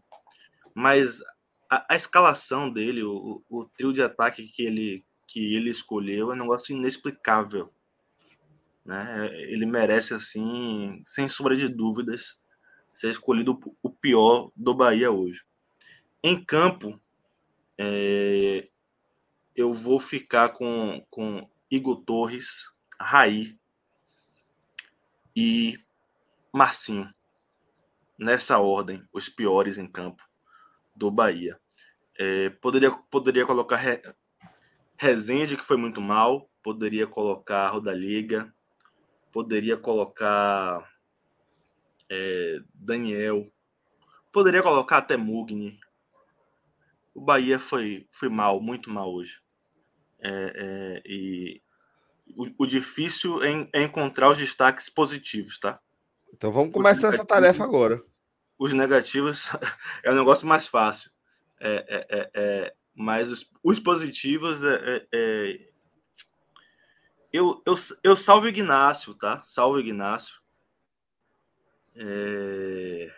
Mas 0.76 1.22
a, 1.70 1.94
a 1.94 1.96
escalação 1.96 2.70
dele, 2.70 3.04
o, 3.04 3.42
o, 3.50 3.66
trio 3.78 3.94
de 3.94 4.04
ataque 4.04 4.52
que 4.52 4.64
ele, 4.64 5.06
que 5.26 5.56
ele 5.56 5.70
escolheu, 5.70 6.30
é 6.30 6.36
um 6.36 6.40
negócio 6.40 6.76
inexplicável. 6.76 7.74
Né? 8.84 9.30
Ele 9.44 9.66
merece, 9.66 10.14
assim, 10.14 11.02
sem 11.06 11.30
sombra 11.30 11.56
de 11.56 11.70
dúvidas, 11.70 12.42
ser 12.94 13.08
escolhido 13.08 13.58
o 13.82 13.90
pior 13.90 14.52
do 14.54 14.74
Bahia 14.74 15.10
hoje. 15.10 15.46
Em 16.22 16.44
campo, 16.44 17.00
é, 17.78 18.68
eu 19.56 19.74
vou 19.74 20.00
ficar 20.00 20.50
com, 20.50 21.06
com 21.10 21.50
Igor 21.72 22.04
Torres, 22.04 22.72
Raí 23.00 23.58
e 25.36 25.80
Marcinho. 26.54 27.12
Nessa 28.20 28.60
ordem, 28.60 29.04
os 29.12 29.30
piores 29.30 29.80
em 29.80 29.88
campo 29.88 30.24
do 30.96 31.10
Bahia. 31.10 31.60
É, 32.20 32.50
poderia, 32.50 32.92
poderia 32.92 33.48
colocar 33.48 33.78
Re, 33.78 34.02
Rezende, 34.96 35.58
que 35.58 35.66
foi 35.66 35.78
muito 35.78 36.00
mal. 36.00 36.48
Poderia 36.62 37.08
colocar 37.08 37.68
Rodaliga 37.70 38.54
poderia 39.32 39.78
colocar 39.78 40.88
é, 42.10 42.60
Daniel, 42.74 43.52
poderia 44.32 44.62
colocar 44.62 44.98
até 44.98 45.16
Mugni. 45.16 45.80
O 47.14 47.22
Bahia 47.22 47.58
foi, 47.58 48.08
foi 48.12 48.30
mal, 48.30 48.62
muito 48.62 48.90
mal 48.90 49.14
hoje. 49.14 49.42
É, 50.22 50.54
é, 50.56 51.02
e 51.06 51.62
o, 52.36 52.64
o 52.64 52.66
difícil 52.66 53.44
é, 53.44 53.68
é, 53.74 53.82
encontrar 53.82 54.30
os 54.30 54.38
destaques 54.38 54.90
positivos, 54.90 55.60
tá? 55.60 55.80
Então 56.34 56.52
vamos 56.52 56.72
começar 56.74 57.10
essa 57.10 57.26
tarefa 57.26 57.64
agora. 57.64 58.02
Os 58.58 58.74
negativos 58.74 59.50
é 60.04 60.12
o 60.12 60.16
negócio 60.16 60.48
mais 60.48 60.68
fácil. 60.68 61.12
É, 61.60 62.06
é, 62.10 62.32
é, 62.34 62.74
mas 62.96 63.30
os, 63.30 63.52
os 63.64 63.80
positivos 63.80 64.64
é, 64.64 65.06
eu, 67.32 67.62
eu, 67.66 67.76
eu 68.04 68.18
salvo 68.18 68.48
Ignácio, 68.48 69.14
tá? 69.14 69.42
Salvo 69.46 69.80
Ignácio. 69.80 70.42
É... 71.96 73.12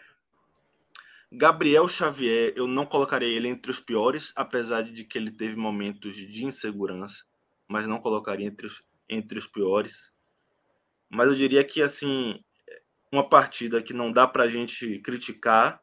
Gabriel 1.35 1.88
Xavier, 1.88 2.53
eu 2.55 2.68
não 2.68 2.85
colocaria 2.85 3.27
ele 3.27 3.47
entre 3.47 3.72
os 3.72 3.80
piores, 3.80 4.31
apesar 4.35 4.84
de 4.84 5.03
que 5.03 5.18
ele 5.18 5.31
teve 5.31 5.55
momentos 5.55 6.15
de 6.15 6.45
insegurança, 6.45 7.26
mas 7.68 7.88
não 7.88 7.99
colocaria 7.99 8.45
entre 8.45 8.68
os, 8.68 8.84
entre 9.10 9.39
os 9.39 9.47
piores. 9.47 10.14
Mas 11.10 11.30
eu 11.30 11.34
diria 11.34 11.64
que, 11.64 11.81
assim, 11.81 12.39
uma 13.11 13.27
partida 13.27 13.81
que 13.81 13.93
não 13.93 14.11
dá 14.11 14.27
para 14.27 14.43
a 14.43 14.47
gente 14.47 14.99
criticar, 14.99 15.81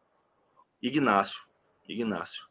Ignácio. 0.81 1.43
Ignácio. 1.89 2.47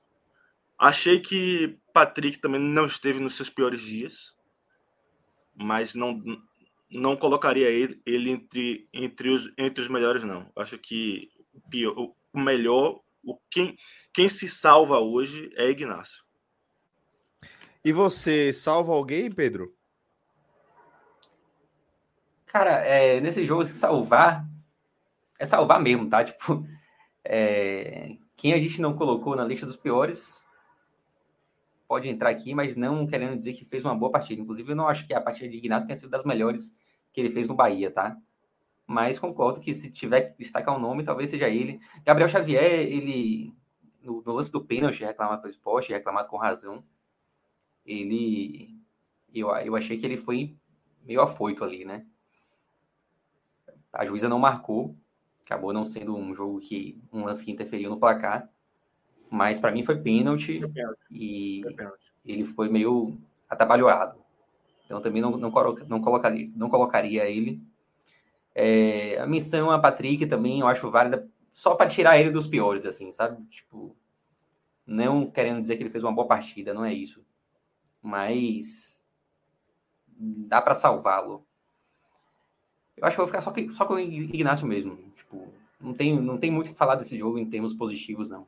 Achei 0.78 1.22
que 1.22 1.80
Patrick 1.94 2.40
também 2.40 2.60
não 2.60 2.86
esteve 2.86 3.22
nos 3.22 3.36
seus 3.36 3.50
piores 3.50 3.80
dias, 3.80 4.36
mas 5.56 5.96
não, 5.96 6.22
não 6.92 7.16
colocaria 7.16 7.70
ele, 7.70 8.02
ele 8.06 8.30
entre, 8.30 8.90
entre, 8.92 9.30
os, 9.30 9.50
entre 9.58 9.82
os 9.82 9.88
melhores, 9.88 10.26
não. 10.26 10.52
Acho 10.54 10.78
que 10.78 11.30
o, 11.54 11.62
pior, 11.62 12.14
melhor, 12.34 13.02
o 13.24 13.38
quem, 13.50 13.76
quem 14.14 14.30
se 14.30 14.48
salva 14.48 15.00
hoje 15.00 15.52
é 15.56 15.70
Ignacio. 15.70 16.24
E 17.84 17.92
você 17.92 18.52
salva 18.52 18.94
alguém, 18.94 19.32
Pedro? 19.32 19.74
Cara, 22.46 22.84
é, 22.86 23.22
nesse 23.22 23.46
jogo, 23.46 23.66
se 23.66 23.74
salvar, 23.74 24.46
é 25.38 25.46
salvar 25.46 25.80
mesmo, 25.82 26.10
tá? 26.10 26.24
Tipo, 26.26 26.66
é, 27.24 28.18
quem 28.36 28.54
a 28.54 28.60
gente 28.60 28.82
não 28.82 28.96
colocou 28.96 29.36
na 29.36 29.46
lista 29.46 29.66
dos 29.66 29.78
piores 29.78 30.44
pode 31.88 32.08
entrar 32.08 32.30
aqui, 32.30 32.54
mas 32.54 32.76
não 32.76 33.08
querendo 33.08 33.36
dizer 33.36 33.54
que 33.54 33.66
fez 33.66 33.84
uma 33.84 33.96
boa 33.96 34.12
partida. 34.12 34.42
Inclusive, 34.42 34.72
eu 34.72 34.76
não 34.76 34.88
acho 34.88 35.08
que 35.08 35.14
a 35.14 35.22
partida 35.22 35.50
de 35.50 35.58
Ignacio 35.58 35.88
tenha 35.88 35.98
sido 35.98 36.10
das 36.10 36.24
melhores 36.24 36.76
que 37.12 37.20
ele 37.20 37.32
fez 37.32 37.48
no 37.48 37.56
Bahia, 37.56 37.92
tá? 37.92 38.16
Mas 38.90 39.20
concordo 39.20 39.62
que 39.62 39.72
se 39.72 39.92
tiver 39.92 40.32
que 40.32 40.40
destacar 40.40 40.76
um 40.76 40.80
nome, 40.80 41.04
talvez 41.04 41.30
seja 41.30 41.48
ele. 41.48 41.80
Gabriel 42.04 42.28
Xavier, 42.28 42.64
ele, 42.64 43.54
no, 44.02 44.24
no 44.26 44.34
lance 44.34 44.52
do 44.52 44.66
pênalti, 44.66 45.06
reclamado 45.06 45.44
pelo 45.44 45.54
esporte, 45.54 45.94
reclamado 45.94 46.28
com 46.28 46.38
razão, 46.38 46.84
ele, 47.86 48.76
eu, 49.32 49.50
eu 49.58 49.76
achei 49.76 49.96
que 50.00 50.08
ele 50.08 50.18
foi 50.18 50.58
meio 51.04 51.22
afoito 51.22 51.64
ali, 51.64 51.86
né? 51.86 52.04
A 53.94 54.08
juíza 54.08 54.28
não 54.28 54.40
marcou, 54.40 54.96
acabou 55.46 55.72
não 55.72 55.86
sendo 55.86 56.18
um 56.18 56.34
jogo 56.34 56.60
que, 56.60 57.00
um 57.14 57.26
lance 57.26 57.46
que 57.46 57.52
interferiu 57.52 57.92
no 57.92 58.00
placar, 58.00 58.50
mas 59.30 59.60
para 59.60 59.72
mim 59.72 59.84
foi 59.84 60.02
pênalti 60.02 60.62
e 61.12 61.62
ele 62.26 62.44
foi 62.44 62.70
meio 62.70 63.16
atabalhoado. 63.48 64.20
Então 64.86 65.00
também 65.00 65.22
não, 65.22 65.30
não, 65.38 65.52
não, 65.88 66.02
colocaria, 66.02 66.52
não 66.56 66.70
colocaria 66.70 67.30
ele 67.30 67.69
é, 68.62 69.18
a 69.18 69.26
missão 69.26 69.72
a 69.72 69.80
Patrick 69.80 70.26
também 70.28 70.60
eu 70.60 70.68
acho 70.68 70.92
válida 70.92 71.26
só 71.50 71.76
para 71.76 71.90
tirar 71.90 72.20
ele 72.20 72.30
dos 72.30 72.46
piores, 72.46 72.86
assim, 72.86 73.10
sabe? 73.14 73.42
Tipo, 73.46 73.96
não 74.86 75.32
querendo 75.32 75.62
dizer 75.62 75.78
que 75.78 75.84
ele 75.84 75.90
fez 75.90 76.04
uma 76.04 76.12
boa 76.12 76.28
partida, 76.28 76.74
não 76.74 76.84
é 76.84 76.94
isso. 76.94 77.26
Mas 78.02 79.02
dá 80.08 80.62
para 80.62 80.74
salvá-lo. 80.74 81.46
Eu 82.98 83.08
acho 83.08 83.16
que 83.16 83.22
eu 83.22 83.26
vou 83.26 83.34
ficar 83.34 83.42
só, 83.42 83.54
só 83.74 83.86
com 83.86 83.94
o 83.94 84.00
Ignacio 84.00 84.68
mesmo. 84.68 84.98
Tipo, 85.16 85.48
não 85.80 85.94
tem, 85.94 86.20
não 86.22 86.38
tem 86.38 86.52
muito 86.52 86.68
o 86.68 86.72
que 86.74 86.78
falar 86.78 86.96
desse 86.96 87.18
jogo 87.18 87.38
em 87.38 87.50
termos 87.50 87.74
positivos, 87.74 88.28
não. 88.28 88.46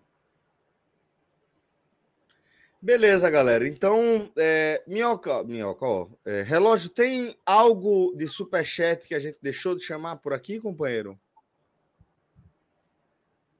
Beleza, 2.83 3.29
galera. 3.29 3.67
Então, 3.67 4.31
é, 4.35 4.81
Minhoca, 4.87 5.43
Minhoca 5.43 5.85
ó, 5.85 6.07
é, 6.25 6.41
relógio, 6.41 6.89
tem 6.89 7.37
algo 7.45 8.11
de 8.17 8.27
superchat 8.27 9.07
que 9.07 9.13
a 9.13 9.19
gente 9.19 9.37
deixou 9.39 9.75
de 9.75 9.83
chamar 9.83 10.15
por 10.15 10.33
aqui, 10.33 10.59
companheiro? 10.59 11.19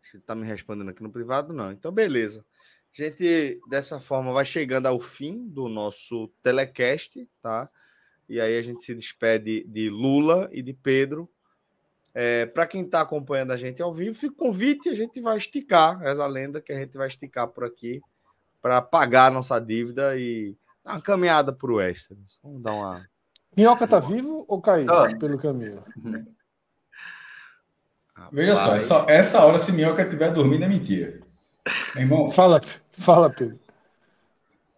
Você 0.02 0.18
tá 0.22 0.34
me 0.34 0.44
respondendo 0.44 0.90
aqui 0.90 1.04
no 1.04 1.12
privado? 1.12 1.54
Não. 1.54 1.72
Então, 1.72 1.92
beleza. 1.92 2.44
A 2.98 3.04
gente, 3.04 3.62
dessa 3.70 4.00
forma, 4.00 4.34
vai 4.34 4.44
chegando 4.44 4.88
ao 4.88 5.00
fim 5.00 5.48
do 5.48 5.70
nosso 5.70 6.28
telecast, 6.42 7.30
tá? 7.44 7.70
E 8.28 8.42
aí 8.42 8.58
a 8.58 8.62
gente 8.64 8.84
se 8.84 8.96
despede 8.96 9.64
de 9.66 9.88
Lula 9.88 10.50
e 10.52 10.64
de 10.64 10.74
Pedro. 10.74 11.30
É, 12.12 12.48
Para 12.48 12.66
quem 12.66 12.84
está 12.84 13.02
acompanhando 13.02 13.52
a 13.52 13.58
gente 13.58 13.84
ao 13.84 13.94
vivo, 13.94 14.18
fica 14.18 14.34
convite, 14.36 14.90
a 14.90 14.96
gente 14.96 15.22
vai 15.22 15.38
esticar 15.38 16.02
essa 16.02 16.26
lenda 16.26 16.60
que 16.60 16.74
a 16.74 16.80
gente 16.80 16.98
vai 16.98 17.08
esticar 17.08 17.48
por 17.48 17.64
aqui 17.64 18.02
para 18.62 18.82
pagar 18.82 19.28
a 19.28 19.32
nossa 19.32 19.60
dívida 19.60 20.18
e 20.18 20.56
dar 20.84 20.94
uma 20.94 21.02
caminhada 21.02 21.52
para 21.52 21.72
o 21.72 21.82
extra. 21.82 22.16
Vamos 22.44 22.62
dar 22.62 22.74
uma. 22.74 23.06
Minhoca 23.56 23.88
tá 23.88 24.00
vivo 24.00 24.46
ou 24.48 24.62
caiu 24.62 24.88
oh. 24.90 25.18
pelo 25.18 25.38
caminho? 25.38 25.84
Veja 28.32 28.56
só, 28.56 28.76
essa, 28.76 29.06
essa 29.10 29.46
hora, 29.46 29.58
se 29.58 29.72
Minhoca 29.74 30.04
estiver 30.04 30.32
dormindo, 30.32 30.64
é 30.64 30.68
mentira. 30.68 31.20
Meu 31.96 32.04
irmão. 32.04 32.32
Fala, 32.32 32.62
fala, 32.92 33.30
Pedro. 33.30 33.60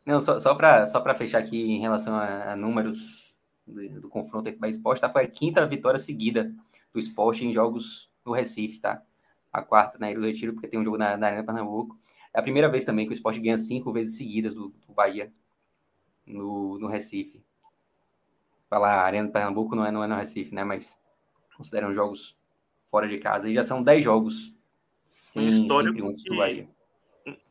Não, 0.06 0.20
só, 0.20 0.40
só 0.40 0.54
para 0.56 0.86
só 0.86 1.02
fechar 1.16 1.40
aqui 1.40 1.58
em 1.58 1.80
relação 1.80 2.16
a, 2.16 2.54
a 2.54 2.56
números 2.56 3.34
do, 3.66 4.02
do 4.02 4.10
confronto 4.10 4.50
entre 4.50 4.60
Bahia 4.60 4.72
Esporte, 4.72 5.02
tá? 5.02 5.10
Foi 5.10 5.24
a 5.24 5.28
quinta 5.28 5.66
vitória 5.66 6.00
seguida 6.00 6.52
do 6.94 7.00
esporte 7.00 7.46
em 7.46 7.54
jogos 7.54 8.10
no 8.26 8.34
Recife, 8.34 8.80
tá? 8.80 9.02
A 9.52 9.62
quarta 9.62 9.98
na 10.00 10.12
Ilha 10.12 10.20
do 10.20 10.26
Retiro, 10.26 10.54
porque 10.54 10.68
tem 10.68 10.80
um 10.80 10.84
jogo 10.84 10.98
na, 10.98 11.16
na 11.16 11.28
Arena 11.28 11.44
Pernambuco. 11.44 11.98
É 12.34 12.40
a 12.40 12.44
primeira 12.44 12.70
vez 12.70 12.84
também 12.84 13.06
que 13.06 13.14
o 13.14 13.16
esporte 13.16 13.40
ganha 13.40 13.58
cinco 13.58 13.92
vezes 13.92 14.18
seguidas 14.18 14.56
do, 14.56 14.70
do 14.88 14.94
Bahia 14.94 15.32
no, 16.26 16.80
no 16.80 16.88
Recife. 16.88 17.44
Falar 18.70 18.96
a 18.96 19.04
Arena 19.04 19.28
do 19.28 19.34
Pernambuco 19.34 19.76
não 19.76 19.86
é, 19.86 19.92
não 19.92 20.04
é 20.04 20.08
no 20.08 20.16
Recife, 20.16 20.54
né? 20.54 20.64
Mas 20.64 20.98
consideram 21.56 21.94
jogos 21.94 22.36
fora 22.90 23.08
de 23.08 23.20
casa. 23.20 23.50
E 23.50 23.54
já 23.54 23.64
são 23.64 23.84
dez 23.84 24.04
jogos 24.04 24.54
sem, 25.06 25.48
um 25.48 25.68
triunfos 25.68 26.24
do 26.24 26.38
Bahia. 26.38 26.68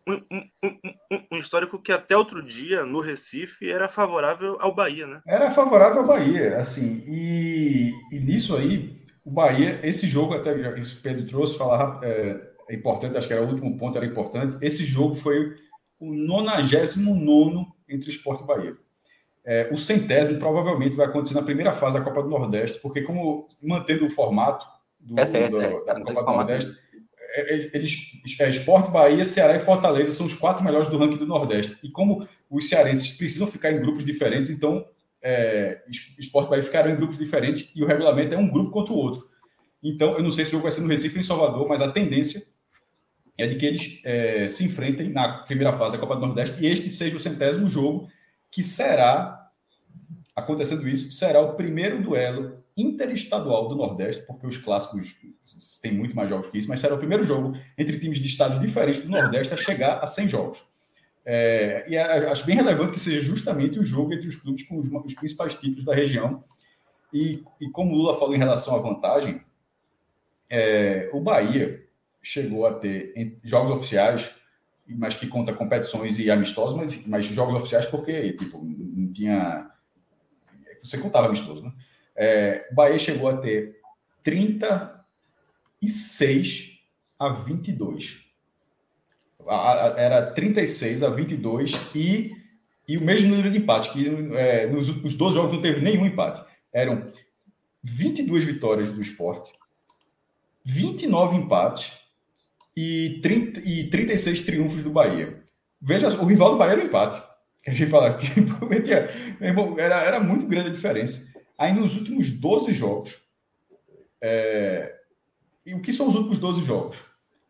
Um, 0.05 0.15
um, 0.33 0.51
um, 0.65 1.27
um, 1.31 1.39
histórico 1.39 1.79
que 1.79 1.93
até 1.93 2.17
outro 2.17 2.43
dia 2.43 2.85
no 2.85 3.01
Recife 3.01 3.71
era 3.71 3.89
favorável 3.89 4.57
ao 4.61 4.75
Bahia, 4.75 5.07
né? 5.07 5.23
Era 5.25 5.49
favorável 5.53 6.01
ao 6.01 6.07
Bahia, 6.07 6.59
assim, 6.59 7.05
e, 7.07 7.93
e 8.11 8.19
nisso 8.19 8.57
aí, 8.57 9.01
o 9.25 9.31
Bahia, 9.31 9.79
esse 9.85 10.09
jogo, 10.09 10.35
até 10.35 10.53
isso 10.81 10.99
o 10.99 11.03
Pedro 11.03 11.25
trouxe, 11.25 11.57
falar 11.57 12.01
é, 12.03 12.52
é 12.69 12.75
importante, 12.75 13.17
acho 13.17 13.27
que 13.27 13.33
era 13.33 13.43
o 13.43 13.49
último 13.49 13.77
ponto, 13.77 13.97
era 13.97 14.07
importante. 14.07 14.57
Esse 14.61 14.85
jogo 14.85 15.15
foi 15.15 15.55
o 15.99 16.15
99 16.15 17.67
entre 17.89 18.11
Esporte 18.11 18.43
e 18.43 18.47
Bahia. 18.47 18.77
É, 19.45 19.69
o 19.73 19.77
centésimo 19.77 20.39
provavelmente 20.39 20.97
vai 20.97 21.07
acontecer 21.07 21.35
na 21.35 21.43
primeira 21.43 21.73
fase 21.73 21.99
da 21.99 22.05
Copa 22.05 22.23
do 22.23 22.29
Nordeste, 22.29 22.79
porque, 22.81 23.03
como 23.03 23.49
mantendo 23.61 24.07
o 24.07 24.11
formato 24.11 24.65
do, 25.01 25.19
é 25.19 25.25
certo, 25.25 25.53
do, 25.53 25.61
é, 25.61 25.85
da 25.85 26.01
Copa 26.01 26.23
do 26.23 26.37
Nordeste, 26.37 26.73
é, 27.35 27.55
é, 27.55 27.71
eles, 27.75 27.97
é, 28.39 28.49
Esporte, 28.49 28.91
Bahia, 28.91 29.25
Ceará 29.25 29.57
e 29.57 29.61
Fortaleza 29.61 30.13
são 30.13 30.27
os 30.27 30.35
quatro 30.35 30.63
melhores 30.63 30.89
do 30.89 30.99
ranking 30.99 31.17
do 31.17 31.27
Nordeste. 31.27 31.77
E 31.83 31.91
como 31.91 32.27
os 32.51 32.69
cearenses 32.69 33.11
precisam 33.13 33.47
ficar 33.47 33.73
em 33.73 33.81
grupos 33.81 34.05
diferentes, 34.05 34.51
então 34.51 34.85
é, 35.23 35.83
Esporte 36.19 36.51
Bahia 36.51 36.63
ficaram 36.63 36.91
em 36.91 36.97
grupos 36.97 37.19
diferentes 37.19 37.71
e 37.75 37.83
o 37.83 37.87
regulamento 37.87 38.35
é 38.35 38.39
um 38.39 38.51
grupo 38.51 38.71
contra 38.71 38.93
o 38.93 38.97
outro. 38.97 39.31
Então, 39.83 40.17
eu 40.17 40.23
não 40.23 40.31
sei 40.31 40.45
se 40.45 40.51
o 40.51 40.53
jogo 40.53 40.65
vai 40.65 40.73
ser 40.73 40.83
no 40.83 40.89
Recife 40.89 41.17
ou 41.17 41.21
em 41.21 41.25
Salvador, 41.25 41.67
mas 41.67 41.81
a 41.81 41.91
tendência 41.91 42.43
é 43.37 43.47
de 43.47 43.57
que 43.57 43.67
eles 43.67 44.01
é, 44.05 44.47
se 44.49 44.65
enfrentem 44.65 45.09
na 45.09 45.39
primeira 45.39 45.73
fase 45.73 45.93
da 45.93 45.99
Copa 45.99 46.17
do 46.17 46.27
Nordeste 46.27 46.63
e 46.63 46.67
este 46.67 46.91
seja 46.91 47.17
o 47.17 47.21
centésimo 47.21 47.69
jogo 47.69 48.09
que 48.51 48.63
será, 48.63 49.51
acontecendo 50.37 50.87
isso, 50.89 51.11
será 51.11 51.41
o 51.41 51.55
primeiro 51.55 52.03
duelo 52.03 52.63
interestadual 52.77 53.69
do 53.69 53.77
Nordeste, 53.77 54.25
porque 54.27 54.47
os 54.47 54.57
clássicos 54.57 55.17
têm 55.81 55.93
muito 55.93 56.15
mais 56.15 56.31
jogos 56.31 56.49
que 56.49 56.59
isso, 56.59 56.69
mas 56.69 56.81
será 56.81 56.95
o 56.95 56.99
primeiro 56.99 57.25
jogo 57.25 57.57
entre 57.77 57.99
times 57.99 58.19
de 58.19 58.27
estados 58.27 58.61
diferentes 58.61 59.03
do 59.03 59.11
Nordeste 59.11 59.55
a 59.55 59.57
chegar 59.57 59.99
a 59.99 60.07
100 60.07 60.29
jogos. 60.29 60.65
É, 61.25 61.85
e 61.89 61.97
acho 61.97 62.45
bem 62.45 62.57
relevante 62.57 62.93
que 62.93 63.01
seja 63.01 63.21
justamente 63.21 63.79
o 63.79 63.85
jogo 63.85 64.13
entre 64.13 64.27
os 64.27 64.37
clubes 64.37 64.65
com 64.65 64.79
os, 64.79 64.89
os 65.05 65.15
principais 65.15 65.55
títulos 65.55 65.85
da 65.85 65.95
região. 65.95 66.43
E, 67.13 67.45
e, 67.61 67.69
como 67.71 67.95
Lula 67.95 68.19
falou 68.19 68.35
em 68.35 68.39
relação 68.39 68.75
à 68.75 68.79
vantagem, 68.79 69.43
é, 70.49 71.11
o 71.13 71.21
Bahia, 71.21 71.82
chegou 72.23 72.67
a 72.67 72.75
ter 72.75 73.39
jogos 73.43 73.71
oficiais, 73.71 74.35
mas 74.87 75.15
que 75.15 75.27
conta 75.27 75.53
competições 75.53 76.19
e 76.19 76.31
amistosos, 76.31 76.77
mas, 76.77 77.07
mas 77.07 77.27
jogos 77.27 77.55
oficiais 77.55 77.87
porque 77.87 78.33
tipo, 78.35 78.63
não 78.65 79.13
tinha. 79.13 79.71
Você 80.83 80.99
contava 80.99 81.27
amistoso, 81.27 81.65
né? 81.65 81.73
É, 82.15 82.69
Bahia 82.73 82.99
chegou 82.99 83.29
a 83.29 83.39
ter 83.39 83.81
36 84.23 86.79
a 87.19 87.31
22. 87.31 88.23
Era 89.97 90.31
36 90.31 91.03
a 91.03 91.11
22 91.11 91.93
e, 91.95 92.31
e 92.87 92.97
o 92.97 93.03
mesmo 93.03 93.31
número 93.31 93.51
de 93.51 93.59
empate, 93.59 93.93
que 93.93 94.07
é, 94.37 94.69
nos 94.69 94.89
últimos 94.89 95.17
12 95.17 95.35
jogos 95.35 95.53
não 95.53 95.61
teve 95.61 95.81
nenhum 95.81 96.07
empate. 96.07 96.45
Eram 96.73 97.13
22 97.83 98.45
vitórias 98.45 98.93
do 98.93 99.01
esporte, 99.01 99.53
29 100.65 101.37
empates 101.37 102.02
e, 102.77 103.21
30, 103.23 103.61
e 103.61 103.91
36 103.91 104.41
triunfos 104.41 104.83
do 104.83 104.91
Bahia. 104.91 105.43
Veja, 105.81 106.09
o 106.21 106.25
rival 106.25 106.53
do 106.53 106.59
Bahia 106.59 106.73
era 106.73 106.83
o 106.83 106.87
empate. 106.87 107.23
Que 107.63 107.71
a 107.71 107.75
gente 107.75 107.91
fala 107.91 108.09
aqui, 108.09 108.27
era, 109.79 110.03
era 110.03 110.21
muito 110.21 110.47
grande 110.47 110.71
a 110.71 110.73
diferença. 110.73 111.33
Aí 111.57 111.73
nos 111.73 111.97
últimos 111.97 112.31
12 112.31 112.73
jogos, 112.73 113.23
é... 114.21 114.97
e 115.65 115.73
o 115.75 115.81
que 115.81 115.93
são 115.93 116.09
os 116.09 116.15
últimos 116.17 116.39
12 116.39 116.63
jogos? 116.65 116.99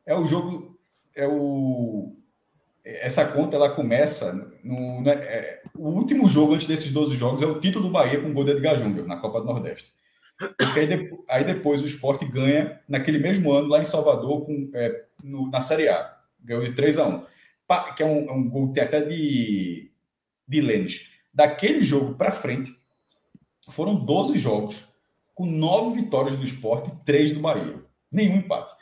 É 0.05 0.15
o 0.15 0.27
jogo 0.27 0.79
é 1.15 1.27
o 1.27 2.15
essa 2.85 3.33
conta 3.33 3.55
ela 3.57 3.71
começa 3.71 4.59
no 4.65 5.03
né, 5.03 5.13
é, 5.13 5.63
o 5.75 5.89
último 5.89 6.29
jogo 6.29 6.55
antes 6.55 6.67
desses 6.67 6.91
12 6.91 7.15
jogos 7.15 7.41
é 7.41 7.47
o 7.47 7.61
título 7.61 7.87
do 7.87 7.93
Bahia 7.93 8.21
com 8.21 8.29
o 8.29 8.33
gol 8.33 8.45
de 8.45 8.53
Edgar 8.53 8.77
Júnior 8.77 9.07
na 9.07 9.19
Copa 9.19 9.41
do 9.41 9.47
Nordeste. 9.47 9.93
Porque 10.39 10.81
aí, 10.81 10.87
de, 10.87 11.11
aí, 11.29 11.45
depois 11.45 11.83
o 11.83 11.87
esporte 11.87 12.25
ganha 12.25 12.81
naquele 12.89 13.19
mesmo 13.19 13.53
ano 13.53 13.69
lá 13.69 13.81
em 13.81 13.85
Salvador 13.85 14.45
com, 14.45 14.71
é, 14.75 15.05
no, 15.23 15.51
na 15.51 15.61
Série 15.61 15.89
A. 15.89 16.17
Ganhou 16.41 16.63
de 16.63 16.73
3 16.73 16.99
a 16.99 17.07
1 17.07 17.33
que 17.97 18.03
é 18.03 18.07
um, 18.07 18.29
é 18.29 18.33
um 18.33 18.49
gol 18.49 18.73
até 18.77 19.01
de, 19.01 19.91
de 20.47 20.61
Lênis. 20.61 21.09
Daquele 21.33 21.83
jogo 21.83 22.15
para 22.15 22.33
frente, 22.33 22.71
foram 23.71 23.95
12 23.95 24.37
jogos 24.37 24.87
com 25.35 25.47
9 25.47 26.03
vitórias 26.03 26.37
do 26.37 26.45
esporte 26.45 26.91
e 26.91 27.05
3 27.05 27.33
do 27.33 27.41
Bahia. 27.41 27.83
Nenhum 28.11 28.37
empate. 28.37 28.73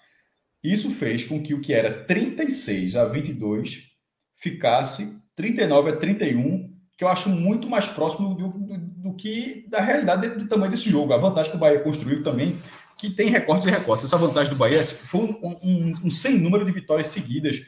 Isso 0.63 0.91
fez 0.91 1.25
com 1.25 1.41
que 1.43 1.55
o 1.55 1.61
que 1.61 1.73
era 1.73 2.05
36 2.05 2.97
a 2.97 3.05
22 3.05 3.89
ficasse 4.35 5.23
39 5.37 5.91
a 5.91 5.97
31, 5.97 6.75
que 6.97 7.05
eu 7.05 7.09
acho 7.09 7.29
muito 7.31 7.69
mais 7.69 7.89
próximo 7.89 8.35
do, 8.35 8.49
do, 8.49 8.79
que 9.21 9.67
da 9.69 9.81
realidade 9.81 10.31
do 10.31 10.49
tamanho 10.49 10.71
desse 10.71 10.89
jogo. 10.89 11.13
A 11.13 11.19
vantagem 11.19 11.51
que 11.51 11.57
o 11.57 11.61
Bahia 11.61 11.81
construiu 11.81 12.23
também, 12.23 12.59
que 12.97 13.11
tem 13.11 13.29
recortes 13.29 13.67
e 13.67 13.71
recortes. 13.71 14.07
Essa 14.07 14.17
vantagem 14.17 14.53
do 14.53 14.59
Bahia 14.59 14.83
foi 14.83 15.21
um, 15.21 15.59
um, 15.63 15.93
um 16.05 16.11
sem 16.11 16.39
número 16.39 16.65
de 16.65 16.73
vitórias 16.73 17.09
seguidas 17.09 17.63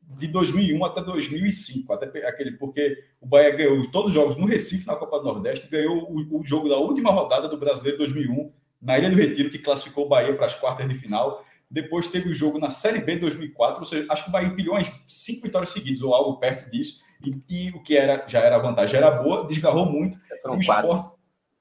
de 0.00 0.28
2001 0.28 0.84
até 0.84 1.02
2005, 1.02 1.92
até 1.92 2.06
aquele 2.26 2.52
porque 2.52 2.98
o 3.20 3.26
Bahia 3.26 3.54
ganhou 3.54 3.90
todos 3.90 4.10
os 4.10 4.14
jogos 4.14 4.36
no 4.36 4.46
Recife 4.46 4.86
na 4.86 4.96
Copa 4.96 5.18
do 5.18 5.24
Nordeste, 5.24 5.68
ganhou 5.68 6.10
o, 6.10 6.40
o 6.40 6.46
jogo 6.46 6.68
da 6.68 6.76
última 6.76 7.10
rodada 7.10 7.48
do 7.48 7.58
Brasileiro 7.58 7.98
2001 7.98 8.52
na 8.80 8.98
Ilha 8.98 9.10
do 9.10 9.16
Retiro 9.16 9.50
que 9.50 9.58
classificou 9.58 10.06
o 10.06 10.08
Bahia 10.08 10.34
para 10.34 10.46
as 10.46 10.54
quartas 10.54 10.88
de 10.88 10.94
final. 10.94 11.44
Depois 11.70 12.06
teve 12.06 12.28
o 12.28 12.34
jogo 12.34 12.58
na 12.58 12.70
Série 12.70 13.00
B 13.00 13.16
2004, 13.16 13.80
ou 13.80 13.86
seja, 13.86 14.06
acho 14.10 14.24
que 14.24 14.28
o 14.28 14.32
Bahia 14.32 14.48
empilhou 14.48 14.74
umas 14.74 14.90
cinco 15.06 15.42
vitórias 15.42 15.70
seguidas 15.70 16.02
ou 16.02 16.14
algo 16.14 16.38
perto 16.38 16.70
disso. 16.70 17.00
E, 17.24 17.42
e 17.48 17.70
o 17.70 17.82
que 17.82 17.96
era 17.96 18.24
já 18.26 18.40
era 18.40 18.58
vantagem 18.58 18.96
era 18.96 19.10
boa, 19.10 19.46
desgarrou 19.46 19.86
muito. 19.86 20.18
o 20.46 20.56
esporte, 20.56 21.12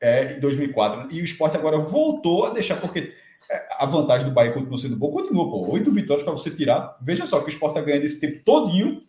é, 0.01 0.35
em 0.35 0.39
2004. 0.39 1.07
E 1.11 1.21
o 1.21 1.25
esporte 1.25 1.57
agora 1.57 1.77
voltou 1.77 2.45
a 2.45 2.49
deixar, 2.49 2.75
porque 2.75 3.13
é, 3.49 3.67
a 3.79 3.85
vantagem 3.85 4.27
do 4.27 4.33
Bahia 4.33 4.51
continua 4.51 4.77
sendo 4.77 4.95
boa, 4.95 5.21
continua, 5.21 5.49
pô. 5.49 5.71
Oito 5.71 5.91
vitórias 5.91 6.23
para 6.23 6.33
você 6.33 6.51
tirar. 6.51 6.97
Veja 7.01 7.25
só 7.25 7.39
que 7.39 7.47
o 7.47 7.49
esporte 7.49 7.77
está 7.77 7.85
ganhando 7.85 8.05
esse 8.05 8.19
tempo 8.19 8.43
todinho 8.43 9.01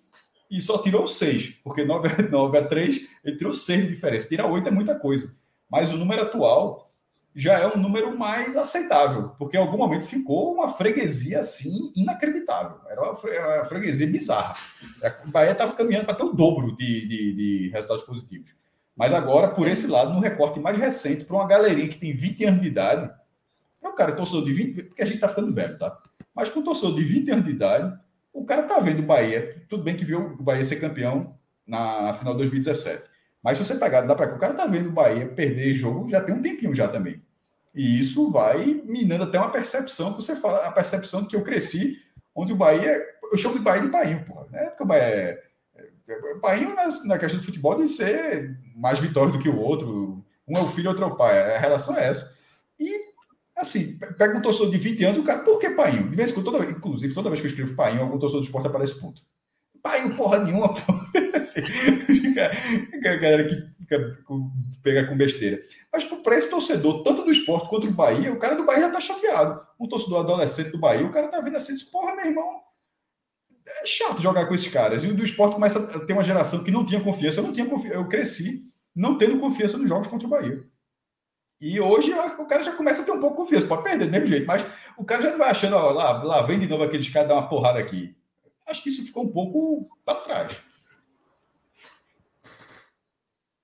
e 0.50 0.60
só 0.60 0.78
tirou 0.78 1.06
seis, 1.06 1.48
porque 1.64 1.84
9, 1.84 2.28
9 2.30 2.58
a 2.58 2.62
3, 2.66 3.00
ele 3.24 3.36
tirou 3.36 3.52
seis 3.52 3.82
de 3.82 3.88
diferença. 3.88 4.28
Tirar 4.28 4.46
oito 4.46 4.68
é 4.68 4.72
muita 4.72 4.94
coisa. 4.94 5.34
Mas 5.70 5.92
o 5.92 5.96
número 5.96 6.22
atual 6.22 6.88
já 7.34 7.58
é 7.58 7.66
um 7.66 7.76
número 7.76 8.16
mais 8.16 8.56
aceitável, 8.56 9.30
porque 9.38 9.56
em 9.56 9.60
algum 9.60 9.76
momento 9.76 10.06
ficou 10.06 10.54
uma 10.54 10.68
freguesia 10.68 11.40
assim 11.40 11.92
inacreditável. 11.96 12.78
Era 12.88 13.02
uma, 13.02 13.64
freguesia 13.64 14.06
bizarra. 14.06 14.54
O 15.26 15.30
Bahia 15.30 15.50
estava 15.50 15.72
caminhando 15.72 16.04
para 16.04 16.14
ter 16.14 16.22
o 16.22 16.32
dobro 16.32 16.76
de, 16.76 17.08
de, 17.08 17.34
de, 17.34 17.70
resultados 17.70 18.04
positivos. 18.04 18.54
Mas 18.96 19.12
agora, 19.12 19.48
por 19.48 19.66
esse 19.66 19.88
lado, 19.88 20.12
no 20.12 20.20
recorte 20.20 20.60
mais 20.60 20.78
recente, 20.78 21.24
para 21.24 21.34
uma 21.34 21.48
galerinha 21.48 21.88
que 21.88 21.98
tem 21.98 22.12
20 22.12 22.44
anos 22.44 22.60
de 22.60 22.68
idade, 22.68 23.10
para 23.80 23.90
um 23.90 23.94
cara 23.96 24.12
torcedor 24.12 24.44
de 24.44 24.52
20, 24.52 24.82
porque 24.84 25.02
a 25.02 25.06
gente 25.06 25.16
está 25.16 25.28
ficando 25.28 25.52
velho, 25.52 25.76
tá? 25.76 25.98
Mas 26.32 26.48
para 26.48 26.60
um 26.60 26.64
torcedor 26.64 26.94
de 26.94 27.02
20 27.02 27.30
anos 27.32 27.44
de 27.44 27.50
idade, 27.50 27.98
o 28.32 28.44
cara 28.44 28.62
tá 28.62 28.78
vendo 28.78 29.00
o 29.00 29.06
Bahia, 29.06 29.64
tudo 29.68 29.82
bem 29.82 29.96
que 29.96 30.04
viu 30.04 30.20
o 30.20 30.42
Bahia 30.42 30.64
ser 30.64 30.76
campeão 30.76 31.36
na 31.66 32.14
final 32.14 32.34
de 32.34 32.38
2017. 32.38 33.13
Mas 33.44 33.58
se 33.58 33.64
você 33.64 33.74
pegar, 33.74 34.00
dá 34.00 34.14
para 34.14 34.28
cá, 34.28 34.36
o 34.36 34.38
cara 34.38 34.54
tá 34.54 34.64
vendo 34.64 34.88
o 34.88 34.92
Bahia 34.92 35.28
perder 35.28 35.74
jogo 35.74 36.08
já 36.08 36.22
tem 36.22 36.34
um 36.34 36.40
tempinho 36.40 36.74
já 36.74 36.88
também. 36.88 37.22
E 37.74 38.00
isso 38.00 38.30
vai 38.30 38.82
minando 38.86 39.24
até 39.24 39.38
uma 39.38 39.50
percepção 39.50 40.14
que 40.14 40.22
você 40.22 40.36
fala, 40.36 40.66
a 40.66 40.72
percepção 40.72 41.20
de 41.20 41.28
que 41.28 41.36
eu 41.36 41.42
cresci, 41.42 41.98
onde 42.34 42.54
o 42.54 42.56
Bahia, 42.56 43.04
eu 43.30 43.36
chamo 43.36 43.56
de 43.56 43.60
Bahia 43.60 43.82
de 43.82 43.90
Painho, 43.90 44.24
porra, 44.24 44.46
né? 44.50 44.66
Porque 44.66 44.82
o 44.82 44.86
Bahia 44.86 45.04
é, 45.04 45.42
é 46.08 46.34
Painho 46.40 46.74
na, 46.74 46.88
na 47.04 47.18
questão 47.18 47.38
do 47.38 47.44
futebol 47.44 47.76
de 47.76 47.86
ser 47.86 48.58
mais 48.74 48.98
vitória 48.98 49.30
do 49.30 49.38
que 49.38 49.48
o 49.50 49.58
outro, 49.58 50.24
um 50.48 50.56
é 50.56 50.62
o 50.62 50.68
filho, 50.68 50.88
outro 50.88 51.04
é 51.04 51.06
o 51.06 51.16
pai, 51.16 51.54
a 51.54 51.58
relação 51.58 51.94
é 51.98 52.08
essa. 52.08 52.38
E 52.80 53.12
assim, 53.54 53.98
pega 54.16 54.38
um 54.38 54.42
torcedor 54.42 54.70
de 54.70 54.78
20 54.78 55.04
anos, 55.04 55.18
o 55.18 55.22
cara, 55.22 55.40
por 55.40 55.58
que 55.58 55.68
Painho? 55.68 56.08
De 56.08 56.16
vez 56.16 56.30
em 56.30 56.34
quando, 56.34 56.50
toda, 56.50 56.64
inclusive, 56.64 57.12
toda 57.12 57.28
vez 57.28 57.40
que 57.40 57.46
eu 57.46 57.50
escrevo 57.50 57.76
Painho, 57.76 58.00
algum 58.00 58.18
torcedor 58.18 58.40
do 58.40 58.46
esporte 58.46 58.68
aparece 58.68 58.98
ponto. 58.98 59.20
Painho, 59.84 60.16
porra 60.16 60.38
nenhuma, 60.38 60.72
porra. 60.72 61.04
Assim, 61.36 61.60
a 61.60 63.16
galera 63.16 63.46
que 63.46 63.54
fica, 63.76 64.18
pega 64.82 65.06
com 65.06 65.14
besteira. 65.14 65.60
Mas 65.92 66.04
para 66.04 66.38
esse 66.38 66.48
torcedor, 66.48 67.02
tanto 67.02 67.22
do 67.22 67.30
esporte 67.30 67.68
quanto 67.68 67.86
do 67.86 67.92
Bahia, 67.92 68.32
o 68.32 68.38
cara 68.38 68.54
do 68.54 68.64
Bahia 68.64 68.80
já 68.80 68.90
tá 68.90 69.00
chateado. 69.00 69.60
Um 69.78 69.86
torcedor 69.86 70.20
adolescente 70.20 70.70
do 70.70 70.78
Bahia, 70.78 71.04
o 71.04 71.12
cara 71.12 71.28
tá 71.28 71.38
vendo 71.42 71.58
assim, 71.58 71.74
porra, 71.92 72.16
meu 72.16 72.24
irmão, 72.24 72.60
é 73.82 73.86
chato 73.86 74.22
jogar 74.22 74.46
com 74.46 74.54
esses 74.54 74.68
caras. 74.68 75.04
E 75.04 75.08
o 75.08 75.14
do 75.14 75.22
esporte 75.22 75.52
começa 75.52 75.78
a 75.78 76.06
ter 76.06 76.14
uma 76.14 76.22
geração 76.22 76.64
que 76.64 76.70
não 76.70 76.86
tinha 76.86 77.02
confiança. 77.02 77.40
Eu 77.40 77.44
não 77.44 77.52
tinha 77.52 77.66
confiança, 77.66 77.98
eu 77.98 78.08
cresci 78.08 78.62
não 78.96 79.18
tendo 79.18 79.38
confiança 79.38 79.76
nos 79.76 79.88
jogos 79.88 80.08
contra 80.08 80.26
o 80.26 80.30
Bahia. 80.30 80.60
E 81.60 81.78
hoje 81.78 82.10
o 82.12 82.46
cara 82.46 82.64
já 82.64 82.72
começa 82.72 83.02
a 83.02 83.04
ter 83.04 83.12
um 83.12 83.20
pouco 83.20 83.36
de 83.36 83.42
confiança. 83.42 83.66
Pode 83.66 83.82
perder 83.82 84.06
do 84.06 84.10
mesmo 84.10 84.28
jeito, 84.28 84.46
mas 84.46 84.64
o 84.96 85.04
cara 85.04 85.20
já 85.20 85.30
não 85.30 85.38
vai 85.38 85.50
achando, 85.50 85.76
ó, 85.76 85.90
lá, 85.90 86.22
lá 86.22 86.42
vem 86.42 86.58
de 86.58 86.66
novo 86.66 86.84
aqueles 86.84 87.08
caras 87.10 87.28
dar 87.28 87.34
uma 87.34 87.48
porrada 87.48 87.78
aqui. 87.78 88.16
Acho 88.66 88.82
que 88.82 88.88
isso 88.88 89.04
ficou 89.04 89.24
um 89.24 89.32
pouco 89.32 89.88
para 90.04 90.20
trás. 90.20 90.62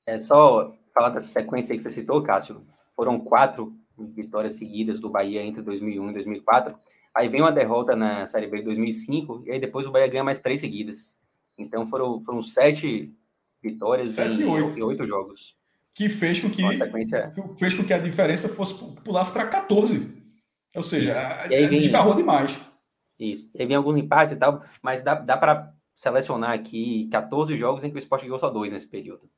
É 0.07 0.21
só 0.23 0.77
falar 0.93 1.11
dessa 1.11 1.29
sequência 1.29 1.73
aí 1.73 1.79
que 1.79 1.83
você 1.83 1.91
citou, 1.91 2.23
Cássio. 2.23 2.67
Foram 2.95 3.19
quatro 3.21 3.75
vitórias 3.97 4.57
seguidas 4.57 4.99
do 4.99 5.09
Bahia 5.09 5.43
entre 5.43 5.63
2001 5.63 6.11
e 6.11 6.15
2004. 6.15 6.79
Aí 7.15 7.29
vem 7.29 7.41
uma 7.41 7.53
derrota 7.53 7.97
na 7.97 8.27
Série 8.29 8.47
B 8.47 8.59
de 8.59 8.65
2005 8.65 9.45
e 9.47 9.53
aí 9.53 9.61
depois 9.61 9.87
o 9.87 9.91
Bahia 9.91 10.09
ganha 10.09 10.25
mais 10.25 10.41
três 10.41 10.61
seguidas. 10.61 11.19
Então 11.59 11.87
foram, 11.87 12.21
foram 12.21 12.43
sete 12.43 13.13
vitórias 13.63 14.09
sete 14.09 14.43
em 14.43 14.45
oito. 14.45 14.85
oito 14.85 15.07
jogos. 15.07 15.55
Que 15.95 16.09
fez 16.09 16.41
com 16.41 16.49
que, 16.49 16.63
sequência... 16.79 17.35
fez 17.59 17.75
com 17.75 17.85
que 17.85 17.93
a 17.93 17.99
diferença 17.99 18.49
fosse 18.49 18.75
pulasse 19.03 19.33
para 19.33 19.47
14. 19.49 20.21
Ou 20.75 20.83
seja, 20.83 21.47
vem, 21.49 21.69
descarrou 21.69 22.15
demais. 22.15 22.59
Isso. 23.21 23.49
E 23.55 23.67
vem 23.67 23.77
alguns 23.77 23.99
empates 23.99 24.33
e 24.35 24.39
tal, 24.39 24.65
mas 24.83 25.03
dá, 25.03 25.15
dá 25.15 25.37
para 25.37 25.75
selecionar 25.95 26.53
aqui 26.53 27.07
14 27.13 27.55
jogos 27.59 27.85
em 27.85 27.91
que 27.91 27.97
o 27.97 27.99
Sport 27.99 28.23
ganhou 28.23 28.39
só 28.39 28.49
dois 28.49 28.73
nesse 28.73 28.89
período. 28.89 29.29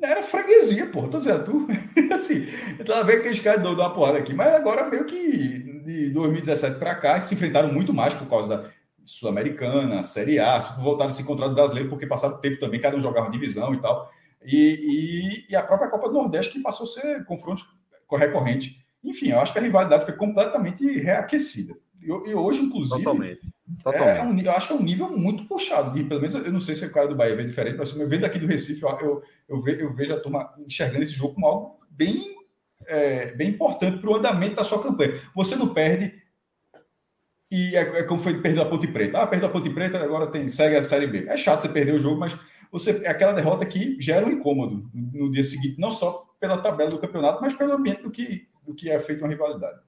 Era 0.00 0.22
freguesia, 0.22 0.86
porra. 0.86 1.08
Tô 1.08 1.18
dizendo, 1.18 1.44
tu. 1.44 1.68
assim, 2.12 2.46
eu 2.78 2.84
tava 2.84 3.04
vendo 3.04 3.20
que 3.20 3.28
eles 3.28 3.40
caras 3.40 3.62
dão 3.62 3.74
uma 3.74 3.92
porrada 3.92 4.18
aqui, 4.18 4.32
mas 4.32 4.54
agora 4.54 4.88
meio 4.88 5.04
que 5.04 5.78
de 5.80 6.10
2017 6.10 6.78
para 6.78 6.94
cá 6.94 7.20
se 7.20 7.34
enfrentaram 7.34 7.70
muito 7.70 7.92
mais 7.92 8.14
por 8.14 8.26
causa 8.26 8.56
da 8.56 8.70
Sul-Americana, 9.04 10.02
Série 10.02 10.38
A, 10.38 10.58
voltaram 10.58 11.10
a 11.10 11.12
se 11.12 11.22
encontrar 11.22 11.48
do 11.48 11.54
brasileiro, 11.54 11.90
porque 11.90 12.06
passaram 12.06 12.40
tempo 12.40 12.58
também, 12.58 12.80
cada 12.80 12.96
um 12.96 13.00
jogava 13.00 13.30
divisão 13.30 13.74
e 13.74 13.80
tal. 13.80 14.10
E, 14.42 15.46
e, 15.48 15.52
e, 15.52 15.56
a 15.56 15.62
própria 15.62 15.90
Copa 15.90 16.08
do 16.08 16.14
Nordeste 16.14 16.52
que 16.52 16.60
passou 16.60 16.84
a 16.84 16.88
ser 16.88 17.24
confronto 17.24 17.64
recorrente. 18.12 18.78
Enfim, 19.02 19.30
eu 19.30 19.40
acho 19.40 19.52
que 19.52 19.58
a 19.58 19.62
rivalidade 19.62 20.04
foi 20.04 20.14
completamente 20.14 20.86
reaquecida. 20.98 21.74
E, 22.04 22.34
hoje, 22.34 22.60
inclusive, 22.60 23.02
Totalmente. 23.02 23.40
Totalmente. 23.82 24.18
É 24.18 24.22
um, 24.22 24.38
eu 24.40 24.52
acho 24.52 24.68
que 24.68 24.72
é 24.74 24.76
um 24.76 24.82
nível 24.82 25.10
muito 25.16 25.46
puxado. 25.46 25.98
E 25.98 26.04
pelo 26.04 26.20
menos 26.20 26.34
eu 26.34 26.52
não 26.52 26.60
sei 26.60 26.74
se 26.74 26.84
o 26.84 26.92
cara 26.92 27.08
do 27.08 27.16
Bahia 27.16 27.34
vê 27.34 27.44
diferente, 27.44 27.78
mas 27.78 27.96
eu 27.96 28.06
vendo 28.06 28.26
aqui 28.26 28.38
do 28.38 28.46
Recife, 28.46 28.82
eu, 28.82 28.90
eu, 29.00 29.22
eu, 29.48 29.62
vejo, 29.62 29.80
eu 29.80 29.94
vejo 29.94 30.12
a 30.12 30.20
turma 30.20 30.54
enxergando 30.66 31.02
esse 31.02 31.14
jogo 31.14 31.34
como 31.34 31.46
algo 31.46 31.80
bem, 31.88 32.36
é, 32.86 33.32
bem 33.34 33.48
importante 33.48 33.98
para 33.98 34.10
o 34.10 34.16
andamento 34.16 34.56
da 34.56 34.64
sua 34.64 34.82
campanha. 34.82 35.18
Você 35.34 35.56
não 35.56 35.72
perde. 35.72 36.22
E 37.50 37.74
é, 37.74 38.00
é 38.00 38.02
como 38.02 38.20
foi 38.20 38.40
perder 38.40 38.60
a 38.60 38.66
Ponte 38.66 38.86
Preta. 38.86 39.22
Ah, 39.22 39.26
perdeu 39.26 39.48
a 39.48 39.52
Ponte 39.52 39.70
Preta, 39.70 39.98
agora 39.98 40.26
tem, 40.26 40.48
segue 40.50 40.76
a 40.76 40.82
Série 40.82 41.06
B. 41.06 41.24
É 41.26 41.36
chato 41.36 41.62
você 41.62 41.68
perder 41.68 41.94
o 41.94 42.00
jogo, 42.00 42.20
mas 42.20 42.36
você 42.70 43.02
é 43.04 43.08
aquela 43.08 43.32
derrota 43.32 43.64
que 43.64 43.96
gera 44.00 44.26
um 44.26 44.30
incômodo 44.30 44.90
no 44.92 45.30
dia 45.30 45.44
seguinte, 45.44 45.80
não 45.80 45.90
só 45.90 46.26
pela 46.38 46.58
tabela 46.58 46.90
do 46.90 46.98
campeonato, 46.98 47.40
mas 47.40 47.54
pelo 47.54 47.72
ambiente 47.72 48.02
do 48.02 48.10
que, 48.10 48.48
do 48.66 48.74
que 48.74 48.90
é 48.90 49.00
feito 49.00 49.20
uma 49.20 49.30
rivalidade. 49.30 49.78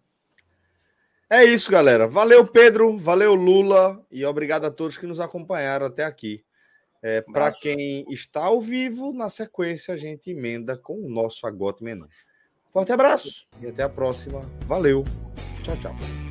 É 1.29 1.45
isso, 1.45 1.71
galera. 1.71 2.07
Valeu, 2.07 2.47
Pedro. 2.47 2.97
Valeu, 2.99 3.35
Lula. 3.35 4.01
E 4.11 4.25
obrigado 4.25 4.65
a 4.65 4.71
todos 4.71 4.97
que 4.97 5.07
nos 5.07 5.21
acompanharam 5.21 5.87
até 5.87 6.05
aqui. 6.05 6.45
É, 7.03 7.21
Para 7.21 7.53
quem 7.53 8.05
está 8.11 8.45
ao 8.45 8.61
vivo, 8.61 9.13
na 9.13 9.29
sequência 9.29 9.95
a 9.95 9.97
gente 9.97 10.31
emenda 10.31 10.77
com 10.77 10.95
o 10.99 11.09
nosso 11.09 11.47
Agote 11.47 11.85
Menu. 11.85 12.09
Forte 12.73 12.93
abraço 12.93 13.47
e 13.61 13.67
até 13.67 13.83
a 13.83 13.89
próxima. 13.89 14.41
Valeu. 14.67 15.05
Tchau, 15.63 15.77
tchau. 15.77 16.26